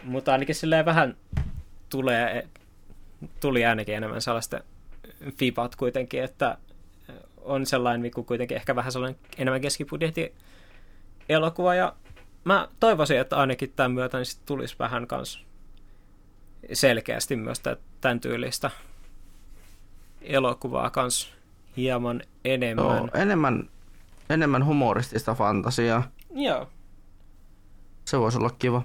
Mutta 0.03 0.31
ainakin 0.31 0.55
silleen 0.55 0.85
vähän 0.85 1.17
tulee, 1.97 2.47
tuli 3.39 3.65
ainakin 3.65 3.95
enemmän 3.95 4.21
sellaista 4.21 4.59
fibat 5.37 5.75
kuitenkin, 5.75 6.23
että 6.23 6.57
on 7.41 7.65
sellainen 7.65 8.01
mikä 8.01 8.21
kuitenkin 8.23 8.57
ehkä 8.57 8.75
vähän 8.75 8.91
sellainen 8.91 9.19
enemmän 9.37 9.61
keskibudjetti 9.61 10.33
elokuva 11.29 11.75
ja 11.75 11.95
mä 12.43 12.67
toivoisin, 12.79 13.19
että 13.19 13.35
ainakin 13.37 13.73
tämän 13.75 13.91
myötä 13.91 14.17
niin 14.17 14.25
tulisi 14.45 14.75
vähän 14.79 15.07
kans 15.07 15.45
selkeästi 16.73 17.35
myös 17.35 17.61
tämän 18.01 18.19
tyylistä 18.19 18.71
elokuvaa 20.21 20.89
kans 20.89 21.33
hieman 21.77 22.21
enemmän. 22.45 22.85
Joo, 22.85 23.09
enemmän, 23.13 23.69
enemmän 24.29 24.65
humoristista 24.65 25.35
fantasiaa. 25.35 26.11
Joo. 26.35 26.69
Se 28.05 28.19
voisi 28.19 28.37
olla 28.37 28.49
kiva. 28.59 28.81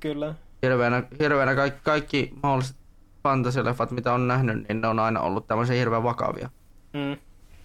Kyllä. 0.00 0.34
Hirveänä, 0.62 1.02
hirveänä 1.20 1.54
kaikki, 1.54 1.80
kaikki 1.82 2.32
mahdolliset 2.42 2.76
fantasialeffat, 3.22 3.90
mitä 3.90 4.12
on 4.12 4.28
nähnyt, 4.28 4.68
niin 4.68 4.80
ne 4.80 4.88
on 4.88 4.98
aina 4.98 5.20
ollut 5.20 5.46
tämmöisiä 5.46 5.76
hirveän 5.76 6.02
vakavia. 6.02 6.50
Mm. 6.92 7.16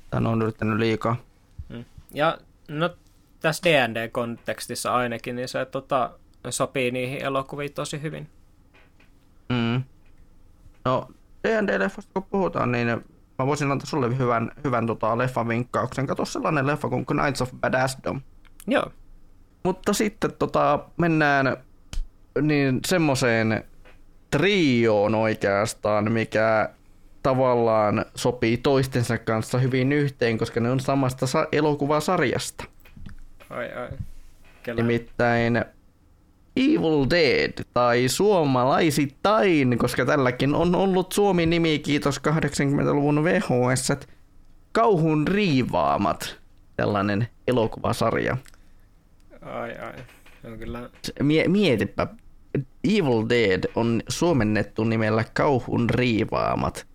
Tai 0.09 0.21
ne 0.21 0.29
on 0.29 0.41
yrittänyt 0.41 0.79
liikaa. 0.79 1.15
Mm. 1.69 1.85
Ja 2.13 2.37
no, 2.67 2.89
tässä 3.39 3.63
D&D-kontekstissa 3.63 4.93
ainakin, 4.93 5.35
niin 5.35 5.47
se 5.47 5.65
tota, 5.65 6.11
sopii 6.49 6.91
niihin 6.91 7.21
elokuviin 7.23 7.73
tosi 7.73 8.01
hyvin. 8.01 8.29
Mm. 9.49 9.83
No, 10.85 11.07
D&D-leffasta 11.47 12.11
kun 12.13 12.23
puhutaan, 12.23 12.71
niin 12.71 12.87
mä 13.39 13.47
voisin 13.47 13.71
antaa 13.71 13.85
sulle 13.85 14.17
hyvän, 14.17 14.51
hyvän 14.63 14.87
tota, 14.87 15.17
leffan 15.17 15.47
vinkkauksen. 15.47 16.07
Kato 16.07 16.25
sellainen 16.25 16.67
leffa 16.67 16.89
kuin 16.89 17.05
Knights 17.05 17.41
of 17.41 17.51
Badassdom. 17.61 18.21
Joo. 18.67 18.91
Mutta 19.63 19.93
sitten 19.93 20.33
tota, 20.39 20.79
mennään 20.97 21.57
niin 22.41 22.80
semmoiseen 22.88 23.64
trioon 24.31 25.15
oikeastaan, 25.15 26.11
mikä 26.11 26.69
tavallaan 27.23 28.05
sopii 28.15 28.57
toistensa 28.57 29.18
kanssa 29.18 29.57
hyvin 29.57 29.91
yhteen, 29.91 30.38
koska 30.38 30.60
ne 30.60 30.72
on 30.72 30.80
samasta 30.80 31.27
sa- 31.27 31.47
elokuvasarjasta. 31.51 32.64
Ai 33.49 33.73
ai. 33.73 33.89
Kyllä. 34.64 34.81
Nimittäin 34.81 35.65
Evil 36.57 37.05
Dead 37.10 37.64
tai 37.73 38.07
suomalaisittain, 38.07 39.77
koska 39.77 40.05
tälläkin 40.05 40.55
on 40.55 40.76
ollut 40.76 41.11
Suomi-nimi, 41.11 41.80
kiitos 41.80 42.22
80-luvun 42.27 43.23
VHS, 43.23 43.91
Kauhun 44.72 45.27
riivaamat, 45.27 46.39
tällainen 46.77 47.27
elokuvasarja. 47.47 48.38
Ai 49.41 49.77
ai, 49.77 49.93
on 50.43 50.60
kyllä... 50.60 50.89
Mie- 51.23 51.47
mietipä, 51.47 52.07
Evil 52.84 53.30
Dead 53.30 53.63
on 53.75 54.01
suomennettu 54.07 54.84
nimellä 54.84 55.25
Kauhun 55.34 55.89
riivaamat. 55.89 56.88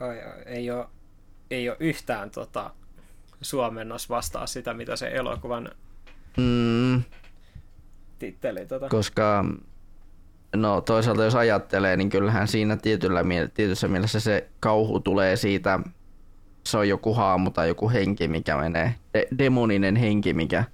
Ai 0.00 0.22
ai, 0.22 0.42
ei 0.46 0.70
ole, 0.70 0.86
ei 1.50 1.68
ole 1.68 1.76
yhtään 1.80 2.30
tota, 2.30 2.70
suomennos 3.40 4.08
vastaa 4.08 4.46
sitä, 4.46 4.74
mitä 4.74 4.96
se 4.96 5.08
elokuvan 5.08 5.70
mm. 6.36 7.02
titteli. 8.18 8.66
Tota. 8.66 8.88
Koska 8.88 9.44
no 10.56 10.80
toisaalta 10.80 11.24
jos 11.24 11.34
ajattelee, 11.34 11.96
niin 11.96 12.10
kyllähän 12.10 12.48
siinä 12.48 12.76
tietyllä, 12.76 13.24
tietyssä 13.54 13.88
mielessä 13.88 14.20
se 14.20 14.48
kauhu 14.60 15.00
tulee 15.00 15.36
siitä, 15.36 15.80
se 16.66 16.78
on 16.78 16.88
joku 16.88 17.14
haamu 17.14 17.50
tai 17.50 17.68
joku 17.68 17.90
henki, 17.90 18.28
mikä 18.28 18.56
menee, 18.56 18.94
de- 19.14 19.28
demoninen 19.38 19.96
henki, 19.96 20.34
mikä 20.34 20.64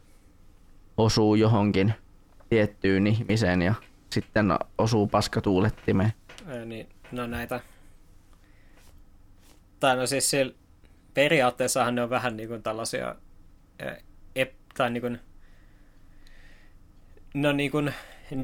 osuu 0.97 1.35
johonkin 1.35 1.95
tiettyyn 2.49 3.07
ihmiseen 3.07 3.63
ja 3.63 3.75
sitten 4.13 4.47
osuu 4.79 5.07
paskatuulettimeen. 5.07 6.13
Niin, 6.65 6.89
no 7.13 7.27
näitä... 7.27 7.61
Tai 9.81 9.97
no 9.97 10.07
siis 10.07 10.31
sillä, 10.31 10.55
periaatteessahan 11.15 11.95
ne 11.95 12.03
on 12.03 12.11
vähän 12.11 12.37
niin 12.37 12.49
kuin 12.49 12.63
tällaisia... 12.63 13.15
Ep, 14.35 14.53
tai 14.77 14.91
niin 14.91 15.01
kuin, 15.01 15.21
no 17.35 17.53
niin 17.53 17.71
kuin 17.71 17.95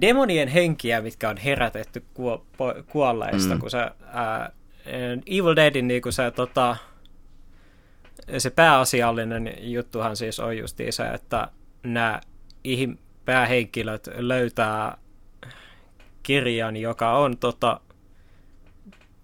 demonien 0.00 0.48
henkiä, 0.48 1.00
mitkä 1.00 1.28
on 1.28 1.36
herätetty 1.36 2.04
kuo, 2.14 2.46
po, 2.56 2.74
kuolleista, 2.88 3.54
mm. 3.54 3.60
kun 3.60 3.70
se 3.70 3.90
ää, 4.06 4.52
Evil 5.26 5.56
Deadin 5.56 5.88
niin 5.88 6.02
kuin 6.02 6.12
se, 6.12 6.30
tota, 6.30 6.76
se 8.38 8.50
pääasiallinen 8.50 9.54
juttuhan 9.58 10.16
siis 10.16 10.40
on 10.40 10.58
just 10.58 10.80
se, 10.90 11.06
että 11.06 11.48
nämä 11.82 12.20
päähenkilöt 13.24 14.08
löytää 14.14 14.98
kirjan, 16.26 16.76
joka 16.76 17.18
on, 17.18 17.38
tota, 17.38 17.80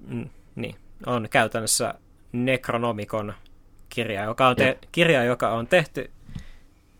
mm, 0.06 0.28
niin, 0.54 0.76
on 1.06 1.28
käytännössä 1.30 1.94
Necronomicon 2.32 3.34
kirja, 3.88 4.24
joka 4.24 4.48
on, 4.48 4.56
te- 4.56 4.78
kirja, 4.92 5.24
joka 5.24 5.48
on 5.48 5.66
tehty 5.66 6.10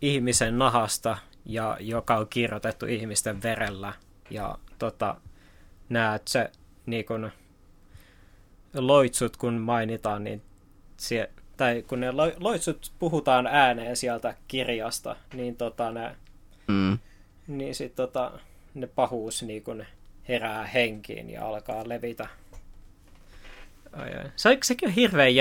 ihmisen 0.01 0.59
nahasta 0.59 1.17
ja 1.45 1.77
joka 1.79 2.17
on 2.17 2.27
kirjoitettu 2.27 2.85
ihmisten 2.85 3.43
verellä. 3.43 3.93
Ja 4.29 4.57
tota, 4.79 5.15
näet 5.89 6.27
se 6.27 6.51
niin 6.85 7.05
kun, 7.05 7.31
loitsut, 8.73 9.37
kun 9.37 9.53
mainitaan, 9.53 10.23
niin 10.23 10.41
sie, 10.97 11.29
tai 11.57 11.83
kun 11.87 11.99
ne 11.99 12.11
loitsut 12.39 12.91
puhutaan 12.99 13.47
ääneen 13.47 13.95
sieltä 13.95 14.35
kirjasta, 14.47 15.15
niin 15.33 15.55
tota, 15.55 15.91
ne, 15.91 16.15
mm. 16.67 16.99
niin 17.47 17.75
sit, 17.75 17.95
tota, 17.95 18.31
ne 18.73 18.87
pahuus 18.87 19.43
niin 19.43 19.63
kun 19.63 19.85
herää 20.27 20.67
henkiin 20.67 21.29
ja 21.29 21.47
alkaa 21.47 21.89
levitä. 21.89 22.27
Ai, 23.93 24.15
ai. 24.15 24.31
Se, 24.35 24.57
sekin 24.63 24.89
on 24.89 24.95
hirveän 24.95 25.33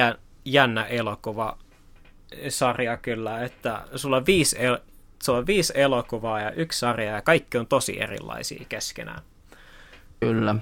jännä 0.45 0.85
elokuva 0.85 1.59
sarja 2.49 2.97
kyllä, 2.97 3.45
että 3.45 3.83
sulla 3.97 4.17
on 4.17 4.27
viisi, 4.27 4.57
el- 4.65 4.79
sulla 5.23 5.39
on 5.39 5.47
viisi 5.47 5.73
elokuvaa 5.77 6.41
ja 6.41 6.51
yksi 6.51 6.79
sarja 6.79 7.13
ja 7.13 7.23
kaikki 7.23 7.59
on 7.59 7.67
tosi 7.67 8.01
erilaisia 8.01 8.65
keskenään. 8.69 9.23
Kyllä, 10.21 10.55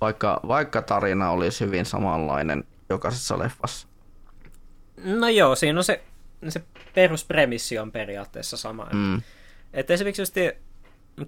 vaikka, 0.00 0.40
vaikka 0.48 0.82
tarina 0.82 1.30
olisi 1.30 1.64
hyvin 1.64 1.86
samanlainen 1.86 2.64
jokaisessa 2.90 3.38
leffassa. 3.38 3.88
No 5.04 5.28
joo, 5.28 5.54
siinä 5.54 5.80
on 5.80 5.84
se, 5.84 6.02
se 6.48 6.62
peruspremissi 6.94 7.78
on 7.78 7.92
periaatteessa 7.92 8.56
sama. 8.56 8.88
Mm. 8.92 9.22
Että 9.72 9.94
esimerkiksi 9.94 10.22
just 10.22 10.34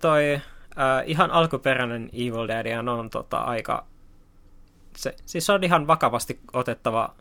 toi 0.01 0.41
äh, 0.79 1.03
ihan 1.07 1.31
alkuperäinen 1.31 2.11
Evil 2.13 2.49
Dead 2.49 2.89
on 2.89 3.11
tota, 3.11 3.39
aika... 3.39 3.87
Se, 4.97 5.17
siis 5.27 5.47
se 5.47 5.53
on 5.53 5.65
ihan 5.65 5.87
vakavasti 5.87 6.41
otettava 6.53 7.15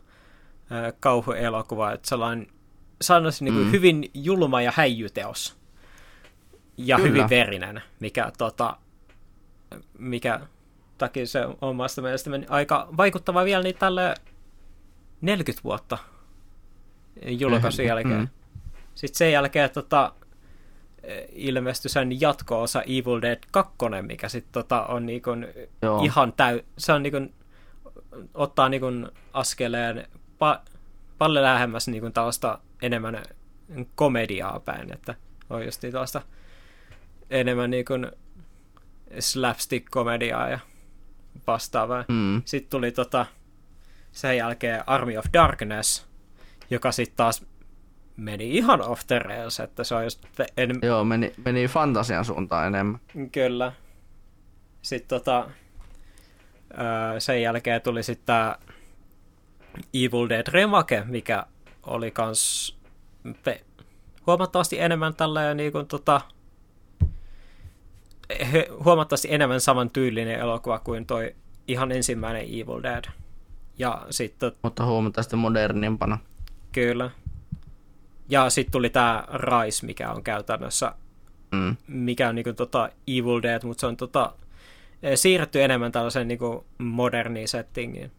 äh, 0.72 0.92
kauhuelokuva, 1.00 1.92
että 1.92 2.08
sellainen 2.08 2.46
sanoisin 3.02 3.44
niin 3.44 3.54
kuin 3.54 3.66
mm. 3.66 3.72
hyvin 3.72 4.10
julma 4.14 4.62
ja 4.62 4.72
häijyteos. 4.74 5.56
Ja 6.76 6.96
Kyllä. 6.96 7.08
hyvin 7.08 7.30
verinen, 7.30 7.82
mikä, 8.00 8.32
tota, 8.38 8.76
mikä 9.98 10.40
takia 10.98 11.26
se 11.26 11.46
on 11.46 11.56
omasta 11.60 12.02
mielestä 12.02 12.30
aika 12.48 12.88
vaikuttava 12.96 13.44
vielä 13.44 13.62
niin 13.62 13.76
tälle 13.76 14.14
40 15.20 15.64
vuotta 15.64 15.98
julkaisun 17.26 17.84
jälkeen. 17.84 18.20
Mm. 18.20 18.28
Sitten 18.94 19.18
sen 19.18 19.32
jälkeen 19.32 19.70
tota, 19.70 20.12
ilmestyi 21.32 21.90
sen 21.90 22.20
jatko-osa 22.20 22.82
Evil 22.82 23.22
Dead 23.22 23.38
2, 23.50 23.74
mikä 24.02 24.28
sitten 24.28 24.52
tota, 24.52 24.86
on 24.86 25.06
niinku 25.06 25.30
ihan 26.02 26.32
täy... 26.32 26.60
Se 26.78 26.92
on 26.92 27.02
niinku, 27.02 27.18
ottaa 28.34 28.68
niinku 28.68 28.86
askeleen 29.32 30.06
pa- 30.16 30.70
paljon 31.18 31.44
lähemmäs 31.44 31.88
niinku 31.88 32.10
tällaista 32.10 32.58
enemmän 32.82 33.22
komediaa 33.94 34.60
päin, 34.60 34.92
että 34.92 35.14
on 35.50 35.64
just 35.64 35.80
tällaista 35.80 36.22
enemmän 37.30 37.70
niinku 37.70 37.94
slapstick-komediaa 39.18 40.50
ja 40.50 40.58
vastaavaa. 41.46 42.04
Mm. 42.08 42.42
Sitten 42.44 42.70
tuli 42.70 42.92
tota, 42.92 43.26
sen 44.12 44.36
jälkeen 44.36 44.88
Army 44.88 45.16
of 45.16 45.24
Darkness, 45.32 46.06
joka 46.70 46.92
sitten 46.92 47.16
taas 47.16 47.46
meni 48.20 48.56
ihan 48.56 48.80
rails, 49.24 49.60
että 49.60 49.84
se 49.84 49.94
on 49.94 50.04
just... 50.04 50.24
En... 50.56 50.78
Joo, 50.82 51.04
meni, 51.04 51.32
meni 51.44 51.68
fantasian 51.68 52.24
suuntaan 52.24 52.66
enemmän. 52.66 53.00
Kyllä. 53.32 53.72
Sitten 54.82 55.08
tota, 55.08 55.50
sen 57.18 57.42
jälkeen 57.42 57.82
tuli 57.82 58.02
sitten 58.02 58.26
tämä 58.26 58.56
Evil 59.94 60.28
Dead 60.28 60.46
Remake, 60.48 61.04
mikä 61.06 61.46
oli 61.86 62.10
kans 62.10 62.76
pe- 63.44 63.64
huomattavasti 64.26 64.80
enemmän 64.80 65.14
tälleen 65.14 65.56
niin 65.56 65.72
kuin 65.72 65.86
tota, 65.86 66.20
huomattavasti 68.84 69.28
enemmän 69.34 69.60
saman 69.60 69.90
tyylinen 69.90 70.40
elokuva 70.40 70.78
kuin 70.78 71.06
toi 71.06 71.34
ihan 71.68 71.92
ensimmäinen 71.92 72.42
Evil 72.42 72.82
Dead. 72.82 73.04
Ja 73.78 74.06
sitten... 74.10 74.52
Mutta 74.62 74.84
huomattavasti 74.84 75.36
modernimpana. 75.36 76.18
Kyllä. 76.72 77.10
Ja 78.30 78.50
sitten 78.50 78.72
tuli 78.72 78.90
tämä 78.90 79.24
Rise, 79.34 79.86
mikä 79.86 80.10
on 80.10 80.22
käytännössä, 80.22 80.92
mm. 81.52 81.76
mikä 81.88 82.28
on 82.28 82.34
niinku 82.34 82.52
tota 82.52 82.90
Evil 83.06 83.42
Dead, 83.42 83.60
mutta 83.64 83.80
se 83.80 83.86
on 83.86 83.96
tota, 83.96 84.32
eh, 85.02 85.18
siirretty 85.18 85.62
enemmän 85.62 85.92
tällaiseen 85.92 86.28
niinku 86.28 86.66
moderniin 86.78 87.48
settingiin. 87.48 88.12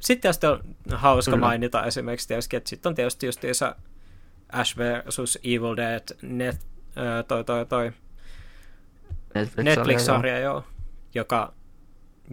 Sitten 0.00 0.20
tietysti 0.20 0.46
on 0.46 0.60
hauska 0.90 1.32
Kyllä. 1.32 1.46
mainita 1.46 1.84
esimerkiksi 1.84 2.28
tietysti, 2.28 2.56
että 2.56 2.70
sitten 2.70 2.90
on 2.90 2.94
tietysti 2.94 3.26
just 3.26 3.40
Ash 4.52 4.76
vs. 4.76 5.38
Evil 5.44 5.76
Dead, 5.76 6.02
net, 6.22 6.66
toi, 7.28 7.44
toi, 7.44 7.66
toi, 7.66 7.92
Netflix-sarja, 9.34 9.64
Netflix-sarja 9.64 10.38
joo. 10.38 10.54
joo, 10.54 10.64
joka 11.14 11.52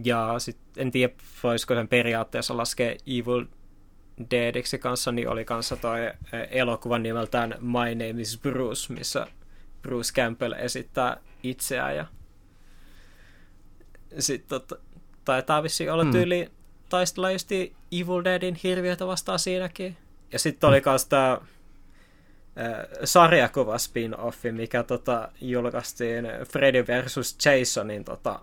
ja 0.04 0.34
sit, 0.38 0.58
en 0.76 0.90
tiedä, 0.90 1.12
voisiko 1.42 1.74
sen 1.74 1.88
periaatteessa 1.88 2.56
laskea 2.56 2.96
Evil 3.06 3.44
Deadiksi 4.30 4.78
kanssa, 4.78 5.12
niin 5.12 5.28
oli 5.28 5.44
kanssa 5.44 5.76
toi 5.76 6.00
elokuva 6.50 6.98
nimeltään 6.98 7.54
My 7.60 7.94
Name 7.94 8.20
is 8.20 8.38
Bruce, 8.42 8.92
missä 8.92 9.26
Bruce 9.82 10.12
Campbell 10.12 10.52
esittää 10.52 11.16
itseään 11.42 11.96
ja 11.96 12.06
sitten 14.18 14.60
taitaa 15.24 15.62
vissiin 15.62 15.92
olla 15.92 16.04
mm. 16.04 16.10
tyyli 16.10 16.50
taistella 16.88 17.30
just 17.30 17.52
Evil 17.92 18.24
Deadin 18.24 18.58
hirviötä 18.62 19.06
vastaan 19.06 19.38
siinäkin. 19.38 19.96
Ja 20.32 20.38
sitten 20.38 20.68
oli 20.68 20.82
myös 20.86 21.06
tämä 21.06 21.38
sarjakuva 23.04 23.76
spin-offi, 23.76 24.52
mikä 24.52 24.82
tota, 24.82 25.28
julkaistiin 25.40 26.24
Freddy 26.52 26.84
vs. 26.86 27.36
Jasonin 27.44 28.04
tota, 28.04 28.40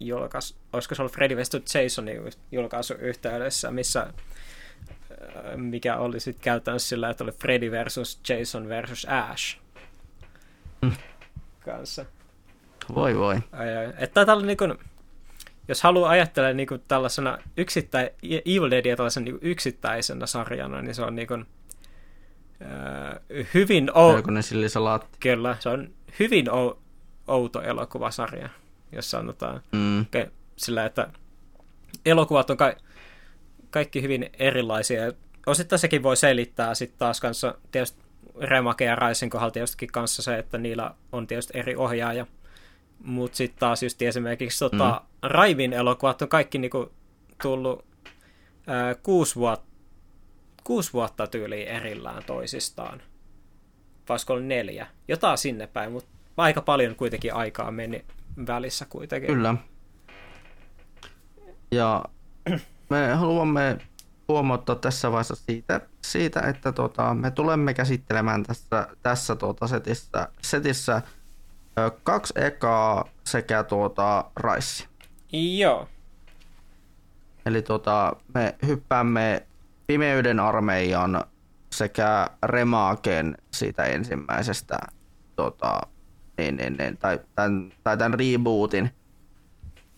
julkais, 0.00 0.56
olisiko 0.72 0.94
se 0.94 1.02
ollut 1.02 1.12
Freddy 1.12 1.36
vs. 1.36 1.74
Jasonin 1.74 2.32
julkaisu 2.52 2.94
yhteydessä, 2.94 3.70
missä 3.70 4.12
mikä 5.56 5.96
oli 5.96 6.20
sitten 6.20 6.44
käytännössä 6.44 6.88
sillä, 6.88 7.10
että 7.10 7.24
oli 7.24 7.32
Freddy 7.32 7.70
versus 7.70 8.20
Jason 8.28 8.68
versus 8.68 9.06
Ash 9.10 9.58
mm. 10.82 10.92
kanssa. 11.64 12.04
Voi 12.94 13.18
voi. 13.18 13.36
Ai, 13.52 13.76
ai. 13.76 13.92
Että 13.98 14.26
tällä 14.26 14.46
niin 14.46 14.56
kuin, 14.56 14.74
jos 15.68 15.82
haluaa 15.82 16.10
ajatella 16.10 16.52
niin 16.52 16.66
kuin 16.68 16.82
tällaisena 16.88 17.38
yksittä, 17.56 18.10
Evil 18.22 18.70
Deadia 18.70 18.96
tällaisen 18.96 19.24
niin 19.24 19.38
yksittäisenä 19.40 20.26
sarjana, 20.26 20.82
niin 20.82 20.94
se 20.94 21.02
on 21.02 21.14
niin 21.14 21.28
kuin, 21.28 21.46
äh, 22.62 23.46
hyvin... 23.54 23.90
O- 23.96 24.12
Kyllä, 25.20 25.56
se 25.60 25.68
on 25.68 25.90
hyvin 26.20 26.50
o- 26.50 26.78
outo 27.26 27.62
elokuvasarja, 27.62 28.48
jos 28.92 29.10
sanotaan. 29.10 29.62
Mm. 29.72 30.06
Sillä, 30.56 30.84
että 30.84 31.08
elokuvat 32.06 32.50
on 32.50 32.56
ka- 32.56 32.74
kaikki 33.74 34.02
hyvin 34.02 34.30
erilaisia. 34.38 35.02
Osittain 35.46 35.78
sekin 35.78 36.02
voi 36.02 36.16
selittää 36.16 36.74
sitten 36.74 36.98
taas 36.98 37.20
kanssa 37.20 37.54
tietysti 37.72 38.02
Remake 38.40 38.84
ja 38.84 38.94
Raisin 38.94 39.30
kohdalla 39.30 39.50
tietysti 39.50 39.86
kanssa 39.86 40.22
se, 40.22 40.38
että 40.38 40.58
niillä 40.58 40.94
on 41.12 41.26
tietysti 41.26 41.58
eri 41.58 41.76
ohjaaja. 41.76 42.26
Mutta 42.98 43.36
sitten 43.36 43.58
taas 43.58 43.82
just 43.82 44.02
esimerkiksi 44.02 44.58
tota, 44.58 45.02
mm. 45.04 45.28
Raivin 45.28 45.72
elokuvat 45.72 46.22
on 46.22 46.28
kaikki 46.28 46.58
niinku 46.58 46.92
tullut 47.42 47.84
ää, 48.66 48.94
kuusi, 48.94 49.36
vuotta, 49.36 49.66
kuusi 50.64 50.92
vuotta 50.92 51.26
tyyliin 51.26 51.68
erillään 51.68 52.22
toisistaan. 52.24 53.02
Oli 54.28 54.42
neljä? 54.42 54.86
Jotain 55.08 55.38
sinne 55.38 55.66
päin, 55.66 55.92
mutta 55.92 56.10
aika 56.36 56.62
paljon 56.62 56.94
kuitenkin 56.94 57.34
aikaa 57.34 57.70
meni 57.70 58.04
välissä 58.46 58.86
kuitenkin. 58.88 59.26
Kyllä. 59.26 59.54
Ja 61.70 62.04
me 62.90 63.14
haluamme 63.14 63.78
huomauttaa 64.28 64.76
tässä 64.76 65.12
vaiheessa 65.12 65.34
siitä, 65.34 65.80
siitä 66.02 66.40
että 66.40 66.72
tota, 66.72 67.14
me 67.14 67.30
tulemme 67.30 67.74
käsittelemään 67.74 68.42
tässä, 68.42 68.88
tässä 69.02 69.36
tuota 69.36 69.66
setissä, 69.66 70.28
setissä 70.42 71.02
ö, 71.78 71.90
kaksi 72.02 72.34
ekaa 72.36 73.04
sekä 73.24 73.62
tuota 73.62 74.24
raissi. 74.36 74.88
Joo. 75.32 75.88
Eli 77.46 77.62
tuota, 77.62 78.16
me 78.34 78.54
hyppäämme 78.66 79.46
Pimeyden 79.86 80.40
armeijan 80.40 81.24
sekä 81.72 82.30
Remaken 82.42 83.36
siitä 83.50 83.84
ensimmäisestä 83.84 84.78
tota, 85.36 85.80
niin, 86.38 86.56
niin, 86.56 86.76
niin, 86.76 86.96
tai, 86.96 87.20
tämän, 87.34 87.72
tai 87.84 87.96
tämän 87.96 88.18
rebootin 88.18 88.90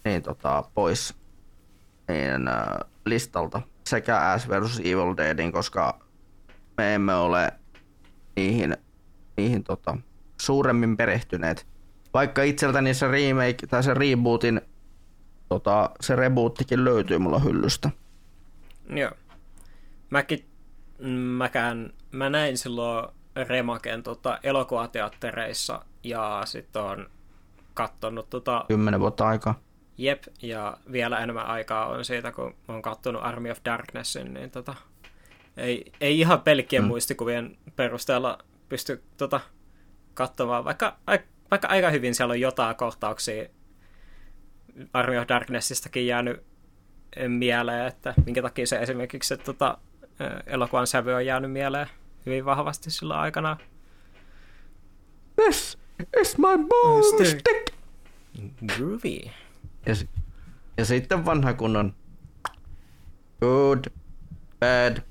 niin, 0.05 0.23
tota, 0.23 0.65
pois 0.75 1.15
niin, 2.09 2.49
äh, 2.49 2.67
listalta 3.05 3.63
sekä 3.87 4.31
Ash 4.31 4.49
vs. 4.49 4.81
Evil 4.81 5.17
Deadin, 5.17 5.53
koska 5.53 6.01
me 6.77 6.95
emme 6.95 7.15
ole 7.15 7.53
niihin, 8.37 8.77
niihin 9.37 9.65
tota, 9.65 9.97
suuremmin 10.41 10.97
perehtyneet. 10.97 11.67
Vaikka 12.15 12.43
itseltäni 12.43 12.95
se 12.95 13.09
remake 13.09 13.67
tai 13.67 13.83
se 13.83 13.95
rebootin, 13.95 14.61
tota, 15.49 15.91
se 16.01 16.17
reboottikin 16.17 16.85
löytyy 16.85 17.19
mulla 17.19 17.39
hyllystä. 17.39 17.91
Joo. 18.91 19.11
Mäkin, 20.11 20.47
mäkään, 21.39 21.93
mä 22.13 22.31
näin 22.31 22.59
silloin 22.59 23.09
Remaken 23.49 24.03
tota, 24.03 24.39
elokuvateattereissa 24.43 25.85
ja 26.05 26.43
sitten 26.45 26.83
on 26.83 27.11
kattonut 27.75 28.31
tota... 28.31 28.65
Kymmenen 28.69 29.01
vuotta 29.01 29.29
aikaa. 29.29 29.66
Jep, 29.99 30.23
ja 30.43 30.77
vielä 30.93 31.19
enemmän 31.19 31.47
aikaa 31.47 31.87
on 31.87 32.05
siitä, 32.05 32.33
kun 32.33 32.55
olen 32.69 32.83
katsonut 32.83 33.23
Army 33.25 33.51
of 33.51 33.59
Darknessin, 33.65 34.35
niin 34.35 34.51
tota, 34.51 34.75
ei, 35.57 35.93
ei 36.01 36.21
ihan 36.21 36.41
pelkkien 36.41 36.83
mm. 36.83 36.89
muistikuvien 36.89 37.59
perusteella 37.77 38.39
pysty 38.69 39.03
tota, 39.17 39.41
katsomaan, 40.15 40.65
vaikka, 40.65 40.97
vaikka 41.51 41.69
aika 41.69 41.91
hyvin 41.91 42.15
siellä 42.15 42.33
on 42.33 42.41
jotain 42.41 42.77
kohtauksia 42.77 43.49
Army 44.93 45.19
of 45.19 45.29
Darknessistakin 45.29 46.07
jäänyt 46.07 46.43
mieleen, 47.29 47.87
että 47.87 48.15
minkä 48.27 48.43
takia 48.43 48.67
se 48.67 48.79
esimerkiksi 48.79 49.35
että 49.35 49.45
tota, 49.45 49.79
elokuvan 50.47 50.87
sävy 50.87 51.13
on 51.13 51.27
jäänyt 51.27 51.53
mieleen 51.53 51.87
hyvin 52.27 52.45
vahvasti 52.45 52.91
sillä 52.91 53.21
aikana. 53.21 53.57
This 55.43 55.79
is 56.21 56.39
my 56.39 56.67
boomstick! 56.69 57.47
Groovy. 58.67 59.31
Ja, 59.87 59.95
ja 60.77 60.85
sitten 60.85 61.25
vanha 61.25 61.55
kunnon 61.55 61.95
Good, 63.41 63.85
bad, 64.61 65.03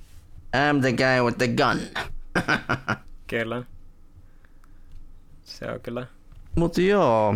I'm 0.55 0.81
the 0.81 0.91
guy 0.91 1.21
with 1.25 1.37
the 1.37 1.47
gun. 1.47 1.79
kyllä. 3.27 3.63
Se 5.43 5.71
on 5.71 5.79
kyllä. 5.79 6.07
Mutta 6.55 6.81
joo, 6.81 7.35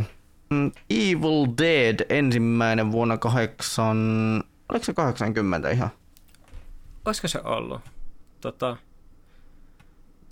mm, 0.50 0.72
Evil 0.90 1.48
Dead 1.58 2.06
ensimmäinen 2.10 2.92
vuonna 2.92 3.18
kahdeksan... 3.18 3.98
Oliko 4.70 4.86
se 4.86 4.94
80 4.94 5.70
ihan? 5.70 5.90
Olisiko 7.06 7.28
se 7.28 7.42
ollut? 7.44 7.82
Tota... 8.42 8.78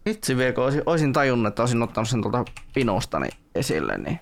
Itse 0.05 0.37
vielä, 0.37 0.53
kun 0.53 0.63
olisin, 0.63 0.83
olisin 0.85 1.13
tajunnut, 1.13 1.47
että 1.47 1.61
olisin 1.61 1.81
ottanut 1.81 2.09
sen 2.09 2.21
tuolta 2.21 2.45
pinostani 2.73 3.29
esille, 3.55 3.97
niin... 3.97 4.19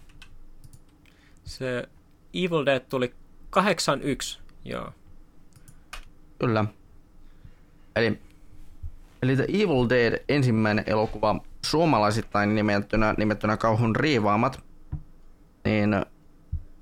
Se 1.43 1.89
Evil 2.35 2.65
Dead 2.65 2.79
tuli 2.79 3.13
81, 3.49 4.39
joo. 4.65 4.91
Kyllä. 6.39 6.65
Eli, 7.95 8.19
eli 9.23 9.35
The 9.35 9.43
Evil 9.43 9.89
Dead 9.89 10.23
ensimmäinen 10.29 10.83
elokuva 10.87 11.39
suomalaisittain 11.65 12.55
nimettynä, 12.55 13.15
nimettynä 13.17 13.57
kauhun 13.57 13.95
riivaamat, 13.95 14.63
niin 15.65 16.05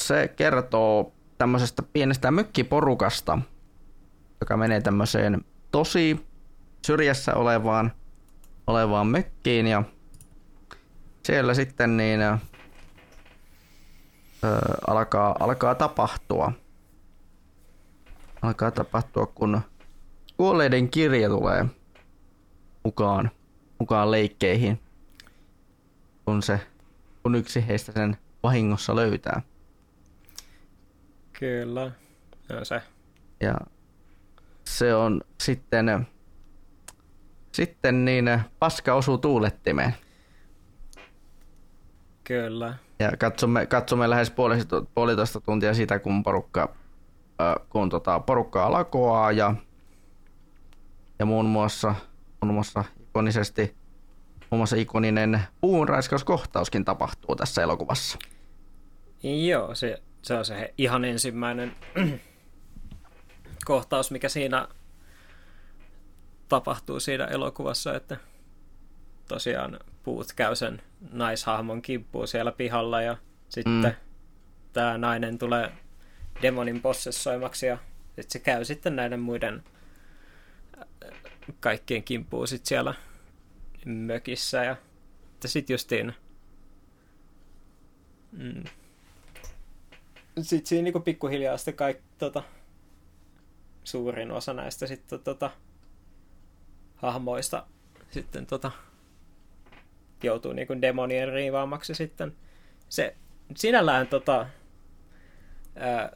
se 0.02 0.28
kertoo 0.28 1.14
tämmöisestä 1.38 1.84
pienestä 1.94 2.32
mökkiporukasta, 2.32 3.40
joka 4.42 4.58
menee 4.58 4.82
tämmöiseen 4.82 5.46
tosi 5.72 6.26
syrjässä 6.86 7.36
olevaan, 7.36 7.92
olevaan 8.68 9.08
mökkiin 9.08 9.68
ja 9.68 9.84
siellä 11.26 11.54
sitten 11.54 11.98
niin 11.98 12.20
alkaa, 14.88 15.36
alkaa 15.40 15.76
tapahtua. 15.76 16.52
Alkaa 18.42 18.72
tapahtua, 18.72 19.26
kun 19.26 19.62
kuolleiden 20.38 20.90
kirja 20.90 21.30
tulee 21.30 21.66
mukaan, 22.84 23.32
mukaan 23.80 24.12
leikkeihin, 24.12 24.80
kun, 26.26 26.44
se, 26.44 26.60
kun 27.24 27.36
yksi 27.36 27.68
heistä 27.68 27.92
sen 27.92 28.18
vahingossa 28.44 28.96
löytää. 28.96 29.42
Kyllä, 31.40 31.92
no 32.50 32.66
se. 32.66 32.82
Ja 33.40 33.58
se 34.66 34.96
on 34.96 35.22
sitten, 35.42 36.08
sitten 37.52 38.06
niin 38.06 38.26
paska 38.60 38.94
osuu 38.94 39.18
tuulettimeen. 39.18 39.96
Kyllä. 42.24 42.76
Ja 43.00 43.18
katsomme, 43.18 43.66
katsomme 43.66 44.10
lähes 44.10 44.32
puolitoista, 44.96 45.42
tuntia 45.42 45.74
sitä, 45.74 46.00
kun 46.00 46.24
porukka, 46.24 46.76
kun 47.70 47.90
tota, 47.90 48.20
porukkaa 48.20 48.72
lakoaa 48.72 49.32
ja, 49.32 49.56
ja 51.20 51.26
muun 51.26 51.46
muassa, 51.46 51.96
muun 52.42 52.54
muassa 52.54 52.84
ikonisesti 53.02 53.76
muun 54.54 54.60
muassa 54.60 54.76
ikoninen 54.76 55.42
puunraiskauskohtauskin 55.62 56.86
tapahtuu 56.86 57.36
tässä 57.36 57.64
elokuvassa. 57.64 58.18
Joo, 59.24 59.76
se, 59.76 60.02
se 60.22 60.34
on 60.34 60.46
se 60.46 60.74
ihan 60.78 61.06
ensimmäinen 61.06 61.76
kohtaus, 63.66 64.12
mikä 64.12 64.30
siinä 64.30 64.68
tapahtuu 66.50 67.00
siinä 67.00 67.26
elokuvassa, 67.26 67.96
että 67.96 68.18
tosiaan 69.28 69.80
puut 70.04 70.34
käy 70.36 70.56
sen 70.56 70.82
naishahmon 71.12 71.82
kimppuun 71.82 72.28
siellä 72.28 72.52
pihalla 72.52 73.02
ja 73.02 73.18
sitten 73.50 73.84
mm. 73.84 73.92
tämä 74.74 74.98
nainen 74.98 75.38
tulee 75.38 75.72
demonin 76.42 76.82
possessoimaksi 76.82 77.66
ja 77.66 77.78
sit 78.16 78.32
se 78.32 78.40
käy 78.40 78.66
sitten 78.66 78.96
näiden 78.96 79.20
muiden 79.20 79.64
äh, 80.78 80.88
kaikkien 81.60 82.04
kimppuun 82.04 82.48
sit 82.48 82.66
siellä 82.66 82.94
mökissä 83.86 84.64
ja 84.64 84.76
sitten 85.46 85.74
justiin 85.74 86.14
mm, 88.32 88.64
sitten 90.42 90.68
siinä 90.68 90.84
niinku 90.84 91.00
pikkuhiljaa 91.00 91.58
sitten 91.58 91.74
kaikki 91.74 92.04
tota, 92.18 92.44
suurin 93.84 94.32
osa 94.32 94.54
näistä 94.54 94.88
sitten 94.88 95.20
tota, 95.20 95.52
hahmoista 96.96 97.68
sitten 98.12 98.46
tota, 98.46 98.72
joutuu 100.24 100.54
niinku 100.54 100.82
demonien 100.82 101.34
riivaamaksi 101.34 101.96
sitten. 101.96 102.34
Se 102.90 103.16
sinällään 103.56 104.08
tota, 104.08 104.46
ää, 105.76 106.12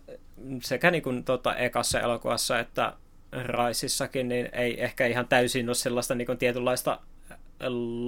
sekä 0.63 0.91
niinku 0.91 1.09
tota 1.25 1.55
ekassa 1.55 2.01
elokuvassa 2.01 2.59
että 2.59 2.93
Raisissakin 3.31 4.27
niin 4.27 4.49
ei 4.53 4.83
ehkä 4.83 5.05
ihan 5.05 5.27
täysin 5.27 5.69
ole 5.69 5.75
sellaista 5.75 6.15
niinku 6.15 6.35
tietynlaista 6.35 6.99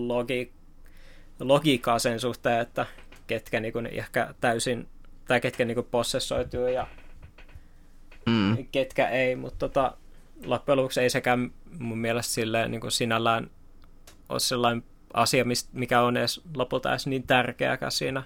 logi- 0.07 0.51
logiikkaa 1.39 1.99
sen 1.99 2.19
suhteen, 2.19 2.59
että 2.59 2.85
ketkä 3.27 3.59
niinku 3.59 3.79
ehkä 3.91 4.33
täysin 4.41 4.87
tai 5.27 5.41
ketkä 5.41 5.65
niinku 5.65 5.83
possessoituu 5.83 6.67
ja 6.67 6.87
mm. 8.25 8.67
ketkä 8.71 9.07
ei, 9.07 9.35
mutta 9.35 9.69
tota, 9.69 9.97
loppujen 10.45 10.77
lopuksi 10.77 11.01
ei 11.01 11.09
sekään 11.09 11.51
mun 11.79 11.97
mielestä 11.97 12.33
silleen, 12.33 12.71
niin 12.71 12.81
kuin 12.81 12.91
sinällään 12.91 13.49
ole 14.29 14.39
sellainen 14.39 14.83
asia, 15.13 15.45
mikä 15.73 16.01
on 16.01 16.17
edes 16.17 16.41
lopulta 16.55 16.89
edes 16.89 17.07
niin 17.07 17.23
tärkeäkään 17.27 17.91
siinä. 17.91 18.23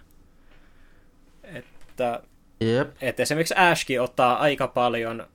Että, 1.43 2.23
yep. 2.61 2.95
että 3.01 3.23
esimerkiksi 3.23 3.55
Ashkin 3.57 4.01
ottaa 4.01 4.37
aika 4.37 4.67
paljon 4.67 5.27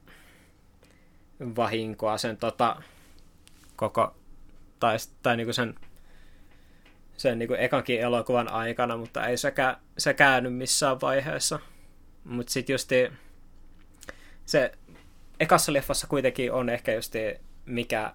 vahinkoa 1.56 2.18
sen 2.18 2.36
tota, 2.36 2.82
koko, 3.76 4.16
tai, 4.80 4.96
tai 5.22 5.36
niinku 5.36 5.52
sen, 5.52 5.74
sen 7.16 7.38
niinku 7.38 7.54
ekankin 7.54 8.00
elokuvan 8.00 8.52
aikana, 8.52 8.96
mutta 8.96 9.26
ei 9.26 9.36
sekä, 9.36 9.76
se 9.98 10.14
käänny 10.14 10.50
missään 10.50 11.00
vaiheessa. 11.00 11.58
Mutta 12.24 12.52
sitten 12.52 12.74
just 12.74 12.90
se 14.46 14.72
ekassa 15.40 15.72
leffassa 15.72 16.06
kuitenkin 16.06 16.52
on 16.52 16.68
ehkä 16.68 16.94
just 16.94 17.14
mikä 17.66 18.12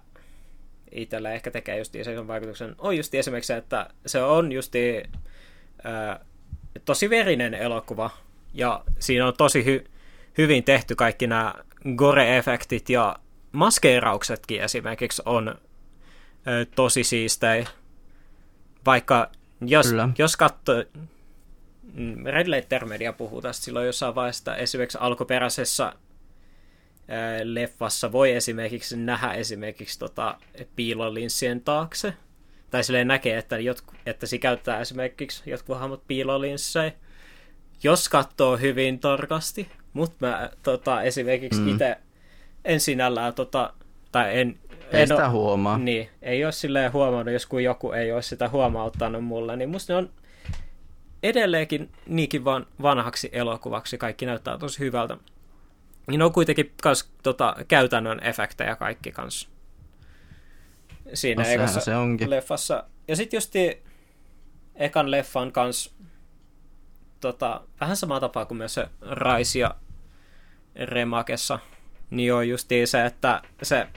itselle 0.94 1.34
ehkä 1.34 1.50
tekee 1.50 1.78
just 1.78 1.94
sen 2.02 2.28
vaikutuksen, 2.28 2.74
on 2.78 2.96
just 2.96 3.14
esimerkiksi 3.14 3.46
se, 3.46 3.56
että 3.56 3.90
se 4.06 4.22
on 4.22 4.52
just 4.52 4.72
tosi 6.84 7.10
verinen 7.10 7.54
elokuva, 7.54 8.10
ja 8.54 8.84
siinä 8.98 9.26
on 9.26 9.34
tosi 9.36 9.64
hy- 9.64 9.88
hyvin 10.38 10.64
tehty 10.64 10.94
kaikki 10.94 11.26
nämä 11.26 11.54
gore-efektit, 11.96 12.84
ja 12.88 13.16
maskeerauksetkin 13.52 14.60
esimerkiksi 14.60 15.22
on 15.26 15.48
ää, 15.48 16.64
tosi 16.74 17.04
siistejä. 17.04 17.66
Vaikka 18.86 19.30
jos, 19.60 19.86
jos 20.18 20.36
katsoo, 20.36 20.84
mm, 21.94 22.24
Red 22.26 22.50
Letter 22.50 22.84
Media 22.84 23.12
puhuu 23.12 23.42
tästä 23.42 23.64
silloin 23.64 23.86
jossain 23.86 24.14
vaiheessa, 24.14 24.56
esimerkiksi 24.56 24.98
alkuperäisessä 25.00 25.92
leffassa 27.42 28.12
voi 28.12 28.32
esimerkiksi 28.32 28.96
nähdä 28.96 29.32
esimerkiksi 29.32 29.98
tota, 29.98 30.38
piilolinssien 30.76 31.60
taakse. 31.60 32.14
Tai 32.70 32.84
silleen 32.84 33.08
näkee, 33.08 33.38
että, 33.38 33.58
jotku, 33.58 33.92
että 34.06 34.26
se 34.26 34.38
käyttää 34.38 34.80
esimerkiksi 34.80 35.50
jotkut 35.50 35.78
hahmot 35.78 36.02
piilolinssejä, 36.06 36.92
jos 37.82 38.08
katsoo 38.08 38.56
hyvin 38.56 38.98
tarkasti. 38.98 39.68
Mutta 39.92 40.26
mä 40.26 40.50
tota, 40.62 41.02
esimerkiksi 41.02 41.60
mm. 41.60 41.68
itse 41.68 41.96
en 42.64 42.80
sinällään, 42.80 43.34
tota, 43.34 43.72
tai 44.12 44.38
en... 44.38 44.58
Ei 44.92 45.02
en 45.02 45.08
sitä 45.08 45.28
o, 45.28 45.30
huomaa. 45.30 45.78
Niin, 45.78 46.08
ei 46.22 46.44
ole 46.44 46.52
silleen 46.52 46.92
huomannut, 46.92 47.32
jos 47.32 47.46
kun 47.46 47.64
joku 47.64 47.92
ei 47.92 48.12
ole 48.12 48.22
sitä 48.22 48.48
huomauttanut 48.48 49.24
mulle, 49.24 49.56
niin 49.56 49.68
musta 49.68 49.92
ne 49.92 49.96
on 49.96 50.10
edelleenkin 51.22 51.90
niinkin 52.06 52.44
vaan 52.44 52.66
vanhaksi 52.82 53.28
elokuvaksi, 53.32 53.98
kaikki 53.98 54.26
näyttää 54.26 54.58
tosi 54.58 54.78
hyvältä. 54.78 55.16
Niin 56.06 56.22
on 56.22 56.32
kuitenkin 56.32 56.72
kans, 56.82 57.10
tota, 57.22 57.56
käytännön 57.68 58.24
efektejä 58.24 58.76
kaikki 58.76 59.12
kanssa. 59.12 59.48
Siinä 61.14 61.42
no, 61.42 61.48
ekassa 61.48 61.80
se 61.80 61.96
onkin. 61.96 62.30
leffassa. 62.30 62.84
Ja 63.08 63.16
sitten 63.16 63.36
just 63.36 63.52
ekan 64.74 65.10
leffan 65.10 65.52
kanssa 65.52 65.90
tota, 67.20 67.60
vähän 67.80 67.96
samaa 67.96 68.20
tapaa 68.20 68.44
kuin 68.44 68.58
myös 68.58 68.74
se 68.74 68.88
Raisia 69.00 69.74
Remakessa, 70.74 71.58
niin 72.10 72.34
on 72.34 72.48
just 72.48 72.68
se, 72.84 73.06
että 73.06 73.42
se 73.62 73.88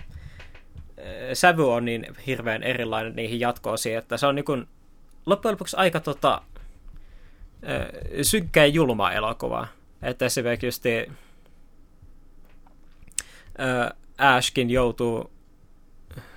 sävy 1.34 1.74
on 1.74 1.86
niin 1.86 2.08
hirveän 2.28 2.64
erilainen 2.64 3.16
niihin 3.16 3.40
jatkoosiin, 3.40 3.98
että 3.98 4.18
se 4.18 4.28
on 4.28 4.36
niin 4.36 4.46
kuin, 4.46 4.68
loppujen 5.26 5.54
lopuksi 5.54 5.78
aika 5.78 6.00
tota, 6.00 6.42
synkkä 8.22 8.60
ja 8.60 8.68
julma 8.68 9.12
elokuva. 9.12 9.68
Että 10.02 10.26
esimerkiksi 10.26 11.12
Ashkin 14.18 14.70
joutuu 14.70 15.32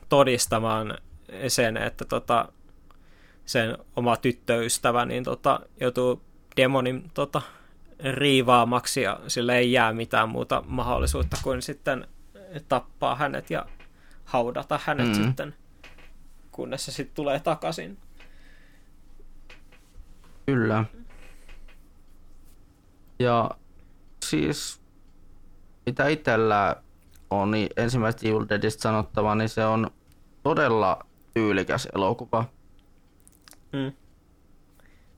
todistamaan 0.09 0.99
sen, 1.49 1.77
että 1.77 2.05
tota, 2.05 2.53
sen 3.45 3.79
oma 3.97 4.17
tyttöystävä 4.17 5.05
niin 5.05 5.25
tota, 5.25 5.61
joutuu 5.81 6.23
demonin 6.57 7.11
tota, 7.15 7.43
riivaamaksi 8.13 9.03
ja 9.03 9.21
sille 9.29 9.59
ei 9.59 9.73
jää 9.73 9.93
mitään 9.93 10.29
muuta 10.29 10.63
mahdollisuutta 10.67 11.37
kuin 11.43 11.63
sitten 11.63 12.09
tappaa 12.69 13.15
hänet 13.15 13.51
ja 13.51 13.67
haudata 14.25 14.81
hänet 14.85 15.09
mm. 15.09 15.15
sitten, 15.15 15.55
kunnes 16.51 16.85
se 16.85 16.93
sitten 16.93 17.15
tulee 17.15 17.41
takaisin. 17.41 17.99
Kyllä. 20.47 20.85
Ja 23.19 23.51
siis 24.25 24.81
mitä 25.87 26.09
itsellä 26.09 26.77
on 27.31 27.51
niin 27.51 27.69
ensimmäistä 27.77 28.28
Evil 28.28 28.47
Deadistä 28.48 28.82
sanottava, 28.82 29.35
niin 29.35 29.48
se 29.48 29.65
on 29.65 29.90
todella 30.43 31.07
tyylikäs 31.35 31.89
elokuva. 31.94 32.44
Mm. 33.73 33.93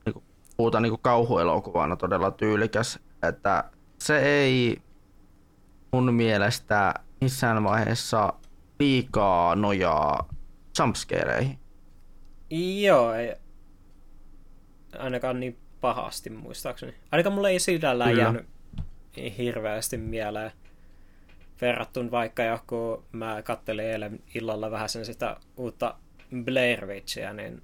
Niin 0.05 0.13
kuin, 0.13 0.23
puhutaan 0.57 0.83
niin 0.83 0.91
kuin 0.91 1.01
kauhuelokuvana 1.01 1.95
todella 1.95 2.31
tyylikäs, 2.31 2.99
että 3.27 3.63
se 3.99 4.19
ei 4.19 4.81
mun 5.91 6.13
mielestä 6.13 6.93
missään 7.21 7.63
vaiheessa 7.63 8.33
liikaa 8.79 9.55
nojaa 9.55 10.29
jumpscareihin. 10.79 11.59
Joo, 12.81 13.13
ei 13.13 13.35
ainakaan 14.99 15.39
niin 15.39 15.57
pahasti 15.81 16.29
muistaakseni. 16.29 16.93
Ainakaan 17.11 17.33
mulle 17.33 17.49
ei 17.49 17.59
sinällään 17.59 18.17
jäänyt 18.17 18.47
hirveästi 19.37 19.97
mieleen 19.97 20.51
verrattuna 21.63 22.11
vaikka 22.11 22.43
joku, 22.43 23.05
mä 23.11 23.41
kattelin 23.41 23.85
eilen 23.85 24.19
illalla 24.35 24.71
vähän 24.71 24.89
sen 24.89 25.05
sitä 25.05 25.37
uutta 25.57 25.95
Blair 26.43 26.87
Witchia, 26.87 27.33
niin 27.33 27.61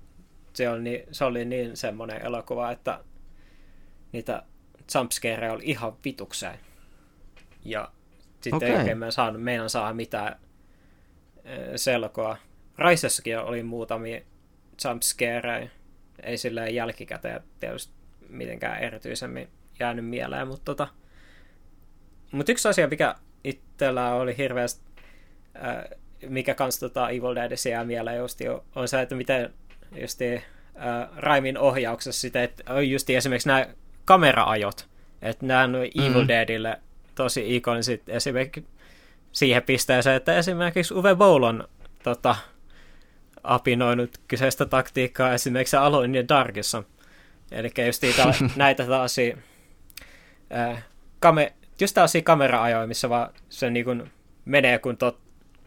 se, 0.54 0.70
on 0.70 0.84
niin, 0.84 1.04
se 1.12 1.26
oli 1.26 1.46
niin 1.46 1.78
semmoinen 1.78 2.26
elokuva, 2.26 2.72
että 2.72 3.04
niitä 4.12 4.44
jumpscareja 4.96 5.54
oli 5.54 5.64
ihan 5.66 5.94
vitukseen. 6.06 6.60
Ja 7.66 7.92
sitten 8.42 8.58
okay. 8.58 8.70
ei 8.70 8.78
oikein 8.78 8.98
mä 8.98 9.12
saanut, 9.12 9.44
meinan 9.44 9.70
saa 9.70 9.94
mitään 9.94 10.40
selkoa. 11.76 12.38
Raisessakin 12.78 13.40
oli 13.40 13.64
muutamia 13.64 14.22
jumpscareja, 14.86 15.70
ei 16.24 16.38
silleen 16.38 16.76
jälkikäteen 16.76 17.44
tietysti 17.60 17.94
mitenkään 18.30 18.80
erityisemmin 18.80 19.50
jäänyt 19.80 20.06
mieleen, 20.06 20.48
mutta 20.48 20.66
tota, 20.66 20.88
mutta 22.32 22.52
yksi 22.52 22.68
asia, 22.68 22.88
mikä 22.88 23.16
itsellä 23.44 24.14
oli 24.14 24.38
hirveästi, 24.38 24.82
äh, 25.56 25.84
mikä 26.28 26.54
kans 26.54 26.80
tota 26.80 27.10
Evil 27.10 27.36
Deadissa 27.36 27.70
jää 27.70 27.84
mieleen 27.84 28.18
just 28.18 28.42
jo, 28.42 28.66
on 28.76 28.88
se, 28.88 29.02
että 29.02 29.16
miten 29.16 29.54
just 30.02 30.22
äh, 30.22 31.10
Raimin 31.16 31.58
ohjauksessa 31.58 32.22
sitä, 32.22 32.44
että 32.44 32.74
on 32.74 32.90
just 32.90 33.10
esimerkiksi 33.10 33.48
nämä 33.48 33.68
kameraajot, 34.06 34.88
että 35.22 35.46
nämä 35.46 35.64
on 35.64 35.76
Evil 35.76 36.10
mm-hmm. 36.10 36.28
Deadille 36.28 36.80
tosi 37.16 37.56
ikoniset 37.56 38.10
esimerkiksi 38.10 38.66
siihen 39.32 39.64
pisteeseen, 39.64 40.16
että 40.16 40.38
esimerkiksi 40.38 40.94
Uwe 40.94 41.16
Boll 41.16 41.44
on 41.44 41.68
tota, 42.04 42.36
apinoinut 43.44 44.18
kyseistä 44.28 44.66
taktiikkaa 44.66 45.34
esimerkiksi 45.34 45.78
Alone 45.78 46.18
ja 46.18 46.28
Darkissa. 46.28 46.84
Eli 47.52 47.72
just 47.86 48.02
niitä, 48.02 48.34
näitä 48.56 48.86
taas 48.86 49.16
äh, 50.54 50.84
kame, 51.20 51.54
just 51.82 51.94
tällaisia 51.94 52.22
kamera-ajoja, 52.22 52.88
missä 52.88 53.10
vaan 53.10 53.30
se 53.50 53.70
niin 53.70 53.86
kuin 53.86 54.12
menee, 54.46 54.80
kun 54.80 54.98
tot, 54.98 55.20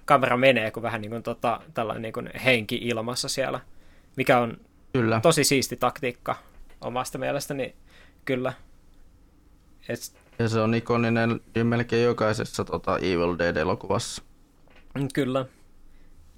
kamera 0.05 0.37
menee, 0.37 0.71
kun 0.71 0.83
vähän 0.83 1.01
niin 1.01 1.11
kuin 1.11 1.23
tota, 1.23 1.61
tällainen 1.75 2.03
niin 2.03 2.13
kuin 2.13 2.31
henki 2.45 2.77
ilmassa 2.77 3.29
siellä, 3.29 3.61
mikä 4.17 4.39
on 4.39 4.57
kyllä. 4.93 5.21
tosi 5.21 5.45
siisti 5.45 5.77
taktiikka 5.77 6.37
omasta 6.81 7.19
mielestäni, 7.19 7.75
kyllä. 8.25 8.53
Et, 9.89 9.99
Ja 10.39 10.49
se 10.49 10.61
on 10.61 10.75
ikoninen 10.75 11.41
melkein 11.65 12.05
jokaisessa 12.05 12.65
tota, 12.65 12.99
Evil 12.99 13.39
Dead-elokuvassa. 13.39 14.23
Mm, 14.95 15.09
Kyllä. 15.15 15.47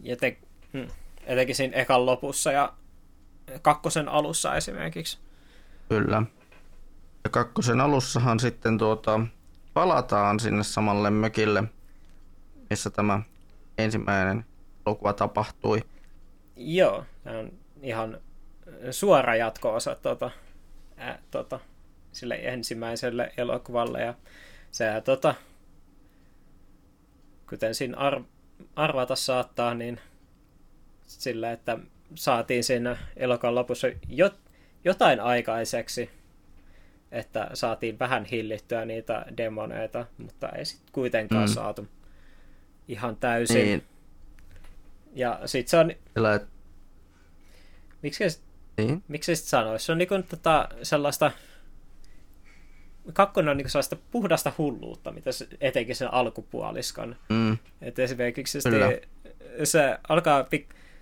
Ja 0.01 0.17
te, 0.17 0.37
mm, 0.73 0.87
etenkin 1.27 1.55
siinä 1.55 1.77
ekan 1.77 2.07
lopussa 2.07 2.53
ja 2.53 2.73
kakkosen 3.63 4.09
alussa 4.09 4.57
esimerkiksi. 4.57 5.19
Kyllä. 5.89 6.23
Ja 7.25 7.31
kakkosen 7.31 7.81
alussahan 7.81 8.41
sitten 8.41 8.79
tuota, 8.79 9.21
palataan 9.75 10.41
sinne 10.41 10.63
samalle 10.63 11.11
mökille, 11.11 11.65
missä 12.71 12.91
tämä 12.91 13.23
ensimmäinen 13.79 14.45
elokuva 14.87 15.13
tapahtui. 15.13 15.81
Joo, 16.57 17.05
tämä 17.25 17.39
on 17.39 17.53
ihan 17.83 18.21
suora 18.91 19.37
jatko-osa 19.37 19.95
tota, 19.95 20.31
ää, 20.97 21.19
tota, 21.31 21.61
sille 22.13 22.35
ensimmäiselle 22.35 23.33
elokuvalle. 23.37 24.01
Ja 24.01 24.15
se, 24.71 24.85
tota, 25.05 25.35
kuten 27.49 27.75
siinä 27.75 27.97
ar- 27.97 28.23
arvata 28.77 29.17
saattaa, 29.17 29.75
niin 29.75 30.01
sillä, 31.07 31.53
että 31.53 31.79
saatiin 32.15 32.65
siinä 32.65 32.97
elokuvan 33.17 33.55
lopussa 33.55 33.87
jo- 34.09 34.31
jotain 34.85 35.21
aikaiseksi, 35.21 36.11
että 37.15 37.51
saatiin 37.55 37.99
vähän 37.99 38.25
hillittyä 38.25 38.85
niitä 38.85 39.27
demoneita, 39.37 40.07
mutta 40.19 40.49
ei 40.49 40.65
sitten 40.65 40.93
kuitenkaan 40.93 41.49
mm. 41.49 41.55
saatu 41.55 41.89
ihan 42.89 43.17
täysin. 43.17 43.57
Niin. 43.57 43.83
Ja 45.15 45.41
sitten 45.47 45.71
se 45.71 45.79
on... 45.79 45.93
Sillä, 46.15 46.41
Miksi 48.03 48.25
niin. 48.77 49.03
Miksi 49.09 49.37
sitten 49.37 49.51
sanoisi? 49.51 49.87
Se 49.87 49.93
on 49.93 49.99
niinku 49.99 50.23
tota, 50.29 50.69
sellaista... 50.83 51.31
Kakkonen 53.13 53.49
on 53.51 53.57
niinku 53.57 53.69
sellaista 53.69 53.97
puhdasta 54.11 54.53
hulluutta, 54.59 55.13
mitä 55.13 55.33
se, 55.33 55.49
etenkin 55.61 55.97
sen 55.97 56.15
alkupuoliskan. 56.15 57.17
Mm. 57.29 57.59
Et 57.81 57.99
esimerkiksi 57.99 58.61
se, 58.61 58.71
se 59.65 59.99
alkaa... 60.09 60.47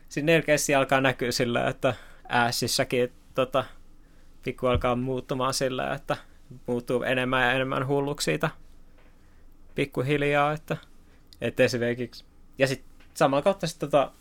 Siinä 0.09 0.27
nelkeästi 0.27 0.75
alkaa 0.75 1.01
näkyä 1.01 1.33
sillä, 1.33 1.69
että 1.69 1.95
ääsissäkin 2.29 3.13
tota, 3.35 3.65
pikku 4.43 4.67
alkaa 4.67 4.97
muuttumaan 4.97 5.55
sillä, 5.55 5.95
että 5.95 6.17
muuttuu 6.67 7.03
enemmän 7.03 7.43
ja 7.43 7.53
enemmän 7.53 7.87
hulluksi 7.87 8.25
siitä 8.25 8.51
pikkuhiljaa, 9.75 10.53
että, 10.53 10.77
että 11.41 11.63
esimerkiksi, 11.63 12.25
ja 12.59 12.67
sitten 12.67 12.93
samalla 13.15 13.43
kautta 13.43 13.67
sitten 13.67 13.91
tota, 13.91 14.13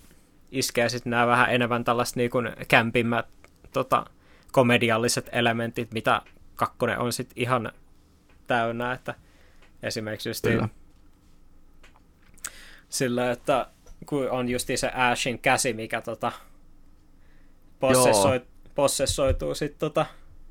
iskee 0.52 0.89
sitten 0.89 1.11
nämä 1.11 1.27
vähän 1.27 1.53
enemmän 1.53 1.84
tällaiset 1.84 2.15
niin 2.15 2.31
kuin 2.31 2.49
kämpimmät 2.68 3.26
tota, 3.73 4.06
komedialliset 4.52 5.30
elementit, 5.31 5.93
mitä 5.93 6.22
kakkonen 6.56 6.99
on 6.99 7.14
sitten 7.14 7.38
ihan 7.38 7.72
täynnä, 8.48 8.93
että 8.93 9.15
esimerkiksi 9.84 10.30
just 10.30 10.45
sillä, 12.89 13.31
että 13.31 13.68
kun 14.06 14.30
on 14.30 14.49
just 14.49 14.69
se 14.76 14.89
Ashin 14.89 15.39
käsi, 15.39 15.73
mikä 15.73 16.02
tota, 16.02 16.31
possessoi, 17.80 18.41
possessoituu 18.76 19.56
sit 19.56 19.77
tota, 19.80 20.06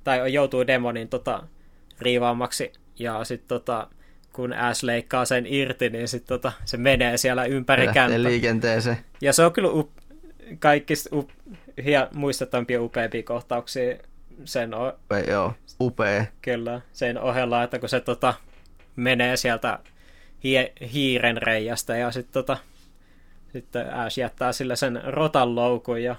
tai 0.05 0.33
joutuu 0.33 0.67
demonin 0.67 1.09
tota, 1.09 1.43
riivaamaksi, 2.01 2.73
ja 2.99 3.25
sitten 3.25 3.49
tota, 3.49 3.89
kun 4.33 4.53
Ash 4.53 4.85
leikkaa 4.85 5.25
sen 5.25 5.47
irti, 5.47 5.91
niin 5.91 6.09
sit 6.09 6.25
tota, 6.25 6.53
se 6.65 6.77
menee 6.77 7.17
siellä 7.17 7.45
ympäri 7.45 7.89
kämppä. 7.89 8.23
liikenteeseen. 8.23 8.97
Ja 9.21 9.33
se 9.33 9.45
on 9.45 9.53
kyllä 9.53 9.71
up, 9.71 9.91
kaikista 10.59 11.17
up, 11.17 11.31
hie, 11.85 12.09
muistettampia 12.15 12.83
upeampia 12.83 13.23
kohtauksia 13.23 13.97
sen 14.45 14.75
o- 14.75 14.99
joo, 15.29 15.53
upea. 15.81 16.25
Kyllä, 16.43 16.81
sen 16.93 17.19
ohella, 17.19 17.63
että 17.63 17.79
kun 17.79 17.89
se 17.89 18.01
tota, 18.01 18.35
menee 18.97 19.37
sieltä 19.37 19.79
hie, 20.45 20.73
hiiren 20.93 21.37
reijasta 21.37 21.97
ja 21.97 22.11
sitten 22.11 22.33
tota, 22.33 22.57
sitten 23.53 23.95
Ash 23.95 24.19
jättää 24.19 24.53
sille 24.53 24.77
sen 24.77 25.01
rotan 25.05 25.55
loukun 25.55 26.03
ja 26.03 26.17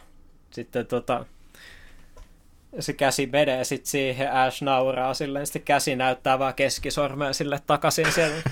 sitten 0.52 0.88
tota, 0.88 1.26
se 2.80 2.94
käsi 2.94 3.26
menee 3.26 3.64
sitten 3.64 3.90
siihen, 3.90 4.34
Ash 4.34 4.64
nauraa 4.64 5.14
silleen, 5.14 5.46
sitten 5.46 5.62
käsi 5.62 5.96
näyttää 5.96 6.40
vaan 6.40 6.54
keskisormea 6.54 7.34
sille 7.34 7.60
takaisin 7.68 8.12
sen. 8.12 8.32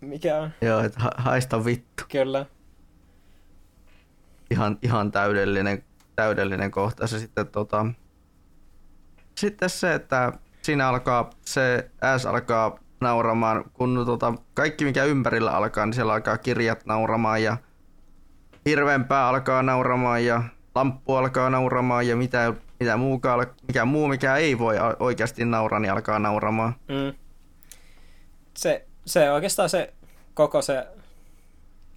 Mikä 0.00 0.38
on? 0.38 0.50
Joo, 0.60 0.80
että 0.80 1.00
ha- 1.00 1.14
haista 1.16 1.64
vittu. 1.64 2.04
Kyllä. 2.10 2.46
Ihan, 4.50 4.78
ihan 4.82 5.12
täydellinen, 5.12 5.84
täydellinen 6.16 6.70
kohta. 6.70 7.06
Se 7.06 7.18
sitten, 7.18 7.46
tota... 7.46 7.86
sitten 9.34 9.70
se, 9.70 9.94
että 9.94 10.32
siinä 10.62 10.88
alkaa, 10.88 11.30
se 11.40 11.90
S 12.18 12.26
alkaa 12.26 12.78
nauramaan, 13.00 13.64
kun 13.72 14.02
tota, 14.06 14.34
kaikki 14.54 14.84
mikä 14.84 15.04
ympärillä 15.04 15.50
alkaa, 15.50 15.86
niin 15.86 15.94
siellä 15.94 16.12
alkaa 16.12 16.38
kirjat 16.38 16.86
nauramaan 16.86 17.42
ja 17.42 17.56
hirveämpää 18.66 19.28
alkaa 19.28 19.62
nauramaan 19.62 20.24
ja 20.24 20.42
lamppu 20.74 21.14
alkaa 21.14 21.50
nauramaan 21.50 22.08
ja 22.08 22.16
mitä, 22.16 22.54
mitä 22.80 22.96
muukaan, 22.96 23.46
mikä 23.66 23.84
muu, 23.84 24.08
mikä 24.08 24.36
ei 24.36 24.58
voi 24.58 24.76
oikeasti 24.98 25.44
nauraa, 25.44 25.80
niin 25.80 25.92
alkaa 25.92 26.18
nauramaan. 26.18 26.74
Mm. 26.88 27.14
Se, 28.56 28.86
se 29.06 29.30
oikeastaan 29.30 29.68
se 29.68 29.92
koko 30.34 30.62
se 30.62 30.86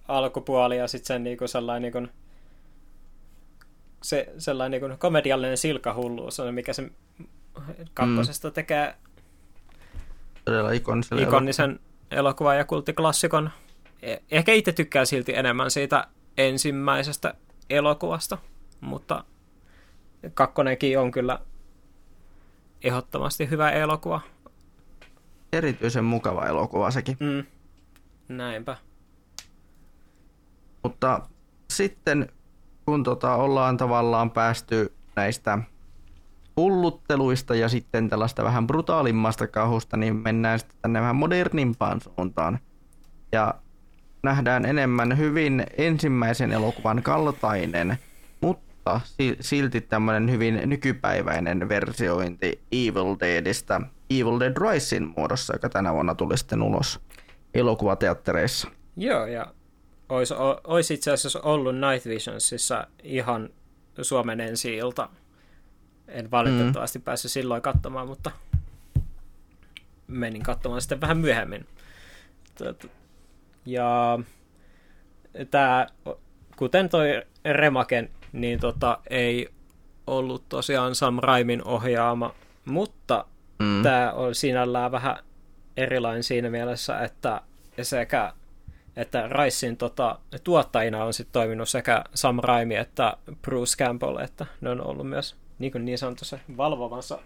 alkupuoli 0.08 0.78
ja 0.78 0.88
sitten 0.88 1.06
sen 1.06 1.24
niinku 1.24 1.48
sellainen 1.48 1.92
niinku, 1.92 2.12
se 4.02 4.32
sellainen 4.38 4.80
niinku 4.80 4.96
komediallinen 4.98 5.56
silkahulluus 5.56 6.40
on, 6.40 6.54
mikä 6.54 6.72
se 6.72 6.90
kakkosesta 7.94 8.48
mm. 8.48 8.52
tekee 8.52 8.94
todella 10.44 10.70
ikonisen, 10.70 11.18
ikonisen 11.18 11.80
elokuvan 12.10 12.56
ja 12.58 12.64
kulttiklassikon. 12.64 13.50
E- 14.02 14.16
ehkä 14.30 14.52
itse 14.52 14.72
tykkää 14.72 15.04
silti 15.04 15.34
enemmän 15.34 15.70
siitä 15.70 16.06
ensimmäisestä 16.38 17.34
elokuvasta, 17.70 18.38
mutta 18.80 19.24
kakkonenkin 20.34 20.98
on 20.98 21.10
kyllä 21.10 21.38
ehdottomasti 22.82 23.50
hyvä 23.50 23.70
elokuva. 23.70 24.20
Erityisen 25.52 26.04
mukava 26.04 26.46
elokuva 26.46 26.90
sekin. 26.90 27.16
Mm. 27.20 27.44
Näinpä. 28.28 28.76
Mutta 30.82 31.28
sitten 31.70 32.28
kun 32.86 33.02
tota, 33.02 33.34
ollaan 33.34 33.76
tavallaan 33.76 34.30
päästy 34.30 34.92
näistä 35.16 35.58
hullutteluista 36.56 37.54
ja 37.54 37.68
sitten 37.68 38.08
tällaista 38.08 38.44
vähän 38.44 38.66
brutaalimmasta 38.66 39.46
kahusta, 39.46 39.96
niin 39.96 40.16
mennään 40.16 40.58
sitten 40.58 40.78
tänne 40.82 41.00
vähän 41.00 41.16
modernimpaan 41.16 42.00
suuntaan. 42.00 42.58
Ja 43.32 43.54
nähdään 44.22 44.64
enemmän 44.64 45.18
hyvin 45.18 45.66
ensimmäisen 45.78 46.52
elokuvan 46.52 47.02
kaltainen, 47.02 47.98
mutta 48.40 48.67
silti 49.40 49.80
tämmöinen 49.80 50.30
hyvin 50.30 50.60
nykypäiväinen 50.66 51.68
versiointi 51.68 52.60
Evil 52.72 53.16
Deadistä 53.20 53.80
Evil 54.10 54.40
Dead 54.40 54.56
Risein 54.56 55.12
muodossa, 55.16 55.54
joka 55.54 55.68
tänä 55.68 55.92
vuonna 55.92 56.14
tuli 56.14 56.38
sitten 56.38 56.62
ulos 56.62 57.00
elokuvateattereissa. 57.54 58.68
Joo, 58.96 59.26
ja 59.26 59.46
olisi, 60.08 60.34
olisi 60.64 60.94
itse 60.94 61.12
asiassa 61.12 61.40
ollut 61.40 61.74
Night 61.74 62.06
Visionsissa 62.06 62.86
ihan 63.02 63.50
Suomen 64.02 64.40
ensi 64.40 64.76
ilta. 64.76 65.08
En 66.08 66.30
valitettavasti 66.30 66.98
mm. 66.98 67.02
päässyt 67.02 67.30
silloin 67.30 67.62
katsomaan, 67.62 68.08
mutta 68.08 68.30
menin 70.06 70.42
katsomaan 70.42 70.80
sitten 70.80 71.00
vähän 71.00 71.18
myöhemmin. 71.18 71.66
Ja 73.66 74.18
tämä, 75.50 75.86
kuten 76.56 76.88
toi 76.88 77.22
Remaken, 77.44 78.10
niin 78.32 78.60
tota, 78.60 78.98
ei 79.10 79.48
ollut 80.06 80.48
tosiaan 80.48 80.94
Sam 80.94 81.18
Raimin 81.22 81.64
ohjaama, 81.64 82.34
mutta 82.64 83.24
mm. 83.58 83.82
tämä 83.82 84.12
on 84.12 84.34
sinällään 84.34 84.92
vähän 84.92 85.16
erilainen 85.76 86.22
siinä 86.22 86.50
mielessä, 86.50 87.00
että 87.00 87.40
sekä 87.82 88.32
että 88.98 89.28
Ricein 89.28 89.76
tota, 89.76 90.18
tuottajina 90.44 91.04
on 91.04 91.14
sitten 91.14 91.32
toiminut 91.32 91.68
sekä 91.68 92.04
Sam 92.14 92.38
Raimi 92.42 92.76
että 92.76 93.16
Bruce 93.42 93.84
Campbell, 93.84 94.18
että 94.18 94.46
ne 94.60 94.70
on 94.70 94.80
ollut 94.80 95.08
myös 95.08 95.36
niin, 95.58 95.72
kuin 95.72 95.84
niin 95.84 95.98
sanotussa 95.98 96.38
valvovassa 96.56 97.18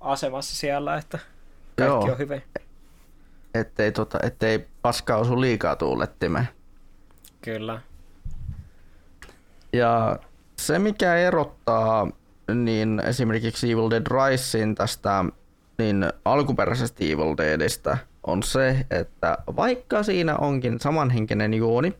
asemassa 0.00 0.56
siellä, 0.56 0.96
että 0.96 1.18
kaikki 1.76 2.06
Joo. 2.06 2.12
on 2.12 2.18
hyvin. 2.18 2.42
Ettei, 3.54 3.92
tota, 3.92 4.18
ettei 4.22 4.66
paska 4.82 5.16
osu 5.16 5.40
liikaa 5.40 5.76
tuulettimeen. 5.76 6.48
Kyllä. 7.40 7.80
Ja 9.72 10.18
se, 10.56 10.78
mikä 10.78 11.16
erottaa 11.16 12.10
niin 12.54 13.02
esimerkiksi 13.04 13.72
Evil 13.72 13.90
Dead 13.90 14.06
Risein 14.06 14.74
tästä 14.74 15.24
niin 15.78 16.06
alkuperäisestä 16.24 17.04
Evil 17.04 17.34
Deadistä 17.36 17.98
on 18.22 18.42
se, 18.42 18.86
että 18.90 19.38
vaikka 19.56 20.02
siinä 20.02 20.36
onkin 20.36 20.80
samanhenkinen 20.80 21.54
juoni, 21.54 21.94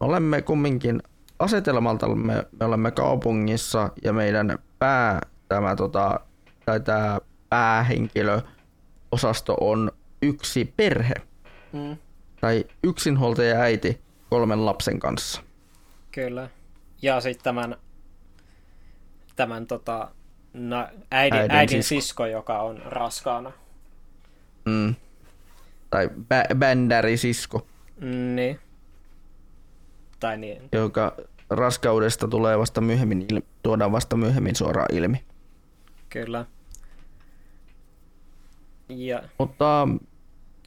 olemme 0.00 0.42
kumminkin 0.42 1.02
asetelmalta 1.38 2.08
me, 2.08 2.46
me 2.60 2.66
olemme 2.66 2.90
kaupungissa 2.90 3.90
ja 4.04 4.12
meidän 4.12 4.58
pää, 4.78 5.20
tämä, 5.48 5.76
tota, 5.76 6.20
tai 6.66 6.80
tämä 6.80 7.18
päähenkilö 7.48 8.40
osasto 9.12 9.56
on 9.60 9.92
yksi 10.22 10.74
perhe. 10.76 11.14
Mm. 11.72 11.96
Tai 12.40 12.64
yksinhuoltaja 12.82 13.60
äiti 13.60 14.00
kolmen 14.30 14.66
lapsen 14.66 15.00
kanssa. 15.00 15.42
Kyllä. 16.12 16.48
Ja 17.02 17.20
sitten 17.20 17.44
tämän, 17.44 17.76
tämän 19.36 19.66
tota, 19.66 20.10
no, 20.52 20.88
äidin, 21.10 21.38
Äidin 21.40 21.56
äidin 21.56 21.82
sisko. 21.82 22.00
sisko, 22.02 22.26
joka 22.26 22.62
on 22.62 22.78
raskaana. 22.84 23.52
Mm. 24.64 24.94
Tai 25.90 26.06
bä- 26.06 26.54
bändärisisko, 26.54 27.66
Mm, 28.00 28.36
Niin. 28.36 28.60
Tai 30.20 30.38
niin. 30.38 30.68
joka 30.72 31.16
raskaudesta 31.50 32.28
tulee 32.28 32.58
vasta 32.58 32.80
myöhemmin, 32.80 33.26
il- 33.32 33.42
tuodaan 33.62 33.92
vasta 33.92 34.16
myöhemmin 34.16 34.56
suoraan 34.56 34.94
ilmi. 34.94 35.24
Kyllä. 36.08 36.46
Ja, 38.88 39.22
Mutta 39.38 39.88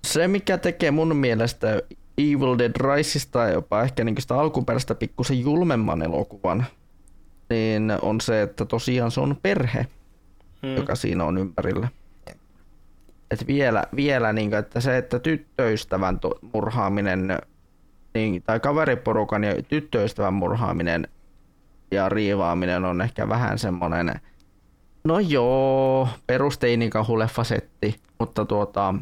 se, 0.08 0.28
mikä 0.28 0.58
tekee 0.58 0.92
mun 0.92 1.16
mielestä 1.16 1.82
Evil 2.18 2.58
Dead 2.58 2.96
Riseista 2.96 3.48
jopa 3.50 3.82
ehkä 3.82 4.04
niin 4.04 4.16
sitä 4.20 4.40
alkuperäistä 4.40 4.96
pikkusen 4.96 5.40
julmemman 5.40 6.02
elokuvan, 6.02 6.66
niin 7.50 7.92
on 8.02 8.22
se, 8.22 8.42
että 8.42 8.66
tosiaan 8.66 9.12
se 9.12 9.22
on 9.22 9.38
perhe, 9.42 9.88
mm, 10.62 10.76
joka 10.76 10.96
siinä 10.96 11.24
on 11.24 11.38
ympärillä. 11.38 11.88
Et 13.32 13.48
vielä, 13.48 13.84
vielä 13.96 14.34
niin 14.34 14.50
kuin, 14.50 14.60
että 14.60 14.80
se, 14.80 14.98
että 14.98 15.20
tyttöystävän 15.20 16.20
murhaaminen 16.54 17.40
niin, 18.14 18.44
tai 18.44 18.60
kaveriporukan 18.60 19.44
ja 19.44 19.64
tyttöystävän 19.64 20.34
murhaaminen 20.34 21.08
ja 21.92 22.10
riivaaminen 22.10 22.86
on 22.86 23.02
ehkä 23.02 23.30
vähän 23.30 23.60
semmoinen, 23.60 24.20
no 25.04 25.20
joo, 25.20 26.10
perusteinikahuleffasetti, 26.28 27.96
mutta 28.20 28.46
tuota, 28.46 28.96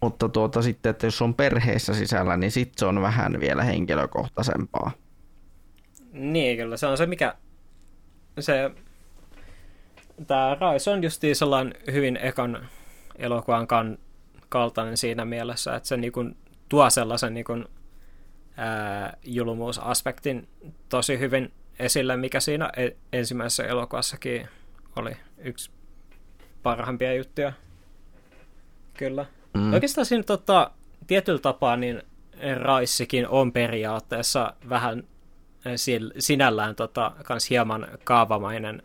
mutta 0.00 0.28
tuota 0.28 0.62
sitten, 0.62 0.90
että 0.90 1.06
jos 1.06 1.22
on 1.22 1.34
perheessä 1.34 1.94
sisällä, 1.94 2.36
niin 2.36 2.50
sitten 2.50 2.78
se 2.78 2.86
on 2.86 3.02
vähän 3.02 3.40
vielä 3.40 3.62
henkilökohtaisempaa. 3.62 4.90
niin, 6.12 6.56
kyllä. 6.56 6.76
Se 6.76 6.86
on 6.86 6.96
se, 6.98 7.06
mikä... 7.06 7.34
Se... 8.40 8.70
Tämä 10.26 10.56
Rise 10.72 10.90
on 10.90 11.04
justiin 11.04 11.36
sellainen 11.36 11.74
hyvin 11.92 12.16
ekan 12.16 12.68
elokuvan 13.16 13.66
kan, 13.66 13.98
kaltainen 14.48 14.96
siinä 14.96 15.24
mielessä, 15.24 15.76
että 15.76 15.88
se 15.88 15.96
niinku 15.96 16.24
tuo 16.68 16.90
sellaisen 16.90 17.34
niinku, 17.34 17.52
ää, 18.56 19.16
julmuusaspektin 19.24 20.48
tosi 20.88 21.18
hyvin 21.18 21.52
esille, 21.78 22.16
mikä 22.16 22.40
siinä 22.40 22.70
e- 22.76 22.96
ensimmäisessä 23.12 23.64
elokuvassakin 23.64 24.48
oli 24.96 25.16
yksi 25.38 25.70
parhaimpia 26.62 27.14
juttuja. 27.14 27.52
Kyllä. 28.94 29.26
Mm. 29.56 29.72
Oikeastaan 29.72 30.06
siinä 30.06 30.22
tota, 30.22 30.70
tietyllä 31.06 31.38
tapaa 31.38 31.76
niin 31.76 32.02
Raissikin 32.60 33.28
on 33.28 33.52
periaatteessa 33.52 34.54
vähän 34.68 35.04
eh, 35.64 35.74
sinällään 36.18 36.74
tota, 36.74 37.12
kans 37.24 37.50
hieman 37.50 37.88
kaavamainen 38.04 38.82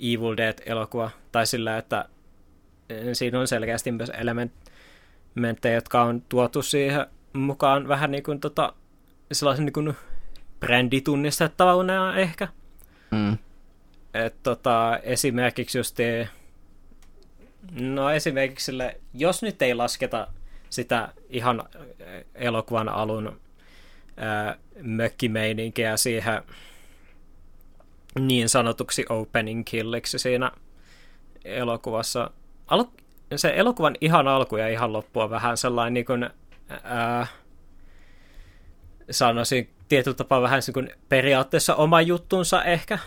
Evil 0.00 0.36
Dead-elokuva. 0.36 1.10
Tai 1.32 1.46
sillä, 1.46 1.78
että 1.78 2.08
eh, 2.88 3.06
siinä 3.12 3.40
on 3.40 3.48
selkeästi 3.48 3.92
myös 3.92 4.12
elementtejä, 4.14 5.74
jotka 5.74 6.02
on 6.02 6.22
tuotu 6.28 6.62
siihen 6.62 7.06
mukaan 7.32 7.88
vähän 7.88 8.10
niin 8.10 8.22
kuin 8.22 8.40
tota, 8.40 8.72
sellaisen 9.32 9.64
niin 9.64 9.72
kuin 9.72 9.96
bränditunnistettavuuna 10.60 12.16
ehkä. 12.16 12.48
Mm. 13.10 13.38
Et 14.14 14.42
tota, 14.42 14.98
esimerkiksi 15.02 15.78
just 15.78 15.96
no 17.70 18.10
esimerkiksi 18.10 18.64
sille, 18.64 19.00
jos 19.14 19.42
nyt 19.42 19.62
ei 19.62 19.74
lasketa 19.74 20.28
sitä 20.70 21.08
ihan 21.30 21.62
äh, 21.76 22.24
elokuvan 22.34 22.88
alun 22.88 23.40
ää, 24.16 24.56
mökkimeininkiä 24.82 25.96
siihen 25.96 26.42
niin 28.18 28.48
sanotuksi 28.48 29.04
opening 29.08 29.62
killiksi 29.64 30.18
siinä 30.18 30.52
elokuvassa. 31.44 32.30
Al- 32.66 32.84
se 33.36 33.52
elokuvan 33.56 33.96
ihan 34.00 34.28
alku 34.28 34.56
ja 34.56 34.68
ihan 34.68 34.92
loppu 34.92 35.20
on 35.20 35.30
vähän 35.30 35.56
sellainen 35.56 35.94
niin 35.94 36.06
kuin, 36.06 36.30
ää, 36.82 37.26
sanoisin 39.10 39.70
tietyllä 39.88 40.16
tapaa 40.16 40.42
vähän 40.42 40.62
niin 40.66 40.74
kuin 40.74 40.90
periaatteessa 41.08 41.74
oma 41.74 42.00
juttunsa 42.00 42.64
ehkä. 42.64 42.98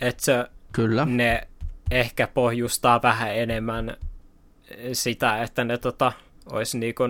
Että 0.00 0.24
se 0.24 0.46
Kyllä. 0.72 1.04
ne 1.04 1.48
ehkä 1.92 2.26
pohjustaa 2.26 3.02
vähän 3.02 3.36
enemmän 3.36 3.96
sitä, 4.92 5.42
että 5.42 5.64
ne 5.64 5.78
tota, 5.78 6.12
olisi 6.52 6.78
niinku, 6.78 7.02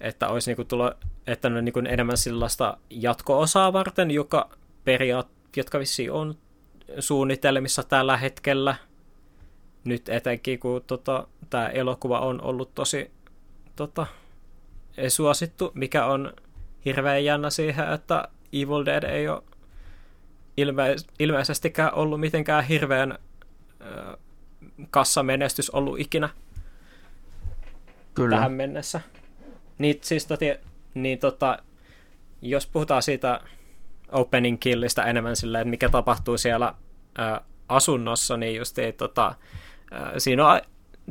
että 0.00 0.28
olisi 0.28 0.50
niinku 0.50 0.64
tulo, 0.64 0.92
että 1.26 1.50
ne 1.50 1.58
on 1.58 1.64
niinku 1.64 1.78
enemmän 1.88 2.16
sellaista 2.16 2.78
jatko-osaa 2.90 3.72
varten, 3.72 4.10
joka 4.10 4.50
periaat, 4.84 5.28
jotka 5.56 5.78
vissiin 5.78 6.12
on 6.12 6.34
suunnitelmissa 6.98 7.82
tällä 7.82 8.16
hetkellä. 8.16 8.74
Nyt 9.84 10.08
etenkin, 10.08 10.58
kun 10.58 10.82
tota, 10.86 11.26
tämä 11.50 11.68
elokuva 11.68 12.20
on 12.20 12.42
ollut 12.42 12.74
tosi 12.74 13.10
tota, 13.76 14.06
suosittu, 15.08 15.72
mikä 15.74 16.06
on 16.06 16.32
hirveän 16.84 17.24
jännä 17.24 17.50
siihen, 17.50 17.92
että 17.92 18.28
Evil 18.52 18.84
Dead 18.84 19.02
ei 19.02 19.28
ole 19.28 19.42
ilme- 20.64 21.06
ilmeisestikään 21.18 21.94
ollut 21.94 22.20
mitenkään 22.20 22.64
hirveän 22.64 23.18
ö, 23.80 24.16
kassamenestys 24.90 25.70
ollut 25.70 26.00
ikinä 26.00 26.28
Kyllä. 28.14 28.36
tähän 28.36 28.52
mennessä. 28.52 29.00
Niin, 29.78 29.98
siis 30.00 30.26
toti, 30.26 30.54
niin 30.94 31.18
tota, 31.18 31.58
jos 32.42 32.66
puhutaan 32.66 33.02
siitä 33.02 33.40
opening 34.12 34.56
killistä 34.60 35.04
enemmän 35.04 35.36
silleen, 35.36 35.62
että 35.62 35.70
mikä 35.70 35.88
tapahtuu 35.88 36.38
siellä 36.38 36.74
ö, 37.18 37.40
asunnossa, 37.68 38.36
niin 38.36 38.56
just 38.56 38.78
ei, 38.78 38.92
tota, 38.92 39.34
ö, 39.92 40.20
siinä 40.20 40.48
on, 40.48 40.60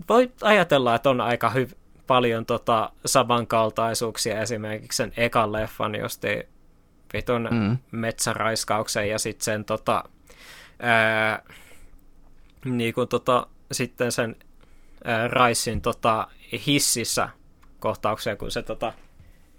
voi 0.10 0.32
ajatella, 0.42 0.96
että 0.96 1.10
on 1.10 1.22
aika 1.22 1.52
hy- 1.56 1.76
paljon 2.08 2.46
tota, 2.46 2.92
samankaltaisuuksia 3.06 4.42
esimerkiksi 4.42 4.98
sen 4.98 5.14
ekan 5.18 5.54
leffan, 5.54 5.96
just 5.96 6.26
ei, 6.26 6.48
vitun 7.14 7.48
Mm. 7.52 7.78
metsäraiskauksen 7.92 9.10
ja 9.10 9.20
sitten 9.20 9.46
sen 9.46 9.66
tota, 9.66 10.04
ää, 10.80 11.44
niin 12.66 12.94
kuin 12.94 13.08
tota, 13.08 13.48
sitten 13.72 14.12
sen 14.12 14.36
ää, 15.04 15.28
Raisin 15.28 15.82
tota, 15.82 16.28
hississä 16.68 17.30
kohtauksia, 17.80 18.36
kun 18.36 18.52
se 18.52 18.64
tota, 18.64 18.94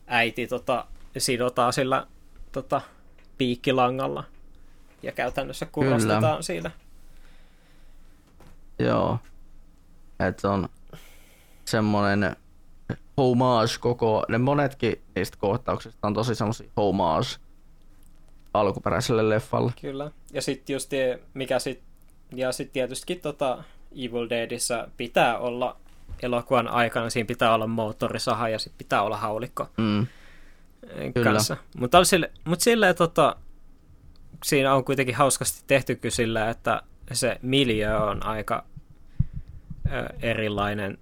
äiti 0.07 0.47
tota, 0.47 0.87
sidotaan 1.19 1.73
sillä 1.73 2.07
tota, 2.53 2.81
piikkilangalla 3.39 4.25
ja 5.03 5.13
käytännössä 5.13 5.67
kuvastetaan 5.67 6.43
siinä. 6.43 6.71
Joo. 8.79 9.19
Että 10.21 10.51
on 10.51 10.69
semmoinen 11.65 12.37
homage 13.19 13.73
koko, 13.81 14.25
ne 14.29 14.39
monetkin 14.39 15.01
niistä 15.15 15.37
kohtauksista 15.41 16.07
on 16.07 16.15
tosi 16.15 16.35
semmoisia 16.35 16.71
homage 16.77 17.29
alkuperäiselle 18.55 19.29
leffalle. 19.29 19.73
Kyllä. 19.81 20.11
Ja 20.33 20.43
sitten 20.43 20.75
just 20.75 20.89
tie- 20.89 21.21
mikä 21.35 21.59
sit, 21.59 21.83
ja 22.35 22.53
sitten 22.53 22.73
tietystikin 22.73 23.21
tota 23.21 23.65
Evil 23.93 24.29
Deadissä 24.31 24.89
pitää 24.97 25.39
olla 25.39 25.77
elokuvan 26.23 26.69
aikana, 26.69 27.11
siinä 27.11 27.27
pitää 27.27 27.55
olla 27.55 27.67
moottorisaha 27.67 28.49
ja 28.49 28.59
sitten 28.59 28.79
pitää 28.79 29.03
olla 29.03 29.17
haulikko 29.17 29.69
Mm. 29.77 30.07
Kyllä. 31.15 31.31
kanssa. 31.31 31.57
Mutta 31.79 32.05
sille, 32.05 32.31
mut 32.45 32.61
silleen 32.61 32.97
tota, 32.97 33.37
siinä 34.45 34.75
on 34.75 34.85
kuitenkin 34.85 35.15
hauskasti 35.15 35.65
tehty 35.67 35.95
kyllä 35.97 36.15
sillä, 36.15 36.51
että 36.51 36.83
se 37.13 37.39
miljö 37.43 37.99
on 38.01 38.27
aika 38.27 38.65
ö, 39.93 40.09
erilainen 40.23 40.99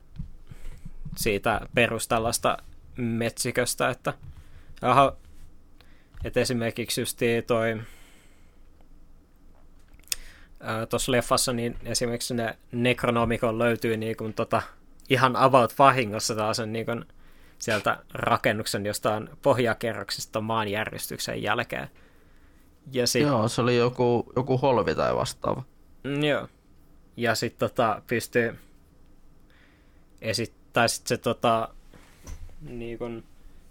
siitä 1.16 1.60
perustallasta 1.74 2.56
metsiköstä, 2.96 3.90
että 3.90 4.14
aha, 4.82 5.16
että 6.24 6.40
esimerkiksi 6.40 7.00
just 7.00 7.20
toi 7.46 7.80
tuossa 10.90 11.12
leffassa, 11.12 11.52
niin 11.52 11.76
esimerkiksi 11.84 12.34
ne 12.34 12.58
Necronomicon 12.72 13.58
löytyy 13.58 13.96
niin 13.96 14.16
kuin 14.16 14.34
tota, 14.34 14.62
ihan 15.08 15.36
about 15.36 15.74
vahingossa 15.78 16.34
taas 16.34 16.60
niin 16.66 16.86
kuin 16.86 17.04
sieltä 17.58 17.98
rakennuksen 18.14 18.86
jostain 18.86 19.28
pohjakerroksesta 19.42 20.40
maanjärjestyksen 20.40 21.42
jälkeen. 21.42 21.90
Ja 22.92 23.06
sit, 23.06 23.22
Joo, 23.22 23.48
se 23.48 23.62
oli 23.62 23.76
joku, 23.76 24.32
joku 24.36 24.58
holvi 24.58 24.94
tai 24.94 25.16
vastaava. 25.16 25.62
Mm, 26.04 26.24
joo. 26.24 26.48
Ja 27.16 27.34
sitten 27.34 27.68
tota, 27.68 28.02
pystyy 28.06 28.58
esittää 30.84 30.88
sit 30.88 31.06
se 31.06 31.16
tota, 31.16 31.68
niin 32.60 32.98
kun, 32.98 33.24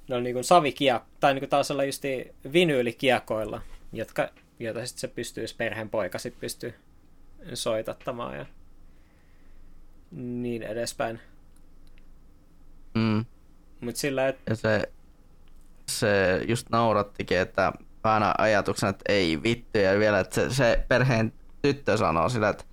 ne 0.07 0.15
on 0.15 0.23
niin 0.23 0.33
kun 0.33 0.43
savikia, 0.43 1.01
tai 1.19 1.33
niin 1.33 1.49
taas 1.49 1.71
olla 1.71 1.83
just 1.83 2.03
vinyylikiekoilla, 2.53 3.61
jotka, 3.93 4.29
joita 4.59 4.85
sitten 4.85 4.99
se 5.01 5.07
pystyy, 5.07 5.45
perheen 5.57 5.89
poika 5.89 6.19
sitten 6.19 6.41
pystyy 6.41 6.73
soitattamaan. 7.53 8.37
Ja 8.37 8.45
niin 10.11 10.63
edespäin. 10.63 11.19
Mm. 12.93 13.25
Mutta 13.81 13.99
sillä, 13.99 14.27
että 14.27 14.41
Ja 14.49 14.55
se, 14.55 14.91
se 15.89 16.41
just 16.47 16.69
naurattikin, 16.69 17.37
että 17.37 17.73
aina 18.03 18.33
ajatuksena, 18.37 18.89
että 18.89 19.13
ei 19.13 19.43
vittu, 19.43 19.77
ja 19.77 19.99
vielä, 19.99 20.19
että 20.19 20.35
se, 20.35 20.53
se 20.53 20.85
perheen 20.87 21.33
tyttö 21.61 21.97
sanoo 21.97 22.29
sillä, 22.29 22.49
että 22.49 22.63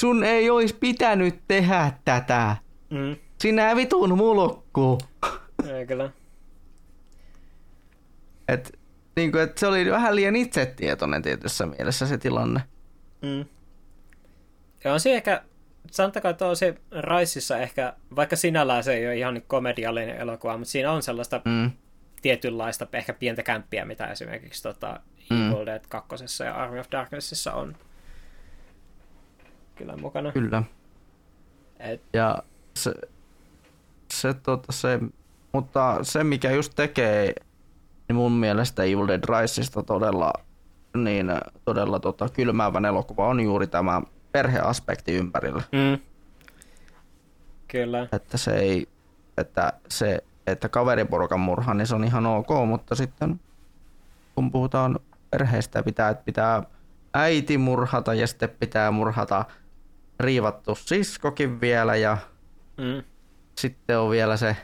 sun 0.00 0.24
ei 0.24 0.50
olisi 0.50 0.74
pitänyt 0.74 1.40
tehdä 1.48 1.92
tätä. 2.04 2.56
mm, 2.90 3.16
Sinä 3.42 3.76
vitun 3.76 4.16
mulkku. 4.18 4.98
ei 5.68 5.86
kyllä. 5.86 6.10
Et, 8.48 8.78
niin 9.16 9.32
kuin, 9.32 9.42
että 9.42 9.60
se 9.60 9.66
oli 9.66 9.90
vähän 9.90 10.16
liian 10.16 10.36
itsetietoinen 10.36 11.22
tietyssä 11.22 11.66
mielessä 11.66 12.06
se 12.06 12.18
tilanne. 12.18 12.60
Mm. 13.22 13.44
Ja 14.84 14.92
on 14.92 15.00
se 15.00 15.14
ehkä, 15.14 15.42
sanotaanko, 15.90 16.28
että 16.28 16.46
on 16.46 16.56
se 16.56 16.74
Raississa 16.90 17.58
ehkä, 17.58 17.92
vaikka 18.16 18.36
sinällään 18.36 18.84
se 18.84 18.94
ei 18.94 19.06
ole 19.06 19.16
ihan 19.16 19.34
niin 19.34 19.44
komediallinen 19.46 20.16
elokuva, 20.16 20.56
mutta 20.58 20.70
siinä 20.72 20.92
on 20.92 21.02
sellaista 21.02 21.40
Mm. 21.44 21.70
tietynlaista 22.22 22.86
ehkä 22.92 23.12
pientä 23.12 23.42
kämppiä, 23.42 23.84
mitä 23.84 24.06
esimerkiksi 24.06 24.62
tota, 24.62 25.00
Mm. 25.30 25.52
Evil 25.52 25.66
Dead 25.66 25.82
2 25.88 26.44
ja 26.44 26.54
Army 26.54 26.78
of 26.78 26.86
Darknessissa 26.92 27.52
on 27.54 27.76
kyllä 29.74 29.96
mukana. 29.96 30.32
Kyllä. 30.32 30.62
Et, 31.78 32.02
Ja 32.12 32.42
se, 32.76 32.92
se, 34.22 34.34
tota, 34.34 34.72
se, 34.72 35.00
mutta 35.52 35.98
se 36.02 36.24
mikä 36.24 36.50
just 36.50 36.72
tekee 36.76 37.34
niin 38.08 38.16
mun 38.16 38.32
mielestä 38.32 38.82
Evil 38.82 39.08
Dead 39.08 39.40
Riseista 39.40 39.82
todella, 39.82 40.32
niin, 40.96 41.32
todella 41.64 42.00
tota, 42.00 42.28
kylmäävän 42.28 42.84
elokuva 42.84 43.28
on 43.28 43.40
juuri 43.40 43.66
tämä 43.66 44.02
perheaspekti 44.32 45.12
ympärillä. 45.12 45.62
mm. 45.72 45.98
Kyllä. 47.68 48.08
Että 48.12 48.38
se 48.38 48.54
ei, 48.58 48.88
että 49.38 49.72
se, 49.88 50.18
että 50.46 50.68
kaveriporukan 50.68 51.40
murha, 51.40 51.74
niin 51.74 51.86
se 51.86 51.94
on 51.94 52.04
ihan 52.04 52.26
ok, 52.26 52.48
mutta 52.66 52.94
sitten 52.94 53.40
kun 54.34 54.52
puhutaan 54.52 54.98
perheestä, 55.30 55.82
pitää, 55.82 56.08
että 56.08 56.24
pitää 56.24 56.62
äiti 57.14 57.58
murhata 57.58 58.14
ja 58.14 58.26
sitten 58.26 58.50
pitää 58.60 58.90
murhata 58.90 59.44
riivattu 60.20 60.74
siskokin 60.74 61.60
vielä 61.60 61.96
ja 61.96 62.18
Mm. 62.76 63.02
Sitten 63.62 63.98
on 63.98 64.10
vielä 64.10 64.36
se, 64.36 64.56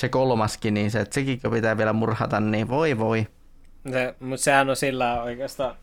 se 0.00 0.08
kolmaskin, 0.08 0.74
niin 0.74 0.90
se, 0.90 1.00
että 1.00 1.14
sekin 1.14 1.40
pitää 1.50 1.78
vielä 1.78 1.92
murhata, 1.92 2.40
niin 2.40 2.68
voi 2.68 2.98
voi. 2.98 3.26
Se, 3.92 4.14
mutta 4.20 4.44
sehän 4.44 4.70
on 4.70 4.76
sillä 4.76 5.22
oikeastaan 5.22 5.74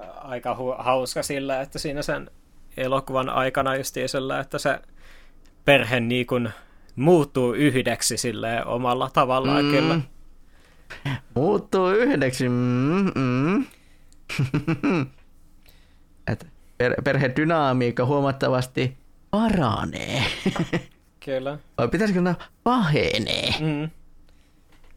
ää, 0.00 0.10
aika 0.10 0.54
hu- 0.54 0.82
hauska 0.82 1.22
sillä, 1.22 1.60
että 1.60 1.78
siinä 1.78 2.02
sen 2.02 2.30
elokuvan 2.76 3.28
aikana 3.28 3.76
justiisella, 3.76 4.40
että 4.40 4.58
se 4.58 4.78
perhe 5.64 6.00
niin 6.00 6.26
kuin 6.26 6.50
muuttuu 6.96 7.52
yhdeksi 7.52 8.16
silleen 8.16 8.66
omalla 8.66 9.10
tavallaan 9.12 9.64
mm. 9.64 9.70
kyllä. 9.70 10.00
Muuttuu 11.34 11.90
yhdeksi. 11.90 12.48
Mm, 12.48 13.12
mm. 13.14 13.66
Et 16.32 16.46
per, 16.78 16.94
perhedynamiikka 17.04 18.04
huomattavasti 18.04 18.96
paranee. 19.30 20.22
Kyllä. 21.28 21.58
Vai 21.78 21.88
pitäisikö 21.88 22.20
nämä 22.20 22.34
pahenee? 22.64 23.50
Mm. 23.60 23.90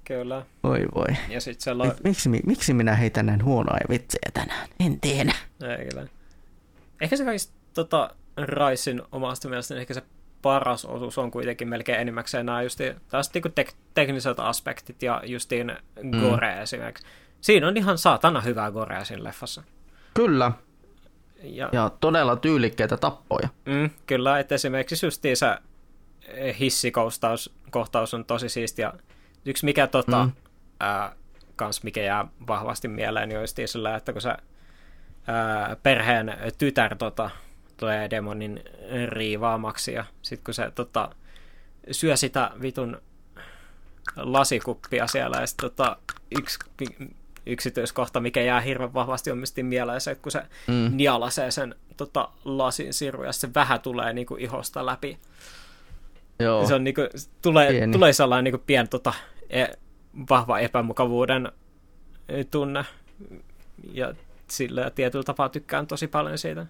Kyllä. 0.03 0.45
Voi 0.63 0.85
voi. 0.95 1.15
Ja 1.29 1.41
sitten 1.41 1.63
se 1.63 1.73
lo- 1.73 1.93
Miksi, 2.03 2.29
miksi 2.29 2.73
minä 2.73 2.95
heitän 2.95 3.25
näin 3.25 3.43
huonoja 3.43 3.81
vitsejä 3.89 4.31
tänään? 4.33 4.67
En 4.79 4.99
tiedä. 4.99 5.33
Ei, 5.79 5.89
kyllä. 5.89 6.07
Ehkä 7.01 7.17
se 7.17 7.25
kaikista 7.25 7.53
tota, 7.73 8.09
Raisin 8.37 9.01
omasta 9.11 9.49
mielestäni 9.49 9.81
ehkä 9.81 9.93
se 9.93 10.01
paras 10.41 10.85
osuus 10.85 11.17
on 11.17 11.31
kuitenkin 11.31 11.67
melkein 11.69 11.99
enimmäkseen 12.01 12.45
nämä 12.45 12.61
justi, 12.61 12.83
taas 13.09 13.31
niinku 13.33 13.49
tek- 13.49 13.73
tekniset 13.93 14.39
aspektit 14.39 15.03
ja 15.03 15.21
justiin 15.25 15.71
gore 16.21 16.55
mm. 16.55 16.61
esimerkiksi. 16.61 17.05
Siinä 17.41 17.67
on 17.67 17.77
ihan 17.77 17.97
saatana 17.97 18.41
hyvää 18.41 18.71
gorea 18.71 19.05
siinä 19.05 19.23
leffassa. 19.23 19.63
Kyllä. 20.13 20.51
Ja, 21.43 21.69
Ja 21.71 21.91
todella 21.99 22.35
tyylikkäitä 22.35 22.97
tappoja. 22.97 23.49
mm, 23.65 23.89
kyllä, 24.05 24.39
että 24.39 24.55
esimerkiksi 24.55 25.05
justiin 25.05 25.37
se 26.35 26.55
hissikoustaus 26.59 27.53
kohtaus 27.69 28.13
on 28.13 28.25
tosi 28.25 28.49
siistiä. 28.49 28.93
Yksi 29.45 29.65
mikä 29.65 29.87
tota, 29.87 30.25
Mm. 30.25 30.31
ää, 30.79 31.15
kans 31.55 31.83
mikä 31.83 32.01
jää 32.01 32.27
vahvasti 32.47 32.87
mieleen, 32.87 33.29
niin 33.29 33.41
justiin 33.41 33.67
sillä, 33.67 33.95
että 33.95 34.13
kun 34.13 34.21
se 34.21 34.29
ää, 35.27 35.75
perheen 35.83 36.37
tytär 36.57 36.95
tota, 36.97 37.29
tulee 37.77 38.09
demonin 38.09 38.63
riivaamaksi 39.07 39.93
ja 39.93 40.05
sitten 40.21 40.43
kun 40.45 40.53
se 40.53 40.71
tota, 40.75 41.09
syö 41.91 42.17
sitä 42.17 42.51
vitun 42.61 43.01
lasikuppia 44.15 45.07
siellä 45.07 45.37
ja 45.41 45.47
sitten 45.47 45.69
tota, 45.69 45.97
yksi 46.39 46.59
yksityiskohta, 47.45 48.19
mikä 48.19 48.41
jää 48.41 48.61
hirveän 48.61 48.93
vahvasti 48.93 49.31
omisti 49.31 49.63
mieleen, 49.63 50.01
se, 50.01 50.11
että 50.11 50.21
kun 50.21 50.31
se 50.31 50.41
Mm. 50.67 50.89
nialasee 50.97 51.51
sen 51.51 51.75
tota, 51.97 52.29
lasin 52.45 52.93
siru 52.93 53.23
ja 53.23 53.31
se 53.31 53.49
vähän 53.55 53.81
tulee 53.81 54.13
niinku 54.13 54.35
ihosta 54.35 54.85
läpi. 54.85 55.17
Joo. 56.41 56.67
Se 56.67 56.73
on 56.73 56.83
niinku, 56.83 57.01
tulee, 57.41 57.69
Pieni. 57.71 57.93
tulee 57.93 58.13
sellainen 58.13 58.43
niinku 58.43 58.63
pien 58.67 58.89
tota, 58.89 59.13
e, 59.49 59.65
vahva 60.29 60.59
epämukavuuden 60.59 61.51
e, 62.29 62.43
tunne. 62.43 62.85
Ja 63.93 64.13
sillä 64.47 64.89
tietyllä 64.89 65.23
tapaa 65.23 65.49
tykkään 65.49 65.87
tosi 65.87 66.07
paljon 66.07 66.37
siitä. 66.37 66.65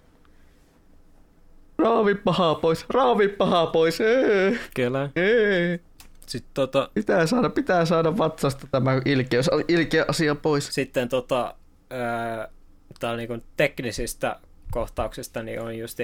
Raavi 1.78 2.14
pahaa 2.14 2.54
pois, 2.54 2.84
raavi 2.88 3.28
pahaa 3.28 3.66
pois. 3.66 4.00
Ee, 4.00 4.58
Kyllä. 4.74 5.10
ee. 5.16 5.80
Sitten 6.26 6.50
tota, 6.54 6.90
Pitää 6.94 7.26
saada, 7.26 7.50
pitää 7.50 7.84
saada 7.84 8.18
vatsasta 8.18 8.66
tämä 8.70 9.00
ilkeys, 9.04 9.50
ilkeä 9.68 10.04
asia 10.08 10.34
pois. 10.34 10.68
sitten 10.74 11.08
tota, 11.08 11.54
ää, 11.90 12.48
tää 13.00 13.16
niinku 13.16 13.38
teknisistä 13.56 14.36
kohtauksista 14.70 15.42
niin 15.42 15.60
on 15.60 15.78
just 15.78 15.98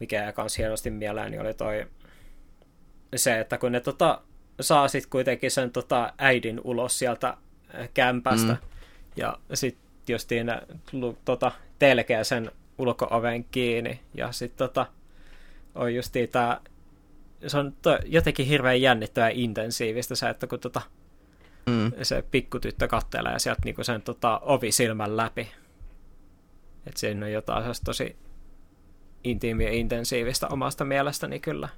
mikä 0.00 0.32
kans 0.32 0.58
hienosti 0.58 0.90
mieleen, 0.90 1.30
niin 1.30 1.40
oli 1.40 1.54
toi 1.54 1.86
se, 3.16 3.40
että 3.40 3.58
kun 3.58 3.72
ne 3.72 3.80
tota, 3.80 4.20
saa 4.60 4.88
sit 4.88 5.06
kuitenkin 5.06 5.50
sen 5.50 5.70
tota, 5.70 6.12
äidin 6.18 6.60
ulos 6.64 6.98
sieltä 6.98 7.28
äh, 7.28 7.88
kämpästä 7.94 8.52
Mm. 8.52 8.58
ja 9.16 9.38
sitten 9.54 9.82
justiin 10.08 10.46
tota, 11.24 11.52
telkeä 11.78 12.24
sen 12.24 12.50
ulko-oven 12.78 13.44
kiinni 13.44 14.00
ja 14.14 14.32
sitten 14.32 14.58
tota, 14.68 14.86
on 15.74 15.94
justiin 15.94 16.28
tää 16.28 16.60
se 17.46 17.58
on 17.58 17.72
to, 17.82 17.98
jotenkin 18.04 18.46
hirveän 18.46 18.80
jännittävää 18.80 19.30
ja 19.30 19.36
intensiivistä 19.36 20.14
se, 20.14 20.28
että 20.28 20.46
kun 20.46 20.60
tota, 20.60 20.82
Mm. 21.70 21.92
se 22.02 22.24
pikkutyttö 22.30 22.88
kattelee 22.88 23.38
sieltä 23.38 23.60
niinku 23.64 23.84
sen 23.84 24.02
tota, 24.02 24.38
ovisilmän 24.38 25.16
läpi. 25.16 25.48
Että 26.86 27.00
siinä 27.00 27.26
on 27.26 27.32
jotain 27.32 27.64
tosi 27.84 28.16
intiimiä 29.24 29.68
ja 29.68 29.74
intensiivistä 29.74 30.48
omasta 30.48 30.84
mielestäni 30.84 31.40
kyllä. 31.40 31.68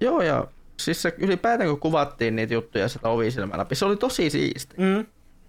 Joo, 0.00 0.22
ja 0.22 0.46
siis 0.76 1.02
se 1.02 1.14
ylipäätään 1.18 1.70
kun 1.70 1.80
kuvattiin 1.80 2.36
niitä 2.36 2.54
juttuja 2.54 2.88
sitä 2.88 3.08
ovisilmän 3.08 3.58
läpi, 3.58 3.74
se 3.74 3.84
oli 3.84 3.96
tosi 3.96 4.30
siisti. 4.30 4.74
Mm. 4.78 5.06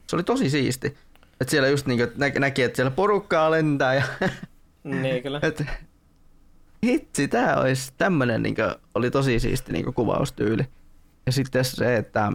Se 0.08 0.16
oli 0.16 0.24
tosi 0.24 0.50
siisti. 0.50 0.98
Että 1.42 1.52
siellä 1.52 1.68
just 1.70 1.86
niinku 1.86 2.14
nä- 2.18 2.32
näki, 2.40 2.64
että 2.64 2.76
siellä 2.76 2.92
porukkaa 2.92 3.52
lentää 3.52 3.94
ja 3.94 4.04
Niin 4.84 5.24
kyllä. 5.24 5.40
että 5.48 5.66
hitsi, 6.84 7.28
tää 7.28 7.60
olisi 7.60 7.94
tämmönen 7.98 8.44
niinku, 8.44 8.62
oli 8.96 9.12
tosi 9.12 9.40
siisti 9.40 9.72
niinku 9.74 9.92
kuvaustyyli. 9.92 10.64
Ja 11.26 11.32
sitten 11.32 11.66
se, 11.66 11.96
että 11.96 12.32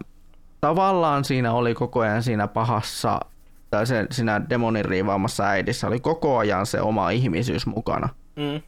tavallaan 0.60 1.24
siinä 1.24 1.52
oli 1.52 1.74
koko 1.74 2.00
ajan 2.00 2.22
siinä 2.22 2.48
pahassa, 2.48 3.20
tai 3.70 3.86
se, 3.86 4.06
siinä 4.10 4.40
demonin 4.50 4.84
riivaamassa 4.84 5.44
äidissä 5.44 5.86
oli 5.86 6.00
koko 6.00 6.38
ajan 6.38 6.66
se 6.66 6.80
oma 6.80 7.10
ihmisyys 7.10 7.66
mukana, 7.66 8.08
Mm. 8.36 8.62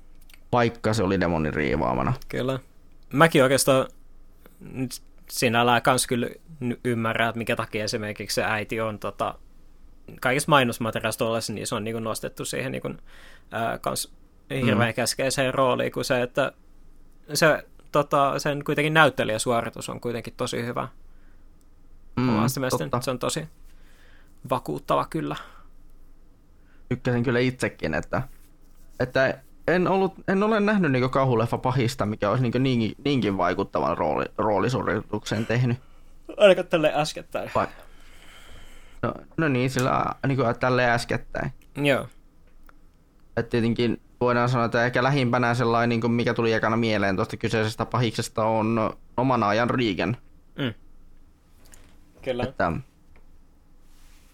vaikka 0.53 0.95
se 0.95 1.03
oli 1.03 1.21
demonin 1.21 1.55
riivaamana. 1.55 2.13
Kyllä. 2.29 2.59
Mäkin 3.13 3.43
oikeastaan 3.43 3.87
nyt 4.61 5.03
sinällään 5.31 5.83
kans 5.83 6.07
kyllä 6.07 6.29
ymmärrän, 6.85 7.29
että 7.29 7.39
mikä 7.39 7.57
takia 7.57 7.85
esimerkiksi 7.85 8.35
se 8.35 8.45
äiti 8.45 8.81
on 8.81 8.99
tota, 8.99 9.35
kaikissa 10.21 10.51
mainosmateriaalissa 10.51 11.19
tuollaisessa, 11.19 11.53
niin 11.53 11.67
se 11.67 11.75
on 11.75 11.85
niin 11.85 12.05
nostettu 12.05 12.45
siihen 12.45 12.73
niin 12.73 12.83
kuin, 12.83 12.99
ää, 13.51 13.79
kans 13.79 14.13
hirveän 14.51 14.91
mm. 14.91 14.95
keskeiseen 14.95 15.55
rooliin, 15.55 15.93
kuin 15.93 16.05
se, 16.05 16.23
että 16.23 16.53
se, 17.35 17.65
tota, 17.93 18.39
sen 18.39 18.65
kuitenkin 18.65 18.95
näyttelijäsuoritus 18.95 19.89
on 19.89 20.01
kuitenkin 20.01 20.35
tosi 20.37 20.65
hyvä. 20.67 20.89
Mm, 22.17 22.29
Omasta 22.29 22.61
mielestäni 22.61 22.91
totta. 22.91 23.05
se 23.05 23.11
on 23.11 23.19
tosi 23.19 23.49
vakuuttava 24.51 25.07
kyllä. 25.11 25.37
Tykkäsin 26.89 27.23
kyllä 27.23 27.39
itsekin, 27.39 27.95
että, 27.95 28.23
että 29.01 29.43
en, 29.67 29.89
ollut, 29.89 30.15
en 30.29 30.43
ole 30.43 30.61
nähnyt 30.61 30.93
niinku 30.93 31.09
kauhuleffa 31.09 31.59
pahista, 31.59 32.07
mikä 32.07 32.31
olisi 32.31 32.43
niinku 32.43 32.59
niinkin, 32.59 32.93
niinkin 33.05 33.39
vaikuttavan 33.39 33.99
rooli, 33.99 34.25
roolisuorituksen 34.39 35.47
tehnyt. 35.47 35.79
Ainakaan 36.37 36.69
tälle 36.69 36.93
äskettäin. 36.95 37.51
Vai? 37.55 37.67
No, 39.03 39.15
no 39.37 39.49
niin, 39.49 39.71
sillä 39.71 40.05
niin 40.27 40.37
kuin 40.37 40.59
tälleen 40.61 40.91
äskettäin. 40.91 41.53
Joo. 41.77 42.07
Et 43.37 43.49
tietenkin 43.49 44.01
voidaan 44.21 44.49
sanoa, 44.49 44.65
että 44.65 44.85
ehkä 44.85 45.03
lähimpänä 45.03 45.55
sellainen, 45.55 45.89
niin 45.89 46.01
kuin 46.01 46.13
mikä 46.13 46.35
tuli 46.35 46.53
ekana 46.53 46.77
mieleen 46.77 47.17
tuosta 47.17 47.37
kyseisestä 47.37 47.87
pahiksesta, 47.87 48.45
on 48.45 48.97
oman 49.17 49.43
ajan 49.43 49.71
Regan. 49.71 50.17
Mm. 50.59 50.75
Kyllä. 52.23 52.45
Että, 52.45 52.73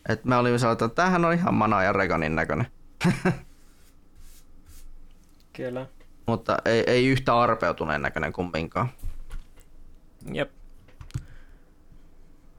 että 0.08 0.28
me 0.28 0.36
olimme 0.36 0.58
sellainen, 0.58 0.84
että 0.84 0.94
tämähän 0.96 1.24
on 1.24 1.32
ihan 1.32 1.54
Mana 1.54 1.82
ja 1.82 1.92
Reganin 1.92 2.34
näköinen. 2.34 2.66
Kyllä. 5.52 5.86
Mutta 6.26 6.56
ei, 6.64 6.84
ei 6.86 7.06
yhtä 7.06 7.40
arpeutuneen 7.40 8.02
näköinen 8.02 8.32
kumminkaan. 8.32 8.88
Jep. 10.32 10.50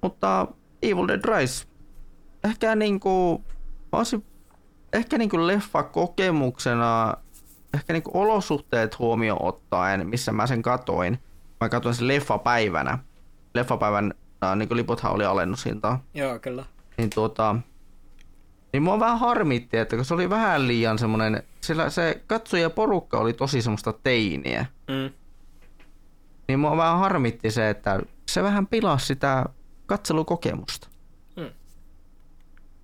Mutta 0.02 0.48
Evil 0.82 1.08
Dead 1.08 1.22
Rise, 1.26 1.68
ehkä 2.44 2.76
niinku, 2.76 3.44
olisin, 3.92 4.26
ehkä 4.94 5.18
niinku 5.18 5.48
leffa 5.48 5.84
kokemuksena, 5.84 7.14
ehkä 7.74 7.94
niinku 7.94 8.12
olosuhteet 8.14 9.00
huomioon 9.00 9.42
ottaen, 9.42 10.08
missä 10.08 10.32
mä 10.32 10.48
sen 10.48 10.62
katoin. 10.62 11.20
Mä 11.62 11.70
katoin 11.70 11.96
sen 11.96 12.08
leffapäivänä. 12.08 13.00
Leffapäivän 13.54 14.14
äh, 14.44 14.56
niinku 14.56 14.76
liputhan 14.76 15.12
oli 15.12 15.26
alennushintaa. 15.26 16.04
Joo, 16.14 16.40
kyllä. 16.40 16.66
Niin 16.98 17.10
tuota, 17.10 17.56
niin 18.74 18.84
mua 18.84 19.00
vähän 19.00 19.20
harmitti, 19.20 19.78
että 19.78 19.96
kun 19.96 20.06
se 20.06 20.14
oli 20.14 20.30
vähän 20.30 20.68
liian 20.68 21.00
semmonen, 21.00 21.44
sillä 21.62 21.90
se 21.90 22.24
katsoja 22.28 22.70
porukka 22.70 23.18
oli 23.18 23.34
tosi 23.34 23.62
semmoista 23.62 23.94
teiniä. 23.94 24.66
Mm. 24.88 25.14
Niin 26.48 26.60
mua 26.60 26.78
vähän 26.78 27.00
harmitti 27.00 27.52
se, 27.52 27.70
että 27.70 28.00
se 28.28 28.44
vähän 28.44 28.68
pilasi 28.68 29.06
sitä 29.06 29.46
katselukokemusta. 29.86 30.88
Mm. 31.36 31.50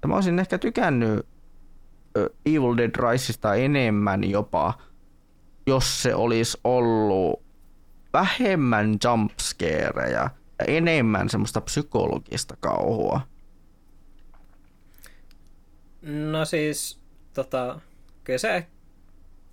Ja 0.01 0.07
mä 0.07 0.15
olisin 0.15 0.39
ehkä 0.39 0.57
tykännyt 0.57 1.25
Evil 2.45 2.77
Dead 2.77 3.11
Riseista 3.11 3.55
enemmän 3.55 4.23
jopa, 4.23 4.73
jos 5.67 6.01
se 6.01 6.15
olisi 6.15 6.57
ollut 6.63 7.43
vähemmän 8.13 8.97
jumpscareja 9.03 10.29
ja 10.59 10.65
enemmän 10.67 11.29
semmoista 11.29 11.61
psykologista 11.61 12.57
kauhua. 12.59 13.21
No 16.09 16.45
siis, 16.45 16.99
tota, 17.33 17.79
kyllä 18.23 18.39
se 18.39 18.67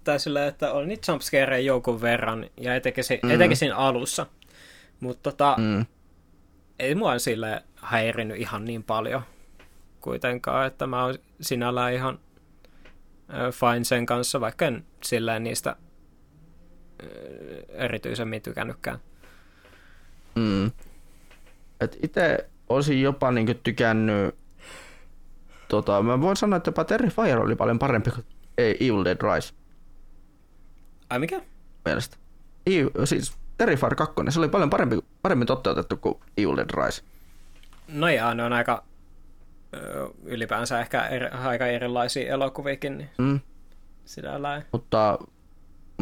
tai 0.05 0.21
sillä, 0.21 0.47
että 0.47 0.73
oli 0.73 0.87
niitä 0.87 1.13
jumpscareja 1.13 1.67
joukun 1.67 2.01
verran, 2.01 2.47
ja 2.61 2.75
etenkin, 2.75 3.05
se, 3.05 3.21
mm. 3.23 3.31
etenkin 3.31 3.57
siinä 3.57 3.77
alussa. 3.77 4.27
Mutta 5.01 5.31
tota, 5.31 5.57
Mm. 5.59 5.87
ei 6.79 6.95
mua 6.95 7.19
sille 7.19 7.63
häirinyt 7.77 8.37
ihan 8.41 8.65
niin 8.65 8.83
paljon 8.83 9.23
kuitenkaan, 10.01 10.67
että 10.67 10.87
mä 10.87 11.05
oon 11.05 11.15
sinällään 11.41 11.93
ihan 11.93 12.19
fine 13.53 13.85
sen 13.85 14.07
kanssa, 14.07 14.41
vaikka 14.41 14.67
en 14.67 14.85
silleen 15.03 15.43
niistä 15.43 15.77
erityisemmin 17.69 18.43
tykännytkään. 18.43 18.99
Mm. 20.35 20.67
Et 21.81 21.97
itse 22.03 22.51
olisin 22.69 23.03
jopa 23.03 23.31
niinku 23.33 23.55
tykännyt, 23.65 24.35
tota, 25.69 26.03
mä 26.03 26.21
voin 26.21 26.37
sanoa, 26.37 26.57
että 26.57 26.69
jopa 26.69 26.85
Terrifier 26.85 27.39
oli 27.41 27.57
paljon 27.57 27.79
parempi 27.79 28.11
kuin 28.11 28.25
Evil 28.59 29.05
Dead 29.05 29.19
Rise 29.35 29.55
Ai 31.11 31.19
mikä? 31.19 31.41
mielestä. 31.85 32.17
Eve- 32.71 33.07
siis 33.07 33.37
Terrifier 33.59 33.95
2, 33.95 34.15
se 34.29 34.39
oli 34.39 34.49
paljon 34.49 34.71
parempi, 34.71 34.99
paremmin 35.23 35.47
toteutettu 35.47 35.97
kuin 35.97 36.15
Evil 36.39 36.57
Dead 36.57 36.85
Rise. 36.87 37.03
No 37.89 38.09
jaa, 38.09 38.35
ne 38.35 38.45
on 38.45 38.53
aika 38.53 38.85
ylipäänsä 40.25 40.81
ehkä 40.81 41.07
eri, 41.07 41.27
aika 41.29 41.67
erilaisia 41.67 42.33
elokuviakin, 42.33 42.99
niin 42.99 43.11
Mm. 43.19 43.41
sitä 44.05 44.43
lailla. 44.43 44.65
Mutta, 44.73 45.19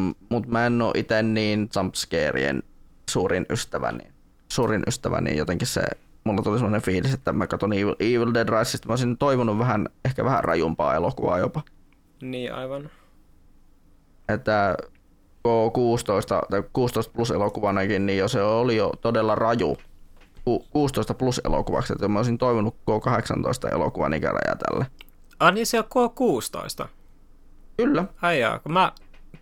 m- 0.00 0.10
mut 0.28 0.46
mä 0.46 0.66
en 0.66 0.82
oo 0.82 0.92
ite 0.96 1.22
niin 1.22 1.68
jumpscareen 1.76 2.62
suurin 3.10 3.46
ystävä, 3.50 3.92
niin 3.92 4.12
suurin 4.52 4.82
ystävä, 4.86 5.20
niin 5.20 5.36
jotenkin 5.36 5.68
se, 5.68 5.82
mulla 6.24 6.42
tuli 6.42 6.58
sellainen 6.58 6.82
fiilis, 6.82 7.14
että 7.14 7.32
mä 7.32 7.46
katson 7.46 7.72
Evil, 7.72 7.94
Evil 8.00 8.34
Dead 8.34 8.48
Risesta, 8.48 8.88
mä 8.88 8.92
olisin 8.92 9.18
toivonut 9.18 9.58
vähän, 9.58 9.88
ehkä 10.04 10.24
vähän 10.24 10.44
rajumpaa 10.44 10.94
elokuvaa 10.94 11.38
jopa. 11.38 11.62
Niin 12.22 12.54
aivan. 12.54 12.90
Että 14.28 14.76
K16 15.48 16.46
tai 16.50 16.62
16 16.72 17.12
plus 17.12 17.30
elokuvanakin, 17.30 18.06
niin 18.06 18.18
jo 18.18 18.28
se 18.28 18.42
oli 18.42 18.76
jo 18.76 18.92
todella 19.00 19.34
raju 19.34 19.76
Ku- 20.44 20.66
16 20.70 21.14
plus 21.14 21.40
elokuvaksi, 21.44 21.92
että 21.92 22.08
mä 22.08 22.18
olisin 22.18 22.38
toivonut 22.38 22.74
K18 22.74 23.74
elokuvan 23.74 24.14
ikäraja 24.14 24.56
tälle. 24.56 24.86
Ah 25.40 25.52
niin 25.52 25.66
se 25.66 25.78
on 25.78 25.84
K16. 25.84 26.88
Kyllä, 27.76 28.04
Ai 28.22 28.40
jaa, 28.40 28.58
kun 28.58 28.72
mä, 28.72 28.92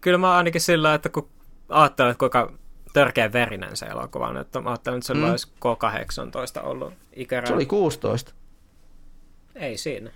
kyllä 0.00 0.18
mä 0.18 0.36
ainakin 0.36 0.60
sillä, 0.60 0.94
että 0.94 1.08
kun 1.08 1.28
ajattelen, 1.68 2.10
että 2.10 2.18
kuinka 2.18 2.52
törkeä 2.92 3.32
verinen 3.32 3.76
se 3.76 3.86
elokuva 3.86 4.28
on, 4.28 4.36
että 4.36 4.60
mä 4.60 4.70
ajattelen, 4.70 4.98
että 4.98 5.06
se 5.06 5.14
Mm. 5.14 5.24
olisi 5.30 5.48
K18 5.48 6.66
ollut 6.66 6.92
ikäraja. 7.12 7.46
se 7.48 7.54
oli 7.54 7.66
16. 7.66 8.32
Ei 9.54 9.76
siinä. 9.78 10.10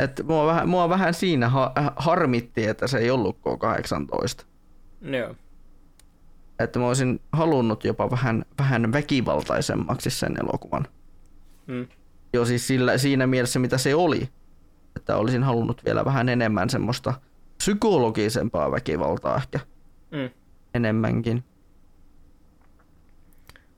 Et 0.00 0.20
mua, 0.24 0.46
vähän, 0.46 0.68
mua 0.68 0.88
vähän 0.88 1.14
siinä 1.14 1.48
ha- 1.48 1.72
harmitti, 1.96 2.66
että 2.66 2.86
se 2.86 2.98
ei 2.98 3.10
ollut 3.10 3.36
K18. 3.38 4.44
Joo. 5.02 5.34
Että 6.58 6.78
mä 6.78 6.86
olisin 6.88 7.20
halunnut 7.32 7.84
jopa 7.84 8.10
vähän, 8.10 8.44
vähän 8.58 8.92
väkivaltaisemmaksi 8.92 10.10
sen 10.10 10.36
elokuvan. 10.40 10.86
Mm. 11.66 11.86
Jo 12.32 12.44
siis 12.44 12.66
sillä, 12.66 12.98
siinä 12.98 13.26
mielessä, 13.26 13.58
mitä 13.58 13.78
se 13.78 13.94
oli. 13.94 14.28
Että 14.96 15.16
olisin 15.16 15.42
halunnut 15.42 15.84
vielä 15.84 16.04
vähän 16.04 16.28
enemmän 16.28 16.70
semmoista 16.70 17.14
psykologisempaa 17.58 18.70
väkivaltaa 18.70 19.36
ehkä 19.36 19.60
Mm. 20.10 20.30
Enemmänkin. 20.74 21.44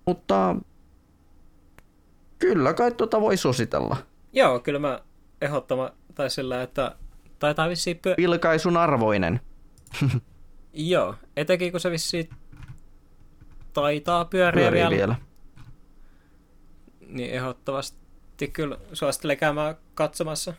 Mutta 0.06 0.56
kyllä 2.39 2.74
kai 2.74 2.92
tuota 2.92 3.20
voi 3.20 3.36
suositella. 3.36 3.97
Joo, 4.32 4.60
kyllä 4.60 4.78
mä 4.78 5.00
ehdottama, 5.40 5.90
tai 6.14 6.31
sillä, 6.31 6.62
että 6.62 6.97
taitaa 7.39 7.68
vissiin 7.68 7.98
pyö... 7.98 8.14
Vilkaisun 8.16 8.76
arvoinen. 8.76 9.40
Joo, 10.73 11.14
etenkin 11.36 11.70
kun 11.70 11.81
se 11.81 11.90
vissiin 11.90 12.28
taitaa 13.73 14.24
pyöriä 14.24 14.73
vielä, 14.73 14.90
vielä. 14.90 15.16
niin 17.08 17.31
ehdottomasti 17.31 18.48
kyllä 18.52 18.78
suosittelen 18.92 19.36
käymään 19.36 19.74
katsomassa. 19.94 20.55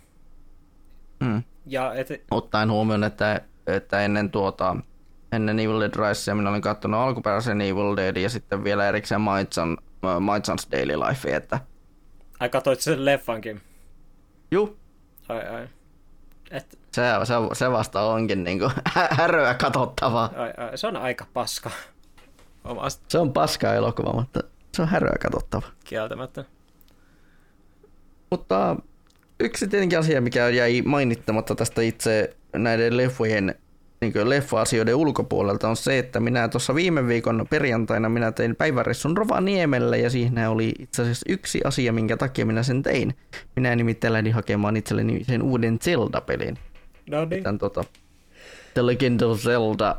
Mm. 1.19 1.43
Ja 1.65 1.93
et, 1.93 2.07
Ottaen 2.31 2.71
huomioon, 2.71 3.03
että, 3.03 3.41
että 3.67 4.01
ennen 4.01 4.31
tuota, 4.31 4.75
ennen 5.31 5.59
Evil 5.59 5.79
Dead 5.79 6.09
Risea 6.09 6.35
minä 6.35 6.49
olin 6.49 6.61
katsonut 6.61 6.99
alkuperäisen 6.99 7.61
Evil 7.61 7.95
Dead 7.97 8.15
ja 8.17 8.29
sitten 8.29 8.63
vielä 8.63 8.87
erikseen 8.89 9.21
Maitsan, 9.21 9.77
Maitsans 10.19 10.67
Daily 10.71 10.93
Life, 10.99 11.35
että 11.35 11.59
ai 12.39 12.49
katsoit 12.49 12.79
sen 12.81 13.05
leffankin. 13.05 13.61
juu, 14.51 14.77
Ai 15.29 15.47
ai. 15.47 15.67
Et, 16.51 16.79
se, 16.91 17.01
se, 17.23 17.33
se 17.53 17.71
vasta 17.71 18.01
onkin 18.01 18.43
niinku 18.43 18.71
häröä 19.17 19.53
katsottavaa. 19.53 20.29
ai, 20.37 20.53
ai. 20.57 20.77
Se 20.77 20.87
on 20.87 20.97
aika 20.97 21.25
paska. 21.33 21.71
Omasta 22.63 23.05
Se 23.07 23.17
on 23.19 23.33
paska 23.33 23.73
elokuva, 23.73 24.13
mutta 24.13 24.39
se 24.73 24.81
on 24.81 24.87
häröä 24.87 25.15
katsottava. 25.21 25.67
kieltämättä. 25.83 26.45
Mutta 28.31 28.75
yksi 29.39 29.67
tietenkin 29.67 29.99
asia, 29.99 30.21
mikä 30.21 30.49
jäi 30.49 30.81
mainittamatta 30.81 31.55
tästä 31.55 31.81
itse 31.81 32.35
näiden 32.55 32.97
leffojen 32.97 33.55
niin 34.01 34.29
leffa-asioiden 34.29 34.95
ulkopuolelta 34.95 35.69
on 35.69 35.75
se, 35.75 35.99
että 35.99 36.19
minä 36.19 36.47
tuossa 36.47 36.75
viime 36.75 37.07
viikon 37.07 37.45
perjantaina 37.49 38.09
minä 38.09 38.31
tein 38.31 38.55
päiväressun 38.55 39.17
Rovaniemelle 39.17 39.97
ja 39.97 40.09
siinä 40.09 40.49
oli 40.49 40.73
itse 40.79 41.01
asiassa 41.01 41.25
yksi 41.29 41.61
asia, 41.63 41.93
minkä 41.93 42.17
takia 42.17 42.45
minä 42.45 42.63
sen 42.63 42.83
tein. 42.83 43.15
Minä 43.55 43.75
nimittäin 43.75 44.13
lähdin 44.13 44.33
hakemaan 44.33 44.77
itselleni 44.77 45.23
sen 45.23 45.41
uuden 45.41 45.79
Zelda-pelin. 45.79 46.57
No 47.09 47.25
niin. 47.25 47.43
Tämän, 47.43 47.57
tota, 47.57 47.83
The 48.73 48.85
Legend 48.85 49.21
of 49.21 49.39
Zelda 49.39 49.95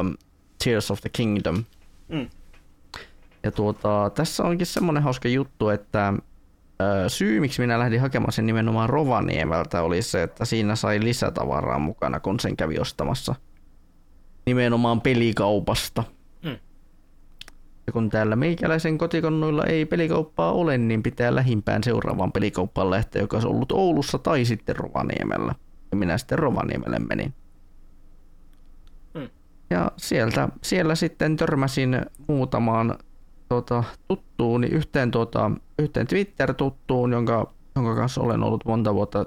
um, 0.00 0.16
Tears 0.64 0.90
of 0.90 1.00
the 1.00 1.10
Kingdom. 1.12 1.64
Mm. 2.08 2.28
Ja 3.42 3.50
tuota, 3.50 4.10
tässä 4.14 4.42
onkin 4.42 4.66
semmoinen 4.66 5.02
hauska 5.02 5.28
juttu, 5.28 5.68
että 5.68 6.12
syy 7.08 7.40
miksi 7.40 7.60
minä 7.60 7.78
lähdin 7.78 8.00
hakemaan 8.00 8.32
sen 8.32 8.46
nimenomaan 8.46 8.88
Rovaniemeltä 8.88 9.82
oli 9.82 10.02
se, 10.02 10.22
että 10.22 10.44
siinä 10.44 10.76
sai 10.76 11.00
lisätavaraa 11.04 11.78
mukana, 11.78 12.20
kun 12.20 12.40
sen 12.40 12.56
kävi 12.56 12.78
ostamassa 12.78 13.34
nimenomaan 14.46 15.00
pelikaupasta. 15.00 16.04
Mm. 16.42 16.56
Ja 17.86 17.92
kun 17.92 18.08
täällä 18.08 18.36
meikäläisen 18.36 18.98
kotikonnuilla 18.98 19.64
ei 19.64 19.86
pelikauppaa 19.86 20.52
ole, 20.52 20.78
niin 20.78 21.02
pitää 21.02 21.34
lähimpään 21.34 21.84
seuraavaan 21.84 22.32
pelikauppaan 22.32 22.90
lähteä, 22.90 23.22
joka 23.22 23.36
on 23.36 23.46
ollut 23.46 23.72
Oulussa 23.72 24.18
tai 24.18 24.44
sitten 24.44 24.76
Rovaniemellä. 24.76 25.54
Ja 25.90 25.96
minä 25.96 26.18
sitten 26.18 26.38
Rovaniemelle 26.38 26.98
menin. 26.98 27.34
Mm. 29.14 29.28
Ja 29.70 29.92
sieltä, 29.96 30.48
siellä 30.62 30.94
sitten 30.94 31.36
törmäsin 31.36 32.00
muutamaan 32.28 32.98
tota, 33.48 33.84
tuttuun, 34.08 34.60
niin 34.60 34.72
yhteen, 34.72 35.10
tota, 35.10 35.50
yhteen 35.78 36.06
Twitter-tuttuun, 36.06 37.12
jonka, 37.12 37.52
jonka 37.76 37.94
kanssa 37.94 38.20
olen 38.20 38.42
ollut 38.42 38.64
monta 38.64 38.94
vuotta 38.94 39.26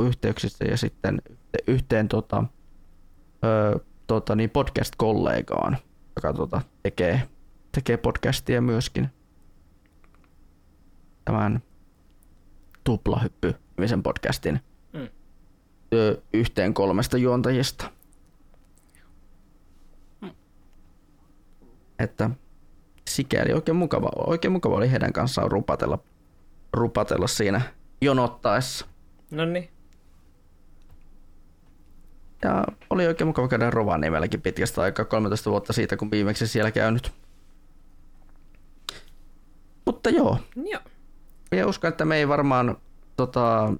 yhteyksissä 0.00 0.64
ja 0.64 0.76
sitten 0.76 1.22
yhteen 1.66 2.08
tota, 2.08 2.44
ö, 3.44 3.78
tota, 4.06 4.36
niin 4.36 4.50
podcast-kollegaan, 4.50 5.76
joka 6.16 6.32
tota, 6.32 6.62
tekee, 6.82 7.28
tekee 7.72 7.96
podcastia 7.96 8.60
myöskin 8.60 9.08
tämän 11.24 11.62
tuplahyppy-nimisen 12.84 14.02
podcastin 14.02 14.60
Mm. 14.92 15.08
ö, 15.94 16.22
yhteen 16.32 16.74
kolmesta 16.74 17.16
juontajista. 17.18 17.90
Mm. 20.20 20.30
Että 21.98 22.30
sikäli 23.14 23.52
oikein 23.52 23.76
mukava, 23.76 24.10
oikein 24.26 24.52
mukava 24.52 24.76
oli 24.76 24.90
heidän 24.90 25.12
kanssaan 25.12 25.50
rupatella, 25.50 25.98
rupatella 26.72 27.26
siinä 27.26 27.60
jonottaessa. 28.00 28.86
No 29.30 29.44
niin. 29.44 29.70
Ja 32.42 32.64
oli 32.90 33.06
oikein 33.06 33.28
mukava 33.28 33.48
käydä 33.48 33.70
Rovaniemelläkin 33.70 34.42
pitkästä 34.42 34.82
aikaa, 34.82 35.04
13 35.04 35.50
vuotta 35.50 35.72
siitä, 35.72 35.96
kun 35.96 36.10
viimeksi 36.10 36.46
siellä 36.46 36.70
käynyt. 36.70 37.12
Mutta 39.86 40.10
joo, 40.10 40.38
Joo. 40.56 40.80
minä 41.50 41.66
uskon, 41.66 41.88
että 41.88 42.04
me 42.04 42.16
ei 42.16 42.28
varmaan 42.28 42.76
tota, 43.16 43.72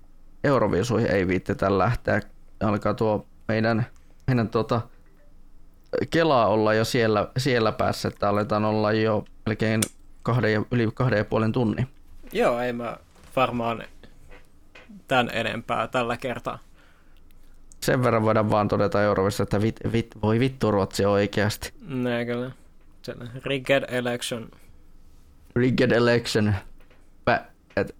Euroviisuihin 0.44 1.10
ei 1.10 1.26
viittetä 1.28 1.78
lähteä. 1.78 2.20
Alkaa 2.60 2.94
tuo 2.94 3.26
meidän, 3.48 3.86
meidän 4.26 4.48
tota, 4.48 4.80
Kelaa 6.10 6.46
olla 6.48 6.74
jo 6.74 6.84
siellä, 6.84 7.28
siellä 7.38 7.72
päässä, 7.72 8.08
että 8.08 8.28
aletaan 8.28 8.64
olla 8.64 8.92
jo 8.92 9.24
melkein 9.46 9.80
kahden, 10.22 10.52
ja- 10.52 10.64
yli 10.70 10.88
kahden 10.94 11.18
ja 11.18 11.24
puolen 11.24 11.52
tunnin. 11.52 11.86
Joo, 12.32 12.60
ei 12.60 12.72
mä 12.72 12.96
varmaan 13.36 13.82
tän 15.08 15.30
enempää 15.32 15.86
tällä 15.88 16.16
kertaa. 16.16 16.58
Sen 17.80 18.02
verran 18.02 18.22
voidaan 18.22 18.50
vaan 18.50 18.68
todeta 18.68 19.02
Eurovissa, 19.02 19.42
että 19.42 19.60
vit, 19.62 19.76
vit, 19.92 20.06
voi 20.22 20.40
vittu 20.40 20.70
Ruotsi 20.70 21.04
oikeasti. 21.04 21.72
Ne 21.86 22.24
kyllä. 22.24 22.50
Rigged 23.44 23.84
election. 23.88 24.50
Rigged 25.56 25.90
election. 25.92 26.54
Et- 27.76 27.96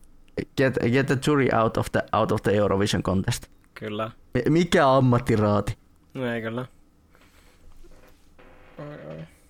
Get, 0.56 0.74
get 0.92 1.06
the 1.06 1.18
jury 1.26 1.48
out 1.62 1.76
of 1.76 1.86
the, 1.92 2.02
out 2.12 2.32
of 2.32 2.42
the 2.42 2.52
Eurovision 2.52 3.02
contest. 3.02 3.46
Kyllä. 3.74 4.10
Mi- 4.34 4.42
Mikä 4.50 4.90
ammattiraati? 4.90 5.78
Ne 6.14 6.40
kyllä. 6.40 6.66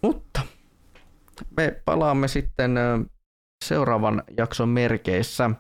Mutta 0.03 0.41
me 1.57 1.83
palaamme 1.85 2.29
sitten 2.29 2.75
seuraavan 3.65 4.23
jakson 4.37 4.69
merkeissä. 4.69 5.51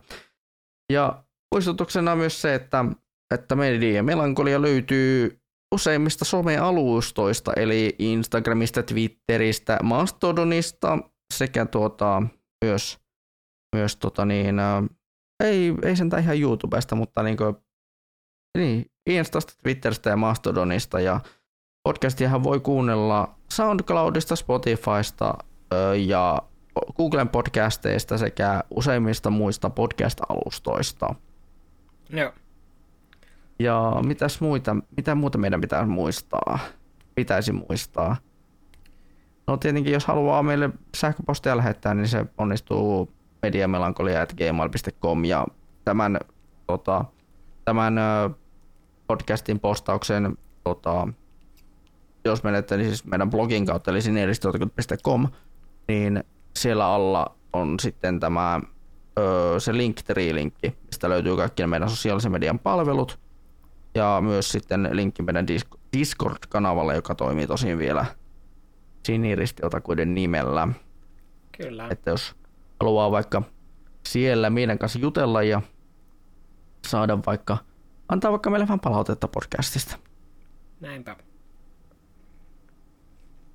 Ja 0.92 1.24
muistutuksena 1.54 2.16
myös 2.16 2.42
se, 2.42 2.54
että, 2.54 2.84
että 3.34 3.56
Media 3.56 4.02
Melankolia 4.02 4.62
löytyy 4.62 5.40
useimmista 5.74 6.24
somealustoista, 6.24 7.52
eli 7.56 7.94
Instagramista, 7.98 8.82
Twitteristä, 8.82 9.78
Mastodonista 9.82 10.98
sekä 11.34 11.66
tuota, 11.66 12.22
myös, 12.64 12.98
myös 13.76 13.96
tota 13.96 14.24
niin, 14.24 14.56
ei, 15.44 15.74
ei 15.82 15.96
sentään 15.96 16.22
ihan 16.22 16.40
YouTubesta, 16.40 16.96
mutta 16.96 17.22
niin 17.22 17.36
kuin, 17.36 17.56
niin, 18.58 18.86
Instasta, 19.10 19.52
Twitteristä 19.62 20.10
ja 20.10 20.16
Mastodonista 20.16 21.00
ja 21.00 21.20
Podcastiahan 21.88 22.44
voi 22.44 22.60
kuunnella 22.60 23.39
SoundCloudista, 23.52 24.36
Spotifysta 24.36 25.34
ja 26.06 26.42
Googlen 26.96 27.28
podcasteista 27.28 28.18
sekä 28.18 28.64
useimmista 28.70 29.30
muista 29.30 29.70
podcast-alustoista. 29.70 31.14
Joo. 32.10 32.32
Ja 33.58 33.94
mitäs 34.06 34.40
muita, 34.40 34.76
mitä 34.96 35.14
muuta 35.14 35.38
meidän 35.38 35.60
pitää 35.60 35.86
muistaa? 35.86 36.58
Pitäisi 37.14 37.52
muistaa. 37.52 38.16
No 39.46 39.56
tietenkin, 39.56 39.92
jos 39.92 40.06
haluaa 40.06 40.42
meille 40.42 40.70
sähköpostia 40.96 41.56
lähettää, 41.56 41.94
niin 41.94 42.08
se 42.08 42.26
onnistuu 42.38 43.12
mediamelankolia.gmail.com 43.42 45.24
ja 45.24 45.46
tämän, 45.84 46.18
tota, 46.66 47.04
tämän 47.64 47.94
podcastin 49.06 49.60
postauksen 49.60 50.38
tota, 50.64 51.08
jos 52.24 52.42
menette 52.42 52.76
niin 52.76 52.88
siis 52.88 53.04
meidän 53.04 53.30
blogin 53.30 53.66
kautta, 53.66 53.90
eli 53.90 54.02
sineristotikut.com, 54.02 55.28
niin 55.88 56.24
siellä 56.58 56.86
alla 56.86 57.36
on 57.52 57.80
sitten 57.80 58.20
tämä 58.20 58.60
se 59.58 59.72
Linktree-linkki, 59.72 60.76
mistä 60.86 61.08
löytyy 61.08 61.36
kaikki 61.36 61.66
meidän 61.66 61.90
sosiaalisen 61.90 62.32
median 62.32 62.58
palvelut, 62.58 63.18
ja 63.94 64.18
myös 64.20 64.52
sitten 64.52 64.88
linkki 64.92 65.22
meidän 65.22 65.46
Dis- 65.48 65.78
Discord-kanavalle, 65.98 66.94
joka 66.94 67.14
toimii 67.14 67.46
tosin 67.46 67.78
vielä 67.78 68.04
siniristiotakuiden 69.06 70.14
nimellä. 70.14 70.68
Kyllä. 71.62 71.88
Että 71.90 72.10
jos 72.10 72.34
haluaa 72.80 73.10
vaikka 73.10 73.42
siellä 74.08 74.50
meidän 74.50 74.78
kanssa 74.78 74.98
jutella 74.98 75.42
ja 75.42 75.62
saada 76.88 77.18
vaikka, 77.26 77.58
antaa 78.08 78.30
vaikka 78.30 78.50
meille 78.50 78.66
vähän 78.66 78.80
palautetta 78.80 79.28
podcastista. 79.28 79.96
Näinpä. 80.80 81.16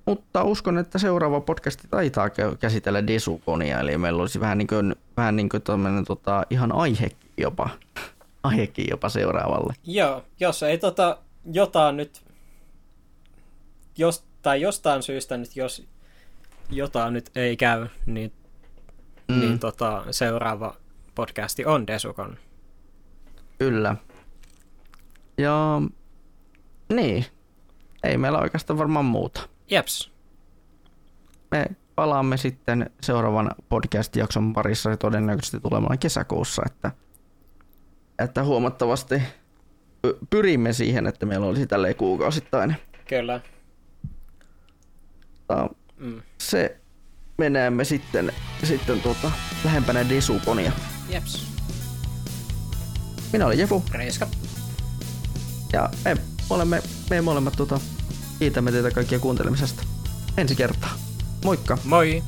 Mutta 0.06 0.44
uskon, 0.44 0.78
että 0.78 0.98
seuraava 0.98 1.40
podcasti 1.40 1.88
taitaa 1.90 2.28
kä- 2.28 2.56
käsitellä 2.60 3.06
Desukonia, 3.06 3.80
eli 3.80 3.98
meillä 3.98 4.20
olisi 4.20 4.40
vähän 4.40 4.58
niin 4.58 4.68
kuin, 4.68 4.94
vähän 5.16 5.36
niin 5.36 5.48
kuin 5.48 5.62
tota, 6.06 6.42
ihan 6.50 6.72
aihekin 6.72 7.30
jopa, 7.38 7.68
aihekin 8.42 8.86
jopa 8.90 9.08
seuraavalle. 9.08 9.74
Joo, 9.84 10.24
jos 10.40 10.62
ei 10.62 10.78
tota 10.78 11.18
jotain 11.52 11.96
nyt, 11.96 12.22
jos, 13.98 14.24
tai 14.42 14.60
jostain 14.60 15.02
syystä 15.02 15.36
nyt, 15.36 15.56
jos 15.56 15.86
jotain 16.70 17.12
nyt 17.12 17.30
ei 17.34 17.56
käy, 17.56 17.86
niin, 18.06 18.32
mm. 19.28 19.40
niin 19.40 19.58
tota, 19.58 20.04
seuraava 20.10 20.74
podcasti 21.14 21.64
on 21.64 21.86
Desukon. 21.86 22.38
Kyllä. 23.58 23.96
Ja 25.38 25.82
niin, 26.92 27.26
ei 28.02 28.18
meillä 28.18 28.38
oikeastaan 28.38 28.78
varmaan 28.78 29.04
muuta. 29.04 29.55
Jeps. 29.70 30.12
Me 31.50 31.66
palaamme 31.94 32.36
sitten 32.36 32.90
seuraavan 33.02 33.50
podcast-jakson 33.68 34.52
parissa, 34.52 34.90
se 34.90 34.96
todennäköisesti 34.96 35.60
tulemaan 35.60 35.98
kesäkuussa, 35.98 36.62
että, 36.66 36.92
että 38.18 38.44
huomattavasti 38.44 39.14
py- 40.06 40.18
pyrimme 40.30 40.72
siihen, 40.72 41.06
että 41.06 41.26
meillä 41.26 41.46
olisi 41.46 41.66
tälleen 41.66 41.96
kuukausittain. 41.96 42.76
Kyllä. 43.08 43.40
Mutta 45.38 45.68
Mm. 45.96 46.22
se 46.38 46.80
menemme 47.38 47.84
sitten, 47.84 48.32
sitten 48.64 49.00
tuota, 49.00 49.30
lähempänä 49.64 50.08
Desukonia. 50.08 50.72
Jeps. 51.08 51.46
Minä 53.32 53.46
olen 53.46 53.58
Jefu 53.58 53.84
Reiska. 53.92 54.26
ja 55.72 55.90
me 56.04 56.16
olemme, 56.50 56.82
me 57.10 57.20
molemmat 57.20 57.54
tuota, 57.56 57.80
kiitämme 58.38 58.72
teitä 58.72 58.90
kaikkia 58.90 59.18
kuuntelemisesta. 59.18 59.82
Ensi 60.36 60.56
kertaa. 60.56 60.90
Moikka! 61.44 61.78
Moi! 61.84 62.22